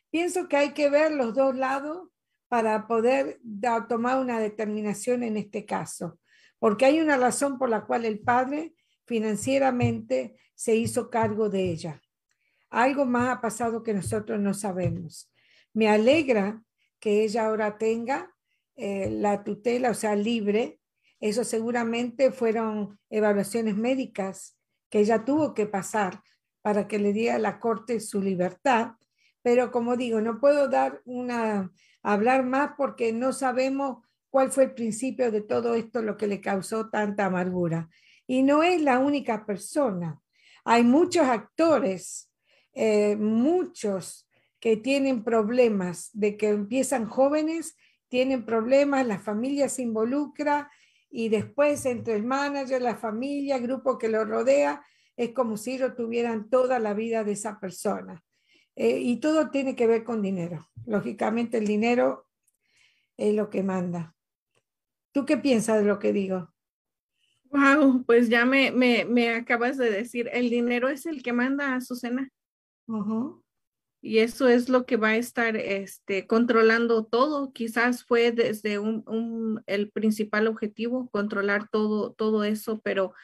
Pienso 0.09 0.49
que 0.49 0.57
hay 0.57 0.73
que 0.73 0.89
ver 0.89 1.13
los 1.13 1.33
dos 1.33 1.55
lados 1.55 2.09
para 2.49 2.85
poder 2.85 3.39
tomar 3.87 4.19
una 4.19 4.41
determinación 4.41 5.23
en 5.23 5.37
este 5.37 5.65
caso, 5.65 6.19
porque 6.59 6.83
hay 6.83 6.99
una 6.99 7.15
razón 7.15 7.57
por 7.57 7.69
la 7.69 7.85
cual 7.85 8.03
el 8.03 8.19
padre 8.19 8.73
financieramente 9.05 10.35
se 10.53 10.75
hizo 10.75 11.09
cargo 11.09 11.47
de 11.47 11.71
ella. 11.71 12.01
Algo 12.71 13.05
más 13.05 13.29
ha 13.29 13.39
pasado 13.39 13.83
que 13.83 13.93
nosotros 13.93 14.37
no 14.41 14.53
sabemos. 14.53 15.31
Me 15.71 15.87
alegra 15.87 16.61
que 16.99 17.23
ella 17.23 17.45
ahora 17.45 17.77
tenga 17.77 18.35
eh, 18.75 19.09
la 19.09 19.45
tutela, 19.45 19.91
o 19.91 19.93
sea, 19.93 20.13
libre. 20.13 20.81
Eso 21.19 21.43
seguramente 21.43 22.31
fueron 22.31 22.99
evaluaciones 23.09 23.75
médicas 23.75 24.57
que 24.89 24.99
ella 24.99 25.25
tuvo 25.25 25.53
que 25.53 25.65
pasar 25.65 26.21
para 26.61 26.87
que 26.87 26.99
le 26.99 27.13
diera 27.13 27.35
a 27.35 27.39
la 27.39 27.59
corte 27.59 27.99
su 27.99 28.21
libertad. 28.21 28.93
Pero 29.41 29.71
como 29.71 29.97
digo, 29.97 30.21
no 30.21 30.39
puedo 30.39 30.67
dar 30.67 31.01
una, 31.05 31.71
hablar 32.01 32.45
más 32.45 32.71
porque 32.77 33.13
no 33.13 33.33
sabemos 33.33 34.05
cuál 34.29 34.51
fue 34.51 34.65
el 34.65 34.73
principio 34.73 35.31
de 35.31 35.41
todo 35.41 35.75
esto, 35.75 36.01
lo 36.01 36.17
que 36.17 36.27
le 36.27 36.41
causó 36.41 36.89
tanta 36.89 37.25
amargura. 37.25 37.89
Y 38.27 38.43
no 38.43 38.63
es 38.63 38.81
la 38.81 38.99
única 38.99 39.45
persona. 39.45 40.19
Hay 40.63 40.83
muchos 40.83 41.25
actores, 41.27 42.31
eh, 42.73 43.15
muchos 43.15 44.27
que 44.59 44.77
tienen 44.77 45.23
problemas 45.23 46.09
de 46.13 46.37
que 46.37 46.49
empiezan 46.49 47.05
jóvenes, 47.05 47.77
tienen 48.07 48.45
problemas, 48.45 49.05
la 49.05 49.19
familia 49.19 49.69
se 49.69 49.83
involucra 49.83 50.71
y 51.17 51.29
después 51.29 51.85
entre 51.85 52.15
el 52.15 52.25
manager, 52.25 52.81
la 52.81 52.97
familia, 52.97 53.55
el 53.55 53.63
grupo 53.63 53.97
que 53.97 54.09
lo 54.09 54.25
rodea, 54.25 54.85
es 55.15 55.31
como 55.31 55.55
si 55.55 55.75
ellos 55.75 55.95
tuvieran 55.95 56.49
toda 56.49 56.77
la 56.77 56.93
vida 56.93 57.23
de 57.23 57.31
esa 57.31 57.57
persona. 57.57 58.21
Eh, 58.75 58.99
y 58.99 59.21
todo 59.21 59.49
tiene 59.49 59.77
que 59.77 59.87
ver 59.87 60.03
con 60.03 60.21
dinero. 60.21 60.69
Lógicamente 60.85 61.57
el 61.57 61.67
dinero 61.67 62.27
es 63.15 63.33
lo 63.33 63.49
que 63.49 63.63
manda. 63.63 64.13
¿Tú 65.13 65.25
qué 65.25 65.37
piensas 65.37 65.79
de 65.79 65.85
lo 65.85 65.99
que 65.99 66.11
digo? 66.11 66.53
Wow, 67.45 68.03
pues 68.05 68.27
ya 68.27 68.43
me, 68.43 68.71
me, 68.71 69.05
me 69.05 69.29
acabas 69.35 69.77
de 69.77 69.89
decir, 69.89 70.29
el 70.33 70.49
dinero 70.49 70.89
es 70.89 71.05
el 71.05 71.23
que 71.23 71.31
manda 71.31 71.69
a 71.69 71.75
Azucena. 71.75 72.29
Y 74.05 74.19
eso 74.19 74.47
es 74.47 74.69
lo 74.69 74.85
que 74.85 74.97
va 74.97 75.09
a 75.09 75.15
estar 75.15 75.57
este, 75.57 76.27
controlando 76.27 77.05
todo. 77.05 77.51
Quizás 77.53 78.03
fue 78.03 78.31
desde 78.31 78.77
un, 78.77 79.63
el 79.65 79.89
principal 79.89 80.45
objetivo, 80.45 81.09
controlar 81.09 81.69
todo, 81.69 82.13
todo 82.13 82.43
eso, 82.43 82.79
pero 82.83 83.15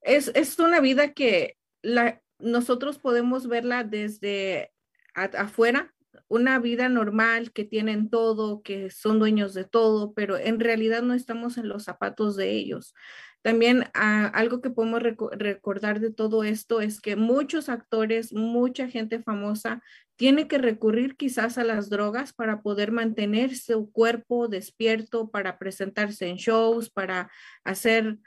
es, 0.00 0.30
es 0.36 0.56
una 0.60 0.78
vida 0.78 1.12
que 1.12 1.56
la, 1.82 2.22
nosotros 2.38 3.00
podemos 3.00 3.48
verla 3.48 3.82
desde 3.82 4.70
afuera, 5.12 5.92
una 6.28 6.60
vida 6.60 6.88
normal, 6.88 7.50
que 7.50 7.64
tienen 7.64 8.08
todo, 8.08 8.62
que 8.62 8.90
son 8.92 9.18
dueños 9.18 9.54
de 9.54 9.64
todo, 9.64 10.14
pero 10.14 10.38
en 10.38 10.60
realidad 10.60 11.02
no 11.02 11.14
estamos 11.14 11.58
en 11.58 11.68
los 11.68 11.82
zapatos 11.82 12.36
de 12.36 12.52
ellos. 12.52 12.94
También 13.42 13.84
ah, 13.94 14.26
algo 14.26 14.60
que 14.60 14.70
podemos 14.70 15.02
recordar 15.02 15.98
de 15.98 16.12
todo 16.12 16.44
esto 16.44 16.80
es 16.80 17.00
que 17.00 17.16
muchos 17.16 17.68
actores, 17.68 18.32
mucha 18.32 18.88
gente 18.88 19.20
famosa 19.20 19.82
tiene 20.16 20.46
que 20.46 20.58
recurrir 20.58 21.16
quizás 21.16 21.58
a 21.58 21.64
las 21.64 21.90
drogas 21.90 22.32
para 22.32 22.62
poder 22.62 22.92
mantener 22.92 23.56
su 23.56 23.90
cuerpo 23.90 24.46
despierto, 24.46 25.30
para 25.30 25.58
presentarse 25.58 26.28
en 26.28 26.36
shows, 26.36 26.90
para 26.90 27.32
hacer 27.64 28.18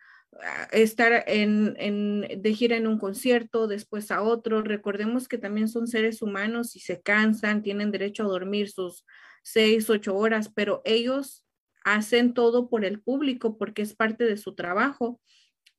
ah, 0.42 0.68
estar 0.74 1.24
en, 1.28 1.76
en, 1.80 2.42
de 2.42 2.54
gira 2.54 2.76
en 2.76 2.88
un 2.88 3.00
concierto, 3.00 3.68
después 3.68 4.12
a 4.12 4.22
otro. 4.22 4.62
Recordemos 4.64 5.30
que 5.30 5.38
también 5.38 5.70
son 5.70 5.88
seres 5.88 6.22
humanos 6.22 6.76
y 6.76 6.82
se 6.82 7.02
cansan, 7.02 7.64
tienen 7.64 7.92
derecho 7.92 8.24
a 8.24 8.28
dormir 8.28 8.70
sus 8.70 9.06
seis, 9.44 9.90
ocho 9.90 10.18
horas, 10.18 10.52
pero 10.54 10.82
ellos 10.84 11.45
hacen 11.86 12.34
todo 12.34 12.68
por 12.68 12.84
el 12.84 13.00
público 13.00 13.58
porque 13.58 13.84
es 13.84 13.96
parte 13.96 14.26
de 14.26 14.38
su 14.38 14.56
trabajo. 14.56 15.22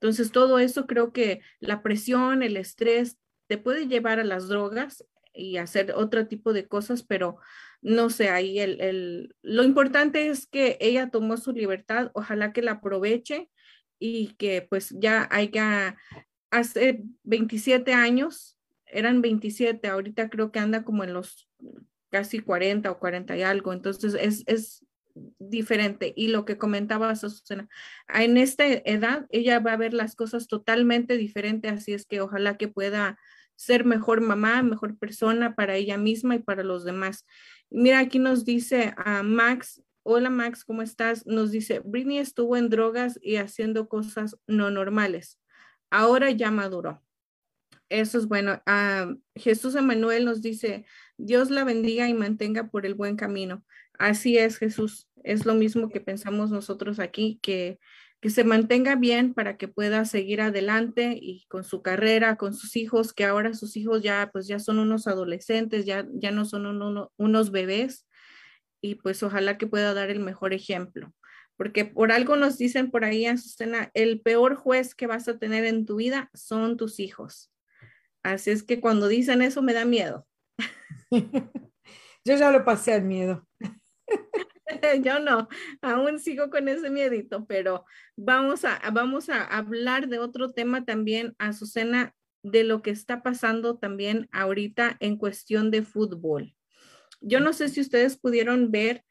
Entonces, 0.01 0.33
todo 0.33 0.59
eso 0.59 0.87
creo 0.87 1.13
que 1.13 1.41
la 1.61 1.83
presión, 1.83 2.43
el 2.43 2.57
estrés, 2.57 3.19
te 3.49 3.59
puede 3.59 3.89
llevar 3.89 4.21
a 4.21 4.25
las 4.25 4.49
drogas 4.49 5.05
y 5.35 5.59
hacer 5.59 5.93
otro 5.95 6.29
tipo 6.29 6.53
de 6.53 6.67
cosas, 6.67 7.03
pero 7.03 7.39
no 7.83 8.09
sé, 8.09 8.31
ahí 8.31 8.59
el, 8.59 8.81
el, 8.81 9.35
lo 9.43 9.65
importante 9.65 10.29
es 10.29 10.47
que 10.47 10.79
ella 10.81 11.11
tomó 11.11 11.37
su 11.37 11.53
libertad, 11.53 12.11
ojalá 12.15 12.53
que 12.53 12.63
la 12.63 12.73
aproveche 12.73 13.51
y 13.99 14.35
que 14.37 14.63
pues 14.63 14.95
ya 14.99 15.29
haya, 15.31 15.97
hace 16.51 17.03
27 17.25 17.93
años, 17.93 18.59
eran 18.87 19.21
27, 19.23 19.89
ahorita 19.89 20.31
creo 20.31 20.53
que 20.53 20.61
anda 20.61 20.85
como 20.85 21.05
en 21.05 21.13
los 21.13 21.49
casi 22.11 22.39
40 22.39 22.91
o 22.91 22.99
40 22.99 23.37
y 23.37 23.43
algo, 23.43 23.73
entonces 23.73 24.15
es, 24.15 24.45
es 24.47 24.87
diferente. 25.39 26.13
Y 26.17 26.29
lo 26.29 26.45
que 26.45 26.59
comentaba 26.59 27.15
Susana, 27.17 27.69
en 28.09 28.37
esta 28.37 28.67
edad 28.67 29.27
ella 29.31 29.61
va 29.61 29.73
a 29.73 29.77
ver 29.77 29.95
las 29.95 30.17
cosas 30.17 30.47
totalmente 30.47 31.17
diferente, 31.17 31.69
así 31.69 31.93
es 31.93 32.07
que 32.07 32.21
ojalá 32.21 32.57
que 32.57 32.69
pueda 32.69 33.19
ser 33.57 33.85
mejor 33.85 34.21
mamá, 34.21 34.63
mejor 34.63 34.99
persona 34.99 35.55
para 35.55 35.77
ella 35.77 35.97
misma 35.97 36.37
y 36.37 36.41
para 36.41 36.63
los 36.63 36.85
demás. 36.85 37.27
Mira, 37.71 38.01
aquí 38.01 38.19
nos 38.19 38.45
dice 38.45 38.95
a 38.97 39.23
Max, 39.23 39.83
hola 40.03 40.31
Max, 40.31 40.65
¿cómo 40.65 40.83
estás? 40.83 41.27
Nos 41.27 41.51
dice, 41.51 41.81
Britney 41.85 42.19
estuvo 42.19 42.57
en 42.57 42.69
drogas 42.69 43.19
y 43.23 43.37
haciendo 43.37 43.89
cosas 43.89 44.37
no 44.47 44.71
normales. 44.71 45.41
Ahora 45.91 46.31
ya 46.31 46.51
maduró. 46.51 47.03
Eso 47.89 48.19
es 48.19 48.27
bueno. 48.27 48.61
Ah, 48.67 49.15
Jesús 49.35 49.75
Emanuel 49.77 50.25
nos 50.25 50.43
dice, 50.43 50.85
Dios 51.17 51.51
la 51.51 51.65
bendiga 51.65 52.09
y 52.09 52.15
mantenga 52.15 52.69
por 52.69 52.85
el 52.85 52.95
buen 52.95 53.17
camino. 53.17 53.65
Así 53.99 54.39
es, 54.39 54.59
Jesús. 54.59 55.09
Es 55.23 55.47
lo 55.47 55.55
mismo 55.55 55.89
que 55.89 56.01
pensamos 56.01 56.51
nosotros 56.51 56.99
aquí, 56.99 57.39
que, 57.43 57.79
que 58.21 58.31
se 58.31 58.45
mantenga 58.45 58.97
bien 58.97 59.35
para 59.35 59.57
que 59.57 59.69
pueda 59.69 60.05
seguir 60.05 60.41
adelante 60.41 61.19
y 61.21 61.47
con 61.49 61.65
su 61.65 61.83
carrera, 61.83 62.37
con 62.37 62.55
sus 62.55 62.77
hijos, 62.77 63.13
que 63.13 63.25
ahora 63.25 63.55
sus 63.55 63.77
hijos 63.77 64.03
ya, 64.03 64.31
pues 64.33 64.47
ya 64.47 64.59
son 64.59 64.79
unos 64.79 65.07
adolescentes, 65.07 65.85
ya, 65.85 66.07
ya 66.13 66.31
no 66.31 66.45
son 66.45 66.67
unos 67.17 67.51
bebés. 67.51 68.07
Y 68.81 68.97
pues 68.97 69.23
ojalá 69.23 69.59
que 69.59 69.67
pueda 69.67 69.95
dar 69.95 70.11
el 70.11 70.21
mejor 70.21 70.55
ejemplo. 70.55 71.13
Porque 71.57 71.85
por 71.87 72.13
algo 72.13 72.37
nos 72.37 72.59
dicen 72.59 72.91
por 72.91 73.05
ahí, 73.05 73.27
Azucena, 73.27 73.91
el 73.95 74.21
peor 74.21 74.57
juez 74.57 74.95
que 74.95 75.07
vas 75.07 75.27
a 75.27 75.39
tener 75.39 75.65
en 75.65 75.87
tu 75.87 75.97
vida 75.97 76.31
son 76.35 76.77
tus 76.77 77.01
hijos. 77.01 77.51
Así 78.23 78.51
es 78.51 78.63
que 78.63 78.81
cuando 78.81 79.09
dicen 79.09 79.41
eso 79.41 79.63
me 79.63 79.73
da 79.73 79.85
miedo. 79.85 80.27
Yo 82.25 82.37
ya 82.37 82.51
lo 82.51 82.65
pasé 82.65 82.93
al 82.93 83.05
miedo. 83.05 83.46
Yo 85.03 85.19
no, 85.19 85.49
aún 85.81 86.19
sigo 86.19 86.51
con 86.51 86.69
ese 86.69 86.91
miedito, 86.91 87.47
pero 87.47 87.85
vamos 88.17 88.65
a, 88.65 88.81
vamos 88.93 89.29
a 89.29 89.45
hablar 89.45 90.09
de 90.09 90.19
otro 90.19 90.53
tema 90.53 90.85
también, 90.85 91.35
Azucena, 91.39 92.15
de 92.43 92.65
lo 92.65 92.83
que 92.83 92.91
está 92.91 93.23
pasando 93.23 93.79
también 93.79 94.29
ahorita 94.33 94.97
en 95.01 95.17
cuestión 95.17 95.71
de 95.71 95.83
fútbol. 95.83 96.55
Yo 97.21 97.41
no 97.41 97.53
sé 97.53 97.69
si 97.69 97.81
ustedes 97.81 98.17
pudieron 98.17 98.71
ver, 98.71 99.05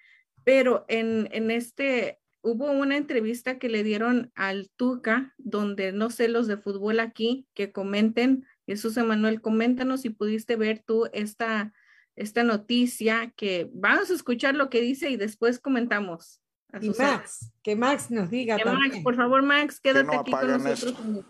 pero 0.44 0.86
en, 0.88 1.28
en 1.32 1.52
este, 1.52 2.20
hubo 2.42 2.72
una 2.72 2.96
entrevista 2.96 3.60
que 3.60 3.68
le 3.68 3.84
dieron 3.84 4.32
al 4.36 4.70
Tuca, 4.76 5.34
donde 5.38 5.92
no 5.92 6.10
sé 6.10 6.28
los 6.28 6.48
de 6.48 6.58
fútbol 6.58 7.00
aquí 7.00 7.48
que 7.54 7.72
comenten. 7.72 8.46
Jesús 8.66 8.96
Emanuel, 8.98 9.42
coméntanos 9.42 10.02
si 10.02 10.12
pudiste 10.12 10.56
ver 10.56 10.84
tú 10.86 11.10
esta 11.12 11.74
esta 12.16 12.44
noticia 12.44 13.34
que 13.36 13.70
vamos 13.74 14.10
a 14.10 14.14
escuchar 14.14 14.56
lo 14.56 14.70
que 14.70 14.82
dice 14.82 15.10
y 15.10 15.18
después 15.18 15.60
comentamos. 15.60 16.42
Y 16.82 16.90
Max, 16.90 17.52
que 17.64 17.76
Max 17.76 18.12
nos 18.12 18.30
diga. 18.30 18.58
Que 18.58 18.66
Max, 18.66 19.00
por 19.04 19.16
favor, 19.16 19.42
Max, 19.44 19.80
quédate 19.80 20.16
aquí 20.16 20.32
con 20.32 20.64
nosotros. 20.64 21.26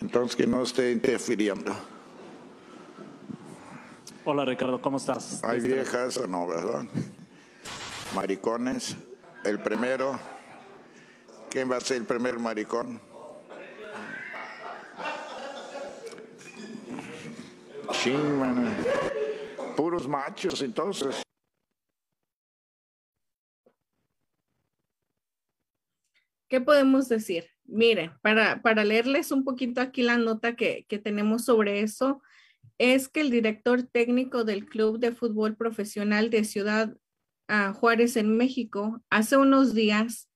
Entonces 0.00 0.36
que 0.36 0.46
no 0.46 0.62
esté 0.62 0.92
interfiriendo. 0.92 1.74
Hola 4.24 4.44
Ricardo, 4.44 4.80
¿cómo 4.80 4.98
estás? 4.98 5.42
Hay 5.42 5.60
viejas 5.60 6.16
o 6.16 6.26
no, 6.26 6.46
¿verdad? 6.46 6.84
Maricones. 8.14 8.96
El 9.44 9.58
primero, 9.60 10.18
¿quién 11.48 11.70
va 11.70 11.76
a 11.76 11.80
ser 11.80 11.98
el 11.98 12.04
primer 12.04 12.38
maricón? 12.38 13.00
Sí, 18.02 18.14
Puros 19.76 20.08
machos, 20.08 20.62
entonces. 20.62 21.22
¿Qué 26.48 26.62
podemos 26.62 27.10
decir? 27.10 27.50
Mire, 27.64 28.12
para, 28.22 28.62
para 28.62 28.84
leerles 28.84 29.30
un 29.32 29.44
poquito 29.44 29.82
aquí 29.82 30.00
la 30.00 30.16
nota 30.16 30.56
que, 30.56 30.86
que 30.88 30.98
tenemos 30.98 31.44
sobre 31.44 31.80
eso, 31.80 32.22
es 32.78 33.10
que 33.10 33.20
el 33.20 33.30
director 33.30 33.82
técnico 33.82 34.44
del 34.44 34.64
Club 34.64 34.98
de 34.98 35.12
Fútbol 35.12 35.54
Profesional 35.54 36.30
de 36.30 36.44
Ciudad 36.44 36.96
ah, 37.48 37.74
Juárez 37.74 38.16
en 38.16 38.34
México, 38.34 39.02
hace 39.10 39.36
unos 39.36 39.74
días, 39.74 40.30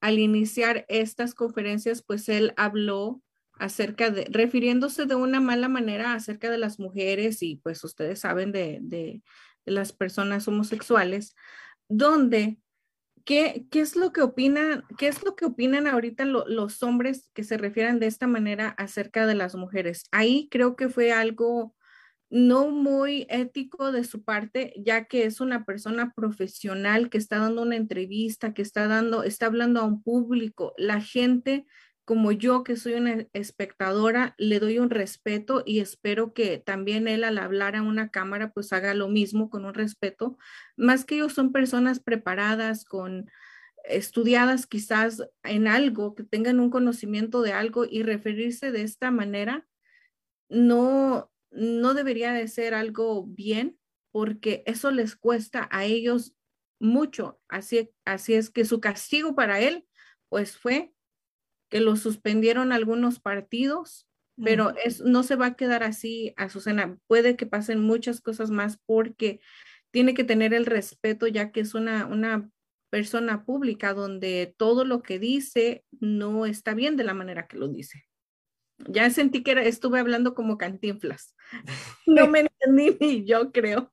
al 0.00 0.18
iniciar 0.18 0.86
estas 0.88 1.34
conferencias, 1.34 2.02
pues 2.02 2.30
él 2.30 2.54
habló 2.56 3.20
acerca 3.60 4.10
de, 4.10 4.26
refiriéndose 4.30 5.06
de 5.06 5.14
una 5.14 5.40
mala 5.40 5.68
manera 5.68 6.14
acerca 6.14 6.50
de 6.50 6.58
las 6.58 6.80
mujeres 6.80 7.42
y 7.42 7.56
pues 7.56 7.84
ustedes 7.84 8.20
saben 8.20 8.52
de, 8.52 8.78
de, 8.82 9.22
las 9.66 9.92
personas 9.92 10.48
homosexuales, 10.48 11.36
donde, 11.88 12.58
¿qué, 13.24 13.66
¿qué, 13.70 13.80
es 13.80 13.94
lo 13.94 14.12
que 14.12 14.22
opinan, 14.22 14.84
qué 14.98 15.06
es 15.06 15.22
lo 15.22 15.36
que 15.36 15.44
opinan 15.44 15.86
ahorita 15.86 16.24
los 16.24 16.82
hombres 16.82 17.30
que 17.34 17.44
se 17.44 17.58
refieren 17.58 18.00
de 18.00 18.06
esta 18.06 18.26
manera 18.26 18.70
acerca 18.70 19.26
de 19.26 19.34
las 19.34 19.54
mujeres? 19.54 20.04
Ahí 20.10 20.48
creo 20.50 20.74
que 20.74 20.88
fue 20.88 21.12
algo 21.12 21.76
no 22.30 22.70
muy 22.70 23.26
ético 23.28 23.92
de 23.92 24.04
su 24.04 24.22
parte, 24.22 24.72
ya 24.76 25.04
que 25.04 25.24
es 25.24 25.40
una 25.40 25.64
persona 25.64 26.12
profesional 26.14 27.10
que 27.10 27.18
está 27.18 27.38
dando 27.38 27.62
una 27.62 27.76
entrevista, 27.76 28.54
que 28.54 28.62
está 28.62 28.86
dando, 28.86 29.24
está 29.24 29.46
hablando 29.46 29.80
a 29.80 29.84
un 29.84 30.02
público. 30.02 30.72
La 30.78 31.00
gente 31.00 31.66
como 32.10 32.32
yo 32.32 32.64
que 32.64 32.74
soy 32.74 32.94
una 32.94 33.28
espectadora, 33.34 34.34
le 34.36 34.58
doy 34.58 34.80
un 34.80 34.90
respeto 34.90 35.62
y 35.64 35.78
espero 35.78 36.34
que 36.34 36.58
también 36.58 37.06
él 37.06 37.22
al 37.22 37.38
hablar 37.38 37.76
a 37.76 37.82
una 37.82 38.10
cámara 38.10 38.50
pues 38.50 38.72
haga 38.72 38.94
lo 38.94 39.06
mismo 39.06 39.48
con 39.48 39.64
un 39.64 39.74
respeto, 39.74 40.36
más 40.76 41.04
que 41.04 41.14
ellos 41.14 41.34
son 41.34 41.52
personas 41.52 42.00
preparadas, 42.00 42.84
con 42.84 43.30
estudiadas 43.84 44.66
quizás 44.66 45.22
en 45.44 45.68
algo, 45.68 46.16
que 46.16 46.24
tengan 46.24 46.58
un 46.58 46.70
conocimiento 46.70 47.42
de 47.42 47.52
algo 47.52 47.84
y 47.88 48.02
referirse 48.02 48.72
de 48.72 48.82
esta 48.82 49.12
manera 49.12 49.68
no 50.48 51.30
no 51.52 51.94
debería 51.94 52.32
de 52.32 52.48
ser 52.48 52.74
algo 52.74 53.24
bien 53.24 53.78
porque 54.10 54.64
eso 54.66 54.90
les 54.90 55.14
cuesta 55.14 55.68
a 55.70 55.84
ellos 55.84 56.34
mucho. 56.80 57.40
Así, 57.46 57.92
así 58.04 58.34
es 58.34 58.50
que 58.50 58.64
su 58.64 58.80
castigo 58.80 59.36
para 59.36 59.60
él, 59.60 59.86
pues 60.28 60.58
fue 60.58 60.92
que 61.70 61.80
lo 61.80 61.96
suspendieron 61.96 62.72
algunos 62.72 63.20
partidos, 63.20 64.06
pero 64.42 64.74
es, 64.84 65.00
no 65.02 65.22
se 65.22 65.36
va 65.36 65.46
a 65.46 65.54
quedar 65.54 65.82
así, 65.82 66.32
Azucena. 66.36 66.98
Puede 67.06 67.36
que 67.36 67.46
pasen 67.46 67.80
muchas 67.80 68.20
cosas 68.20 68.50
más 68.50 68.78
porque 68.86 69.40
tiene 69.90 70.14
que 70.14 70.24
tener 70.24 70.54
el 70.54 70.66
respeto 70.66 71.26
ya 71.26 71.52
que 71.52 71.60
es 71.60 71.74
una, 71.74 72.06
una 72.06 72.50
persona 72.90 73.44
pública 73.44 73.94
donde 73.94 74.54
todo 74.56 74.84
lo 74.84 75.02
que 75.02 75.18
dice 75.18 75.84
no 76.00 76.46
está 76.46 76.74
bien 76.74 76.96
de 76.96 77.04
la 77.04 77.14
manera 77.14 77.46
que 77.46 77.56
lo 77.56 77.68
dice. 77.68 78.06
Ya 78.88 79.10
sentí 79.10 79.42
que 79.42 79.52
estuve 79.68 80.00
hablando 80.00 80.34
como 80.34 80.58
cantinflas. 80.58 81.34
No 82.06 82.26
me 82.26 82.40
entendí 82.40 82.96
ni 83.00 83.24
yo 83.24 83.52
creo. 83.52 83.88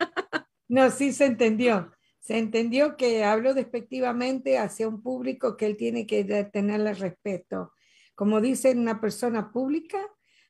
No, 0.68 0.90
sí 0.90 1.14
se 1.14 1.26
entendió. 1.26 1.94
Se 2.28 2.38
entendió 2.38 2.98
que 2.98 3.24
habló 3.24 3.54
despectivamente 3.54 4.58
hacia 4.58 4.90
un 4.90 5.02
público 5.02 5.56
que 5.56 5.66
él 5.66 5.78
tiene 5.78 6.06
que 6.06 6.26
tenerle 6.52 6.94
respeto. 6.94 7.72
Como 8.16 8.42
dice 8.42 8.72
una 8.72 9.00
persona 9.00 9.50
pública, 9.54 9.98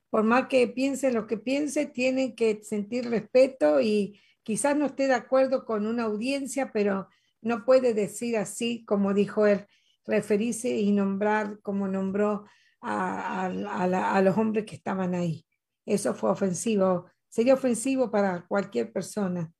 por 0.09 0.23
más 0.23 0.47
que 0.47 0.67
piense 0.67 1.11
lo 1.11 1.27
que 1.27 1.37
piense, 1.37 1.85
tiene 1.85 2.33
que 2.33 2.63
sentir 2.63 3.11
respeto 3.11 3.79
y 3.79 4.19
quizás 4.41 4.75
no 4.75 4.87
esté 4.87 5.05
de 5.05 5.13
acuerdo 5.13 5.65
con 5.65 5.85
una 5.85 6.05
audiencia, 6.05 6.71
pero 6.73 7.09
no 7.43 7.63
puede 7.63 7.93
decir 7.93 8.37
así 8.37 8.83
como 8.83 9.13
dijo 9.13 9.45
él, 9.45 9.67
referirse 10.03 10.69
y 10.69 10.91
nombrar 10.91 11.59
como 11.61 11.87
nombró 11.87 12.45
a, 12.81 13.45
a, 13.45 14.21
los 14.23 14.35
hombres 14.35 14.65
que 14.65 14.73
estaban 14.73 15.13
ahí. 15.13 15.45
Eso 15.85 16.15
fue 16.15 16.31
ofensivo, 16.31 17.05
sería 17.29 17.53
ofensivo 17.53 18.09
para 18.09 18.47
cualquier 18.47 18.91
persona. 18.91 19.53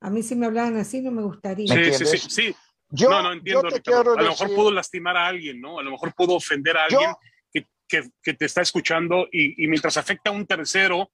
A 0.00 0.10
mí 0.10 0.22
si 0.22 0.34
me 0.34 0.46
hablaran 0.46 0.76
así 0.78 1.00
no 1.00 1.10
me 1.10 1.22
gustaría. 1.22 1.66
Sí, 1.66 1.92
sí, 1.92 2.18
sí, 2.18 2.30
sí. 2.30 2.56
Yo, 2.90 3.08
no, 3.08 3.22
no 3.22 3.32
entiendo. 3.32 3.68
a 3.68 4.22
lo 4.22 4.30
mejor 4.30 4.54
pudo 4.54 4.70
lastimar 4.70 5.16
a 5.16 5.26
alguien, 5.26 5.60
¿no? 5.60 5.78
A 5.78 5.82
lo 5.82 5.92
mejor 5.92 6.12
pudo 6.14 6.34
ofender 6.34 6.76
a 6.76 6.84
alguien 6.84 7.12
que, 7.52 7.66
que, 7.86 8.10
que, 8.20 8.34
te 8.34 8.46
está 8.46 8.62
escuchando 8.62 9.28
y, 9.30 9.62
y, 9.62 9.68
mientras 9.68 9.96
afecta 9.96 10.30
a 10.30 10.32
un 10.32 10.44
tercero, 10.44 11.08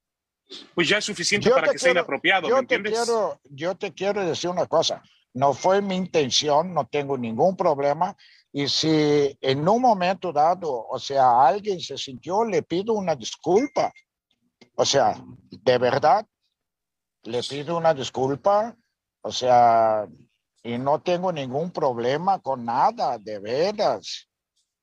pues 0.75 0.89
ya 0.89 0.99
es 0.99 1.05
suficiente 1.05 1.51
para 1.51 1.71
que 1.71 1.79
sea 1.79 1.93
inapropiado, 1.93 2.49
yo 2.49 2.55
¿me 2.55 2.61
entiendes? 2.61 2.93
Te 2.93 3.05
quiero, 3.05 3.41
yo 3.45 3.75
te 3.75 3.93
quiero 3.93 4.25
decir 4.25 4.49
una 4.49 4.67
cosa. 4.67 5.03
No 5.35 5.53
fue 5.53 5.83
mi 5.83 5.97
intención, 5.97 6.73
no 6.73 6.87
tengo 6.87 7.19
ningún 7.19 7.57
problema. 7.57 8.17
Y 8.53 8.69
si 8.69 9.37
en 9.43 9.69
un 9.69 9.83
momento 9.83 10.33
dado, 10.33 10.87
o 10.89 10.99
sea, 10.99 11.47
alguien 11.47 11.79
se 11.79 11.99
sintió, 11.99 12.43
le 12.43 12.63
pido 12.63 12.95
una 12.95 13.15
disculpa. 13.15 13.93
O 14.77 14.85
sea, 14.87 15.23
de 15.51 15.79
verdad, 15.79 16.27
le 17.27 17.43
pido 17.43 17.77
una 17.77 17.93
disculpa, 17.93 18.77
o 19.21 19.33
sea, 19.33 20.07
y 20.63 20.79
no 20.79 21.01
tengo 21.01 21.33
ningún 21.33 21.71
problema 21.71 22.41
con 22.41 22.65
nada, 22.65 23.19
de 23.19 23.39
veras. 23.39 24.29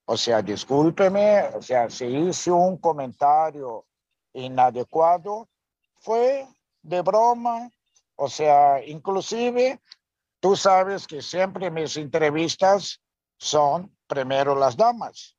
O 0.05 0.17
sea, 0.17 0.41
discúlpeme, 0.41 1.43
o 1.55 1.61
sea, 1.61 1.89
si 1.89 2.05
hice 2.05 2.51
un 2.51 2.77
comentario 2.77 3.85
inadecuado, 4.33 5.49
fue 5.99 6.47
de 6.81 7.01
broma, 7.01 7.69
o 8.15 8.27
sea, 8.27 8.83
inclusive 8.85 9.81
tú 10.41 10.55
sabes 10.57 11.07
que 11.07 11.21
siempre 11.21 11.71
mis 11.71 11.95
entrevistas 11.95 13.01
son 13.37 13.95
primero 14.07 14.55
las 14.55 14.75
damas. 14.75 15.37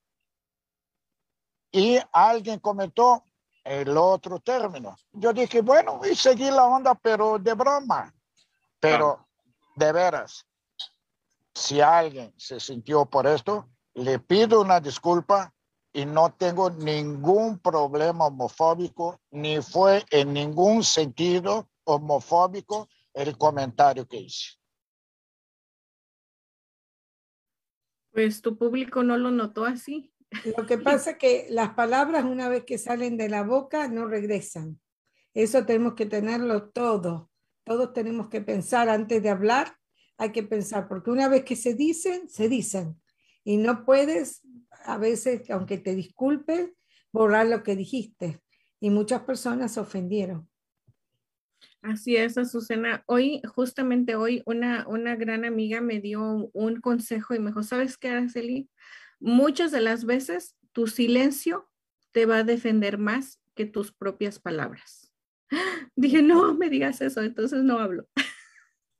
Y 1.71 1.99
alguien 2.13 2.61
comentó, 2.61 3.25
el 3.65 3.97
otro 3.97 4.39
término. 4.41 4.97
Yo 5.13 5.33
dije, 5.33 5.63
bueno, 5.63 6.01
y 6.05 6.15
seguí 6.15 6.51
la 6.51 6.65
onda, 6.67 6.95
pero 6.95 7.39
de 7.39 7.55
broma. 7.55 8.15
Pero 8.79 9.27
de 9.75 9.93
veras, 9.93 10.47
si 11.55 11.81
alguien 11.81 12.33
se 12.37 12.61
sintió 12.61 13.07
por 13.07 13.27
esto, 13.27 13.71
le 13.95 14.19
pido 14.19 14.61
una 14.61 14.81
disculpa 14.81 15.53
y 15.93 16.05
no 16.05 16.33
tengo 16.35 16.71
ningún 16.71 17.59
problema 17.59 18.27
homofóbico, 18.27 19.21
ni 19.31 19.63
fue 19.63 20.05
en 20.11 20.33
ningún 20.33 20.85
sentido 20.85 21.71
homofóbico 21.85 22.89
el 23.15 23.39
comentario 23.39 24.07
que 24.07 24.19
hice. 24.19 24.59
Pues 28.13 28.43
tu 28.43 28.57
público 28.57 29.03
no 29.03 29.17
lo 29.17 29.31
notó 29.31 29.65
así. 29.65 30.14
Lo 30.57 30.67
que 30.67 30.79
pasa 30.79 31.13
es 31.13 31.19
que 31.19 31.47
las 31.51 31.75
palabras 31.75 32.25
una 32.25 32.49
vez 32.49 32.65
que 32.65 32.79
salen 32.79 33.17
de 33.17 33.29
la 33.29 33.43
boca 33.43 33.89
no 33.89 34.07
regresan. 34.07 34.81
Eso 35.33 35.65
tenemos 35.67 35.95
que 35.95 36.07
tenerlo 36.07 36.71
todo. 36.71 37.31
Todos 37.65 37.93
tenemos 37.93 38.29
que 38.29 38.41
pensar 38.41 38.89
antes 38.89 39.23
de 39.23 39.31
hablar, 39.31 39.77
hay 40.17 40.31
que 40.33 40.43
pensar, 40.43 40.87
porque 40.87 41.11
una 41.11 41.29
vez 41.29 41.45
que 41.45 41.57
se 41.57 41.75
dicen, 41.75 42.29
se 42.29 42.49
dicen. 42.49 43.01
Y 43.43 43.57
no 43.57 43.85
puedes, 43.85 44.43
a 44.85 44.99
veces, 44.99 45.51
aunque 45.51 45.79
te 45.79 45.95
disculpes, 45.95 46.71
borrar 47.13 47.47
lo 47.47 47.63
que 47.63 47.75
dijiste. 47.75 48.41
Y 48.81 48.91
muchas 48.91 49.23
personas 49.23 49.73
se 49.73 49.81
ofendieron. 49.81 50.49
Así 51.83 52.17
es, 52.17 52.39
Azucena. 52.39 53.03
Hoy, 53.07 53.43
justamente 53.55 54.17
hoy, 54.17 54.43
una, 54.47 54.87
una 54.89 55.17
gran 55.17 55.45
amiga 55.45 55.81
me 55.81 56.01
dio 56.01 56.51
un 56.53 56.81
consejo 56.81 57.35
y 57.35 57.39
me 57.39 57.51
dijo, 57.51 57.63
¿sabes 57.63 57.99
qué, 57.99 58.09
Araceli? 58.09 58.71
Muchas 59.21 59.73
de 59.73 59.81
las 59.81 60.05
veces 60.05 60.57
tu 60.73 60.87
silencio 60.87 61.69
te 62.13 62.27
va 62.27 62.39
a 62.39 62.45
defender 62.45 62.99
más 62.99 63.41
que 63.55 63.67
tus 63.67 63.93
propias 63.93 64.39
palabras. 64.39 65.13
Dije, 65.97 66.23
no 66.23 66.55
me 66.55 66.71
digas 66.71 67.01
eso, 67.01 67.23
entonces 67.23 67.63
no 67.63 67.79
hablo. 67.79 68.09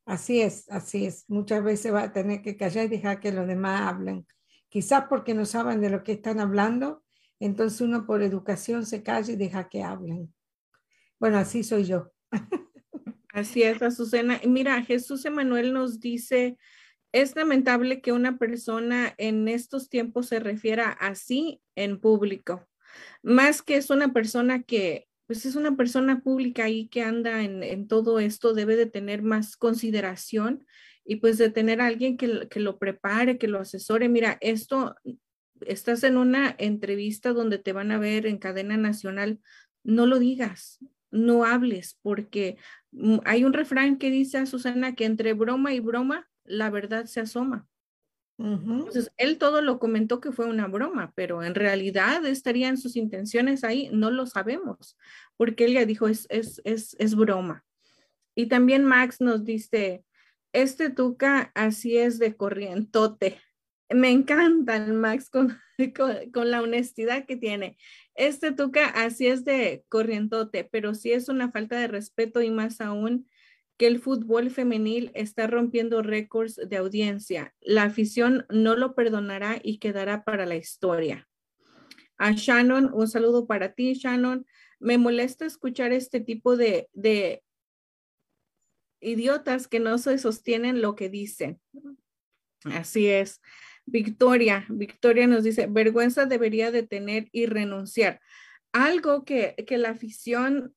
Así 0.07 0.43
es, 0.43 0.71
así 0.71 1.07
es. 1.07 1.25
Muchas 1.29 1.65
veces 1.65 1.91
va 1.91 2.03
a 2.03 2.13
tener 2.13 2.43
que 2.43 2.59
callar 2.59 2.85
y 2.85 2.89
dejar 2.89 3.21
que 3.21 3.33
los 3.33 3.47
demás 3.47 3.81
hablen. 3.89 4.27
Quizás 4.69 5.07
porque 5.09 5.33
no 5.33 5.47
saben 5.47 5.81
de 5.81 5.89
lo 5.89 6.05
que 6.05 6.13
están 6.13 6.41
hablando, 6.41 7.03
entonces 7.41 7.81
uno 7.81 8.05
por 8.05 8.23
educación 8.23 8.85
se 8.85 9.03
calla 9.03 9.33
y 9.33 9.37
deja 9.37 9.71
que 9.71 9.83
hablen. 9.83 10.35
Bueno, 11.19 11.39
así 11.39 11.65
soy 11.65 11.85
yo. 11.85 12.13
Así 13.33 13.65
es, 13.65 13.83
Azucena. 13.83 14.41
Mira, 14.47 14.81
Jesús 14.83 15.25
Emanuel 15.25 15.73
nos 15.73 15.99
dice, 15.99 16.57
es 17.15 17.37
lamentable 17.37 18.01
que 18.01 18.11
una 18.11 18.39
persona 18.39 19.15
en 19.19 19.47
estos 19.47 19.89
tiempos 19.89 20.27
se 20.27 20.41
refiera 20.41 20.89
así 20.91 21.61
en 21.77 22.01
público, 22.01 22.67
más 23.23 23.63
que 23.63 23.77
es 23.77 23.89
una 23.91 24.13
persona 24.13 24.65
que, 24.65 25.07
pues 25.29 25.47
es 25.47 25.55
una 25.55 25.77
persona 25.77 26.23
pública 26.23 26.65
ahí 26.65 26.89
que 26.89 27.03
anda 27.03 27.43
en, 27.45 27.87
todo 27.87 28.19
esto, 28.19 28.53
debe 28.53 28.75
de 28.75 28.87
tener 28.87 29.23
más 29.23 29.57
consideración 29.57 30.67
y 31.05 31.17
pues 31.17 31.39
de 31.39 31.51
tener 31.51 31.81
a 31.81 31.87
alguien 31.87 32.17
que, 32.17 32.49
que 32.49 32.59
lo 32.59 32.81
prepare, 32.81 33.39
que 33.39 33.47
lo 33.47 33.61
asesore. 33.61 34.09
Mira, 34.09 34.37
esto, 34.41 34.97
estás 35.61 36.03
en 36.03 36.17
una 36.17 36.57
entrevista 36.59 37.33
donde 37.33 37.59
te 37.59 37.73
van 37.73 37.93
a 37.93 37.99
ver 37.99 38.27
en 38.27 38.39
cadena 38.39 38.77
nacional, 38.77 39.39
no 39.85 40.07
lo 40.07 40.19
digas, 40.19 40.81
no 41.13 41.45
hables, 41.45 41.97
porque 42.03 42.57
mm, 42.91 43.19
hay 43.25 43.45
un 43.45 43.53
refrán 43.53 43.99
que 43.99 44.11
dice 44.11 44.39
a 44.39 44.47
Susana 44.47 44.97
que 44.97 45.05
entre 45.05 45.33
broma 45.33 45.75
y 45.75 45.79
broma 45.79 46.29
la 46.45 46.71
verdad 46.71 47.07
se 47.07 47.21
asoma. 47.21 47.67
Entonces, 48.37 49.13
él 49.17 49.39
todo 49.39 49.63
lo 49.63 49.79
comentó 49.79 50.21
que 50.21 50.33
fue 50.33 50.47
una 50.47 50.67
broma, 50.67 51.13
pero 51.15 51.45
en 51.45 51.55
realidad 51.55 52.27
estarían 52.27 52.77
sus 52.79 52.97
intenciones 52.97 53.63
ahí, 53.63 53.91
no 53.93 54.11
lo 54.11 54.27
sabemos, 54.27 54.99
porque 55.37 55.67
él 55.67 55.75
ya 55.75 55.87
dijo, 55.87 56.09
es, 56.09 56.27
es, 56.31 56.61
es, 56.65 56.97
es 56.99 57.15
broma. 57.15 57.65
Y 58.35 58.47
también 58.47 58.85
Max 58.85 59.21
nos 59.21 59.45
dice, 59.45 60.05
este 60.53 60.91
Tuca 60.91 61.53
así 61.55 61.97
es 61.97 62.19
de 62.19 62.37
corrientote. 62.37 63.41
Me 63.89 64.11
encanta 64.11 64.77
el 64.77 64.95
Max 64.95 65.31
con, 65.31 65.57
con, 65.97 66.31
con, 66.33 66.51
la 66.51 66.61
honestidad 66.61 67.27
que 67.27 67.37
tiene. 67.37 67.77
Este 68.17 68.51
Tuca 68.51 68.87
así 68.87 69.29
es 69.29 69.45
de 69.45 69.85
corrientote, 69.89 70.65
pero 70.65 70.95
sí 70.95 71.13
es 71.13 71.29
una 71.29 71.53
falta 71.53 71.79
de 71.79 71.87
respeto 71.87 72.43
y 72.43 72.51
más 72.51 72.81
aún 72.81 73.29
que 73.77 73.87
el 73.87 73.99
fútbol 73.99 74.51
femenil 74.51 75.11
está 75.15 75.47
rompiendo 75.47 76.03
récords 76.03 76.57
de 76.57 76.77
audiencia. 76.77 77.55
La 77.61 77.85
afición 77.85 78.47
no 78.49 78.77
lo 78.77 78.95
perdonará 78.95 79.59
y 79.63 79.79
quedará 79.79 80.25
para 80.25 80.47
la 80.47 80.57
historia. 80.57 81.29
A 82.17 82.33
Shannon, 82.33 82.91
un 82.93 83.09
saludo 83.09 83.47
para 83.47 83.73
ti, 83.73 83.95
Shannon. 83.95 84.47
Me 84.79 84.99
molesta 84.99 85.45
escuchar 85.45 85.93
este 85.93 86.21
tipo 86.21 86.57
de, 86.57 86.89
de 86.93 87.43
idiotas 89.01 89.67
que 89.67 89.81
no 89.81 89.99
se 89.99 90.19
sostienen 90.19 90.81
lo 90.81 90.95
que 90.95 91.09
dicen. 91.09 91.61
Así 92.65 93.09
es. 93.09 93.41
Victoria, 93.87 94.65
Victoria 94.71 95.27
nos 95.27 95.45
dice, 95.45 95.67
vergüenza 95.67 96.27
debería 96.27 96.71
de 96.71 96.85
tener 96.85 97.29
y 97.33 97.47
renunciar. 97.47 98.21
Algo 98.73 99.25
que, 99.25 99.55
que 99.67 99.79
la 99.79 99.91
afición 99.91 100.75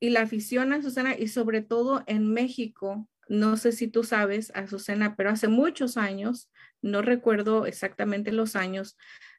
y 0.00 0.10
la 0.10 0.22
afición 0.22 0.72
a 0.72 0.76
Azucena 0.76 1.16
y 1.16 1.28
sobre 1.28 1.62
todo 1.62 2.02
en 2.06 2.32
México, 2.32 3.08
no 3.28 3.56
sé 3.56 3.72
si 3.72 3.88
tú 3.88 4.04
sabes, 4.04 4.52
Azucena, 4.54 5.16
pero 5.16 5.30
hace 5.30 5.48
muchos 5.48 5.96
años, 5.96 6.50
no 6.82 7.02
recuerdo 7.02 7.66
exactamente 7.66 8.32
los 8.32 8.56
años, 8.56 8.96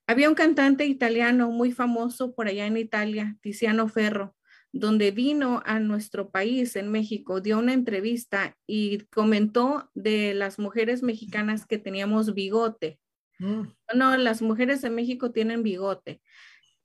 había 0.08 0.30
un 0.30 0.36
cantante 0.36 0.86
italiano 0.86 1.52
muy 1.52 1.72
famoso 1.72 2.34
por 2.34 2.48
allá 2.48 2.66
en 2.66 2.78
Italia, 2.78 3.38
Tiziano 3.42 3.88
Ferro. 3.88 4.34
donde 4.74 5.12
vino 5.12 5.64
a 5.66 5.80
nuestro 5.80 6.30
país, 6.30 6.76
en 6.76 6.92
México, 6.92 7.40
dio 7.42 7.58
una 7.58 7.74
entrevista 7.74 8.56
y 8.68 9.00
comentó 9.06 9.90
de 9.96 10.34
las 10.34 10.60
mujeres 10.60 11.02
mexicanas 11.02 11.66
que 11.66 11.78
teníamos 11.78 12.34
bigote. 12.34 13.00
Mm. 13.40 13.62
No, 13.96 14.18
las 14.18 14.42
mujeres 14.42 14.82
de 14.82 14.90
México 14.90 15.32
tienen 15.32 15.64
bigote. 15.64 16.22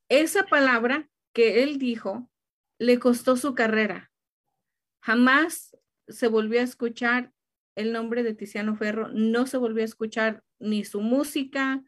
Esa 0.09 0.45
palabra 0.45 1.11
que 1.35 1.65
él 1.65 1.79
dijo 1.79 2.31
le 2.83 2.99
costó 2.99 3.37
su 3.37 3.55
carrera. 3.55 4.11
Jamás 5.03 5.77
se 6.09 6.27
volvió 6.27 6.61
a 6.61 6.65
escuchar 6.65 7.33
el 7.77 7.93
nombre 7.93 8.25
de 8.25 8.35
Tiziano 8.35 8.77
Ferro, 8.77 9.09
no 9.09 9.47
se 9.47 9.57
volvió 9.57 9.83
a 9.83 9.87
escuchar 9.87 10.43
ni 10.59 10.85
su 10.85 11.01
música, 11.01 11.83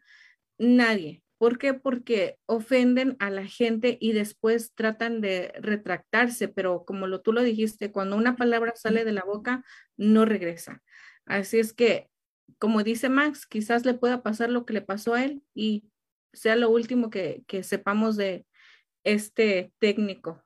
nadie. 0.57 1.21
¿Por 1.37 1.57
qué? 1.57 1.73
Porque 1.73 2.37
ofenden 2.45 3.17
a 3.19 3.29
la 3.29 3.45
gente 3.45 3.97
y 3.99 4.13
después 4.13 4.73
tratan 4.73 5.19
de 5.19 5.53
retractarse, 5.59 6.47
pero 6.47 6.85
como 6.85 7.07
lo, 7.07 7.21
tú 7.21 7.33
lo 7.33 7.43
dijiste, 7.43 7.91
cuando 7.91 8.15
una 8.15 8.37
palabra 8.37 8.71
sale 8.75 9.03
de 9.03 9.11
la 9.11 9.25
boca, 9.25 9.65
no 9.97 10.23
regresa. 10.23 10.81
Así 11.25 11.59
es 11.59 11.73
que, 11.73 12.09
como 12.57 12.83
dice 12.83 13.09
Max, 13.09 13.45
quizás 13.45 13.85
le 13.85 13.95
pueda 13.95 14.23
pasar 14.23 14.49
lo 14.49 14.65
que 14.65 14.73
le 14.73 14.81
pasó 14.81 15.13
a 15.13 15.25
él 15.25 15.43
y 15.53 15.91
sea 16.31 16.55
lo 16.55 16.69
último 16.69 17.09
que, 17.09 17.43
que 17.47 17.63
sepamos 17.63 18.15
de 18.15 18.45
este 19.03 19.73
técnico. 19.79 20.44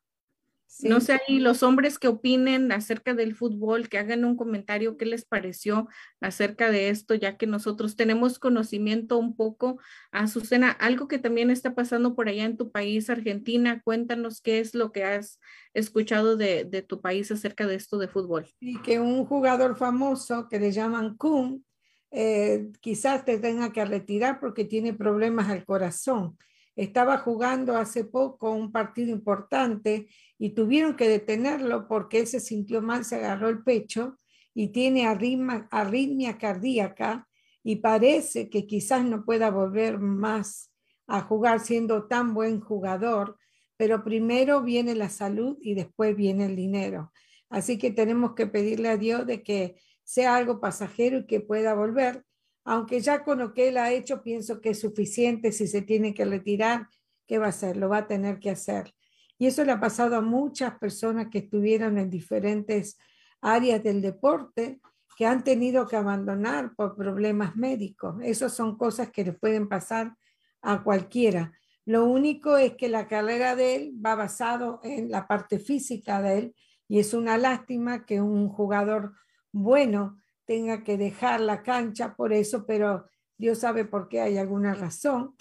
No 0.84 1.02
sé, 1.02 1.14
ahí 1.14 1.40
los 1.40 1.64
hombres 1.64 1.98
que 1.98 2.08
opinen 2.08 2.72
acerca 2.72 3.14
del 3.14 3.36
fútbol, 3.36 3.90
que 3.90 3.98
hagan 3.98 4.24
un 4.24 4.38
comentario 4.38 4.98
qué 4.98 5.06
les 5.06 5.26
pareció 5.26 5.88
acerca 6.22 6.72
de 6.72 6.90
esto, 6.90 7.16
ya 7.16 7.38
que 7.38 7.48
nosotros 7.48 7.96
tenemos 7.96 8.40
conocimiento 8.40 9.18
un 9.18 9.36
poco. 9.36 9.80
Azucena, 10.12 10.72
algo 10.72 11.08
que 11.08 11.18
también 11.18 11.50
está 11.50 11.74
pasando 11.74 12.16
por 12.16 12.30
allá 12.30 12.46
en 12.46 12.56
tu 12.56 12.72
país, 12.72 13.10
Argentina, 13.10 13.82
cuéntanos 13.84 14.42
qué 14.42 14.60
es 14.60 14.76
lo 14.76 14.92
que 14.92 15.04
has 15.04 15.40
escuchado 15.74 16.38
de, 16.38 16.66
tu 16.88 17.02
país 17.02 17.32
acerca 17.32 17.68
de 17.68 17.76
esto 17.76 17.98
de 17.98 18.08
fútbol. 18.08 18.48
Y 18.60 18.80
que 18.82 19.00
un 19.00 19.26
jugador 19.26 19.76
famoso 19.76 20.48
que 20.48 20.60
le 20.60 20.72
llaman 20.72 21.18
Kun, 21.18 21.66
eh, 22.12 22.72
quizás 22.80 23.26
te 23.26 23.38
tenga 23.40 23.74
que 23.74 23.84
retirar 23.86 24.40
porque 24.40 24.66
tiene 24.66 24.94
problemas 24.94 25.50
al 25.50 25.66
corazón 25.66 26.38
estaba 26.76 27.18
jugando 27.18 27.76
hace 27.76 28.06
poco 28.06 28.52
un 28.52 28.72
partido 28.72 29.12
importante 29.12 30.08
y 30.38 30.52
tuvieron 30.52 30.96
que 30.96 31.10
detenerlo 31.10 31.88
porque 31.88 32.20
él 32.20 32.28
se 32.28 32.40
sintió 32.40 32.82
mal, 32.82 33.04
se 33.04 33.18
agarró 33.18 33.50
el 33.50 33.64
pecho 33.64 34.16
y 34.54 34.70
tiene 34.70 35.06
arritmia, 35.06 35.68
arritmia 35.72 36.38
cardíaca 36.38 37.28
y 37.64 37.78
parece 37.78 38.50
que 38.50 38.66
quizás 38.66 39.04
no 39.04 39.26
pueda 39.26 39.52
volver 39.52 40.00
más 40.00 40.72
a 41.08 41.22
jugar 41.22 41.60
siendo 41.60 42.08
tan 42.08 42.34
buen 42.34 42.60
jugador, 42.62 43.38
pero 43.78 44.04
primero 44.04 44.62
viene 44.62 44.96
la 44.96 45.10
salud 45.10 45.58
y 45.62 45.74
después 45.74 46.16
viene 46.16 46.46
el 46.46 46.56
dinero. 46.56 47.12
Así 47.50 47.78
que 47.78 47.92
tenemos 47.92 48.34
que 48.36 48.48
pedirle 48.48 48.90
a 48.90 48.98
Dios 48.98 49.26
de 49.26 49.44
que 49.44 49.82
sea 50.04 50.36
algo 50.36 50.60
pasajero 50.60 51.20
y 51.20 51.26
que 51.26 51.42
pueda 51.42 51.74
volver 51.74 52.24
aunque 52.70 53.00
ya 53.00 53.24
con 53.24 53.40
lo 53.40 53.52
que 53.52 53.70
él 53.70 53.78
ha 53.78 53.92
hecho 53.92 54.22
pienso 54.22 54.62
que 54.62 54.70
es 54.70 54.80
suficiente, 54.80 55.52
si 55.52 55.66
se 55.66 55.82
tiene 55.82 56.14
que 56.14 56.24
retirar, 56.24 56.88
¿qué 57.26 57.40
va 57.40 57.48
a 57.48 57.50
hacer? 57.50 57.76
Lo 57.76 57.90
va 57.90 57.98
a 57.98 58.08
tener 58.08 58.38
que 58.38 58.52
hacer. 58.52 58.94
Y 59.40 59.48
eso 59.48 59.66
le 59.66 59.72
ha 59.72 59.80
pasado 59.80 60.16
a 60.16 60.22
muchas 60.22 60.78
personas 60.78 61.30
que 61.32 61.40
estuvieron 61.40 61.98
en 61.98 62.12
diferentes 62.12 63.00
áreas 63.42 63.82
del 63.82 64.04
deporte 64.04 64.80
que 65.18 65.26
han 65.26 65.44
tenido 65.44 65.88
que 65.88 65.96
abandonar 65.96 66.76
por 66.76 66.96
problemas 66.96 67.56
médicos. 67.56 68.18
Esas 68.22 68.54
son 68.54 68.78
cosas 68.78 69.10
que 69.10 69.24
le 69.24 69.34
pueden 69.34 69.68
pasar 69.68 70.14
a 70.62 70.84
cualquiera. 70.84 71.52
Lo 71.86 72.06
único 72.06 72.56
es 72.56 72.76
que 72.76 72.88
la 72.88 73.08
carrera 73.08 73.56
de 73.56 73.78
él 73.78 73.94
va 74.06 74.14
basado 74.14 74.80
en 74.84 75.10
la 75.10 75.28
parte 75.28 75.58
física 75.58 76.22
de 76.22 76.38
él 76.38 76.56
y 76.88 77.00
es 77.00 77.16
una 77.16 77.36
lástima 77.40 78.06
que 78.06 78.22
un 78.22 78.48
jugador 78.48 79.16
bueno 79.52 80.20
tenga 80.50 80.84
que 80.84 80.98
dejar 80.98 81.42
la 81.42 81.62
cancha 81.62 82.16
por 82.16 82.34
eso, 82.34 82.66
pero 82.66 83.08
Dios 83.38 83.60
sabe 83.60 83.86
por 83.86 84.10
qué 84.10 84.20
hay 84.20 84.40
alguna 84.40 84.74
razón. 84.74 85.36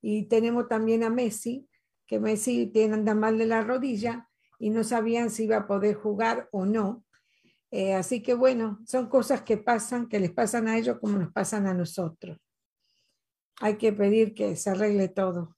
Y 0.00 0.24
tenemos 0.24 0.66
también 0.66 1.04
a 1.04 1.10
Messi, 1.10 1.68
que 2.08 2.18
Messi 2.18 2.66
tiene 2.66 2.94
anda 2.94 3.14
mal 3.14 3.38
de 3.38 3.46
la 3.46 3.62
rodilla 3.62 4.28
y 4.58 4.70
no 4.70 4.82
sabían 4.82 5.30
si 5.30 5.44
iba 5.44 5.58
a 5.58 5.66
poder 5.68 5.94
jugar 5.94 6.48
o 6.50 6.66
no. 6.66 7.04
Eh, 7.70 7.94
así 7.94 8.20
que 8.20 8.34
bueno, 8.34 8.80
son 8.84 9.08
cosas 9.08 9.42
que 9.42 9.58
pasan, 9.58 10.08
que 10.08 10.18
les 10.18 10.32
pasan 10.32 10.66
a 10.66 10.76
ellos 10.76 10.98
como 10.98 11.18
nos 11.18 11.32
pasan 11.32 11.68
a 11.68 11.72
nosotros. 11.72 12.36
Hay 13.60 13.76
que 13.76 13.92
pedir 13.92 14.34
que 14.34 14.56
se 14.56 14.70
arregle 14.70 15.06
todo. 15.06 15.56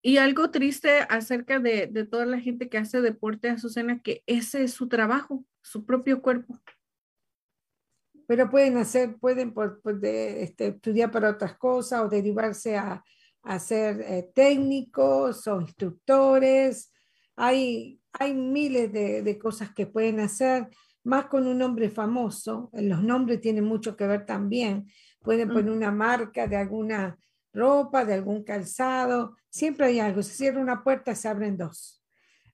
Y 0.00 0.16
algo 0.16 0.50
triste 0.50 1.00
acerca 1.10 1.58
de, 1.58 1.86
toda 2.10 2.24
la 2.24 2.40
gente 2.40 2.70
que 2.70 2.78
hace 2.78 3.02
deporte, 3.02 3.50
Azucena, 3.50 4.00
que 4.00 4.22
ese 4.26 4.64
es 4.64 4.72
su 4.72 4.88
trabajo, 4.88 5.44
su 5.60 5.84
propio 5.84 6.22
cuerpo 6.22 6.58
pero 8.32 8.48
pueden 8.48 8.78
hacer, 8.78 9.18
pueden 9.18 9.52
este, 10.04 10.68
estudiar 10.68 11.10
para 11.10 11.28
otras 11.28 11.58
cosas 11.58 12.00
o 12.00 12.08
derivarse 12.08 12.78
a, 12.78 13.04
a 13.42 13.58
ser 13.58 14.00
eh, 14.00 14.30
técnicos 14.34 15.46
o 15.46 15.60
instructores. 15.60 16.90
Hay, 17.36 18.00
hay 18.10 18.32
miles 18.32 18.90
de, 18.90 19.20
de, 19.20 19.38
cosas 19.38 19.74
que 19.74 19.86
pueden 19.86 20.18
hacer, 20.18 20.66
más 21.04 21.26
con 21.26 21.46
un 21.46 21.58
nombre 21.58 21.90
famoso. 21.90 22.70
Los 22.72 23.02
nombres 23.02 23.42
tienen 23.42 23.64
mucho 23.64 23.98
que 23.98 24.06
ver 24.06 24.24
también. 24.24 24.86
Pueden 25.20 25.50
mm. 25.50 25.52
poner 25.52 25.70
una 25.70 25.92
marca 25.92 26.46
de 26.46 26.56
alguna 26.56 27.18
ropa, 27.52 28.06
de 28.06 28.14
algún 28.14 28.44
calzado. 28.44 29.36
Siempre 29.50 29.88
hay 29.88 30.00
algo. 30.00 30.22
Se 30.22 30.32
cierra 30.32 30.58
una 30.58 30.82
puerta, 30.82 31.14
se 31.14 31.28
abren 31.28 31.58
dos. 31.58 32.02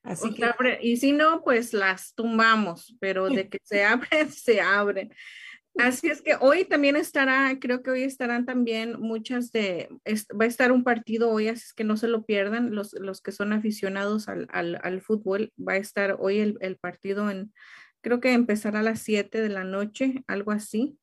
Así 0.03 0.33
que... 0.33 0.45
y 0.81 0.97
si 0.97 1.13
no, 1.13 1.41
pues 1.41 1.71
las 1.71 2.13
tumbamos, 2.15 2.97
pero 2.99 3.29
de 3.29 3.47
que 3.47 3.59
se 3.63 3.85
abren, 3.85 4.29
se 4.29 4.59
abren. 4.59 5.13
Así 5.77 6.07
es 6.07 6.21
que 6.21 6.35
hoy 6.41 6.65
también 6.65 6.95
estará, 6.95 7.57
creo 7.59 7.81
que 7.81 7.91
hoy 7.91 8.03
estarán 8.03 8.45
también 8.45 8.99
muchas 8.99 9.51
de, 9.51 9.87
va 10.39 10.43
a 10.43 10.47
estar 10.47 10.71
un 10.71 10.83
partido 10.83 11.29
hoy, 11.29 11.47
así 11.47 11.63
es 11.67 11.73
que 11.73 11.85
no 11.85 11.95
se 11.95 12.07
lo 12.07 12.25
pierdan, 12.25 12.75
los, 12.75 12.93
los 12.93 13.21
que 13.21 13.31
son 13.31 13.53
aficionados 13.53 14.27
al, 14.27 14.47
al, 14.51 15.01
fútbol, 15.01 15.53
va 15.57 15.73
a 15.73 15.77
estar 15.77 16.17
hoy 16.19 16.39
el, 16.39 16.57
el, 16.59 16.77
partido 16.77 17.31
en, 17.31 17.53
creo 18.01 18.19
que 18.19 18.33
empezará 18.33 18.79
a 18.79 18.83
las 18.83 18.99
7 18.99 19.41
de 19.41 19.49
la 19.49 19.63
noche, 19.63 20.23
algo 20.27 20.51
así. 20.51 20.97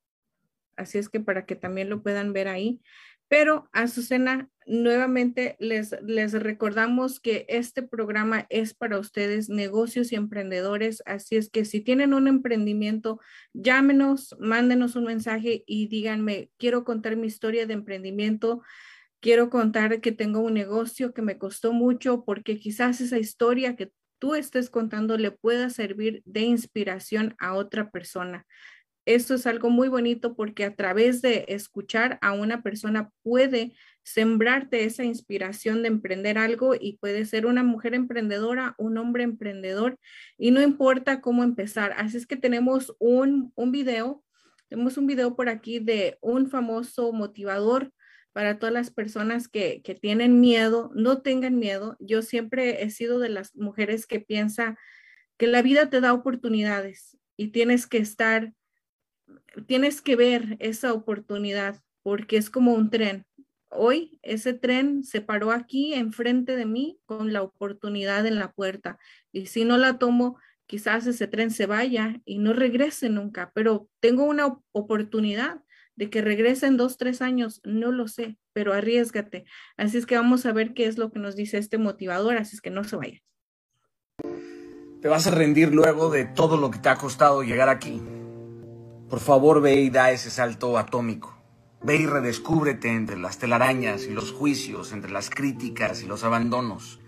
Así 0.76 0.98
es 0.98 1.08
que 1.08 1.20
para 1.20 1.46
que 1.46 1.56
también 1.56 1.88
lo 1.88 2.02
puedan 2.02 2.34
ver 2.34 2.48
ahí. 2.48 2.82
Pero, 3.28 3.68
Azucena, 3.72 4.48
nuevamente 4.66 5.56
les, 5.58 5.94
les 6.02 6.32
recordamos 6.32 7.18
que 7.20 7.46
este 7.48 7.82
programa 7.82 8.46
es 8.50 8.74
para 8.74 8.98
ustedes, 8.98 9.48
negocios 9.48 10.12
y 10.12 10.16
emprendedores. 10.16 11.02
Así 11.06 11.36
es 11.36 11.50
que 11.50 11.64
si 11.64 11.80
tienen 11.80 12.14
un 12.14 12.28
emprendimiento, 12.28 13.20
llámenos, 13.52 14.36
mándenos 14.38 14.96
un 14.96 15.04
mensaje 15.04 15.64
y 15.66 15.88
díganme, 15.88 16.50
quiero 16.56 16.84
contar 16.84 17.16
mi 17.16 17.26
historia 17.26 17.66
de 17.66 17.74
emprendimiento. 17.74 18.62
Quiero 19.20 19.50
contar 19.50 20.00
que 20.00 20.12
tengo 20.12 20.40
un 20.40 20.54
negocio 20.54 21.12
que 21.12 21.22
me 21.22 21.38
costó 21.38 21.72
mucho 21.72 22.24
porque 22.24 22.58
quizás 22.58 23.00
esa 23.00 23.18
historia 23.18 23.74
que 23.74 23.90
tú 24.18 24.34
estés 24.34 24.70
contando 24.70 25.16
le 25.18 25.30
pueda 25.30 25.70
servir 25.70 26.22
de 26.24 26.42
inspiración 26.42 27.34
a 27.38 27.54
otra 27.54 27.90
persona. 27.90 28.46
Esto 29.06 29.34
es 29.34 29.46
algo 29.46 29.70
muy 29.70 29.86
bonito 29.86 30.34
porque 30.34 30.64
a 30.64 30.74
través 30.74 31.22
de 31.22 31.44
escuchar 31.46 32.18
a 32.22 32.32
una 32.32 32.62
persona 32.62 33.12
puede 33.22 33.72
sembrarte 34.02 34.82
esa 34.82 35.04
inspiración 35.04 35.82
de 35.82 35.88
emprender 35.88 36.38
algo 36.38 36.74
y 36.74 36.98
puede 36.98 37.24
ser 37.24 37.46
una 37.46 37.62
mujer 37.62 37.94
emprendedora, 37.94 38.74
un 38.78 38.98
hombre 38.98 39.22
emprendedor 39.22 39.96
y 40.36 40.50
no 40.50 40.60
importa 40.60 41.20
cómo 41.20 41.44
empezar. 41.44 41.94
Así 41.96 42.16
es 42.16 42.26
que 42.26 42.36
tenemos 42.36 42.96
un, 42.98 43.52
un 43.54 43.70
video, 43.70 44.24
tenemos 44.68 44.98
un 44.98 45.06
video 45.06 45.36
por 45.36 45.48
aquí 45.48 45.78
de 45.78 46.18
un 46.20 46.50
famoso 46.50 47.12
motivador 47.12 47.92
para 48.32 48.58
todas 48.58 48.72
las 48.72 48.90
personas 48.90 49.46
que, 49.46 49.82
que 49.82 49.94
tienen 49.94 50.40
miedo, 50.40 50.90
no 50.96 51.22
tengan 51.22 51.60
miedo. 51.60 51.96
Yo 52.00 52.22
siempre 52.22 52.82
he 52.82 52.90
sido 52.90 53.20
de 53.20 53.28
las 53.28 53.54
mujeres 53.54 54.04
que 54.04 54.18
piensa 54.18 54.76
que 55.36 55.46
la 55.46 55.62
vida 55.62 55.90
te 55.90 56.00
da 56.00 56.12
oportunidades 56.12 57.16
y 57.36 57.48
tienes 57.48 57.86
que 57.86 57.98
estar 57.98 58.52
tienes 59.66 60.02
que 60.02 60.16
ver 60.16 60.56
esa 60.60 60.92
oportunidad 60.92 61.82
porque 62.02 62.36
es 62.36 62.50
como 62.50 62.74
un 62.74 62.90
tren. 62.90 63.24
Hoy 63.68 64.18
ese 64.22 64.52
tren 64.54 65.02
se 65.04 65.20
paró 65.20 65.50
aquí 65.50 65.94
enfrente 65.94 66.56
de 66.56 66.66
mí 66.66 66.98
con 67.04 67.32
la 67.32 67.42
oportunidad 67.42 68.26
en 68.26 68.38
la 68.38 68.52
puerta 68.52 68.98
y 69.32 69.46
si 69.46 69.64
no 69.64 69.76
la 69.76 69.98
tomo, 69.98 70.38
quizás 70.66 71.06
ese 71.06 71.26
tren 71.26 71.50
se 71.50 71.66
vaya 71.66 72.20
y 72.24 72.38
no 72.38 72.52
regrese 72.52 73.08
nunca, 73.08 73.50
pero 73.54 73.88
tengo 74.00 74.24
una 74.24 74.58
oportunidad 74.72 75.62
de 75.96 76.10
que 76.10 76.20
regrese 76.20 76.66
en 76.66 76.76
dos, 76.76 76.98
tres 76.98 77.22
años, 77.22 77.60
no 77.64 77.90
lo 77.90 78.06
sé, 78.06 78.38
pero 78.52 78.72
arriesgate. 78.72 79.44
Así 79.76 79.96
es 79.96 80.06
que 80.06 80.16
vamos 80.16 80.44
a 80.44 80.52
ver 80.52 80.74
qué 80.74 80.86
es 80.86 80.98
lo 80.98 81.10
que 81.10 81.18
nos 81.18 81.36
dice 81.36 81.58
este 81.58 81.78
motivador, 81.78 82.36
así 82.36 82.56
es 82.56 82.60
que 82.60 82.70
no 82.70 82.84
se 82.84 82.96
vaya. 82.96 83.20
Te 85.00 85.08
vas 85.08 85.26
a 85.26 85.30
rendir 85.30 85.72
luego 85.72 86.10
de 86.10 86.24
todo 86.24 86.56
lo 86.56 86.70
que 86.70 86.78
te 86.78 86.88
ha 86.88 86.96
costado 86.96 87.42
llegar 87.42 87.68
aquí. 87.68 88.02
Por 89.08 89.20
favor, 89.20 89.60
ve 89.60 89.76
y 89.82 89.90
da 89.90 90.10
ese 90.10 90.30
salto 90.30 90.76
atómico. 90.76 91.32
Ve 91.80 91.96
y 91.96 92.06
redescúbrete 92.06 92.88
entre 92.88 93.16
las 93.16 93.38
telarañas 93.38 94.02
y 94.04 94.10
los 94.10 94.32
juicios, 94.32 94.92
entre 94.92 95.12
las 95.12 95.30
críticas 95.30 96.02
y 96.02 96.06
los 96.06 96.24
abandonos. 96.24 96.98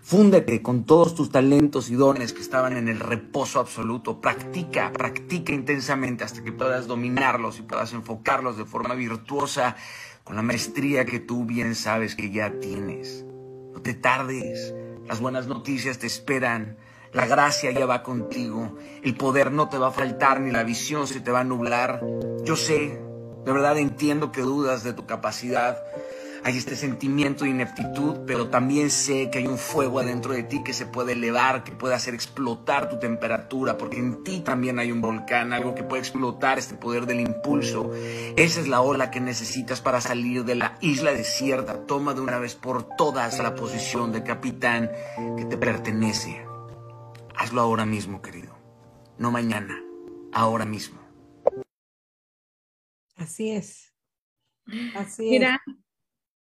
Fúndete 0.00 0.62
con 0.62 0.84
todos 0.84 1.14
tus 1.14 1.30
talentos 1.30 1.90
y 1.90 1.96
dones 1.96 2.32
que 2.32 2.40
estaban 2.40 2.78
en 2.78 2.88
el 2.88 2.98
reposo 2.98 3.60
absoluto. 3.60 4.22
Practica, 4.22 4.90
practica 4.92 5.52
intensamente 5.52 6.24
hasta 6.24 6.42
que 6.42 6.52
puedas 6.52 6.86
dominarlos 6.86 7.58
y 7.58 7.62
puedas 7.62 7.92
enfocarlos 7.92 8.56
de 8.56 8.64
forma 8.64 8.94
virtuosa 8.94 9.76
con 10.24 10.36
la 10.36 10.42
maestría 10.42 11.04
que 11.04 11.20
tú 11.20 11.44
bien 11.44 11.74
sabes 11.74 12.16
que 12.16 12.30
ya 12.30 12.58
tienes. 12.58 13.26
No 13.74 13.82
te 13.82 13.92
tardes. 13.92 14.74
Las 15.06 15.20
buenas 15.20 15.46
noticias 15.46 15.98
te 15.98 16.06
esperan. 16.06 16.78
La 17.14 17.26
gracia 17.26 17.70
ya 17.70 17.86
va 17.86 18.02
contigo. 18.02 18.76
El 19.02 19.16
poder 19.16 19.52
no 19.52 19.68
te 19.68 19.78
va 19.78 19.88
a 19.88 19.92
faltar 19.92 20.40
ni 20.40 20.50
la 20.50 20.64
visión 20.64 21.06
se 21.06 21.20
te 21.20 21.30
va 21.30 21.40
a 21.40 21.44
nublar. 21.44 22.04
Yo 22.44 22.56
sé, 22.56 23.00
de 23.44 23.52
verdad 23.52 23.78
entiendo 23.78 24.32
que 24.32 24.40
dudas 24.40 24.82
de 24.82 24.92
tu 24.92 25.06
capacidad 25.06 25.78
hay 26.46 26.58
este 26.58 26.76
sentimiento 26.76 27.44
de 27.44 27.50
ineptitud, 27.50 28.18
pero 28.26 28.48
también 28.48 28.90
sé 28.90 29.30
que 29.30 29.38
hay 29.38 29.46
un 29.46 29.56
fuego 29.56 30.00
adentro 30.00 30.34
de 30.34 30.42
ti 30.42 30.62
que 30.62 30.74
se 30.74 30.84
puede 30.84 31.12
elevar, 31.12 31.64
que 31.64 31.72
puede 31.72 31.94
hacer 31.94 32.12
explotar 32.12 32.90
tu 32.90 32.98
temperatura, 32.98 33.78
porque 33.78 33.96
en 33.96 34.22
ti 34.24 34.40
también 34.40 34.78
hay 34.78 34.92
un 34.92 35.00
volcán, 35.00 35.54
algo 35.54 35.74
que 35.74 35.84
puede 35.84 36.00
explotar 36.00 36.58
este 36.58 36.74
poder 36.74 37.06
del 37.06 37.20
impulso. 37.20 37.92
Esa 38.36 38.60
es 38.60 38.68
la 38.68 38.82
ola 38.82 39.10
que 39.10 39.20
necesitas 39.20 39.80
para 39.80 40.02
salir 40.02 40.44
de 40.44 40.56
la 40.56 40.76
isla 40.82 41.12
desierta. 41.12 41.86
Toma 41.86 42.12
de 42.12 42.20
una 42.20 42.38
vez 42.38 42.54
por 42.56 42.94
todas 42.96 43.38
la 43.38 43.54
posición 43.54 44.12
de 44.12 44.22
capitán 44.22 44.90
que 45.38 45.46
te 45.46 45.56
pertenece. 45.56 46.53
Hazlo 47.36 47.60
ahora 47.60 47.84
mismo, 47.84 48.22
querido. 48.22 48.56
No 49.18 49.30
mañana, 49.30 49.82
ahora 50.32 50.64
mismo. 50.64 51.00
Así 53.16 53.50
es. 53.50 53.92
Así 54.94 55.30
Mira, 55.30 55.60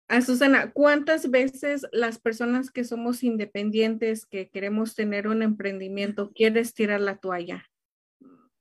a 0.08 0.22
Susana, 0.22 0.72
¿cuántas 0.72 1.30
veces 1.30 1.86
las 1.92 2.18
personas 2.18 2.70
que 2.70 2.84
somos 2.84 3.22
independientes, 3.22 4.26
que 4.26 4.50
queremos 4.50 4.94
tener 4.94 5.28
un 5.28 5.42
emprendimiento, 5.42 6.32
quieres 6.32 6.74
tirar 6.74 7.00
la 7.00 7.18
toalla? 7.18 7.64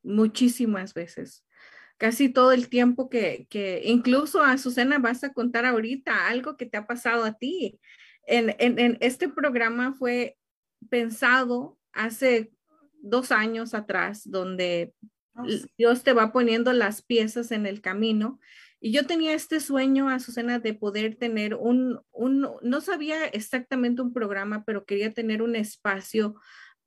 Muchísimas 0.03 0.93
veces. 0.93 1.45
Casi 1.97 2.29
todo 2.29 2.51
el 2.51 2.69
tiempo 2.69 3.09
que, 3.09 3.47
que 3.49 3.81
incluso 3.85 4.43
a 4.43 4.57
Susana 4.57 4.99
vas 4.99 5.23
a 5.23 5.33
contar 5.33 5.65
ahorita 5.65 6.27
algo 6.27 6.55
que 6.55 6.65
te 6.65 6.77
ha 6.77 6.85
pasado 6.85 7.23
a 7.23 7.33
ti. 7.33 7.79
En, 8.27 8.55
en, 8.59 8.77
en 8.77 8.97
este 9.01 9.27
programa 9.27 9.93
fue 9.93 10.37
pensado 10.89 11.78
hace 11.93 12.51
dos 13.01 13.31
años 13.31 13.73
atrás, 13.73 14.21
donde 14.25 14.93
oh, 15.35 15.43
Dios 15.77 16.03
te 16.03 16.13
va 16.13 16.31
poniendo 16.31 16.73
las 16.73 17.01
piezas 17.01 17.51
en 17.51 17.65
el 17.65 17.81
camino 17.81 18.39
y 18.81 18.93
yo 18.93 19.05
tenía 19.05 19.33
este 19.33 19.59
sueño, 19.59 20.09
Azucena, 20.09 20.59
de 20.59 20.73
poder 20.73 21.15
tener 21.15 21.55
un, 21.55 21.99
un, 22.11 22.47
no 22.61 22.81
sabía 22.81 23.25
exactamente 23.25 24.01
un 24.01 24.13
programa, 24.13 24.63
pero 24.63 24.85
quería 24.85 25.13
tener 25.13 25.41
un 25.41 25.55
espacio 25.55 26.35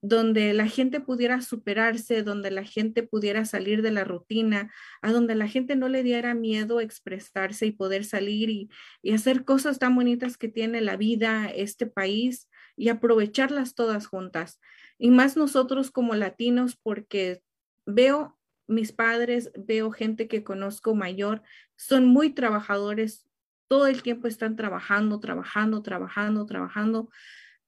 donde 0.00 0.53
la 0.55 0.66
gente 0.66 1.00
pudiera 1.00 1.42
superarse, 1.42 2.22
donde 2.22 2.50
la 2.50 2.64
gente 2.64 3.03
pudiera 3.03 3.44
salir 3.44 3.82
de 3.82 3.92
la 3.92 4.05
rutina, 4.05 4.72
a 5.03 5.12
donde 5.12 5.34
la 5.34 5.46
gente 5.48 5.76
no 5.76 5.88
le 5.88 6.03
diera 6.03 6.34
miedo 6.34 6.80
expresarse 6.80 7.66
y 7.66 7.72
poder 7.72 8.05
salir 8.05 8.48
y, 8.50 8.70
y 9.03 9.12
hacer 9.12 9.44
cosas 9.44 9.78
tan 9.78 9.94
bonitas 9.94 10.38
que 10.38 10.48
tiene 10.48 10.80
la 10.80 10.96
vida, 10.96 11.50
este 11.55 11.86
país, 11.86 12.48
y 12.74 12.88
aprovecharlas 12.88 13.74
todas 13.74 14.07
juntas. 14.07 14.59
Y 15.03 15.11
más 15.11 15.36
nosotros 15.36 15.90
como 15.90 16.14
latinos, 16.14 16.78
porque 16.80 17.42
veo 17.84 18.38
mis 18.68 18.92
padres, 18.92 19.50
veo 19.57 19.90
gente 19.90 20.28
que 20.28 20.44
conozco 20.44 20.94
mayor, 20.94 21.42
son 21.74 22.07
muy 22.07 22.30
trabajadores, 22.30 23.26
todo 23.66 23.88
el 23.88 24.05
tiempo 24.05 24.28
están 24.28 24.55
trabajando, 24.55 25.18
trabajando, 25.18 25.82
trabajando, 25.82 26.46
trabajando, 26.46 27.11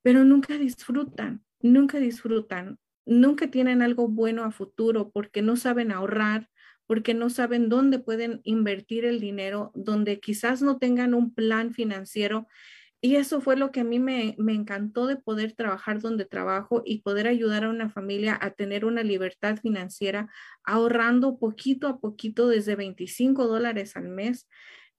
pero 0.00 0.24
nunca 0.24 0.56
disfrutan, 0.58 1.44
nunca 1.60 1.98
disfrutan, 1.98 2.78
nunca 3.04 3.50
tienen 3.50 3.82
algo 3.82 4.06
bueno 4.06 4.44
a 4.44 4.52
futuro 4.52 5.10
porque 5.10 5.42
no 5.42 5.56
saben 5.56 5.90
ahorrar, 5.90 6.48
porque 6.86 7.14
no 7.14 7.30
saben 7.30 7.68
dónde 7.68 7.98
pueden 7.98 8.42
invertir 8.44 9.04
el 9.04 9.18
dinero, 9.18 9.72
donde 9.74 10.20
quizás 10.20 10.62
no 10.62 10.78
tengan 10.78 11.14
un 11.14 11.34
plan 11.34 11.74
financiero 11.74 12.46
y 13.04 13.16
eso 13.16 13.42
fue 13.42 13.58
lo 13.58 13.70
que 13.70 13.80
a 13.80 13.84
mí 13.84 13.98
me, 13.98 14.34
encantó 14.38 15.06
de 15.06 15.16
poder 15.16 15.52
trabajar 15.52 16.00
donde 16.00 16.24
trabajo 16.24 16.80
y 16.86 17.02
poder 17.02 17.26
ayudar 17.26 17.64
a 17.64 17.68
una 17.68 17.90
familia 17.90 18.38
a 18.40 18.52
tener 18.52 18.86
una 18.86 19.02
libertad 19.02 19.58
financiera 19.58 20.30
ahorrando 20.62 21.38
poquito 21.38 21.86
a 21.86 22.00
poquito 22.00 22.48
desde 22.48 22.76
25 22.76 23.46
dólares 23.46 23.94
al 23.96 24.08
mes. 24.08 24.48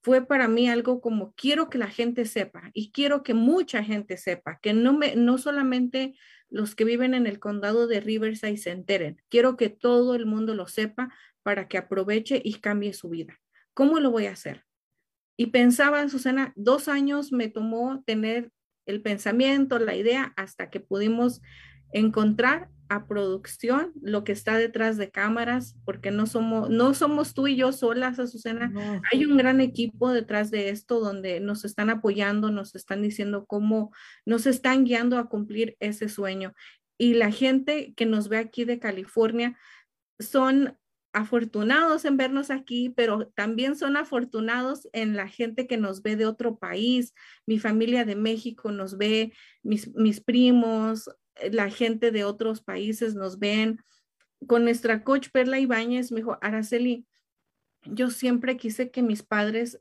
Fue 0.03 0.23
para 0.23 0.47
mí 0.47 0.69
algo 0.69 1.01
como 1.01 1.33
quiero 1.33 1.67
que 1.67 1.79
la 1.79 1.87
gente 1.87 2.25
sepa 2.25 2.69
y 2.75 2.91
quiero 2.91 3.23
que 3.23 3.33
mucha 3.33 3.83
gente 3.83 4.17
sepa, 4.17 4.59
que 4.61 4.73
no, 4.73 4.93
me, 4.93 5.15
no 5.15 5.39
solamente 5.39 6.13
los 6.47 6.75
que 6.75 6.85
viven 6.85 7.15
en 7.15 7.25
el 7.25 7.39
condado 7.39 7.87
de 7.87 8.01
Riverside 8.01 8.57
se 8.57 8.69
enteren, 8.69 9.19
quiero 9.29 9.57
que 9.57 9.69
todo 9.69 10.13
el 10.13 10.27
mundo 10.27 10.53
lo 10.53 10.67
sepa 10.67 11.11
para 11.41 11.67
que 11.67 11.79
aproveche 11.79 12.39
y 12.45 12.59
cambie 12.59 12.93
su 12.93 13.09
vida. 13.09 13.39
¿Cómo 13.73 13.99
lo 13.99 14.11
voy 14.11 14.27
a 14.27 14.33
hacer? 14.33 14.63
Y 15.37 15.47
pensaba, 15.47 16.07
Susana, 16.09 16.53
dos 16.55 16.87
años 16.87 17.31
me 17.31 17.49
tomó 17.49 18.03
tener 18.05 18.51
el 18.85 19.01
pensamiento, 19.01 19.79
la 19.79 19.95
idea, 19.95 20.33
hasta 20.37 20.69
que 20.69 20.79
pudimos 20.79 21.41
encontrar 21.91 22.69
a 22.87 23.07
producción 23.07 23.93
lo 24.01 24.23
que 24.23 24.31
está 24.31 24.57
detrás 24.57 24.97
de 24.97 25.09
cámaras, 25.09 25.75
porque 25.85 26.11
no 26.11 26.27
somos, 26.27 26.69
no 26.69 26.93
somos 26.93 27.33
tú 27.33 27.47
y 27.47 27.55
yo 27.55 27.71
solas, 27.71 28.19
Azucena. 28.19 28.71
Hay 29.11 29.25
un 29.25 29.37
gran 29.37 29.59
equipo 29.59 30.11
detrás 30.11 30.51
de 30.51 30.69
esto 30.69 30.99
donde 30.99 31.39
nos 31.39 31.65
están 31.65 31.89
apoyando, 31.89 32.51
nos 32.51 32.75
están 32.75 33.01
diciendo 33.01 33.45
cómo 33.47 33.91
nos 34.25 34.45
están 34.45 34.85
guiando 34.85 35.17
a 35.17 35.29
cumplir 35.29 35.75
ese 35.79 36.09
sueño. 36.09 36.53
Y 36.97 37.15
la 37.15 37.31
gente 37.31 37.93
que 37.95 38.05
nos 38.05 38.29
ve 38.29 38.37
aquí 38.37 38.65
de 38.65 38.79
California 38.79 39.57
son 40.19 40.77
afortunados 41.15 42.03
en 42.03 42.17
vernos 42.17 42.51
aquí, 42.51 42.89
pero 42.89 43.29
también 43.35 43.77
son 43.77 43.95
afortunados 43.95 44.89
en 44.91 45.15
la 45.15 45.29
gente 45.29 45.65
que 45.65 45.77
nos 45.77 46.01
ve 46.01 46.17
de 46.17 46.25
otro 46.25 46.57
país. 46.57 47.13
Mi 47.45 47.57
familia 47.57 48.03
de 48.03 48.17
México 48.17 48.69
nos 48.69 48.97
ve, 48.97 49.31
mis, 49.63 49.95
mis 49.95 50.19
primos, 50.19 51.09
eh, 51.35 51.51
la 51.53 51.69
gente 51.69 52.11
de 52.11 52.25
otros 52.25 52.61
países 52.61 53.15
nos 53.15 53.39
ven. 53.39 53.81
Con 54.45 54.65
nuestra 54.65 55.05
coach 55.05 55.29
Perla 55.31 55.57
Ibáñez 55.57 56.11
me 56.11 56.17
dijo, 56.17 56.37
Araceli, 56.41 57.07
yo 57.85 58.09
siempre 58.09 58.57
quise 58.57 58.91
que 58.91 59.01
mis 59.01 59.23
padres 59.23 59.79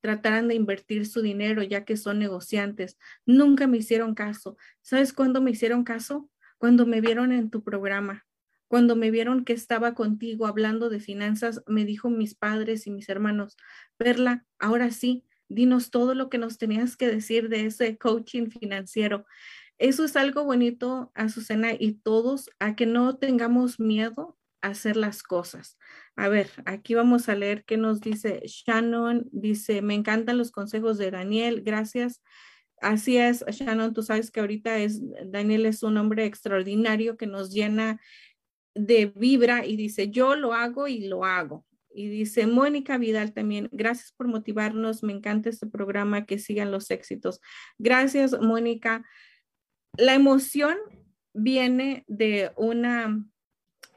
trataran 0.00 0.48
de 0.48 0.54
invertir 0.54 1.06
su 1.06 1.20
dinero 1.20 1.62
ya 1.62 1.84
que 1.84 1.98
son 1.98 2.18
negociantes. 2.18 2.96
Nunca 3.26 3.66
me 3.66 3.76
hicieron 3.76 4.14
caso. 4.14 4.56
¿Sabes 4.80 5.12
cuándo 5.12 5.42
me 5.42 5.50
hicieron 5.50 5.84
caso? 5.84 6.30
Cuando 6.56 6.86
me 6.86 7.02
vieron 7.02 7.30
en 7.30 7.50
tu 7.50 7.62
programa 7.62 8.24
cuando 8.72 8.96
me 8.96 9.10
vieron 9.10 9.44
que 9.44 9.52
estaba 9.52 9.92
contigo 9.92 10.46
hablando 10.46 10.88
de 10.88 10.98
finanzas, 10.98 11.62
me 11.66 11.84
dijo 11.84 12.08
mis 12.08 12.34
padres 12.34 12.86
y 12.86 12.90
mis 12.90 13.06
hermanos, 13.10 13.58
Perla, 13.98 14.46
ahora 14.58 14.90
sí, 14.90 15.26
dinos 15.50 15.90
todo 15.90 16.14
lo 16.14 16.30
que 16.30 16.38
nos 16.38 16.56
tenías 16.56 16.96
que 16.96 17.06
decir 17.06 17.50
de 17.50 17.66
ese 17.66 17.98
coaching 17.98 18.46
financiero. 18.46 19.26
Eso 19.76 20.06
es 20.06 20.16
algo 20.16 20.44
bonito, 20.44 21.12
Azucena, 21.14 21.74
y 21.78 22.00
todos 22.02 22.48
a 22.60 22.74
que 22.74 22.86
no 22.86 23.18
tengamos 23.18 23.78
miedo 23.78 24.38
a 24.62 24.68
hacer 24.68 24.96
las 24.96 25.22
cosas. 25.22 25.76
A 26.16 26.30
ver, 26.30 26.48
aquí 26.64 26.94
vamos 26.94 27.28
a 27.28 27.34
leer 27.34 27.66
qué 27.66 27.76
nos 27.76 28.00
dice 28.00 28.40
Shannon. 28.46 29.28
Dice, 29.32 29.82
me 29.82 29.92
encantan 29.92 30.38
los 30.38 30.50
consejos 30.50 30.96
de 30.96 31.10
Daniel, 31.10 31.60
gracias. 31.60 32.22
Así 32.80 33.18
es, 33.18 33.44
Shannon, 33.46 33.92
tú 33.92 34.02
sabes 34.02 34.30
que 34.30 34.40
ahorita 34.40 34.78
es, 34.78 35.02
Daniel 35.26 35.66
es 35.66 35.82
un 35.82 35.98
hombre 35.98 36.24
extraordinario 36.24 37.18
que 37.18 37.26
nos 37.26 37.52
llena 37.52 38.00
de 38.74 39.06
Vibra 39.14 39.66
y 39.66 39.76
dice, 39.76 40.10
yo 40.10 40.34
lo 40.34 40.54
hago 40.54 40.88
y 40.88 41.06
lo 41.06 41.24
hago. 41.24 41.64
Y 41.94 42.08
dice 42.08 42.46
Mónica 42.46 42.96
Vidal 42.96 43.32
también, 43.32 43.68
gracias 43.70 44.12
por 44.12 44.26
motivarnos, 44.26 45.02
me 45.02 45.12
encanta 45.12 45.50
este 45.50 45.66
programa, 45.66 46.24
que 46.24 46.38
sigan 46.38 46.70
los 46.72 46.90
éxitos. 46.90 47.40
Gracias, 47.78 48.38
Mónica. 48.40 49.04
La 49.98 50.14
emoción 50.14 50.78
viene 51.34 52.04
de 52.08 52.52
una, 52.56 53.22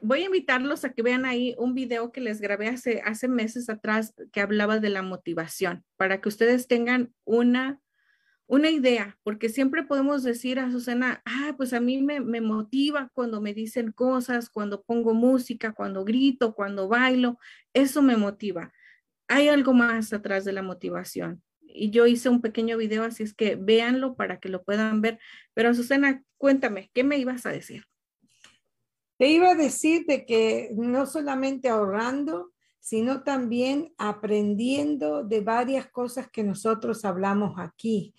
voy 0.00 0.22
a 0.22 0.26
invitarlos 0.26 0.84
a 0.84 0.92
que 0.92 1.02
vean 1.02 1.24
ahí 1.24 1.54
un 1.58 1.74
video 1.74 2.12
que 2.12 2.20
les 2.20 2.40
grabé 2.40 2.68
hace, 2.68 3.00
hace 3.04 3.28
meses 3.28 3.70
atrás 3.70 4.14
que 4.32 4.40
hablaba 4.40 4.78
de 4.78 4.90
la 4.90 5.02
motivación, 5.02 5.84
para 5.96 6.20
que 6.20 6.28
ustedes 6.28 6.68
tengan 6.68 7.14
una 7.24 7.80
una 8.48 8.70
idea, 8.70 9.18
porque 9.24 9.48
siempre 9.48 9.82
podemos 9.82 10.22
decir 10.22 10.60
a 10.60 10.70
Susana, 10.70 11.22
ah, 11.24 11.54
pues 11.56 11.72
a 11.72 11.80
mí 11.80 12.00
me, 12.00 12.20
me, 12.20 12.40
motiva 12.40 13.10
cuando 13.12 13.40
me 13.40 13.52
dicen 13.52 13.90
cosas, 13.90 14.50
cuando 14.50 14.82
pongo 14.82 15.14
música, 15.14 15.72
cuando 15.72 16.04
grito, 16.04 16.54
cuando 16.54 16.88
bailo, 16.88 17.38
eso 17.72 18.02
me 18.02 18.16
motiva. 18.16 18.72
Hay 19.28 19.48
algo 19.48 19.72
más 19.72 20.12
atrás 20.12 20.44
de 20.44 20.52
la 20.52 20.62
motivación. 20.62 21.42
Y 21.60 21.90
yo 21.90 22.06
hice 22.06 22.28
un 22.28 22.40
pequeño 22.40 22.76
video, 22.76 23.02
así 23.02 23.24
es 23.24 23.34
que 23.34 23.56
véanlo 23.56 24.14
para 24.14 24.38
que 24.38 24.48
lo 24.48 24.62
puedan 24.62 25.00
ver. 25.00 25.18
Pero 25.52 25.74
Susana, 25.74 26.22
cuéntame, 26.38 26.90
¿qué 26.94 27.02
me 27.02 27.18
ibas 27.18 27.46
a 27.46 27.50
decir? 27.50 27.84
Te 29.18 29.28
iba 29.28 29.50
a 29.50 29.54
decir 29.54 30.04
de 30.06 30.24
que 30.24 30.70
no 30.74 31.06
solamente 31.06 31.68
ahorrando, 31.68 32.52
sino 32.78 33.24
también 33.24 33.92
aprendiendo 33.98 35.24
de 35.24 35.40
varias 35.40 35.88
cosas 35.88 36.30
que 36.30 36.44
nosotros 36.44 37.04
hablamos 37.04 37.58
aquí. 37.58 38.14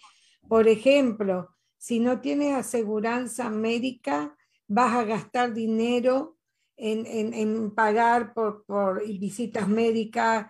Por 0.47 0.67
ejemplo, 0.67 1.49
si 1.77 1.99
no 1.99 2.21
tienes 2.21 2.55
aseguranza 2.55 3.49
médica, 3.49 4.35
vas 4.67 4.95
a 4.95 5.03
gastar 5.03 5.53
dinero 5.53 6.37
en, 6.75 7.71
pagar 7.71 8.33
por, 8.33 8.65
visitas 9.19 9.67
médicas, 9.67 10.47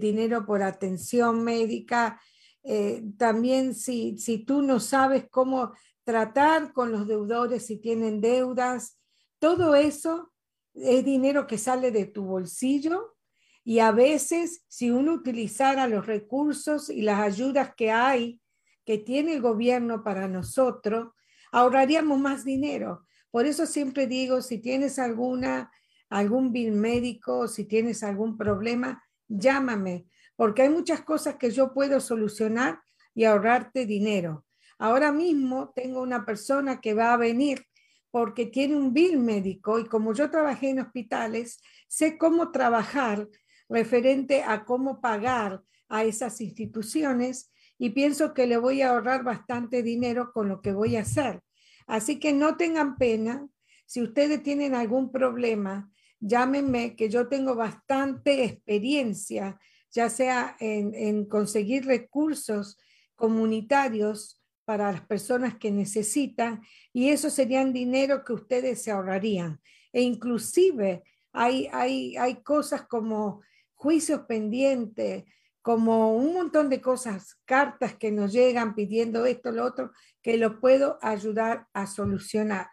dinero 0.00 0.46
por 0.46 0.62
atención 0.62 1.42
médica. 1.42 2.20
Eh, 2.62 3.02
también 3.16 3.74
si, 3.74 4.18
si 4.18 4.44
tú 4.44 4.62
no 4.62 4.80
sabes 4.80 5.26
cómo 5.30 5.72
tratar 6.04 6.72
con 6.72 6.92
los 6.92 7.06
deudores 7.06 7.66
si 7.66 7.78
tienen 7.78 8.20
deudas, 8.20 8.98
todo 9.38 9.74
eso 9.74 10.32
es 10.74 11.04
dinero 11.04 11.46
que 11.46 11.58
sale 11.58 11.90
de 11.90 12.06
tu 12.06 12.24
bolsillo 12.24 13.16
y 13.64 13.80
a 13.80 13.92
veces 13.92 14.64
si 14.68 14.90
uno 14.90 15.12
utilizara 15.12 15.86
los 15.88 16.06
recursos 16.06 16.88
y 16.88 17.02
las 17.02 17.20
ayudas 17.20 17.74
que 17.74 17.90
hay, 17.90 18.40
que 18.88 18.96
tiene 18.96 19.34
el 19.34 19.42
gobierno 19.42 20.02
para 20.02 20.28
nosotros, 20.28 21.12
ahorraríamos 21.52 22.18
más 22.18 22.42
dinero. 22.42 23.04
Por 23.30 23.44
eso 23.44 23.66
siempre 23.66 24.06
digo, 24.06 24.40
si 24.40 24.60
tienes 24.60 24.98
alguna, 24.98 25.70
algún 26.08 26.54
bill 26.54 26.72
médico, 26.72 27.48
si 27.48 27.66
tienes 27.66 28.02
algún 28.02 28.38
problema, 28.38 29.04
llámame, 29.28 30.06
porque 30.36 30.62
hay 30.62 30.70
muchas 30.70 31.02
cosas 31.02 31.36
que 31.36 31.50
yo 31.50 31.74
puedo 31.74 32.00
solucionar 32.00 32.80
y 33.14 33.24
ahorrarte 33.24 33.84
dinero. 33.84 34.46
Ahora 34.78 35.12
mismo 35.12 35.70
tengo 35.76 36.00
una 36.00 36.24
persona 36.24 36.80
que 36.80 36.94
va 36.94 37.12
a 37.12 37.18
venir 37.18 37.66
porque 38.10 38.46
tiene 38.46 38.74
un 38.74 38.94
bill 38.94 39.18
médico 39.18 39.78
y 39.78 39.84
como 39.84 40.14
yo 40.14 40.30
trabajé 40.30 40.70
en 40.70 40.80
hospitales, 40.80 41.60
sé 41.88 42.16
cómo 42.16 42.52
trabajar 42.52 43.28
referente 43.68 44.44
a 44.44 44.64
cómo 44.64 45.02
pagar 45.02 45.62
a 45.90 46.04
esas 46.04 46.40
instituciones 46.40 47.52
y 47.78 47.90
pienso 47.90 48.34
que 48.34 48.46
le 48.46 48.56
voy 48.56 48.82
a 48.82 48.90
ahorrar 48.90 49.22
bastante 49.22 49.82
dinero 49.82 50.32
con 50.32 50.48
lo 50.48 50.60
que 50.60 50.72
voy 50.72 50.96
a 50.96 51.02
hacer. 51.02 51.40
Así 51.86 52.18
que 52.18 52.32
no 52.32 52.56
tengan 52.56 52.96
pena. 52.96 53.48
Si 53.86 54.02
ustedes 54.02 54.42
tienen 54.42 54.74
algún 54.74 55.10
problema, 55.10 55.90
llámenme, 56.20 56.96
que 56.96 57.08
yo 57.08 57.28
tengo 57.28 57.54
bastante 57.54 58.44
experiencia, 58.44 59.58
ya 59.90 60.10
sea 60.10 60.56
en, 60.60 60.94
en 60.94 61.24
conseguir 61.24 61.86
recursos 61.86 62.76
comunitarios 63.14 64.42
para 64.64 64.92
las 64.92 65.00
personas 65.00 65.56
que 65.56 65.70
necesitan 65.70 66.60
y 66.92 67.08
eso 67.08 67.30
serían 67.30 67.72
dinero 67.72 68.22
que 68.22 68.34
ustedes 68.34 68.82
se 68.82 68.90
ahorrarían. 68.90 69.60
E 69.94 70.02
inclusive 70.02 71.04
hay, 71.32 71.68
hay, 71.72 72.16
hay 72.18 72.42
cosas 72.42 72.82
como 72.82 73.40
juicios 73.74 74.22
pendientes, 74.28 75.24
como 75.68 76.16
un 76.16 76.32
montón 76.32 76.70
de 76.70 76.80
cosas, 76.80 77.36
cartas 77.44 77.94
que 77.94 78.10
nos 78.10 78.32
llegan 78.32 78.74
pidiendo 78.74 79.26
esto, 79.26 79.52
lo 79.52 79.66
otro, 79.66 79.92
que 80.22 80.38
lo 80.38 80.60
puedo 80.60 80.98
ayudar 81.02 81.66
a 81.74 81.86
solucionar. 81.86 82.68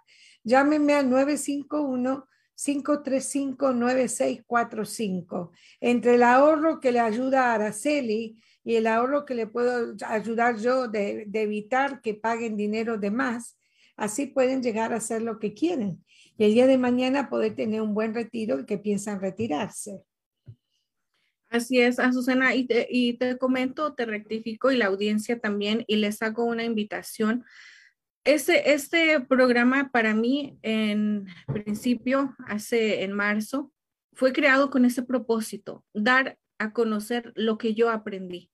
Llámenme 0.45 0.93
al 0.93 1.09
951 1.09 2.25
535-9645. 2.55 5.51
Entre 5.81 6.15
el 6.15 6.23
ahorro 6.23 6.79
que 6.79 6.93
le 6.93 7.01
ayuda 7.01 7.47
a 7.47 7.55
Araceli 7.55 8.41
y 8.63 8.75
el 8.75 8.87
ahorro 8.87 9.25
que 9.25 9.35
le 9.35 9.45
puedo 9.45 9.93
ayudar 10.07 10.57
yo 10.57 10.87
de, 10.87 11.27
evitar 11.33 11.99
que 11.99 12.13
paguen 12.13 12.55
dinero 12.55 12.97
de 12.97 13.11
más, 13.11 13.57
así 13.97 14.27
pueden 14.27 14.63
llegar 14.63 14.93
a 14.93 14.99
hacer 14.99 15.21
lo 15.21 15.37
que 15.37 15.53
quieren. 15.53 16.01
Y 16.37 16.45
el 16.45 16.53
día 16.53 16.65
de 16.65 16.77
mañana 16.77 17.29
poder 17.29 17.57
tener 17.57 17.81
un 17.81 17.93
buen 17.93 18.13
retiro 18.13 18.57
y 18.57 18.65
que 18.65 18.77
piensan 18.77 19.19
retirarse. 19.19 20.01
Así 21.49 21.79
es, 21.79 21.99
Azucena, 21.99 22.55
y 22.55 22.65
te, 22.65 22.87
y 22.89 23.13
te 23.13 23.37
comento, 23.37 23.93
te 23.93 24.05
rectifico 24.05 24.71
y 24.71 24.77
la 24.77 24.87
audiencia 24.87 25.39
también, 25.39 25.83
y 25.87 25.97
les 25.97 26.21
hago 26.21 26.43
una 26.43 26.63
invitación. 26.63 27.45
Este, 28.23 28.73
este 28.73 29.19
programa 29.21 29.91
para 29.91 30.13
mí, 30.15 30.57
en 30.63 31.27
principio, 31.47 32.35
hace 32.47 33.03
en 33.03 33.13
marzo, 33.13 33.71
fue 34.13 34.33
creado 34.33 34.69
con 34.69 34.85
ese 34.85 35.03
propósito, 35.03 35.85
dar 35.93 36.37
a 36.57 36.73
conocer 36.73 37.31
lo 37.35 37.57
que 37.57 37.73
yo 37.73 37.89
aprendí 37.89 38.49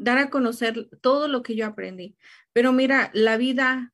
dar 0.00 0.18
a 0.18 0.30
conocer 0.30 0.88
todo 1.02 1.28
lo 1.28 1.42
que 1.42 1.54
yo 1.54 1.66
aprendí. 1.66 2.16
Pero 2.52 2.72
mira, 2.72 3.10
la 3.12 3.36
vida, 3.36 3.92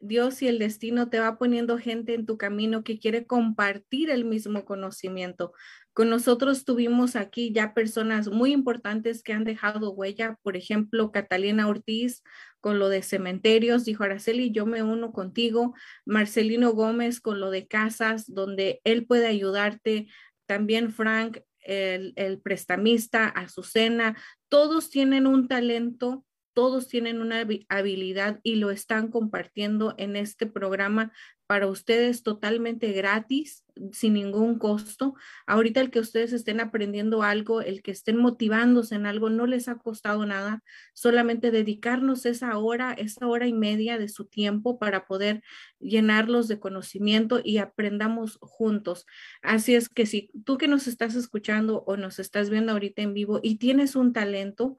Dios 0.00 0.42
y 0.42 0.48
el 0.48 0.58
destino 0.58 1.08
te 1.08 1.20
va 1.20 1.38
poniendo 1.38 1.78
gente 1.78 2.14
en 2.14 2.26
tu 2.26 2.36
camino 2.36 2.84
que 2.84 2.98
quiere 2.98 3.26
compartir 3.26 4.10
el 4.10 4.24
mismo 4.24 4.64
conocimiento. 4.64 5.52
Con 5.98 6.10
nosotros 6.10 6.64
tuvimos 6.64 7.16
aquí 7.16 7.50
ya 7.52 7.74
personas 7.74 8.28
muy 8.28 8.52
importantes 8.52 9.20
que 9.20 9.32
han 9.32 9.42
dejado 9.42 9.90
huella, 9.90 10.38
por 10.44 10.56
ejemplo, 10.56 11.10
Catalina 11.10 11.66
Ortiz 11.66 12.22
con 12.60 12.78
lo 12.78 12.88
de 12.88 13.02
cementerios, 13.02 13.84
dijo 13.84 14.04
Araceli, 14.04 14.52
yo 14.52 14.64
me 14.64 14.84
uno 14.84 15.10
contigo, 15.10 15.74
Marcelino 16.06 16.70
Gómez 16.70 17.20
con 17.20 17.40
lo 17.40 17.50
de 17.50 17.66
casas, 17.66 18.32
donde 18.32 18.80
él 18.84 19.06
puede 19.06 19.26
ayudarte, 19.26 20.06
también 20.46 20.92
Frank 20.92 21.40
el, 21.62 22.12
el 22.14 22.40
prestamista, 22.40 23.26
Azucena, 23.26 24.16
todos 24.48 24.90
tienen 24.90 25.26
un 25.26 25.48
talento, 25.48 26.24
todos 26.52 26.88
tienen 26.88 27.20
una 27.20 27.46
habilidad 27.68 28.40
y 28.42 28.56
lo 28.56 28.70
están 28.70 29.08
compartiendo 29.08 29.94
en 29.98 30.16
este 30.16 30.46
programa 30.46 31.12
para 31.48 31.66
ustedes 31.66 32.22
totalmente 32.22 32.92
gratis, 32.92 33.64
sin 33.92 34.12
ningún 34.12 34.58
costo. 34.58 35.14
Ahorita 35.46 35.80
el 35.80 35.90
que 35.90 35.98
ustedes 35.98 36.34
estén 36.34 36.60
aprendiendo 36.60 37.22
algo, 37.22 37.62
el 37.62 37.82
que 37.82 37.90
estén 37.90 38.18
motivándose 38.18 38.96
en 38.96 39.06
algo, 39.06 39.30
no 39.30 39.46
les 39.46 39.66
ha 39.68 39.78
costado 39.78 40.26
nada, 40.26 40.62
solamente 40.92 41.50
dedicarnos 41.50 42.26
esa 42.26 42.58
hora, 42.58 42.92
esa 42.92 43.26
hora 43.26 43.46
y 43.46 43.54
media 43.54 43.96
de 43.96 44.10
su 44.10 44.26
tiempo 44.26 44.78
para 44.78 45.06
poder 45.06 45.42
llenarlos 45.80 46.48
de 46.48 46.60
conocimiento 46.60 47.40
y 47.42 47.56
aprendamos 47.56 48.38
juntos. 48.42 49.06
Así 49.40 49.74
es 49.74 49.88
que 49.88 50.04
si 50.04 50.30
tú 50.44 50.58
que 50.58 50.68
nos 50.68 50.86
estás 50.86 51.14
escuchando 51.14 51.82
o 51.86 51.96
nos 51.96 52.18
estás 52.18 52.50
viendo 52.50 52.72
ahorita 52.72 53.00
en 53.00 53.14
vivo 53.14 53.40
y 53.42 53.56
tienes 53.56 53.96
un 53.96 54.12
talento 54.12 54.76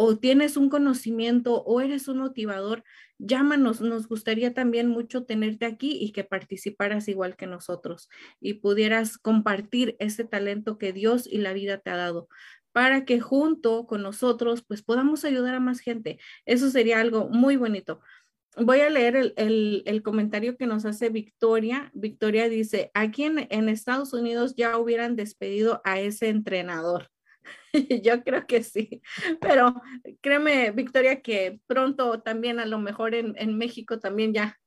o 0.00 0.16
tienes 0.16 0.56
un 0.56 0.68
conocimiento 0.68 1.64
o 1.64 1.80
eres 1.80 2.06
un 2.06 2.18
motivador, 2.18 2.84
llámanos. 3.18 3.80
Nos 3.80 4.06
gustaría 4.06 4.54
también 4.54 4.86
mucho 4.86 5.24
tenerte 5.24 5.66
aquí 5.66 5.98
y 6.00 6.12
que 6.12 6.22
participaras 6.22 7.08
igual 7.08 7.34
que 7.34 7.48
nosotros 7.48 8.08
y 8.40 8.54
pudieras 8.54 9.18
compartir 9.18 9.96
ese 9.98 10.22
talento 10.22 10.78
que 10.78 10.92
Dios 10.92 11.26
y 11.26 11.38
la 11.38 11.52
vida 11.52 11.78
te 11.78 11.90
ha 11.90 11.96
dado 11.96 12.28
para 12.70 13.04
que 13.04 13.18
junto 13.18 13.88
con 13.88 14.02
nosotros 14.02 14.62
pues 14.62 14.82
podamos 14.82 15.24
ayudar 15.24 15.56
a 15.56 15.60
más 15.60 15.80
gente. 15.80 16.20
Eso 16.46 16.70
sería 16.70 17.00
algo 17.00 17.28
muy 17.28 17.56
bonito. 17.56 18.00
Voy 18.56 18.82
a 18.82 18.90
leer 18.90 19.34
el, 19.36 20.02
comentario 20.04 20.56
que 20.56 20.68
nos 20.68 20.84
hace 20.84 21.08
Victoria. 21.08 21.90
Victoria 21.92 22.48
dice, 22.48 22.92
aquí 22.94 23.24
en 23.24 23.68
Estados 23.68 24.12
Unidos 24.12 24.54
ya 24.56 24.78
hubieran 24.78 25.16
despedido 25.16 25.80
a 25.84 25.98
ese 25.98 26.28
entrenador. 26.28 27.10
Yo 28.02 28.22
creo 28.24 28.46
que 28.46 28.62
sí, 28.62 29.02
pero 29.40 29.80
créeme, 30.20 30.70
Victoria, 30.72 31.20
que 31.20 31.60
pronto 31.66 32.20
también 32.20 32.60
a 32.60 32.66
lo 32.66 32.78
mejor 32.78 33.14
en, 33.14 33.34
en 33.36 33.56
México 33.58 33.98
también 33.98 34.32
ya 34.32 34.58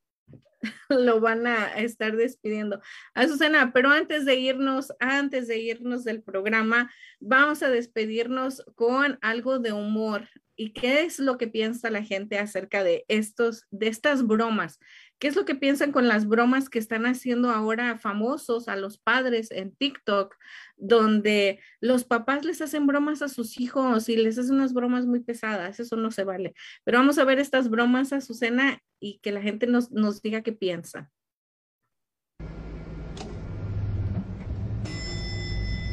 lo 0.88 1.20
van 1.20 1.46
a 1.46 1.74
estar 1.74 2.16
despidiendo. 2.16 2.80
Azucena, 3.14 3.72
pero 3.72 3.90
antes 3.90 4.24
de 4.24 4.36
irnos, 4.36 4.92
antes 5.00 5.48
de 5.48 5.58
irnos 5.58 6.04
del 6.04 6.22
programa, 6.22 6.92
vamos 7.20 7.62
a 7.62 7.70
despedirnos 7.70 8.64
con 8.74 9.18
algo 9.22 9.58
de 9.58 9.72
humor. 9.72 10.28
¿Y 10.54 10.72
qué 10.72 11.02
es 11.02 11.18
lo 11.18 11.38
que 11.38 11.48
piensa 11.48 11.90
la 11.90 12.02
gente 12.02 12.38
acerca 12.38 12.84
de 12.84 13.04
estos, 13.08 13.66
de 13.70 13.88
estas 13.88 14.26
bromas? 14.26 14.78
¿Qué 15.22 15.28
es 15.28 15.36
lo 15.36 15.44
que 15.44 15.54
piensan 15.54 15.92
con 15.92 16.08
las 16.08 16.26
bromas 16.26 16.68
que 16.68 16.80
están 16.80 17.06
haciendo 17.06 17.52
ahora 17.52 17.96
famosos 17.96 18.66
a 18.66 18.74
los 18.74 18.98
padres 18.98 19.52
en 19.52 19.70
TikTok, 19.70 20.34
donde 20.76 21.60
los 21.80 22.02
papás 22.02 22.44
les 22.44 22.60
hacen 22.60 22.88
bromas 22.88 23.22
a 23.22 23.28
sus 23.28 23.60
hijos 23.60 24.08
y 24.08 24.16
les 24.16 24.36
hacen 24.36 24.56
unas 24.56 24.72
bromas 24.72 25.06
muy 25.06 25.20
pesadas? 25.20 25.78
Eso 25.78 25.94
no 25.94 26.10
se 26.10 26.24
vale. 26.24 26.54
Pero 26.82 26.98
vamos 26.98 27.18
a 27.18 27.24
ver 27.24 27.38
estas 27.38 27.70
bromas, 27.70 28.12
a 28.12 28.16
Azucena, 28.16 28.80
y 28.98 29.20
que 29.20 29.30
la 29.30 29.40
gente 29.40 29.68
nos, 29.68 29.92
nos 29.92 30.22
diga 30.22 30.42
qué 30.42 30.52
piensa. 30.54 31.08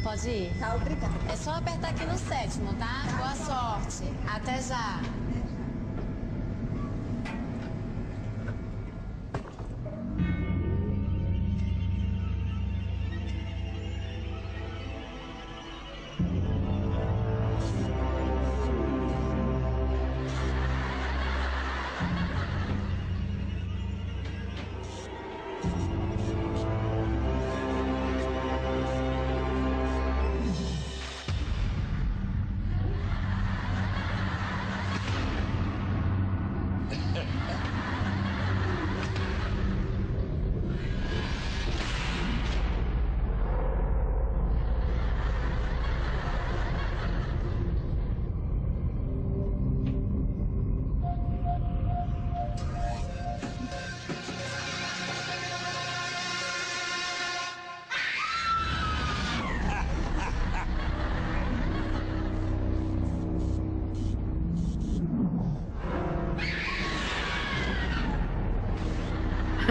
Pode 0.04 0.46
ir? 0.46 0.60
Tá, 0.60 0.76
obrigada. 0.76 1.32
É 1.32 1.36
só 1.36 1.52
apertar 1.52 1.92
aqui 1.92 2.04
no 2.04 2.18
sétimo, 2.18 2.74
tá? 2.80 3.04
Boa 3.16 3.36
sorte. 3.36 4.10
Até 4.28 4.60
já. 4.60 5.39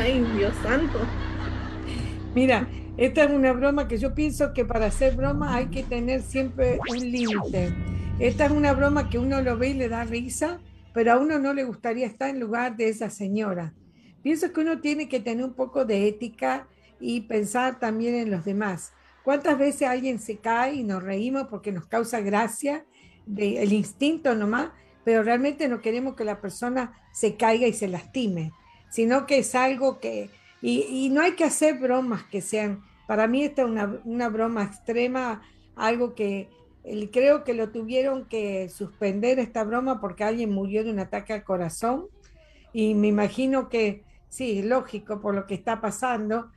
Ay, 0.09 0.25
Dios 0.39 0.55
santo. 0.63 1.01
Mira, 2.35 2.67
esta 2.97 3.25
es 3.25 3.31
una 3.31 3.53
broma 3.53 3.89
que 3.89 3.99
yo 3.99 4.15
pienso 4.15 4.55
que 4.55 4.65
para 4.65 4.87
hacer 4.87 5.15
broma 5.15 5.55
hay 5.55 5.67
que 5.67 5.83
tener 5.83 6.23
siempre 6.23 6.79
un 6.89 6.99
límite. 6.99 7.75
Esta 8.19 8.47
es 8.47 8.51
una 8.51 8.73
broma 8.73 9.11
que 9.11 9.19
uno 9.19 9.43
lo 9.43 9.59
ve 9.59 9.69
y 9.69 9.75
le 9.75 9.91
da 9.91 10.05
risa, 10.05 10.61
pero 10.95 11.13
a 11.13 11.19
uno 11.19 11.39
no 11.39 11.53
le 11.53 11.65
gustaría 11.65 12.07
estar 12.07 12.31
en 12.31 12.41
lugar 12.41 12.75
de 12.75 12.89
esa 12.89 13.11
señora. 13.11 13.75
Pienso 14.23 14.51
que 14.51 14.61
uno 14.61 14.81
tiene 14.81 15.11
que 15.11 15.21
tener 15.21 15.45
un 15.45 15.53
poco 15.53 15.85
de 15.85 16.09
ética 16.09 16.69
y 16.99 17.21
pensar 17.21 17.79
también 17.79 18.15
en 18.15 18.31
los 18.31 18.47
demás. 18.47 18.95
¿Cuántas 19.25 19.59
veces 19.59 19.89
alguien 19.89 20.21
se 20.21 20.39
cae 20.39 20.77
y 20.77 20.85
nos 20.85 21.03
reímos 21.03 21.49
porque 21.49 21.71
nos 21.71 21.85
causa 21.85 22.21
gracia, 22.21 22.87
el 23.37 23.75
instinto 23.75 24.35
nomás, 24.35 24.71
pero 25.05 25.23
realmente 25.23 25.69
no 25.69 25.83
queremos 25.83 26.17
que 26.17 26.25
la 26.25 26.41
persona 26.41 26.95
se 27.13 27.37
caiga 27.37 27.67
y 27.67 27.75
se 27.75 27.89
lastime, 27.89 28.53
sino 28.91 29.27
que 29.27 29.39
es 29.39 29.55
algo 29.55 30.01
que, 30.01 30.31
y, 30.61 31.09
no 31.11 31.21
hay 31.21 31.33
que 31.33 31.45
hacer 31.45 31.79
bromas 31.79 32.25
que 32.25 32.41
sean, 32.41 32.83
para 33.07 33.27
mí 33.27 33.45
esta 33.45 33.63
es 33.63 33.69
una, 33.69 34.01
una 34.05 34.29
broma 34.29 34.65
extrema, 34.65 35.43
algo 35.77 36.15
que 36.15 36.49
creo 37.13 37.45
que 37.45 37.55
lo 37.55 37.71
tuvieron 37.71 38.27
que 38.27 38.69
suspender 38.69 39.39
esta 39.39 39.65
broma 39.65 40.01
porque 40.01 40.25
alguien 40.25 40.51
murió 40.51 40.85
de 40.85 40.91
un 40.91 40.99
ataque 40.99 41.33
al 41.33 41.45
corazón 41.45 42.07
y 42.73 42.95
me 42.95 43.09
imagino 43.09 43.69
que, 43.69 44.05
sí, 44.29 44.63
lógico 44.63 45.21
por 45.21 45.35
lo 45.35 45.47
que 45.47 45.55
está 45.55 45.81
pasando, 45.81 46.51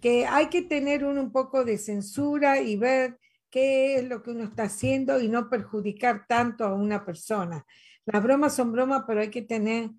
que 0.00 0.26
hay 0.26 0.48
que 0.48 0.62
tener 0.62 1.04
un, 1.04 1.18
un 1.18 1.32
poco 1.32 1.64
de 1.64 1.78
censura 1.78 2.60
y 2.60 2.76
ver 2.76 3.18
qué 3.50 3.96
es 3.96 4.08
lo 4.08 4.22
que 4.22 4.30
uno 4.30 4.44
está 4.44 4.64
haciendo 4.64 5.20
y 5.20 5.28
no 5.28 5.48
perjudicar 5.48 6.26
tanto 6.26 6.64
a 6.64 6.74
una 6.74 7.04
persona. 7.04 7.64
Las 8.04 8.22
bromas 8.22 8.54
son 8.54 8.72
bromas, 8.72 9.04
pero 9.06 9.20
hay 9.20 9.30
que 9.30 9.42
tener 9.42 9.90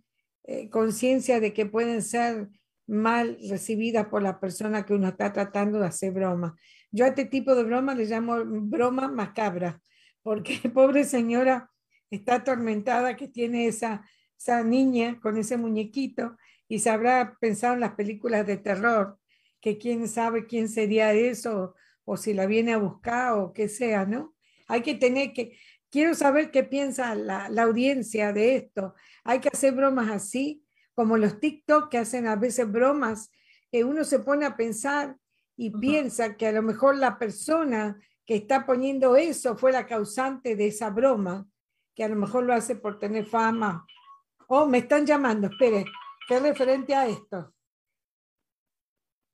eh, 0.47 0.69
conciencia 0.69 1.39
de 1.39 1.53
que 1.53 1.65
pueden 1.65 2.03
ser 2.03 2.49
mal 2.87 3.37
recibidas 3.49 4.07
por 4.07 4.21
la 4.21 4.39
persona 4.39 4.85
que 4.85 4.93
uno 4.93 5.07
está 5.07 5.33
tratando 5.33 5.79
de 5.79 5.87
hacer 5.87 6.11
broma. 6.11 6.55
Yo 6.91 7.05
a 7.05 7.07
este 7.07 7.25
tipo 7.25 7.55
de 7.55 7.63
broma 7.63 7.95
le 7.95 8.05
llamo 8.05 8.35
broma 8.45 9.07
macabra, 9.07 9.81
porque 10.21 10.59
pobre 10.73 11.03
señora 11.03 11.71
está 12.11 12.35
atormentada 12.35 13.15
que 13.15 13.27
tiene 13.27 13.65
esa, 13.65 14.07
esa 14.37 14.63
niña 14.63 15.19
con 15.19 15.37
ese 15.37 15.57
muñequito 15.57 16.37
y 16.67 16.79
se 16.79 16.91
habrá 16.91 17.37
pensado 17.39 17.73
en 17.73 17.79
las 17.79 17.95
películas 17.95 18.45
de 18.45 18.57
terror, 18.57 19.17
que 19.59 19.79
quién 19.79 20.07
sabe 20.07 20.45
quién 20.45 20.69
sería 20.69 21.11
eso, 21.13 21.73
o 22.03 22.17
si 22.17 22.35
la 22.35 22.45
viene 22.45 22.73
a 22.73 22.77
buscar 22.77 23.33
o 23.33 23.51
qué 23.51 23.67
sea, 23.67 24.05
¿no? 24.05 24.35
Hay 24.67 24.81
que 24.81 24.95
tener 24.95 25.33
que, 25.33 25.57
Quiero 25.89 26.13
saber 26.13 26.51
qué 26.51 26.63
piensa 26.63 27.15
la, 27.15 27.45
audiencia 27.63 28.33
de 28.33 28.55
esto. 28.55 28.95
Hay 29.23 29.39
que 29.39 29.49
hacer 29.49 29.73
bromas 29.73 30.09
así, 30.09 30.65
como 30.93 31.17
los 31.17 31.39
TikTok 31.39 31.89
que 31.89 31.97
hacen 31.97 32.27
a 32.27 32.35
veces 32.35 32.69
bromas, 32.69 33.31
que 33.71 33.83
uno 33.83 34.03
se 34.03 34.19
pone 34.19 34.45
a 34.45 34.55
pensar 34.55 35.17
y 35.55 35.69
piensa 35.69 36.35
que 36.35 36.47
a 36.47 36.51
lo 36.51 36.61
mejor 36.61 36.97
la 36.97 37.17
persona 37.17 37.99
que 38.25 38.35
está 38.35 38.65
poniendo 38.65 39.15
eso 39.15 39.57
fue 39.57 39.71
la 39.71 39.85
causante 39.85 40.55
de 40.55 40.67
esa 40.67 40.89
broma, 40.89 41.47
que 41.95 42.03
a 42.03 42.09
lo 42.09 42.15
mejor 42.15 42.43
lo 42.43 42.53
hace 42.53 42.75
por 42.75 42.99
tener 42.99 43.25
fama. 43.25 43.85
Oh, 44.47 44.65
me 44.65 44.79
están 44.79 45.05
llamando, 45.05 45.47
espere, 45.47 45.85
¿qué 46.27 46.39
referente 46.39 46.93
a 46.93 47.07
esto? 47.07 47.53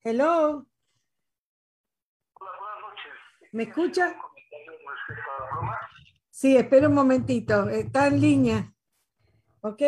Hello. 0.03 0.65
Hola, 2.33 2.51
buenas 2.59 2.81
noches. 2.81 3.51
¿Me 3.51 3.63
escucha? 3.63 4.15
Sí, 6.31 6.55
espera 6.55 6.87
un 6.87 6.95
momentito. 6.95 7.67
Está 7.67 8.07
en 8.07 8.21
línea. 8.21 8.73
¿Ok? 9.59 9.81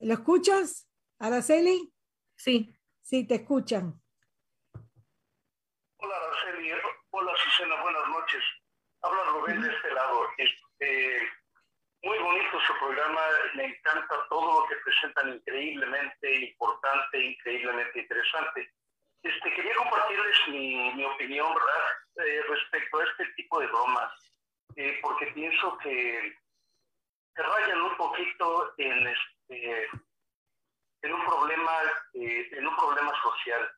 ¿Lo 0.00 0.14
escuchas, 0.14 0.88
Araceli? 1.18 1.92
Sí. 2.34 2.74
Sí, 3.02 3.26
te 3.26 3.36
escuchan. 3.36 3.92
Hola, 5.98 6.14
Araceli. 6.16 6.72
Hola, 7.10 7.32
Susana. 7.36 7.82
Buenas 7.82 8.08
noches. 8.08 8.42
Habla 9.02 9.24
Rubén 9.32 9.60
de 9.60 9.68
este 9.68 9.92
lado. 9.92 10.26
Este, 10.38 11.18
muy 12.02 12.18
bonito 12.18 12.60
su 12.66 12.72
programa. 12.78 13.20
Me 13.54 13.66
encanta 13.66 14.26
todo 14.30 14.62
lo 14.62 14.66
que 14.66 14.76
presentan. 14.76 15.34
Increíblemente 15.34 16.46
importante, 16.46 17.22
increíblemente 17.22 18.00
interesante. 18.00 18.72
Este, 19.22 19.54
quería 19.54 19.74
compartirles 19.76 20.36
mi, 20.48 21.04
opinión, 21.04 21.54
¿verdad? 21.54 22.26
Eh, 22.26 22.42
respecto 22.48 22.98
a 22.98 23.04
este 23.04 23.26
tipo 23.36 23.60
de 23.60 23.66
bromas 23.66 24.33
eh, 24.76 24.98
porque 25.02 25.26
pienso 25.28 25.78
que 25.78 26.36
se 27.34 27.42
rayan 27.42 27.80
un 27.80 27.96
poquito 27.96 28.74
en 28.78 29.06
este 29.06 29.88
en 31.02 31.12
un 31.12 31.24
problema 31.26 31.72
eh, 32.14 32.48
en 32.52 32.66
un 32.66 32.76
problema 32.76 33.12
social. 33.22 33.70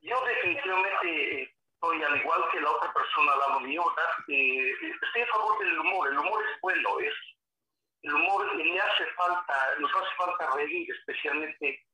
Yo 0.00 0.24
definitivamente 0.24 1.42
estoy 1.42 2.02
al 2.02 2.20
igual 2.20 2.42
que 2.50 2.60
la 2.60 2.70
otra 2.70 2.92
persona 2.92 3.32
al 3.32 3.38
lado 3.38 3.60
mío 3.60 3.84
eh, 4.28 4.72
estoy 5.02 5.22
a 5.22 5.26
favor 5.26 5.58
del 5.58 5.78
humor 5.78 6.08
el 6.08 6.18
humor 6.18 6.42
es 6.42 6.60
bueno 6.60 7.00
es 7.00 7.14
el 8.02 8.14
humor 8.14 8.56
le 8.56 8.80
hace 8.80 9.06
falta 9.16 9.54
nos 9.78 9.90
hace 9.94 10.14
falta 10.16 10.50
reír 10.56 10.88
especialmente 10.90 11.84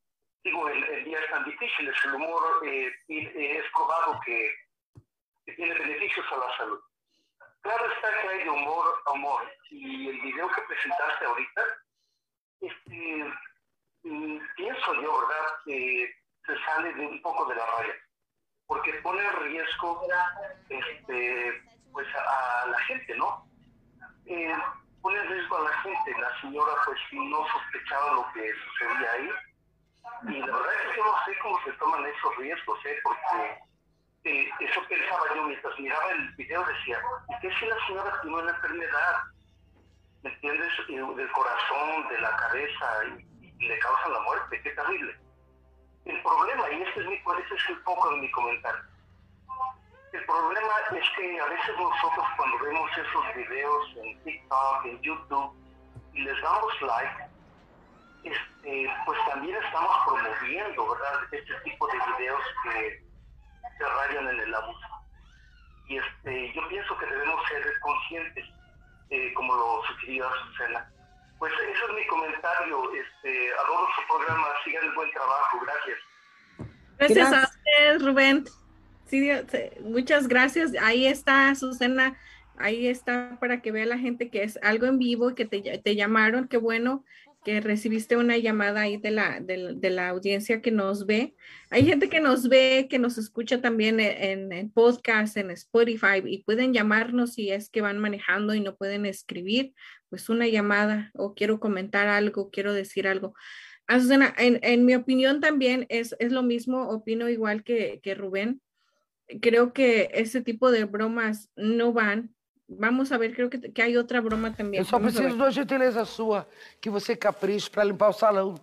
digo 0.45 0.69
en, 0.69 1.05
días 1.05 1.25
tan 1.31 1.45
difíciles 1.45 1.95
el 2.05 2.15
humor 2.15 2.67
es 2.67 3.65
probado 3.73 4.21
que 4.25 4.55
tiene 5.57 5.75
beneficios 5.75 6.27
a 6.33 6.37
la 6.37 6.57
salud 6.57 6.81
Claro 7.69 7.93
está 7.93 8.09
que 8.23 8.29
hay 8.29 8.45
de 8.45 8.51
humor 8.51 9.03
a 9.05 9.11
humor. 9.13 9.43
Y 9.69 10.09
el 10.09 10.21
video 10.23 10.49
que 10.49 10.63
presentaste 10.63 11.27
ahorita, 11.27 11.63
este, 12.63 13.25
mm, 14.05 14.39
pienso 14.57 14.95
yo, 15.03 15.21
¿verdad?, 15.21 15.47
que 15.67 16.15
se 16.47 16.65
sale 16.65 16.95
de 16.95 17.07
un 17.07 17.21
poco 17.21 17.45
de 17.45 17.57
la 17.57 17.67
raya. 17.67 17.93
Porque 18.67 18.95
pone 19.03 19.23
en 19.23 19.37
riesgo 19.43 20.01
este, 20.71 21.63
pues 21.93 22.07
a, 22.15 22.69
la 22.69 22.79
gente, 22.87 23.15
¿no? 23.17 23.47
Eh, 24.25 24.57
pone 25.03 25.21
en 25.21 25.29
riesgo 25.29 25.57
a 25.59 25.65
la 25.65 25.77
gente. 25.83 26.19
La 26.19 26.41
señora 26.41 26.73
pues 26.87 26.99
no 27.13 27.47
sospechaba 27.49 28.15
lo 28.15 28.33
que 28.33 28.51
sucedía 28.65 29.13
ahí. 29.13 29.31
Y 30.29 30.39
la 30.39 30.57
verdad 30.57 30.75
es 30.75 30.91
que 30.91 30.97
yo 30.97 31.05
no 31.05 31.25
sé 31.27 31.39
cómo 31.43 31.65
se 31.65 31.73
toman 31.73 32.07
esos 32.07 32.37
riesgos, 32.39 32.87
¿eh? 32.87 32.99
Porque 33.03 33.59
eh, 34.25 34.51
eso 34.61 34.81
pensaba 34.89 35.23
yo 35.35 35.45
mientras 35.45 35.79
miraba 35.79 36.11
el 36.13 36.29
video, 36.35 36.65
decía, 36.65 37.01
¿y 37.29 37.41
qué 37.41 37.51
si 37.59 37.67
la 37.67 37.87
señora 37.87 38.21
tiene 38.23 38.37
una 38.37 38.51
enfermedad? 38.51 39.15
¿Me 40.23 40.31
entiendes? 40.31 40.73
Del 40.89 41.31
corazón, 41.33 42.09
de 42.09 42.21
la 42.21 42.37
cabeza, 42.37 42.87
y, 43.07 43.67
le 43.67 43.79
causan 43.81 44.13
la 44.13 44.21
muerte, 44.21 44.61
qué 44.63 44.71
terrible. 44.71 45.17
El 46.05 46.23
problema, 46.23 46.71
y 46.71 46.83
este 46.83 47.01
es, 47.01 47.07
mi, 47.07 47.15
ese 47.15 47.55
es 47.55 47.71
el 47.71 47.77
foco 47.83 48.11
de 48.11 48.17
mi 48.19 48.31
comentario, 48.31 48.83
el 50.13 50.25
problema 50.25 50.73
es 50.93 51.05
que 51.17 51.41
a 51.41 51.47
veces 51.47 51.77
nosotros 51.79 52.27
cuando 52.37 52.59
vemos 52.65 52.91
esos 52.97 53.35
videos 53.35 53.97
en 54.03 54.25
TikTok, 54.25 54.85
en 54.87 55.03
YouTube, 55.03 55.55
y 56.15 56.23
les 56.23 56.41
damos 56.41 56.83
like, 56.83 57.25
este, 58.25 58.91
pues 59.05 59.19
también 59.29 59.57
estamos 59.63 59.97
promoviendo, 60.07 60.91
¿verdad? 60.91 61.21
Este 61.31 61.55
tipo 61.63 61.87
de 61.89 61.99
videos 62.17 62.43
que 62.65 63.08
se 63.79 63.85
rayan 63.85 64.29
en 64.29 64.41
el 64.41 64.55
abuso. 64.55 64.87
Y 65.89 65.97
este, 65.97 66.53
yo 66.55 66.69
pienso 66.69 66.99
que 66.99 67.07
debemos 67.07 67.41
ser 67.49 67.65
conscientes, 67.81 68.45
eh, 69.11 69.33
como 69.35 69.55
lo 69.55 69.83
sugería 69.89 70.25
Susana. 70.51 70.91
Pues 71.39 71.53
eso 71.53 71.89
es 71.89 71.95
mi 71.95 72.07
comentario. 72.09 72.93
Este, 72.93 73.53
adoro 73.55 73.87
su 73.95 74.07
programa, 74.07 74.47
sigan 74.65 74.85
el 74.85 74.93
buen 74.93 75.11
trabajo, 75.13 75.61
gracias. 75.61 75.99
Gracias, 76.99 77.33
a 77.33 77.45
usted, 77.45 78.07
Rubén. 78.07 78.45
Sí, 79.07 79.31
muchas 79.81 80.29
gracias. 80.29 80.73
Ahí 80.83 81.07
está, 81.07 81.55
Susana. 81.55 82.19
Ahí 82.59 82.89
está 82.89 83.37
para 83.41 83.63
que 83.63 83.71
vea 83.71 83.87
la 83.87 83.99
gente 83.99 84.31
que 84.31 84.43
es 84.43 84.59
algo 84.63 84.87
en 84.87 84.99
vivo 84.99 85.35
que 85.35 85.47
te, 85.47 85.79
te 85.79 85.95
llamaron. 85.95 86.49
Qué 86.49 86.59
bueno 86.59 87.05
recibiste 87.61 88.17
una 88.17 88.37
llamada 88.37 88.83
ahí 88.83 88.97
de 88.99 89.11
la, 89.11 89.41
de, 89.41 89.91
la 89.91 90.09
audiencia 90.09 90.61
que 90.61 90.71
nos 90.71 91.07
ve. 91.07 91.35
Hay 91.71 91.85
gente 91.85 92.09
que 92.09 92.21
nos 92.21 92.49
ve, 92.49 92.87
que 92.91 92.99
nos 92.99 93.19
escucha 93.19 93.61
también 93.61 94.01
en, 94.01 94.53
en, 94.53 94.71
podcast, 94.71 95.37
en 95.37 95.51
Spotify, 95.51 96.23
y 96.25 96.43
pueden 96.45 96.73
llamarnos 96.73 97.35
si 97.35 97.51
es 97.51 97.71
que 97.71 97.81
van 97.81 97.99
manejando 97.99 98.55
y 98.55 98.61
no 98.61 98.77
pueden 98.77 99.07
escribir, 99.07 99.75
pues 100.11 100.29
una 100.29 100.47
llamada 100.47 101.11
o 101.15 101.35
quiero 101.35 101.59
comentar 101.61 102.09
algo, 102.09 102.51
quiero 102.51 102.73
decir 102.73 103.09
algo. 103.09 103.35
Ah, 103.87 104.01
en, 104.37 104.61
en, 104.63 104.85
mi 104.85 104.95
opinión 104.95 105.41
también 105.41 105.87
es, 105.89 106.15
es 106.19 106.31
lo 106.33 106.43
mismo, 106.43 106.89
opino 106.91 107.29
igual 107.29 107.65
que, 107.65 108.01
que 108.03 108.15
Rubén. 108.15 108.61
Creo 109.41 109.73
que 109.73 110.11
ese 110.13 110.43
tipo 110.43 110.71
de 110.71 110.85
bromas 110.85 111.51
no 111.57 111.93
van 111.93 112.35
Vamos 112.69 113.11
a 113.13 113.17
ver, 113.17 113.35
creo 113.35 113.49
que, 113.49 113.59
que 113.59 113.81
hay 113.81 113.97
outra 113.97 114.21
broma 114.21 114.51
também. 114.51 114.79
Eu 114.79 114.85
só 114.85 114.99
Vamos 114.99 115.15
preciso 115.15 115.35
de 115.35 115.43
uma 115.43 115.51
gentileza 115.51 116.05
sua, 116.05 116.47
que 116.81 116.91
você 116.91 117.17
capriche 117.17 117.71
para 117.71 117.85
limpar 117.85 118.11
o 118.11 118.13
salão. 118.13 118.57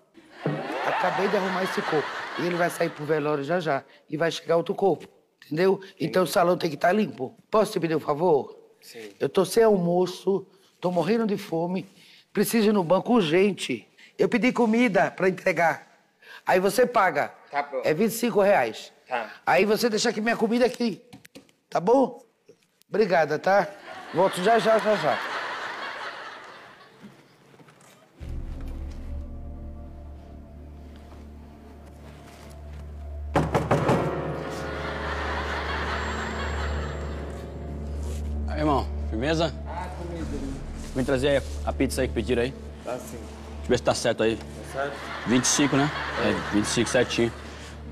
Acabei 0.85 1.27
de 1.27 1.37
arrumar 1.37 1.63
esse 1.63 1.81
corpo. 1.81 2.07
E 2.39 2.45
ele 2.45 2.55
vai 2.55 2.69
sair 2.69 2.89
pro 2.89 3.03
velório 3.05 3.43
já 3.43 3.59
já. 3.59 3.83
E 4.07 4.15
vai 4.15 4.29
chegar 4.29 4.57
outro 4.57 4.75
corpo, 4.75 5.07
entendeu? 5.45 5.81
Sim. 5.81 5.93
Então 5.99 6.23
o 6.23 6.27
salão 6.27 6.55
tem 6.57 6.69
que 6.69 6.75
estar 6.75 6.89
tá 6.89 6.93
limpo. 6.93 7.35
Posso 7.49 7.71
te 7.71 7.79
pedir 7.79 7.95
um 7.95 7.99
favor? 7.99 8.55
Sim. 8.79 9.09
Eu 9.19 9.27
tô 9.27 9.43
sem 9.43 9.63
almoço, 9.63 10.45
tô 10.79 10.91
morrendo 10.91 11.25
de 11.25 11.37
fome, 11.37 11.87
preciso 12.31 12.69
ir 12.69 12.73
no 12.73 12.83
banco 12.83 13.13
urgente. 13.13 13.87
Eu 14.19 14.29
pedi 14.29 14.51
comida 14.51 15.09
para 15.09 15.27
entregar. 15.27 15.87
Aí 16.45 16.59
você 16.59 16.85
paga. 16.85 17.33
Tá 17.49 17.63
Tá 17.63 17.81
É 17.83 17.93
25 17.93 18.39
reais. 18.41 18.93
Tá. 19.07 19.31
Aí 19.45 19.65
você 19.65 19.89
deixa 19.89 20.09
aqui 20.09 20.21
minha 20.21 20.37
comida 20.37 20.65
aqui. 20.65 21.01
Tá 21.69 21.79
bom? 21.79 22.23
Obrigada, 22.87 23.39
tá? 23.39 23.67
Volto 24.15 24.41
já, 24.41 24.57
já, 24.57 24.79
já, 24.79 24.95
já. 24.95 25.19
Aí, 38.47 38.59
irmão, 38.59 38.87
firmeza? 39.09 39.53
Ah, 39.67 39.89
comida. 39.97 40.25
Vem 40.95 41.03
trazer 41.03 41.43
a 41.65 41.73
pizza 41.73 42.01
aí 42.01 42.07
que 42.07 42.13
pediram 42.13 42.43
aí. 42.43 42.53
Tá 42.85 42.97
sim. 42.97 43.17
Deixa 43.17 43.65
eu 43.65 43.67
ver 43.67 43.77
se 43.77 43.83
tá 43.83 43.93
certo 43.93 44.23
aí. 44.23 44.37
Tá 44.37 44.79
certo? 44.79 44.93
25, 45.27 45.75
né? 45.75 45.91
É, 46.23 46.29
é 46.29 46.53
25 46.53 46.89
certinho. 46.89 47.33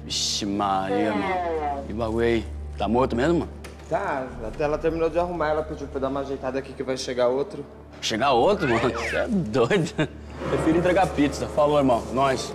Vixe 0.05 0.45
Maria, 0.45 1.11
mano. 1.13 1.83
Que 1.85 1.91
bagulho 1.91 2.25
aí. 2.25 2.45
Tá 2.77 2.87
morto 2.87 3.13
mesmo, 3.13 3.39
mano? 3.39 3.62
Tá, 3.89 4.25
até 4.47 4.63
ela 4.63 4.77
terminou 4.77 5.09
de 5.09 5.19
arrumar, 5.19 5.49
ela 5.49 5.63
pediu 5.63 5.87
pra 5.87 5.99
dar 5.99 6.07
uma 6.07 6.21
ajeitada 6.21 6.57
aqui 6.57 6.73
que 6.73 6.83
vai 6.83 6.97
chegar 6.97 7.27
outro. 7.27 7.65
Chegar 8.01 8.31
outro, 8.31 8.67
mano? 8.67 8.89
Você 8.91 9.15
é 9.15 9.27
doido. 9.27 10.09
Prefiro 10.49 10.77
entregar 10.77 11.07
pizza. 11.07 11.47
Falou, 11.47 11.77
irmão. 11.77 12.03
Nós. 12.13 12.53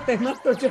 Te 0.00 0.18
mato 0.18 0.52
yo. 0.52 0.70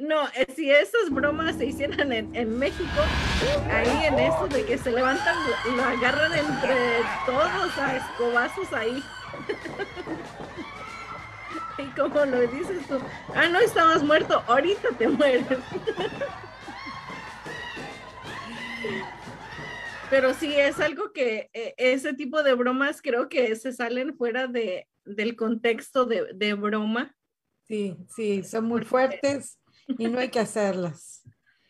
No, 0.00 0.28
eh, 0.34 0.46
si 0.54 0.70
esas 0.70 1.10
bromas 1.10 1.56
se 1.56 1.66
hicieran 1.66 2.12
en, 2.12 2.34
en, 2.34 2.58
México, 2.58 3.00
ahí 3.70 4.06
en 4.06 4.18
eso 4.18 4.46
de 4.48 4.64
que 4.64 4.78
se 4.78 4.90
levantan, 4.90 5.36
lo 5.76 5.82
agarran 5.82 6.32
entre 6.32 6.76
todos 7.26 7.78
a 7.78 7.96
escobazos 7.96 8.72
ahí. 8.72 9.02
Y 11.76 11.86
como 11.98 12.24
lo 12.24 12.40
dices 12.46 12.86
tú, 12.86 13.00
ah, 13.34 13.48
no 13.48 13.58
estabas 13.58 14.04
muerto, 14.04 14.44
ahorita 14.46 14.90
te 14.96 15.08
mueres. 15.08 15.44
Pero 20.10 20.34
sí, 20.34 20.54
es 20.54 20.78
algo 20.78 21.12
que 21.12 21.50
eh, 21.52 21.74
ese 21.76 22.14
tipo 22.14 22.44
de 22.44 22.54
bromas 22.54 23.02
creo 23.02 23.28
que 23.28 23.56
se 23.56 23.72
salen 23.72 24.16
fuera 24.16 24.46
de, 24.46 24.86
del 25.04 25.34
contexto 25.34 26.04
de, 26.04 26.32
de 26.34 26.54
broma. 26.54 27.16
Sí, 27.66 27.96
sí, 28.14 28.42
son 28.42 28.66
muy 28.66 28.82
fuertes 28.82 29.58
y 29.98 30.08
no 30.08 30.18
hay 30.18 30.28
que 30.28 30.40
hacerlas. 30.40 31.22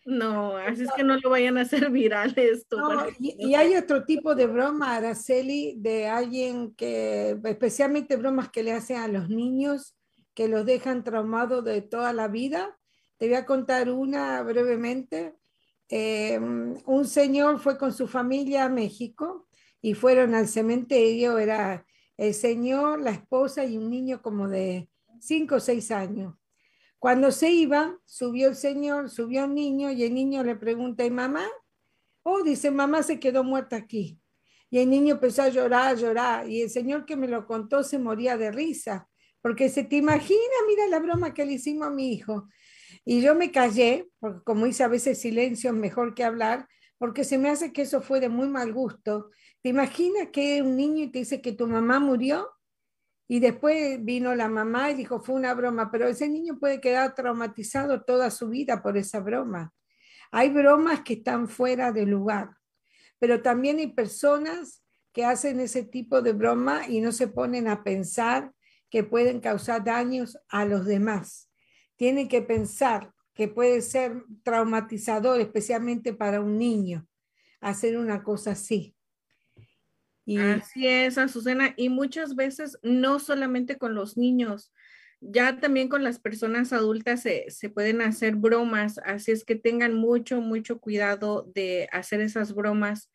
No, 0.04 0.56
así 0.56 0.82
es 0.82 0.92
que 0.92 1.02
no 1.02 1.16
lo 1.16 1.30
vayan 1.30 1.56
a 1.56 1.62
hacer 1.62 1.90
viral 1.90 2.34
esto. 2.36 2.76
y, 3.18 3.36
y, 3.38 3.54
hay 3.54 3.74
otro 3.74 4.04
tipo 4.04 4.34
de 4.34 4.46
broma, 4.46 4.96
Araceli, 4.96 5.76
de 5.78 6.08
alguien 6.08 6.74
que, 6.74 7.38
especialmente 7.44 8.16
bromas 8.16 8.50
que 8.50 8.62
le 8.62 8.72
hacen 8.72 8.98
a 8.98 9.08
los 9.08 9.30
niños, 9.30 9.96
que 10.34 10.48
los 10.48 10.66
dejan 10.66 11.04
traumados 11.04 11.64
de 11.64 11.80
toda 11.80 12.12
la 12.12 12.28
vida. 12.28 12.76
Te 13.16 13.28
voy 13.28 13.36
a 13.36 13.46
contar 13.46 13.88
una 13.88 14.42
brevemente. 14.42 15.36
Eh, 15.88 16.38
un 16.38 17.04
señor 17.06 17.60
fue 17.60 17.78
con 17.78 17.92
su 17.92 18.06
familia 18.06 18.64
a 18.64 18.68
México 18.68 19.46
y 19.80 19.94
fueron 19.94 20.34
al 20.34 20.48
cementerio, 20.48 21.38
era 21.38 21.86
el 22.16 22.34
señor, 22.34 23.00
la 23.00 23.10
esposa 23.10 23.64
y 23.64 23.76
un 23.76 23.90
niño 23.90 24.22
como 24.22 24.48
de 24.48 24.88
cinco 25.26 25.56
o 25.56 25.60
seis 25.60 25.90
años. 25.90 26.34
Cuando 26.98 27.30
se 27.32 27.50
iba, 27.50 27.98
subió 28.06 28.48
el 28.48 28.56
señor, 28.56 29.10
subió 29.10 29.44
un 29.44 29.54
niño 29.54 29.90
y 29.90 30.04
el 30.04 30.14
niño 30.14 30.42
le 30.42 30.56
pregunta, 30.56 31.04
¿y 31.04 31.10
mamá? 31.10 31.46
Oh, 32.22 32.42
dice, 32.42 32.70
mamá 32.70 33.02
se 33.02 33.20
quedó 33.20 33.44
muerta 33.44 33.76
aquí. 33.76 34.18
Y 34.70 34.78
el 34.78 34.88
niño 34.88 35.16
empezó 35.16 35.42
a 35.42 35.50
llorar, 35.50 35.88
a 35.88 35.94
llorar. 35.94 36.48
Y 36.48 36.62
el 36.62 36.70
señor 36.70 37.04
que 37.04 37.16
me 37.16 37.28
lo 37.28 37.46
contó 37.46 37.84
se 37.84 37.98
moría 37.98 38.38
de 38.38 38.50
risa, 38.50 39.06
porque 39.42 39.68
se 39.68 39.84
te 39.84 39.96
imagina, 39.96 40.40
mira 40.66 40.86
la 40.88 40.98
broma 40.98 41.34
que 41.34 41.44
le 41.44 41.52
hicimos 41.52 41.88
a 41.88 41.90
mi 41.90 42.12
hijo. 42.12 42.48
Y 43.04 43.20
yo 43.20 43.34
me 43.34 43.52
callé, 43.52 44.08
porque 44.18 44.40
como 44.42 44.64
dice 44.64 44.82
a 44.82 44.88
veces 44.88 45.20
silencio 45.20 45.70
es 45.70 45.76
mejor 45.76 46.14
que 46.14 46.24
hablar, 46.24 46.66
porque 46.96 47.24
se 47.24 47.36
me 47.36 47.50
hace 47.50 47.72
que 47.72 47.82
eso 47.82 48.00
fue 48.00 48.20
de 48.20 48.30
muy 48.30 48.48
mal 48.48 48.72
gusto. 48.72 49.30
¿Te 49.60 49.68
imaginas 49.68 50.28
que 50.32 50.62
un 50.62 50.74
niño 50.74 51.10
te 51.10 51.18
dice 51.18 51.42
que 51.42 51.52
tu 51.52 51.66
mamá 51.66 52.00
murió? 52.00 52.48
Y 53.26 53.40
después 53.40 54.04
vino 54.04 54.34
la 54.34 54.48
mamá 54.48 54.90
y 54.90 54.94
dijo, 54.94 55.20
fue 55.20 55.34
una 55.34 55.54
broma, 55.54 55.90
pero 55.90 56.06
ese 56.06 56.28
niño 56.28 56.58
puede 56.58 56.80
quedar 56.80 57.14
traumatizado 57.14 58.02
toda 58.02 58.30
su 58.30 58.48
vida 58.48 58.82
por 58.82 58.96
esa 58.96 59.20
broma. 59.20 59.72
Hay 60.30 60.50
bromas 60.50 61.00
que 61.00 61.14
están 61.14 61.48
fuera 61.48 61.92
de 61.92 62.06
lugar, 62.06 62.56
pero 63.18 63.40
también 63.40 63.78
hay 63.78 63.88
personas 63.88 64.84
que 65.12 65.24
hacen 65.24 65.60
ese 65.60 65.84
tipo 65.84 66.20
de 66.20 66.32
broma 66.32 66.88
y 66.88 67.00
no 67.00 67.12
se 67.12 67.28
ponen 67.28 67.68
a 67.68 67.84
pensar 67.84 68.52
que 68.90 69.04
pueden 69.04 69.40
causar 69.40 69.84
daños 69.84 70.38
a 70.48 70.64
los 70.64 70.84
demás. 70.84 71.50
Tienen 71.96 72.28
que 72.28 72.42
pensar 72.42 73.14
que 73.32 73.48
puede 73.48 73.80
ser 73.80 74.24
traumatizador, 74.42 75.40
especialmente 75.40 76.12
para 76.12 76.40
un 76.40 76.58
niño, 76.58 77.06
hacer 77.60 77.96
una 77.96 78.22
cosa 78.22 78.52
así. 78.52 78.93
Y... 80.24 80.38
Así 80.38 80.86
es, 80.86 81.18
Azucena, 81.18 81.74
y 81.76 81.88
muchas 81.88 82.34
veces 82.34 82.78
no 82.82 83.18
solamente 83.18 83.76
con 83.76 83.94
los 83.94 84.16
niños, 84.16 84.72
ya 85.20 85.58
también 85.58 85.88
con 85.88 86.04
las 86.04 86.18
personas 86.18 86.72
adultas 86.72 87.22
se, 87.22 87.50
se, 87.50 87.70
pueden 87.70 88.02
hacer 88.02 88.36
bromas, 88.36 88.98
así 89.04 89.32
es 89.32 89.44
que 89.44 89.56
tengan 89.56 89.94
mucho, 89.94 90.40
mucho 90.40 90.80
cuidado 90.80 91.50
de 91.54 91.88
hacer 91.92 92.20
esas 92.20 92.54
bromas, 92.54 93.10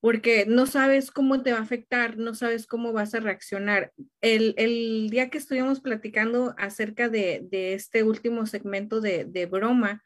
porque 0.00 0.44
no 0.46 0.66
sabes 0.66 1.10
cómo 1.10 1.42
te 1.42 1.52
va 1.52 1.58
a 1.58 1.62
afectar, 1.62 2.18
no 2.18 2.34
sabes 2.34 2.66
cómo 2.66 2.92
vas 2.92 3.14
a 3.14 3.20
reaccionar. 3.20 3.92
El, 4.20 4.54
el 4.58 5.08
día 5.08 5.30
que 5.30 5.38
estuvimos 5.38 5.80
platicando 5.80 6.54
acerca 6.58 7.08
de, 7.08 7.46
de 7.50 7.72
este 7.72 8.02
último 8.02 8.44
segmento 8.44 9.00
de, 9.00 9.24
de 9.24 9.46
broma, 9.46 10.02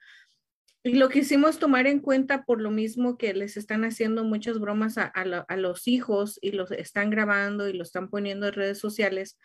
y 0.84 0.94
lo 0.94 1.08
quisimos 1.08 1.58
tomar 1.58 1.86
en 1.86 2.00
cuenta 2.00 2.44
por 2.44 2.60
lo 2.60 2.70
mismo 2.70 3.18
que 3.18 3.34
les 3.34 3.56
están 3.56 3.84
haciendo 3.84 4.24
muchas 4.24 4.58
bromas 4.58 4.96
a, 4.96 5.06
a, 5.06 5.56
los 5.56 5.88
hijos 5.88 6.38
y 6.40 6.52
los 6.52 6.70
están 6.70 7.10
grabando 7.10 7.68
y 7.68 7.72
lo 7.72 7.82
están 7.82 8.08
poniendo 8.08 8.46
en 8.46 8.54
redes 8.54 8.78
sociales 8.78 9.38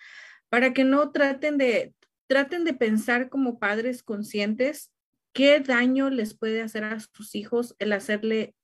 para 0.50 0.74
que 0.74 0.84
no 0.84 1.12
traten 1.12 1.58
de, 1.58 1.94
traten 2.28 2.64
de 2.64 2.74
pensar 2.74 3.30
como 3.30 3.60
padres 3.60 4.04
conscientes 4.04 4.92
qué 5.34 5.60
daño 5.60 6.10
les 6.10 6.38
puede 6.38 6.62
hacer 6.62 6.84
a 6.84 7.00
sus 7.00 7.34
hijos 7.34 7.76
el 7.80 7.94
hacerle 7.94 8.56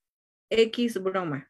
X 0.50 1.02
broma. 1.02 1.50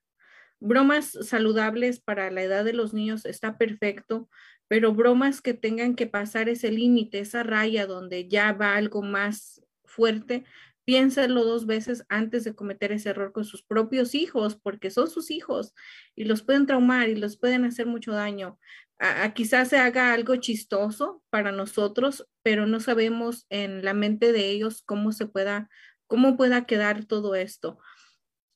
Bromas 0.62 1.18
saludables 1.22 2.00
para 2.00 2.32
la 2.32 2.42
edad 2.42 2.66
de 2.66 2.74
los 2.74 2.94
niños 2.94 3.26
está 3.26 3.58
perfecto, 3.58 4.30
pero 4.68 4.94
bromas 4.94 5.42
que 5.42 5.54
tengan 5.54 5.96
que 5.96 6.08
pasar 6.08 6.50
ese 6.50 6.72
límite, 6.72 7.20
esa 7.20 7.44
raya 7.44 7.86
donde 7.86 8.28
ya 8.28 8.54
va 8.54 8.76
algo 8.76 9.02
más 9.02 9.62
fuerte, 9.86 10.46
piénsalo 10.90 11.46
dos 11.46 11.68
veces 11.68 12.04
antes 12.10 12.44
de 12.44 12.56
cometer 12.56 12.92
ese 12.92 13.10
error 13.10 13.32
con 13.32 13.46
sus 13.46 13.62
propios 13.62 14.16
hijos, 14.16 14.56
porque 14.56 14.90
son 14.90 15.08
sus 15.08 15.30
hijos 15.30 15.76
y 16.16 16.24
los 16.24 16.42
pueden 16.42 16.66
traumar 16.66 17.10
y 17.10 17.16
los 17.16 17.38
pueden 17.38 17.64
hacer 17.64 17.86
mucho 17.86 18.12
daño. 18.12 18.58
A, 18.98 19.32
quizás 19.36 19.68
se 19.68 19.78
haga 19.78 20.14
algo 20.14 20.36
chistoso 20.38 21.22
para 21.30 21.52
nosotros, 21.52 22.28
pero 22.42 22.66
no 22.66 22.80
sabemos 22.80 23.46
en 23.52 23.86
la 23.86 23.94
mente 23.94 24.32
de 24.32 24.50
ellos 24.50 24.82
cómo 24.82 25.12
se 25.12 25.28
pueda, 25.28 25.70
cómo 26.08 26.36
pueda 26.36 26.66
quedar 26.66 27.06
todo 27.06 27.36
esto. 27.36 27.78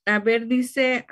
A 0.07 0.17
ver, 0.17 0.47
dice, 0.47 1.05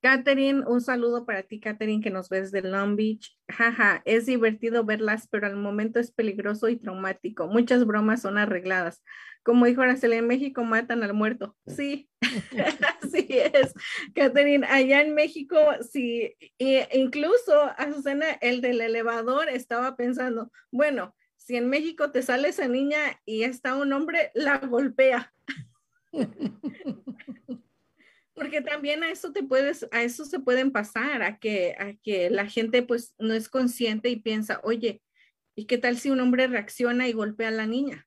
Catherine, 0.00 0.62
un 0.66 0.80
saludo 0.80 1.26
para 1.26 1.42
ti, 1.42 1.58
Catherine, 1.58 2.02
que 2.02 2.10
nos 2.10 2.28
ves 2.28 2.52
de 2.52 2.62
Long 2.62 2.94
Beach. 2.94 3.36
Jaja, 3.48 4.00
es 4.04 4.26
divertido 4.26 4.84
verlas, 4.84 5.26
pero 5.28 5.46
al 5.46 5.56
momento 5.56 5.98
es 5.98 6.12
peligroso 6.12 6.68
y 6.68 6.76
traumático. 6.76 7.48
Muchas 7.48 7.84
bromas 7.84 8.22
son 8.22 8.38
arregladas. 8.38 9.02
Como 9.42 9.66
dijo 9.66 9.82
Araceli, 9.82 10.16
en 10.16 10.28
México 10.28 10.62
matan 10.62 11.02
al 11.02 11.14
muerto. 11.14 11.56
Sí, 11.66 12.08
así 13.02 13.26
es. 13.28 13.74
Catherine, 14.14 14.66
allá 14.68 15.00
en 15.02 15.14
México, 15.14 15.56
sí, 15.90 16.36
e 16.58 16.88
incluso 16.92 17.52
Azucena, 17.76 18.30
el 18.40 18.60
del 18.60 18.80
elevador, 18.80 19.48
estaba 19.48 19.96
pensando, 19.96 20.52
bueno, 20.70 21.16
si 21.36 21.56
en 21.56 21.68
México 21.68 22.12
te 22.12 22.22
sale 22.22 22.48
esa 22.48 22.68
niña 22.68 22.98
y 23.24 23.42
está 23.42 23.74
un 23.74 23.92
hombre, 23.92 24.30
la 24.34 24.58
golpea. 24.58 25.32
Porque 28.38 28.62
también 28.62 29.02
a 29.02 29.10
eso 29.10 29.32
te 29.32 29.42
puedes, 29.42 29.86
a 29.90 30.02
eso 30.02 30.24
se 30.24 30.38
pueden 30.38 30.70
pasar, 30.70 31.22
a 31.22 31.38
que, 31.38 31.74
a 31.78 31.94
que 32.02 32.30
la 32.30 32.46
gente 32.46 32.82
pues 32.82 33.14
no 33.18 33.34
es 33.34 33.48
consciente 33.48 34.08
y 34.10 34.16
piensa, 34.16 34.60
oye, 34.62 35.02
¿y 35.56 35.66
qué 35.66 35.76
tal 35.76 35.98
si 35.98 36.10
un 36.10 36.20
hombre 36.20 36.46
reacciona 36.46 37.08
y 37.08 37.12
golpea 37.12 37.48
a 37.48 37.50
la 37.50 37.66
niña? 37.66 38.06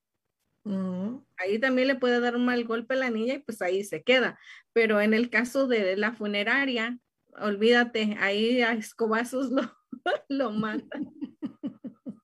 Ahí 1.38 1.60
también 1.60 1.88
le 1.88 1.96
puede 1.96 2.20
dar 2.20 2.36
un 2.36 2.46
mal 2.46 2.64
golpe 2.64 2.94
a 2.94 2.98
la 2.98 3.10
niña 3.10 3.34
y 3.34 3.40
pues 3.40 3.62
ahí 3.62 3.84
se 3.84 4.04
queda. 4.04 4.40
Pero 4.74 5.02
en 5.02 5.14
el 5.14 5.30
caso 5.30 5.68
de 5.68 5.98
la 5.98 6.14
funeraria, 6.14 6.98
olvídate, 7.40 8.16
ahí 8.20 8.62
a 8.62 8.74
escobazos 8.74 9.52
lo, 9.52 9.64
lo 10.30 10.52
matan. 10.52 11.12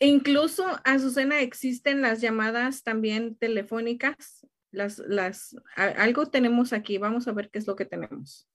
Incluso, 0.00 0.64
Azucena, 0.84 1.40
existen 1.40 2.00
las 2.00 2.20
llamadas 2.20 2.82
también 2.82 3.36
telefónicas 3.36 4.46
las, 4.72 4.98
las, 4.98 5.56
algo 5.76 6.26
tenemos 6.26 6.72
aquí. 6.72 6.98
Vamos 6.98 7.28
a 7.28 7.32
ver 7.32 7.50
qué 7.50 7.58
es 7.58 7.66
lo 7.66 7.76
que 7.76 7.84
tenemos. 7.84 8.48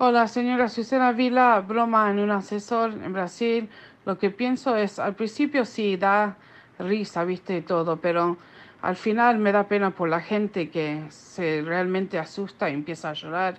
Hola, 0.00 0.28
señora 0.28 0.68
Susana 0.68 1.12
Vila, 1.12 1.60
broma 1.60 2.10
en 2.10 2.20
un 2.20 2.30
asesor 2.30 2.92
en 2.92 3.12
Brasil. 3.12 3.68
Lo 4.04 4.18
que 4.18 4.30
pienso 4.30 4.76
es, 4.76 4.98
al 4.98 5.14
principio 5.14 5.64
sí 5.64 5.96
da 5.96 6.36
risa, 6.78 7.24
viste, 7.24 7.62
todo, 7.62 7.96
pero 7.96 8.38
al 8.80 8.94
final 8.94 9.38
me 9.38 9.50
da 9.50 9.66
pena 9.66 9.90
por 9.90 10.08
la 10.08 10.20
gente 10.20 10.70
que 10.70 11.02
se 11.10 11.62
realmente 11.62 12.18
asusta 12.18 12.70
y 12.70 12.74
empieza 12.74 13.10
a 13.10 13.14
llorar. 13.14 13.58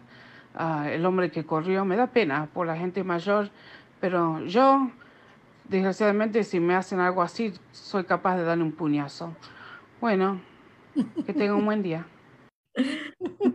Ah, 0.55 0.89
el 0.89 1.05
hombre 1.05 1.29
que 1.29 1.45
corrió, 1.45 1.83
me 1.83 1.97
da 1.97 2.07
pena 2.07 2.47
por 2.53 2.65
la 2.65 2.77
gente 2.77 3.03
mayor, 3.03 3.49
pero 3.99 4.39
yo, 4.45 4.89
desgraciadamente, 5.65 6.43
si 6.43 6.59
me 6.59 6.73
hacen 6.73 7.01
algo 7.01 7.21
así, 7.21 7.53
soy 7.71 8.05
capaz 8.05 8.37
de 8.37 8.43
darle 8.43 8.63
un 8.63 8.71
puñazo. 8.71 9.35
Bueno, 9.99 10.39
que 11.25 11.33
tenga 11.33 11.55
un 11.55 11.65
buen 11.65 11.83
día. 11.83 12.07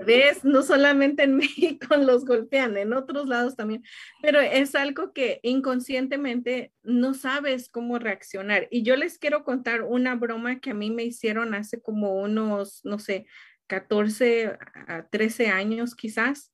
¿Ves? 0.07 0.45
No 0.45 0.63
solamente 0.63 1.23
en 1.23 1.37
México 1.37 1.97
los 1.97 2.25
golpean, 2.25 2.77
en 2.77 2.93
otros 2.93 3.29
lados 3.29 3.57
también, 3.57 3.83
pero 4.23 4.41
es 4.41 4.75
algo 4.75 5.13
que 5.13 5.41
inconscientemente 5.43 6.73
no 6.83 7.15
sabes 7.15 7.69
cómo 7.69 7.99
reaccionar. 7.99 8.69
Y 8.71 8.83
yo 8.83 8.97
les 8.97 9.19
quiero 9.19 9.45
contar 9.45 9.83
una 9.83 10.15
broma 10.15 10.61
que 10.61 10.71
a 10.71 10.75
mí 10.75 10.91
me 10.91 11.05
hicieron 11.05 11.55
hace 11.55 11.81
como 11.81 12.15
unos, 12.15 12.85
no 12.85 12.99
sé, 12.99 13.27
14 13.67 14.59
a 14.87 15.07
13 15.09 15.49
años 15.49 15.95
quizás 15.95 16.54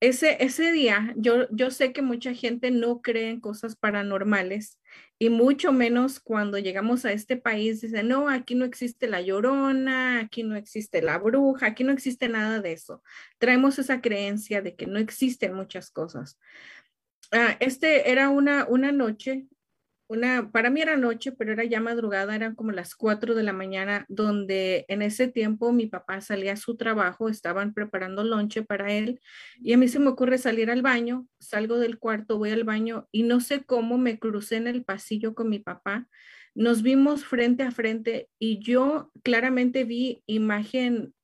ese, 0.00 0.42
ese 0.44 0.70
día, 0.70 1.12
yo, 1.16 1.48
yo 1.50 1.70
sé 1.70 1.92
que 1.92 2.02
mucha 2.02 2.32
gente 2.32 2.70
no 2.70 3.02
cree 3.02 3.30
en 3.30 3.40
cosas 3.40 3.74
paranormales 3.74 4.78
y 5.18 5.28
mucho 5.30 5.72
menos 5.72 6.20
cuando 6.20 6.58
llegamos 6.58 7.04
a 7.04 7.12
este 7.12 7.36
país, 7.36 7.80
dicen, 7.80 8.06
no, 8.06 8.28
aquí 8.28 8.54
no 8.54 8.64
existe 8.64 9.08
la 9.08 9.20
llorona, 9.20 10.20
aquí 10.20 10.44
no 10.44 10.54
existe 10.54 11.02
la 11.02 11.18
bruja, 11.18 11.66
aquí 11.66 11.82
no 11.82 11.92
existe 11.92 12.28
nada 12.28 12.60
de 12.60 12.72
eso. 12.72 13.02
Traemos 13.38 13.78
esa 13.80 14.00
creencia 14.00 14.62
de 14.62 14.76
que 14.76 14.86
no 14.86 15.00
existen 15.00 15.54
muchas 15.54 15.90
cosas. 15.90 16.38
Ah, 17.32 17.56
este 17.58 18.10
era 18.10 18.28
una, 18.28 18.66
una 18.68 18.92
noche, 18.92 19.46
una, 20.08 20.50
para 20.50 20.70
mí 20.70 20.80
era 20.80 20.96
noche, 20.96 21.32
pero 21.32 21.52
era 21.52 21.64
ya 21.64 21.80
madrugada, 21.80 22.34
eran 22.34 22.54
como 22.54 22.72
las 22.72 22.94
4 22.94 23.34
de 23.34 23.42
la 23.42 23.52
mañana, 23.52 24.06
donde 24.08 24.86
en 24.88 25.02
ese 25.02 25.28
tiempo 25.28 25.70
mi 25.70 25.86
papá 25.86 26.22
salía 26.22 26.54
a 26.54 26.56
su 26.56 26.76
trabajo, 26.76 27.28
estaban 27.28 27.74
preparando 27.74 28.24
lonche 28.24 28.62
para 28.62 28.90
él 28.92 29.20
y 29.60 29.74
a 29.74 29.76
mí 29.76 29.86
se 29.86 29.98
me 29.98 30.08
ocurre 30.08 30.38
salir 30.38 30.70
al 30.70 30.80
baño, 30.80 31.28
salgo 31.38 31.78
del 31.78 31.98
cuarto, 31.98 32.38
voy 32.38 32.50
al 32.50 32.64
baño 32.64 33.06
y 33.12 33.22
no 33.24 33.40
sé 33.40 33.64
cómo 33.64 33.98
me 33.98 34.18
crucé 34.18 34.56
en 34.56 34.66
el 34.66 34.82
pasillo 34.82 35.34
con 35.34 35.50
mi 35.50 35.58
papá. 35.58 36.08
Nos 36.54 36.82
vimos 36.82 37.24
frente 37.26 37.62
a 37.62 37.70
frente 37.70 38.30
y 38.38 38.60
yo 38.60 39.12
claramente 39.22 39.84
vi 39.84 40.22
imagen, 40.26 41.14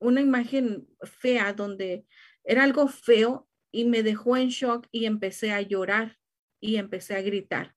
una 0.00 0.22
imagen 0.22 0.88
fea 1.02 1.52
donde 1.52 2.06
era 2.44 2.64
algo 2.64 2.88
feo 2.88 3.46
y 3.70 3.84
me 3.84 4.02
dejó 4.02 4.38
en 4.38 4.48
shock 4.48 4.86
y 4.90 5.04
empecé 5.04 5.52
a 5.52 5.60
llorar 5.60 6.18
y 6.60 6.76
empecé 6.76 7.14
a 7.14 7.22
gritar 7.22 7.74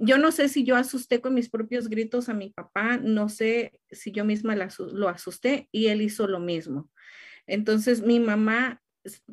yo 0.00 0.18
no 0.18 0.32
sé 0.32 0.48
si 0.48 0.64
yo 0.64 0.76
asusté 0.76 1.20
con 1.20 1.34
mis 1.34 1.48
propios 1.48 1.88
gritos 1.88 2.28
a 2.28 2.34
mi 2.34 2.50
papá, 2.50 2.98
no 2.98 3.28
sé 3.28 3.80
si 3.90 4.12
yo 4.12 4.24
misma 4.24 4.56
lo 4.56 5.08
asusté 5.08 5.68
y 5.72 5.86
él 5.86 6.02
hizo 6.02 6.26
lo 6.26 6.40
mismo. 6.40 6.90
Entonces 7.46 8.02
mi 8.02 8.20
mamá 8.20 8.80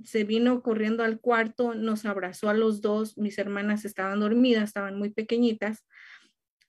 se 0.03 0.23
vino 0.23 0.61
corriendo 0.61 1.03
al 1.03 1.19
cuarto, 1.19 1.75
nos 1.75 2.05
abrazó 2.05 2.49
a 2.49 2.53
los 2.53 2.81
dos, 2.81 3.17
mis 3.17 3.37
hermanas 3.37 3.85
estaban 3.85 4.19
dormidas, 4.19 4.65
estaban 4.65 4.97
muy 4.97 5.11
pequeñitas 5.11 5.85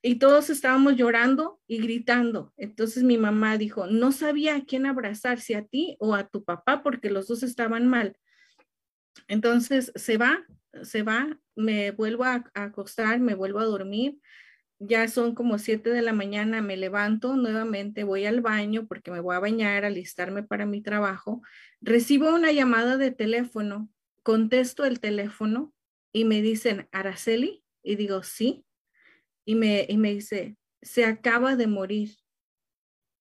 y 0.03 0.17
todos 0.17 0.51
estábamos 0.51 0.97
llorando 0.97 1.61
y 1.67 1.79
gritando. 1.79 2.53
Entonces 2.57 3.05
mi 3.05 3.19
mamá 3.19 3.57
dijo, 3.57 3.87
no 3.87 4.13
sabía 4.13 4.57
a 4.57 4.65
quién 4.65 4.87
abrazar, 4.87 5.41
si 5.41 5.55
a 5.55 5.65
ti 5.65 5.97
o 6.01 6.15
a 6.15 6.29
tu 6.29 6.45
papá, 6.45 6.83
porque 6.83 7.11
los 7.11 7.29
dos 7.29 7.43
estaban 7.43 7.87
mal. 7.87 8.17
Entonces 9.29 9.93
se 9.95 10.17
va, 10.17 10.45
se 10.83 11.03
va, 11.03 11.39
me 11.55 11.91
vuelvo 11.91 12.25
a, 12.25 12.45
acostar, 12.55 13.21
me 13.21 13.35
vuelvo 13.35 13.61
a 13.61 13.65
dormir. 13.65 14.19
Ya 14.79 15.07
son 15.07 15.35
como 15.35 15.59
7 15.59 15.91
de 15.91 16.03
la 16.03 16.13
mañana, 16.13 16.61
me 16.61 16.77
levanto 16.77 17.37
nuevamente, 17.37 18.05
voy 18.05 18.27
al 18.27 18.41
baño 18.41 18.87
porque 18.89 19.13
me 19.13 19.21
voy 19.21 19.37
a 19.37 19.41
bañar, 19.41 19.85
alistarme 19.85 20.43
para 20.43 20.67
mi 20.67 20.83
trabajo. 20.83 21.43
Recibo 21.81 22.35
una 22.35 22.51
llamada 22.53 22.97
de 22.97 23.13
teléfono, 23.13 23.89
contesto 24.25 24.85
el 24.85 24.99
teléfono 24.99 25.73
y 26.13 26.25
me 26.25 26.43
dicen, 26.43 26.89
Araceli, 26.93 27.65
y 27.83 27.97
digo, 27.97 28.23
sí. 28.23 28.65
Y 29.45 29.55
me, 29.55 29.87
y 29.89 29.97
me 29.97 30.13
dice, 30.15 30.57
se 30.83 31.05
acaba 31.05 31.57
de 31.57 31.67
morir. 31.67 32.17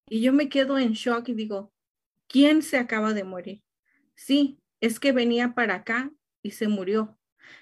Y 0.08 0.22
yo 0.22 0.34
me 0.34 0.50
quedo 0.50 0.78
en 0.78 0.94
shock 0.94 1.30
y 1.30 1.34
digo, 1.34 1.74
¿quién 2.28 2.62
se 2.62 2.78
acaba 2.78 3.14
de 3.14 3.24
morir? 3.24 3.64
Sí, 4.16 4.61
es 4.82 5.00
que 5.00 5.12
venía 5.14 5.54
para 5.54 5.76
acá 5.76 6.12
y 6.44 6.52
se 6.52 6.68
murió. 6.68 7.18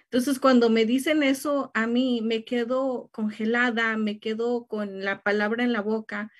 Entonces, 0.05 0.39
cuando 0.39 0.69
me 0.69 0.85
dicen 0.85 1.21
eso, 1.21 1.71
a 1.75 1.85
mí 1.85 2.21
me 2.23 2.43
quedo 2.43 3.09
congelada, 3.11 3.95
me 3.97 4.19
quedo 4.19 4.65
con 4.67 5.03
la 5.03 5.21
palabra 5.21 5.63
en 5.63 5.73
la 5.73 5.81
boca 5.81 6.31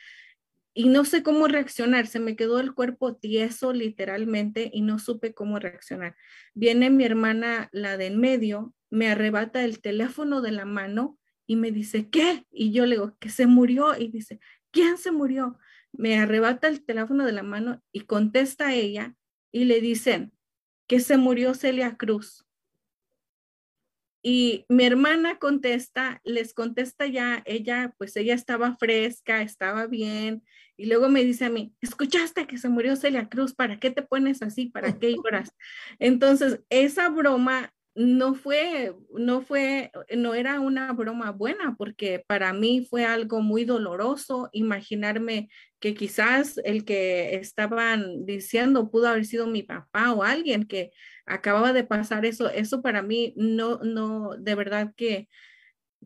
y 0.74 0.90
no 0.90 1.06
sé 1.06 1.22
cómo 1.24 1.48
reaccionar. 1.48 2.08
Se 2.08 2.20
me 2.20 2.36
quedó 2.36 2.60
el 2.60 2.74
cuerpo 2.74 3.16
tieso 3.16 3.74
literalmente 3.74 4.72
y 4.74 4.82
no 4.82 4.98
supe 4.98 5.34
cómo 5.34 5.60
reaccionar. 5.60 6.16
Viene 6.54 6.90
mi 6.90 7.04
hermana, 7.04 7.70
la 7.72 7.98
de 7.98 8.08
en 8.08 8.20
medio, 8.20 8.74
me 8.90 9.10
arrebata 9.10 9.64
el 9.64 9.82
teléfono 9.82 10.42
de 10.42 10.52
la 10.52 10.66
mano 10.66 11.18
y 11.46 11.56
me 11.56 11.72
dice, 11.72 12.10
¿qué? 12.10 12.46
Y 12.52 12.72
yo 12.72 12.86
le 12.86 12.96
digo, 12.96 13.18
que 13.20 13.30
se 13.30 13.46
murió. 13.46 13.96
Y 13.98 14.10
dice, 14.10 14.40
¿quién 14.72 14.98
se 14.98 15.12
murió? 15.12 15.58
Me 15.92 16.18
arrebata 16.18 16.68
el 16.68 16.84
teléfono 16.84 17.26
de 17.26 17.32
la 17.34 17.44
mano 17.44 17.84
y 17.92 18.02
contesta 18.02 18.74
ella 18.74 19.16
y 19.52 19.66
le 19.66 19.82
dicen, 19.82 20.32
que 20.90 21.00
se 21.00 21.18
murió 21.18 21.54
Celia 21.54 21.96
Cruz. 21.96 22.44
Y 24.22 24.66
mi 24.68 24.86
hermana 24.86 25.38
contesta, 25.38 26.20
les 26.26 26.54
contesta 26.54 27.06
ya, 27.06 27.42
ella, 27.46 27.94
pues 27.98 28.18
ella 28.18 28.34
estaba 28.34 28.76
fresca, 28.76 29.42
estaba 29.44 29.86
bien. 29.86 30.44
Y 30.76 30.88
luego 30.88 31.08
me 31.08 31.24
dice 31.24 31.46
a 31.46 31.50
mí, 31.50 31.74
¿escuchaste 31.80 32.48
que 32.48 32.58
se 32.58 32.70
murió 32.70 32.96
Celia 32.96 33.30
Cruz? 33.30 33.54
¿Para 33.54 33.80
qué 33.80 33.92
te 33.92 34.02
pones 34.02 34.42
así? 34.42 34.66
¿Para 34.66 34.98
qué 34.98 35.14
lloras? 35.14 35.54
Entonces, 36.00 36.60
esa 36.70 37.08
broma 37.10 37.72
no 38.00 38.34
fue, 38.34 38.96
no 39.12 39.42
fue, 39.42 39.92
no 40.16 40.34
era 40.34 40.62
una 40.62 40.94
broma 40.94 41.32
buena 41.32 41.76
porque 41.78 42.24
para 42.28 42.54
mí 42.54 42.88
fue 42.90 43.04
algo 43.04 43.42
muy 43.42 43.66
doloroso 43.66 44.48
imaginarme 44.54 45.50
que 45.82 45.96
quizás 45.96 46.62
el 46.64 46.86
que 46.86 47.36
estaban 47.36 48.26
diciendo 48.26 48.90
pudo 48.90 49.10
haber 49.10 49.26
sido 49.26 49.48
mi 49.48 49.64
papá 49.64 50.14
o 50.14 50.24
alguien 50.24 50.64
que 50.64 50.92
acababa 51.26 51.74
de 51.74 51.84
pasar 51.84 52.26
eso. 52.26 52.50
Eso 52.50 52.82
para 52.82 53.02
mí 53.02 53.34
no, 53.36 53.80
no, 53.80 54.30
de 54.38 54.56
verdad 54.56 54.94
que 54.96 55.28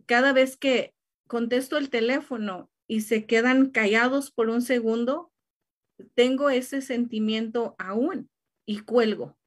cada 0.07 0.33
vez 0.33 0.57
que 0.57 0.95
contesto 1.27 1.77
el 1.77 1.91
teléfono 1.91 2.71
y 2.87 3.01
se 3.01 3.27
quedan 3.27 3.69
callados 3.69 4.31
por 4.31 4.49
un 4.49 4.63
segundo, 4.63 5.31
tengo 6.15 6.49
ese 6.49 6.81
sentimiento 6.81 7.75
aún 7.77 8.31
y 8.65 8.79
cuelgo 8.79 9.37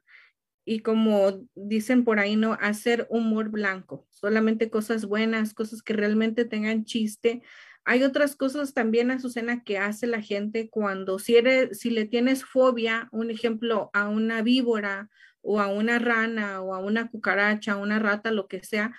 y 0.68 0.80
como 0.80 1.48
dicen 1.54 2.04
por 2.04 2.18
ahí, 2.18 2.34
no 2.34 2.54
hacer 2.60 3.06
humor 3.08 3.50
blanco, 3.50 4.04
solamente 4.10 4.68
cosas 4.68 5.06
buenas, 5.06 5.54
cosas 5.54 5.80
que 5.80 5.92
realmente 5.92 6.44
tengan 6.44 6.84
chiste. 6.84 7.42
Hay 7.84 8.02
otras 8.02 8.34
cosas 8.34 8.74
también, 8.74 9.12
Azucena, 9.12 9.62
que 9.62 9.78
hace 9.78 10.08
la 10.08 10.20
gente 10.20 10.68
cuando 10.68 11.20
si, 11.20 11.36
eres, 11.36 11.78
si 11.78 11.90
le 11.90 12.04
tienes 12.04 12.44
fobia, 12.44 13.08
un 13.12 13.30
ejemplo, 13.30 13.90
a 13.92 14.08
una 14.08 14.42
víbora 14.42 15.08
o 15.40 15.60
a 15.60 15.68
una 15.68 16.00
rana 16.00 16.60
o 16.60 16.74
a 16.74 16.80
una 16.80 17.08
cucaracha, 17.10 17.72
a 17.72 17.76
una 17.76 18.00
rata, 18.00 18.32
lo 18.32 18.48
que 18.48 18.64
sea, 18.64 18.92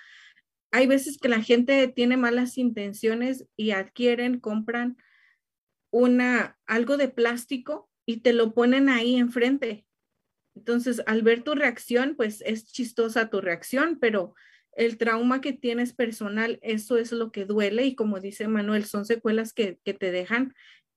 hay 0.70 0.86
veces 0.86 1.18
que 1.18 1.28
la 1.28 1.42
gente 1.42 1.86
tiene 1.88 2.16
malas 2.16 2.56
intenciones 2.56 3.46
y 3.56 3.72
adquieren, 3.72 4.40
compran 4.40 4.96
una 5.90 6.58
algo 6.66 6.96
de 6.96 7.08
plástico 7.08 7.90
y 8.06 8.20
te 8.20 8.32
lo 8.32 8.54
ponen 8.54 8.88
ahí 8.88 9.16
enfrente 9.16 9.86
entonces, 10.58 11.00
al 11.06 11.22
ver 11.22 11.44
tu 11.44 11.54
reacción, 11.54 12.16
pues 12.16 12.42
es 12.44 12.66
chistosa 12.66 13.30
tu 13.30 13.40
reacción, 13.40 13.96
pero 14.00 14.34
el 14.72 14.98
trauma 14.98 15.40
que 15.40 15.52
tienes 15.52 15.92
personal, 15.92 16.58
eso 16.62 16.96
es 16.96 17.12
lo 17.12 17.30
que 17.30 17.44
duele 17.44 17.86
y 17.86 17.94
como 17.94 18.18
dice 18.18 18.48
Manuel, 18.48 18.84
son 18.84 19.04
secuelas 19.04 19.52
que, 19.52 19.78
te 19.84 20.10
dejan 20.10 20.54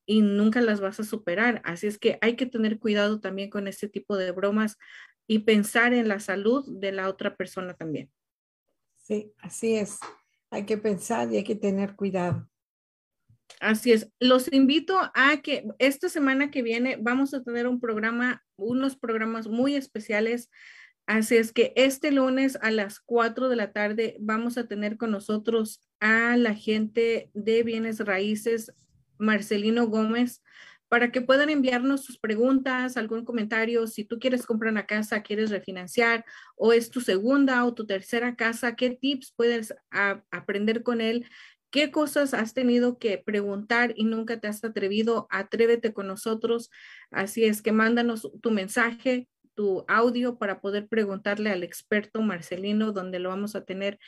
y 0.07 0.21
nunca 0.21 0.61
las 0.61 0.81
vas 0.81 0.99
a 0.99 1.03
superar. 1.03 1.61
Así 1.63 1.85
es 1.85 1.99
que 1.99 2.17
hay 2.21 2.35
que 2.35 2.47
tener 2.47 2.79
cuidado 2.79 3.19
también 3.19 3.51
con 3.51 3.67
este 3.67 3.87
tipo 3.87 4.17
de 4.17 4.31
bromas 4.31 4.79
y 5.27 5.39
pensar 5.39 5.93
en 5.93 6.07
la 6.07 6.19
salud 6.19 6.65
de 6.79 6.91
la 6.91 7.07
otra 7.07 7.35
persona 7.35 7.75
también. 7.75 8.11
Sí, 8.97 9.31
así 9.37 9.75
es. 9.75 9.99
Hay 10.49 10.65
que 10.65 10.79
pensar 10.79 11.31
y 11.31 11.37
hay 11.37 11.43
que 11.43 11.55
tener 11.55 11.95
cuidado. 11.95 12.49
Así 13.61 13.91
es. 13.91 14.09
Los 14.19 14.51
invito 14.51 14.97
a 15.13 15.37
que 15.43 15.67
esta 15.77 16.09
semana 16.09 16.49
que 16.49 16.63
viene 16.63 16.97
vamos 16.99 17.35
a 17.35 17.43
tener 17.43 17.67
un 17.67 17.79
programa, 17.79 18.43
unos 18.55 18.95
programas 18.95 19.47
muy 19.47 19.75
especiales. 19.75 20.49
Así 21.05 21.37
es 21.37 21.53
que 21.53 21.71
este 21.75 22.11
lunes 22.11 22.57
a 22.63 22.71
las 22.71 22.99
4 22.99 23.49
de 23.49 23.55
la 23.55 23.71
tarde 23.71 24.17
vamos 24.19 24.57
a 24.57 24.67
tener 24.67 24.97
con 24.97 25.11
nosotros 25.11 25.79
a 25.99 26.37
la 26.37 26.55
gente 26.55 27.29
de 27.35 27.61
bienes 27.61 27.99
raíces, 27.99 28.73
Marcelino 29.19 29.85
Gómez, 29.85 30.41
para 30.87 31.11
que 31.11 31.21
puedan 31.21 31.51
enviarnos 31.51 32.03
sus 32.03 32.17
preguntas, 32.17 32.97
algún 32.97 33.23
comentario. 33.25 33.85
Si 33.85 34.05
tú 34.05 34.17
quieres 34.17 34.47
comprar 34.47 34.71
una 34.71 34.87
casa, 34.87 35.21
quieres 35.21 35.51
refinanciar 35.51 36.25
o 36.55 36.73
es 36.73 36.89
tu 36.89 36.99
segunda 36.99 37.63
o 37.65 37.75
tu 37.75 37.85
tercera 37.85 38.35
casa, 38.35 38.75
¿qué 38.75 38.89
tips 38.89 39.33
puedes 39.37 39.75
aprender 40.31 40.81
con 40.81 40.99
él? 40.99 41.27
¿Qué 41.71 41.89
cosas 41.89 42.33
has 42.33 42.53
tenido 42.53 42.99
que 42.99 43.17
preguntar 43.17 43.93
y 43.95 44.03
nunca 44.03 44.39
te 44.39 44.49
has 44.49 44.63
atrevido? 44.63 45.27
Atrévete 45.29 45.93
con 45.93 46.05
nosotros. 46.05 46.69
Así 47.11 47.45
es 47.45 47.61
que 47.61 47.71
mándanos 47.71 48.29
tu 48.41 48.51
mensaje, 48.51 49.29
tu 49.55 49.85
audio 49.87 50.37
para 50.37 50.59
poder 50.59 50.87
preguntarle 50.87 51.49
al 51.49 51.63
experto 51.63 52.21
Marcelino, 52.21 52.91
donde 52.91 53.19
lo 53.19 53.29
vamos 53.29 53.55
a 53.55 53.63
tener 53.63 53.99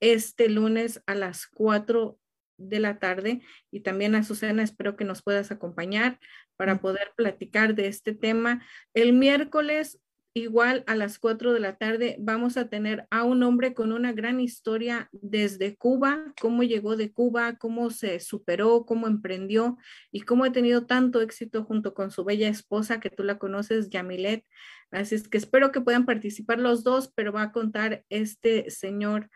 este 0.00 0.48
lunes 0.48 1.02
a 1.06 1.16
las 1.16 1.48
4 1.48 2.18
de 2.56 2.78
la 2.78 3.00
tarde. 3.00 3.42
Y 3.72 3.80
también 3.80 4.14
a 4.14 4.22
Susana, 4.22 4.62
espero 4.62 4.96
que 4.96 5.04
nos 5.04 5.22
puedas 5.22 5.50
acompañar 5.50 6.20
para 6.56 6.80
poder 6.80 7.12
platicar 7.16 7.74
de 7.74 7.88
este 7.88 8.14
tema. 8.14 8.64
El 8.94 9.12
miércoles 9.12 9.98
igual 10.38 10.84
a 10.86 10.94
las 10.94 11.18
4 11.18 11.52
de 11.52 11.60
la 11.60 11.76
tarde 11.76 12.16
vamos 12.18 12.56
a 12.56 12.68
tener 12.68 13.06
a 13.10 13.24
un 13.24 13.42
hombre 13.42 13.74
con 13.74 13.92
una 13.92 14.12
gran 14.12 14.40
historia 14.40 15.08
desde 15.12 15.76
Cuba, 15.76 16.32
cómo 16.40 16.62
llegó 16.62 16.96
de 16.96 17.12
Cuba, 17.12 17.56
cómo 17.56 17.90
se 17.90 18.20
superó, 18.20 18.86
cómo 18.86 19.06
emprendió 19.06 19.76
y 20.10 20.22
cómo 20.22 20.44
ha 20.44 20.52
tenido 20.52 20.86
tanto 20.86 21.20
éxito 21.20 21.64
junto 21.64 21.94
con 21.94 22.10
su 22.10 22.24
bella 22.24 22.48
esposa 22.48 23.00
que 23.00 23.10
tú 23.10 23.22
la 23.22 23.38
conoces, 23.38 23.90
Yamilet. 23.90 24.44
Así 24.90 25.14
es 25.14 25.28
que 25.28 25.38
espero 25.38 25.70
que 25.72 25.80
puedan 25.80 26.06
participar 26.06 26.58
los 26.58 26.82
dos, 26.82 27.12
pero 27.14 27.32
va 27.32 27.42
a 27.42 27.52
contar 27.52 28.04
este 28.08 28.70
señor 28.70 29.30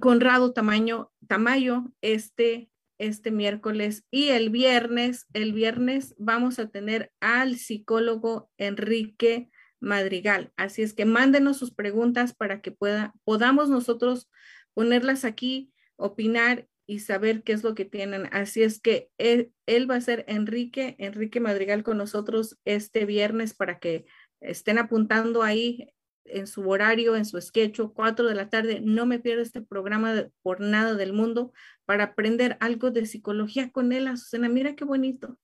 Conrado 0.00 0.52
Tamaño, 0.52 1.12
Tamayo 1.26 1.92
este 2.00 2.72
este 3.02 3.32
miércoles 3.32 4.06
y 4.12 4.28
el 4.28 4.50
viernes, 4.50 5.26
el 5.32 5.52
viernes 5.52 6.14
vamos 6.18 6.60
a 6.60 6.68
tener 6.68 7.12
al 7.20 7.56
psicólogo 7.56 8.48
Enrique 8.58 9.50
Madrigal. 9.82 10.52
Así 10.56 10.82
es 10.82 10.94
que 10.94 11.04
mándenos 11.04 11.58
sus 11.58 11.74
preguntas 11.74 12.34
para 12.34 12.62
que 12.62 12.70
pueda, 12.70 13.14
podamos 13.24 13.68
nosotros 13.68 14.30
ponerlas 14.74 15.24
aquí, 15.24 15.72
opinar 15.96 16.68
y 16.86 17.00
saber 17.00 17.42
qué 17.42 17.52
es 17.52 17.64
lo 17.64 17.74
que 17.74 17.84
tienen. 17.84 18.28
Así 18.32 18.62
es 18.62 18.80
que 18.80 19.10
él, 19.18 19.52
va 19.90 19.96
a 19.96 20.00
ser 20.00 20.24
Enrique, 20.28 20.94
Enrique 20.98 21.40
Madrigal 21.40 21.82
con 21.82 21.98
nosotros 21.98 22.58
este 22.64 23.04
viernes 23.06 23.54
para 23.54 23.78
que 23.78 24.06
estén 24.40 24.78
apuntando 24.78 25.42
ahí 25.42 25.92
en 26.24 26.46
su 26.46 26.68
horario, 26.68 27.16
en 27.16 27.24
su 27.24 27.40
sketch, 27.40 27.80
cuatro 27.94 28.26
de 28.26 28.34
la 28.36 28.48
tarde. 28.50 28.80
No 28.80 29.04
me 29.06 29.18
pierda 29.18 29.42
este 29.42 29.62
programa 29.62 30.28
por 30.42 30.60
nada 30.60 30.94
del 30.94 31.12
mundo 31.12 31.52
para 31.84 32.04
aprender 32.04 32.56
algo 32.60 32.92
de 32.92 33.06
psicología 33.06 33.70
con 33.72 33.92
él, 33.92 34.06
Azucena. 34.06 34.48
Mira 34.48 34.76
qué 34.76 34.84
bonito. 34.84 35.38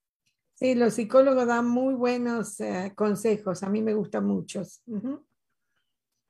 Sí, 0.59 0.75
los 0.75 0.95
psicólogos 0.95 1.47
dan 1.47 1.69
muy 1.69 1.95
buenos 1.95 2.59
eh, 2.59 2.93
consejos, 2.97 3.63
a 3.63 3.71
mí 3.71 3.81
me 3.81 3.95
gustan 3.95 4.27
muchos. 4.27 4.83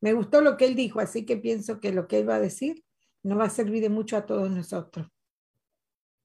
Me 0.03 0.13
gustó 0.13 0.43
lo 0.43 0.59
que 0.59 0.67
él 0.67 0.75
dijo, 0.75 1.01
así 1.01 1.25
que 1.25 1.39
pienso 1.39 1.81
que 1.81 1.93
lo 1.93 2.07
que 2.07 2.19
él 2.19 2.29
va 2.29 2.35
a 2.35 2.41
decir 2.41 2.85
nos 3.23 3.39
va 3.39 3.45
a 3.45 3.51
servir 3.51 3.81
de 3.81 3.89
mucho 3.89 4.19
a 4.19 4.27
todos 4.27 4.51
nosotros. 4.51 5.09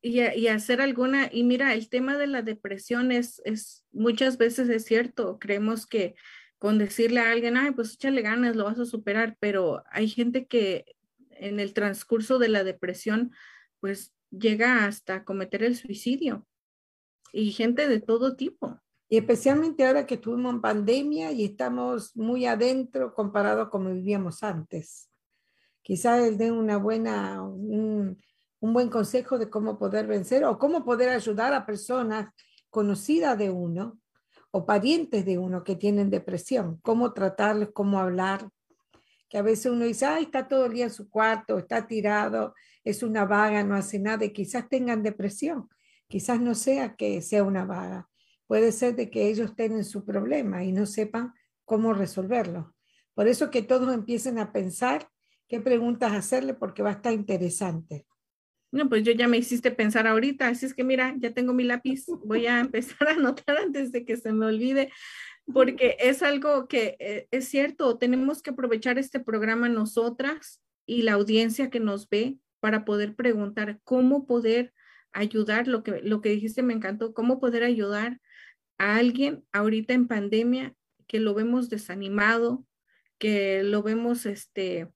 Y, 0.02 0.20
y, 0.20 0.48
hacer 0.50 0.82
alguna, 0.82 1.30
y 1.32 1.46
mira, 1.46 1.74
el 1.74 1.88
tema 1.88 2.18
de 2.18 2.28
la 2.28 2.42
depresión 2.42 3.14
es, 3.14 3.42
es, 3.46 3.86
muchas 3.94 4.38
veces 4.38 4.68
es 4.68 4.84
cierto, 4.84 5.40
creemos 5.40 5.88
que 5.88 6.16
con 6.60 6.78
decirle 6.78 7.22
a 7.22 7.32
alguien, 7.32 7.56
ay, 7.56 7.72
pues 7.72 7.94
échale 7.94 8.22
ganas, 8.22 8.58
lo 8.58 8.66
vas 8.66 8.80
a 8.80 8.86
superar, 8.86 9.38
pero 9.40 9.82
hay 9.90 10.10
gente 10.10 10.46
que 10.46 10.98
en 11.30 11.62
el 11.62 11.74
transcurso 11.74 12.38
de 12.38 12.50
la 12.50 12.66
depresión, 12.66 13.32
pues 13.80 14.14
llega 14.30 14.86
hasta 14.86 15.24
cometer 15.24 15.64
el 15.64 15.78
suicidio 15.78 16.46
y 17.34 17.52
gente 17.52 17.90
de 17.90 18.00
todo 18.00 18.38
tipo. 18.38 18.80
Y 19.10 19.18
especialmente 19.18 19.86
ahora 19.86 20.06
que 20.06 20.16
estuvimos 20.16 20.54
en 20.54 20.62
pandemia 20.62 21.32
y 21.32 21.44
estamos 21.44 22.16
muy 22.16 22.46
adentro 22.46 23.14
comparado 23.14 23.64
a 23.64 23.70
como 23.70 23.92
vivíamos 23.92 24.44
antes. 24.44 25.10
Quizás 25.82 26.24
él 26.24 26.38
dé 26.38 26.52
una 26.52 26.78
buena, 26.78 27.44
un, 27.44 28.22
un 28.62 28.74
buen 28.74 28.90
consejo 28.90 29.38
de 29.38 29.50
cómo 29.50 29.78
poder 29.78 30.08
vencer 30.08 30.46
o 30.46 30.58
cómo 30.58 30.86
poder 30.86 31.10
ayudar 31.10 31.54
a 31.54 31.66
personas 31.66 32.34
conocidas 32.70 33.38
de 33.38 33.50
uno 33.50 34.00
o 34.52 34.66
parientes 34.66 35.26
de 35.26 35.38
uno 35.38 35.64
que 35.64 35.76
tienen 35.76 36.10
depresión, 36.10 36.80
cómo 36.82 37.12
tratarlos, 37.14 37.72
cómo 37.74 38.00
hablar. 38.00 38.48
Que 39.28 39.40
a 39.40 39.42
veces 39.42 39.72
uno 39.72 39.86
dice, 39.86 40.06
ay, 40.06 40.24
está 40.26 40.48
todo 40.48 40.68
el 40.68 40.74
día 40.74 40.86
en 40.86 40.92
su 40.92 41.10
cuarto, 41.10 41.58
está 41.58 41.88
tirado, 41.88 42.54
es 42.84 43.02
una 43.02 43.26
vaga, 43.26 43.64
no 43.64 43.76
hace 43.76 43.98
nada, 43.98 44.24
y 44.26 44.32
quizás 44.32 44.70
tengan 44.70 45.02
depresión. 45.02 45.68
Quizás 46.14 46.40
no 46.40 46.54
sea 46.54 46.96
que 46.96 47.24
sea 47.24 47.44
una 47.44 47.66
vaga, 47.66 48.08
puede 48.46 48.72
ser 48.72 48.96
de 48.96 49.10
que 49.10 49.30
ellos 49.30 49.56
tengan 49.56 49.84
su 49.84 50.06
problema 50.06 50.64
y 50.64 50.72
no 50.72 50.86
sepan 50.86 51.34
cómo 51.66 51.92
resolverlo. 51.92 52.76
Por 53.16 53.28
eso 53.28 53.50
que 53.50 53.64
todos 53.64 53.92
empiecen 53.92 54.38
a 54.38 54.54
pensar 54.54 55.10
qué 55.48 55.60
preguntas 55.60 56.12
hacerle 56.12 56.54
porque 56.54 56.84
va 56.84 56.90
a 56.90 56.94
estar 56.94 57.14
interesante. 57.14 58.06
No, 58.72 58.90
pues 58.90 59.02
yo 59.02 59.12
ya 59.14 59.28
me 59.28 59.38
hiciste 59.38 59.72
pensar 59.72 60.06
ahorita, 60.06 60.50
así 60.50 60.68
es 60.68 60.76
que 60.76 60.84
mira, 60.84 61.16
ya 61.18 61.34
tengo 61.34 61.52
mi 61.52 61.64
lápiz, 61.64 62.06
voy 62.24 62.46
a 62.46 62.60
empezar 62.60 63.08
a 63.08 63.14
anotar 63.14 63.58
antes 63.58 63.92
de 63.92 64.06
que 64.06 64.16
se 64.16 64.34
me 64.34 64.46
olvide, 64.46 64.92
porque 65.52 65.98
es 66.00 66.22
algo 66.22 66.68
que 66.68 66.96
eh, 67.00 67.28
es 67.32 67.50
cierto, 67.50 67.98
tenemos 67.98 68.44
que 68.44 68.52
aprovechar 68.52 69.00
este 69.00 69.20
programa 69.20 69.68
nosotras 69.68 70.62
y 70.86 71.02
la 71.02 71.14
audiencia 71.14 71.72
que 71.72 71.80
nos 71.80 72.08
ve 72.08 72.38
para 72.60 72.86
poder 72.86 73.16
preguntar 73.16 73.80
cómo 73.84 74.28
poder 74.28 74.76
ayudar, 75.14 75.68
lo 75.68 75.84
que, 75.84 76.02
lo 76.02 76.22
que 76.22 76.30
dijiste 76.30 76.64
me 76.64 76.74
encantó, 76.74 77.14
cómo 77.14 77.40
poder 77.40 77.64
ayudar 77.64 78.20
a 78.78 78.98
alguien 78.98 79.46
ahorita 79.52 79.94
en 79.94 80.08
pandemia 80.08 80.76
que 81.08 81.20
lo 81.20 81.34
vemos 81.34 81.70
desanimado, 81.70 82.66
que 83.20 83.64
lo 83.64 83.84
vemos 83.84 84.26
este, 84.26 84.90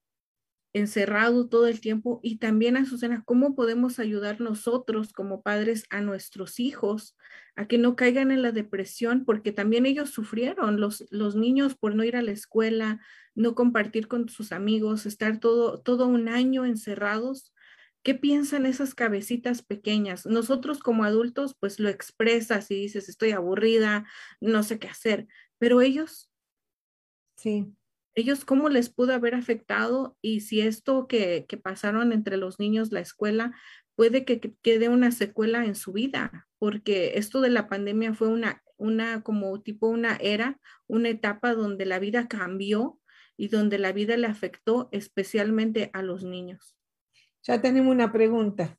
encerrado 0.74 1.48
todo 1.48 1.68
el 1.68 1.80
tiempo 1.80 2.20
y 2.24 2.38
también 2.38 2.78
a 2.78 2.86
Susana, 2.86 3.24
¿cómo 3.26 3.56
podemos 3.56 4.00
ayudar 4.00 4.42
nosotros 4.42 5.14
como 5.14 5.42
padres 5.42 5.86
a 5.90 6.02
nuestros 6.02 6.60
hijos 6.60 7.16
a 7.56 7.68
que 7.68 7.78
no 7.78 7.96
caigan 7.96 8.32
en 8.32 8.42
la 8.42 8.52
depresión? 8.52 9.26
Porque 9.26 9.52
también 9.52 9.86
ellos 9.86 10.10
sufrieron, 10.12 10.80
los, 10.80 11.06
los 11.10 11.36
niños 11.36 11.76
por 11.76 11.96
no 11.96 12.04
ir 12.04 12.16
a 12.16 12.22
la 12.22 12.32
escuela, 12.32 13.00
no 13.36 13.56
compartir 13.56 14.08
con 14.08 14.30
sus 14.30 14.52
amigos, 14.52 15.06
estar 15.06 15.40
todo, 15.40 15.82
todo 15.82 16.08
un 16.08 16.28
año 16.28 16.66
encerrados. 16.66 17.54
¿Qué 18.08 18.16
piensan 18.16 18.66
esas 18.66 18.96
cabecitas 18.96 19.62
pequeñas? 19.62 20.26
Nosotros 20.26 20.80
como 20.80 21.04
adultos, 21.04 21.58
pues 21.60 21.78
lo 21.78 21.90
expresas 21.90 22.72
y 22.72 22.76
dices, 22.76 23.10
estoy 23.10 23.32
aburrida, 23.32 24.08
no 24.40 24.64
sé 24.64 24.80
qué 24.80 24.88
hacer, 24.88 25.28
pero 25.58 25.82
ellos. 25.82 26.32
Sí, 27.36 27.66
ellos 28.16 28.46
cómo 28.46 28.70
les 28.70 28.90
pudo 28.90 29.14
haber 29.14 29.36
afectado 29.36 30.16
y 30.22 30.40
si 30.40 30.62
esto 30.62 31.06
que, 31.10 31.46
pasaron 31.62 32.14
entre 32.14 32.38
los 32.38 32.62
niños, 32.62 32.94
la 32.94 33.02
escuela, 33.02 33.54
puede 33.96 34.24
que, 34.24 34.40
quede 34.62 34.88
una 34.88 35.12
secuela 35.12 35.66
en 35.66 35.76
su 35.76 35.92
vida, 35.92 36.48
porque 36.60 37.18
esto 37.18 37.42
de 37.42 37.50
la 37.50 37.68
pandemia 37.68 38.14
fue 38.14 38.30
una, 38.30 38.64
una 38.78 39.22
como 39.22 39.62
tipo 39.62 39.90
una 39.90 40.16
era, 40.22 40.62
una 40.88 41.10
etapa 41.10 41.56
donde 41.56 41.86
la 41.86 42.00
vida 42.00 42.30
cambió 42.30 43.02
y 43.36 43.50
donde 43.50 43.80
la 43.80 43.92
vida 43.92 44.16
le 44.16 44.28
afectó 44.28 44.88
especialmente 44.94 45.90
a 45.92 46.04
los 46.04 46.24
niños. 46.24 46.78
Ya 47.48 47.62
tenemos 47.62 47.92
una 47.92 48.12
pregunta. 48.12 48.78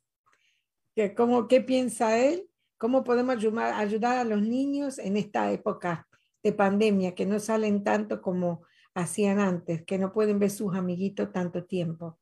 Cómo, 1.17 1.47
¿Qué 1.47 1.61
piensa 1.61 2.17
él? 2.17 2.49
¿Cómo 2.77 3.03
podemos 3.03 3.35
ayudar, 3.35 3.73
ayudar 3.73 4.17
a 4.17 4.23
los 4.23 4.41
niños 4.41 4.99
en 4.99 5.17
esta 5.17 5.51
época 5.51 6.07
de 6.43 6.53
pandemia 6.53 7.15
que 7.15 7.25
no 7.25 7.39
salen 7.39 7.83
tanto 7.83 8.21
como 8.21 8.63
hacían 8.93 9.39
antes, 9.39 9.83
que 9.85 9.97
no 9.97 10.11
pueden 10.11 10.39
ver 10.39 10.51
sus 10.51 10.75
amiguitos 10.75 11.31
tanto 11.31 11.65
tiempo. 11.65 12.19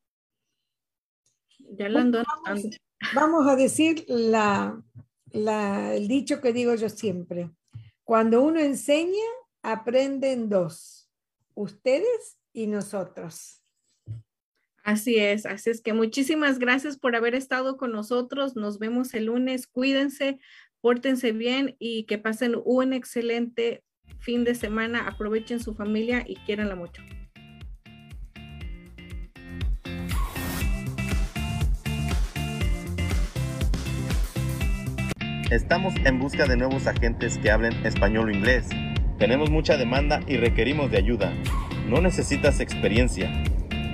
Ya 1.71 1.89
vamos, 1.89 2.25
vamos, 3.13 3.47
a 3.47 3.55
decir 3.55 4.05
la, 4.07 4.81
el 5.31 6.07
dicho 6.07 6.39
que 6.39 6.53
digo 6.53 6.73
yo 6.75 6.89
siempre. 6.89 7.51
Cuando 8.03 8.41
uno 8.41 8.59
enseña, 8.59 9.25
aprenden 9.61 10.49
dos, 10.49 11.09
ustedes 11.55 12.37
y 12.53 12.67
nosotros. 12.67 13.61
Así 14.87 15.17
es, 15.17 15.45
así 15.45 15.69
es 15.69 15.81
que 15.81 15.91
muchísimas 15.91 16.59
gracias 16.59 16.97
por 16.97 17.13
haber 17.17 17.35
estado 17.35 17.75
con 17.75 17.91
nosotros. 17.91 18.55
Nos 18.55 18.79
vemos 18.79 19.13
el 19.13 19.25
lunes. 19.25 19.67
Cuídense, 19.67 20.39
pórtense 20.79 21.33
bien 21.33 21.75
y 21.77 22.05
que 22.05 22.17
pasen 22.17 22.55
un 22.63 22.93
excelente 22.93 23.83
fin 24.19 24.45
de 24.45 24.55
semana, 24.55 25.05
aprovechen 25.05 25.59
su 25.59 25.75
familia 25.75 26.23
y 26.25 26.37
quieranla 26.37 26.75
mucho. 26.75 27.03
Estamos 35.51 35.95
en 36.05 36.17
busca 36.17 36.45
de 36.45 36.55
nuevos 36.55 36.87
agentes 36.87 37.37
que 37.39 37.51
hablen 37.51 37.73
español 37.85 38.29
o 38.29 38.31
inglés. 38.31 38.69
Tenemos 39.19 39.49
mucha 39.49 39.75
demanda 39.75 40.21
y 40.27 40.37
requerimos 40.37 40.89
de 40.91 40.99
ayuda. 40.99 41.33
No 41.89 41.99
necesitas 41.99 42.61
experiencia. 42.61 43.43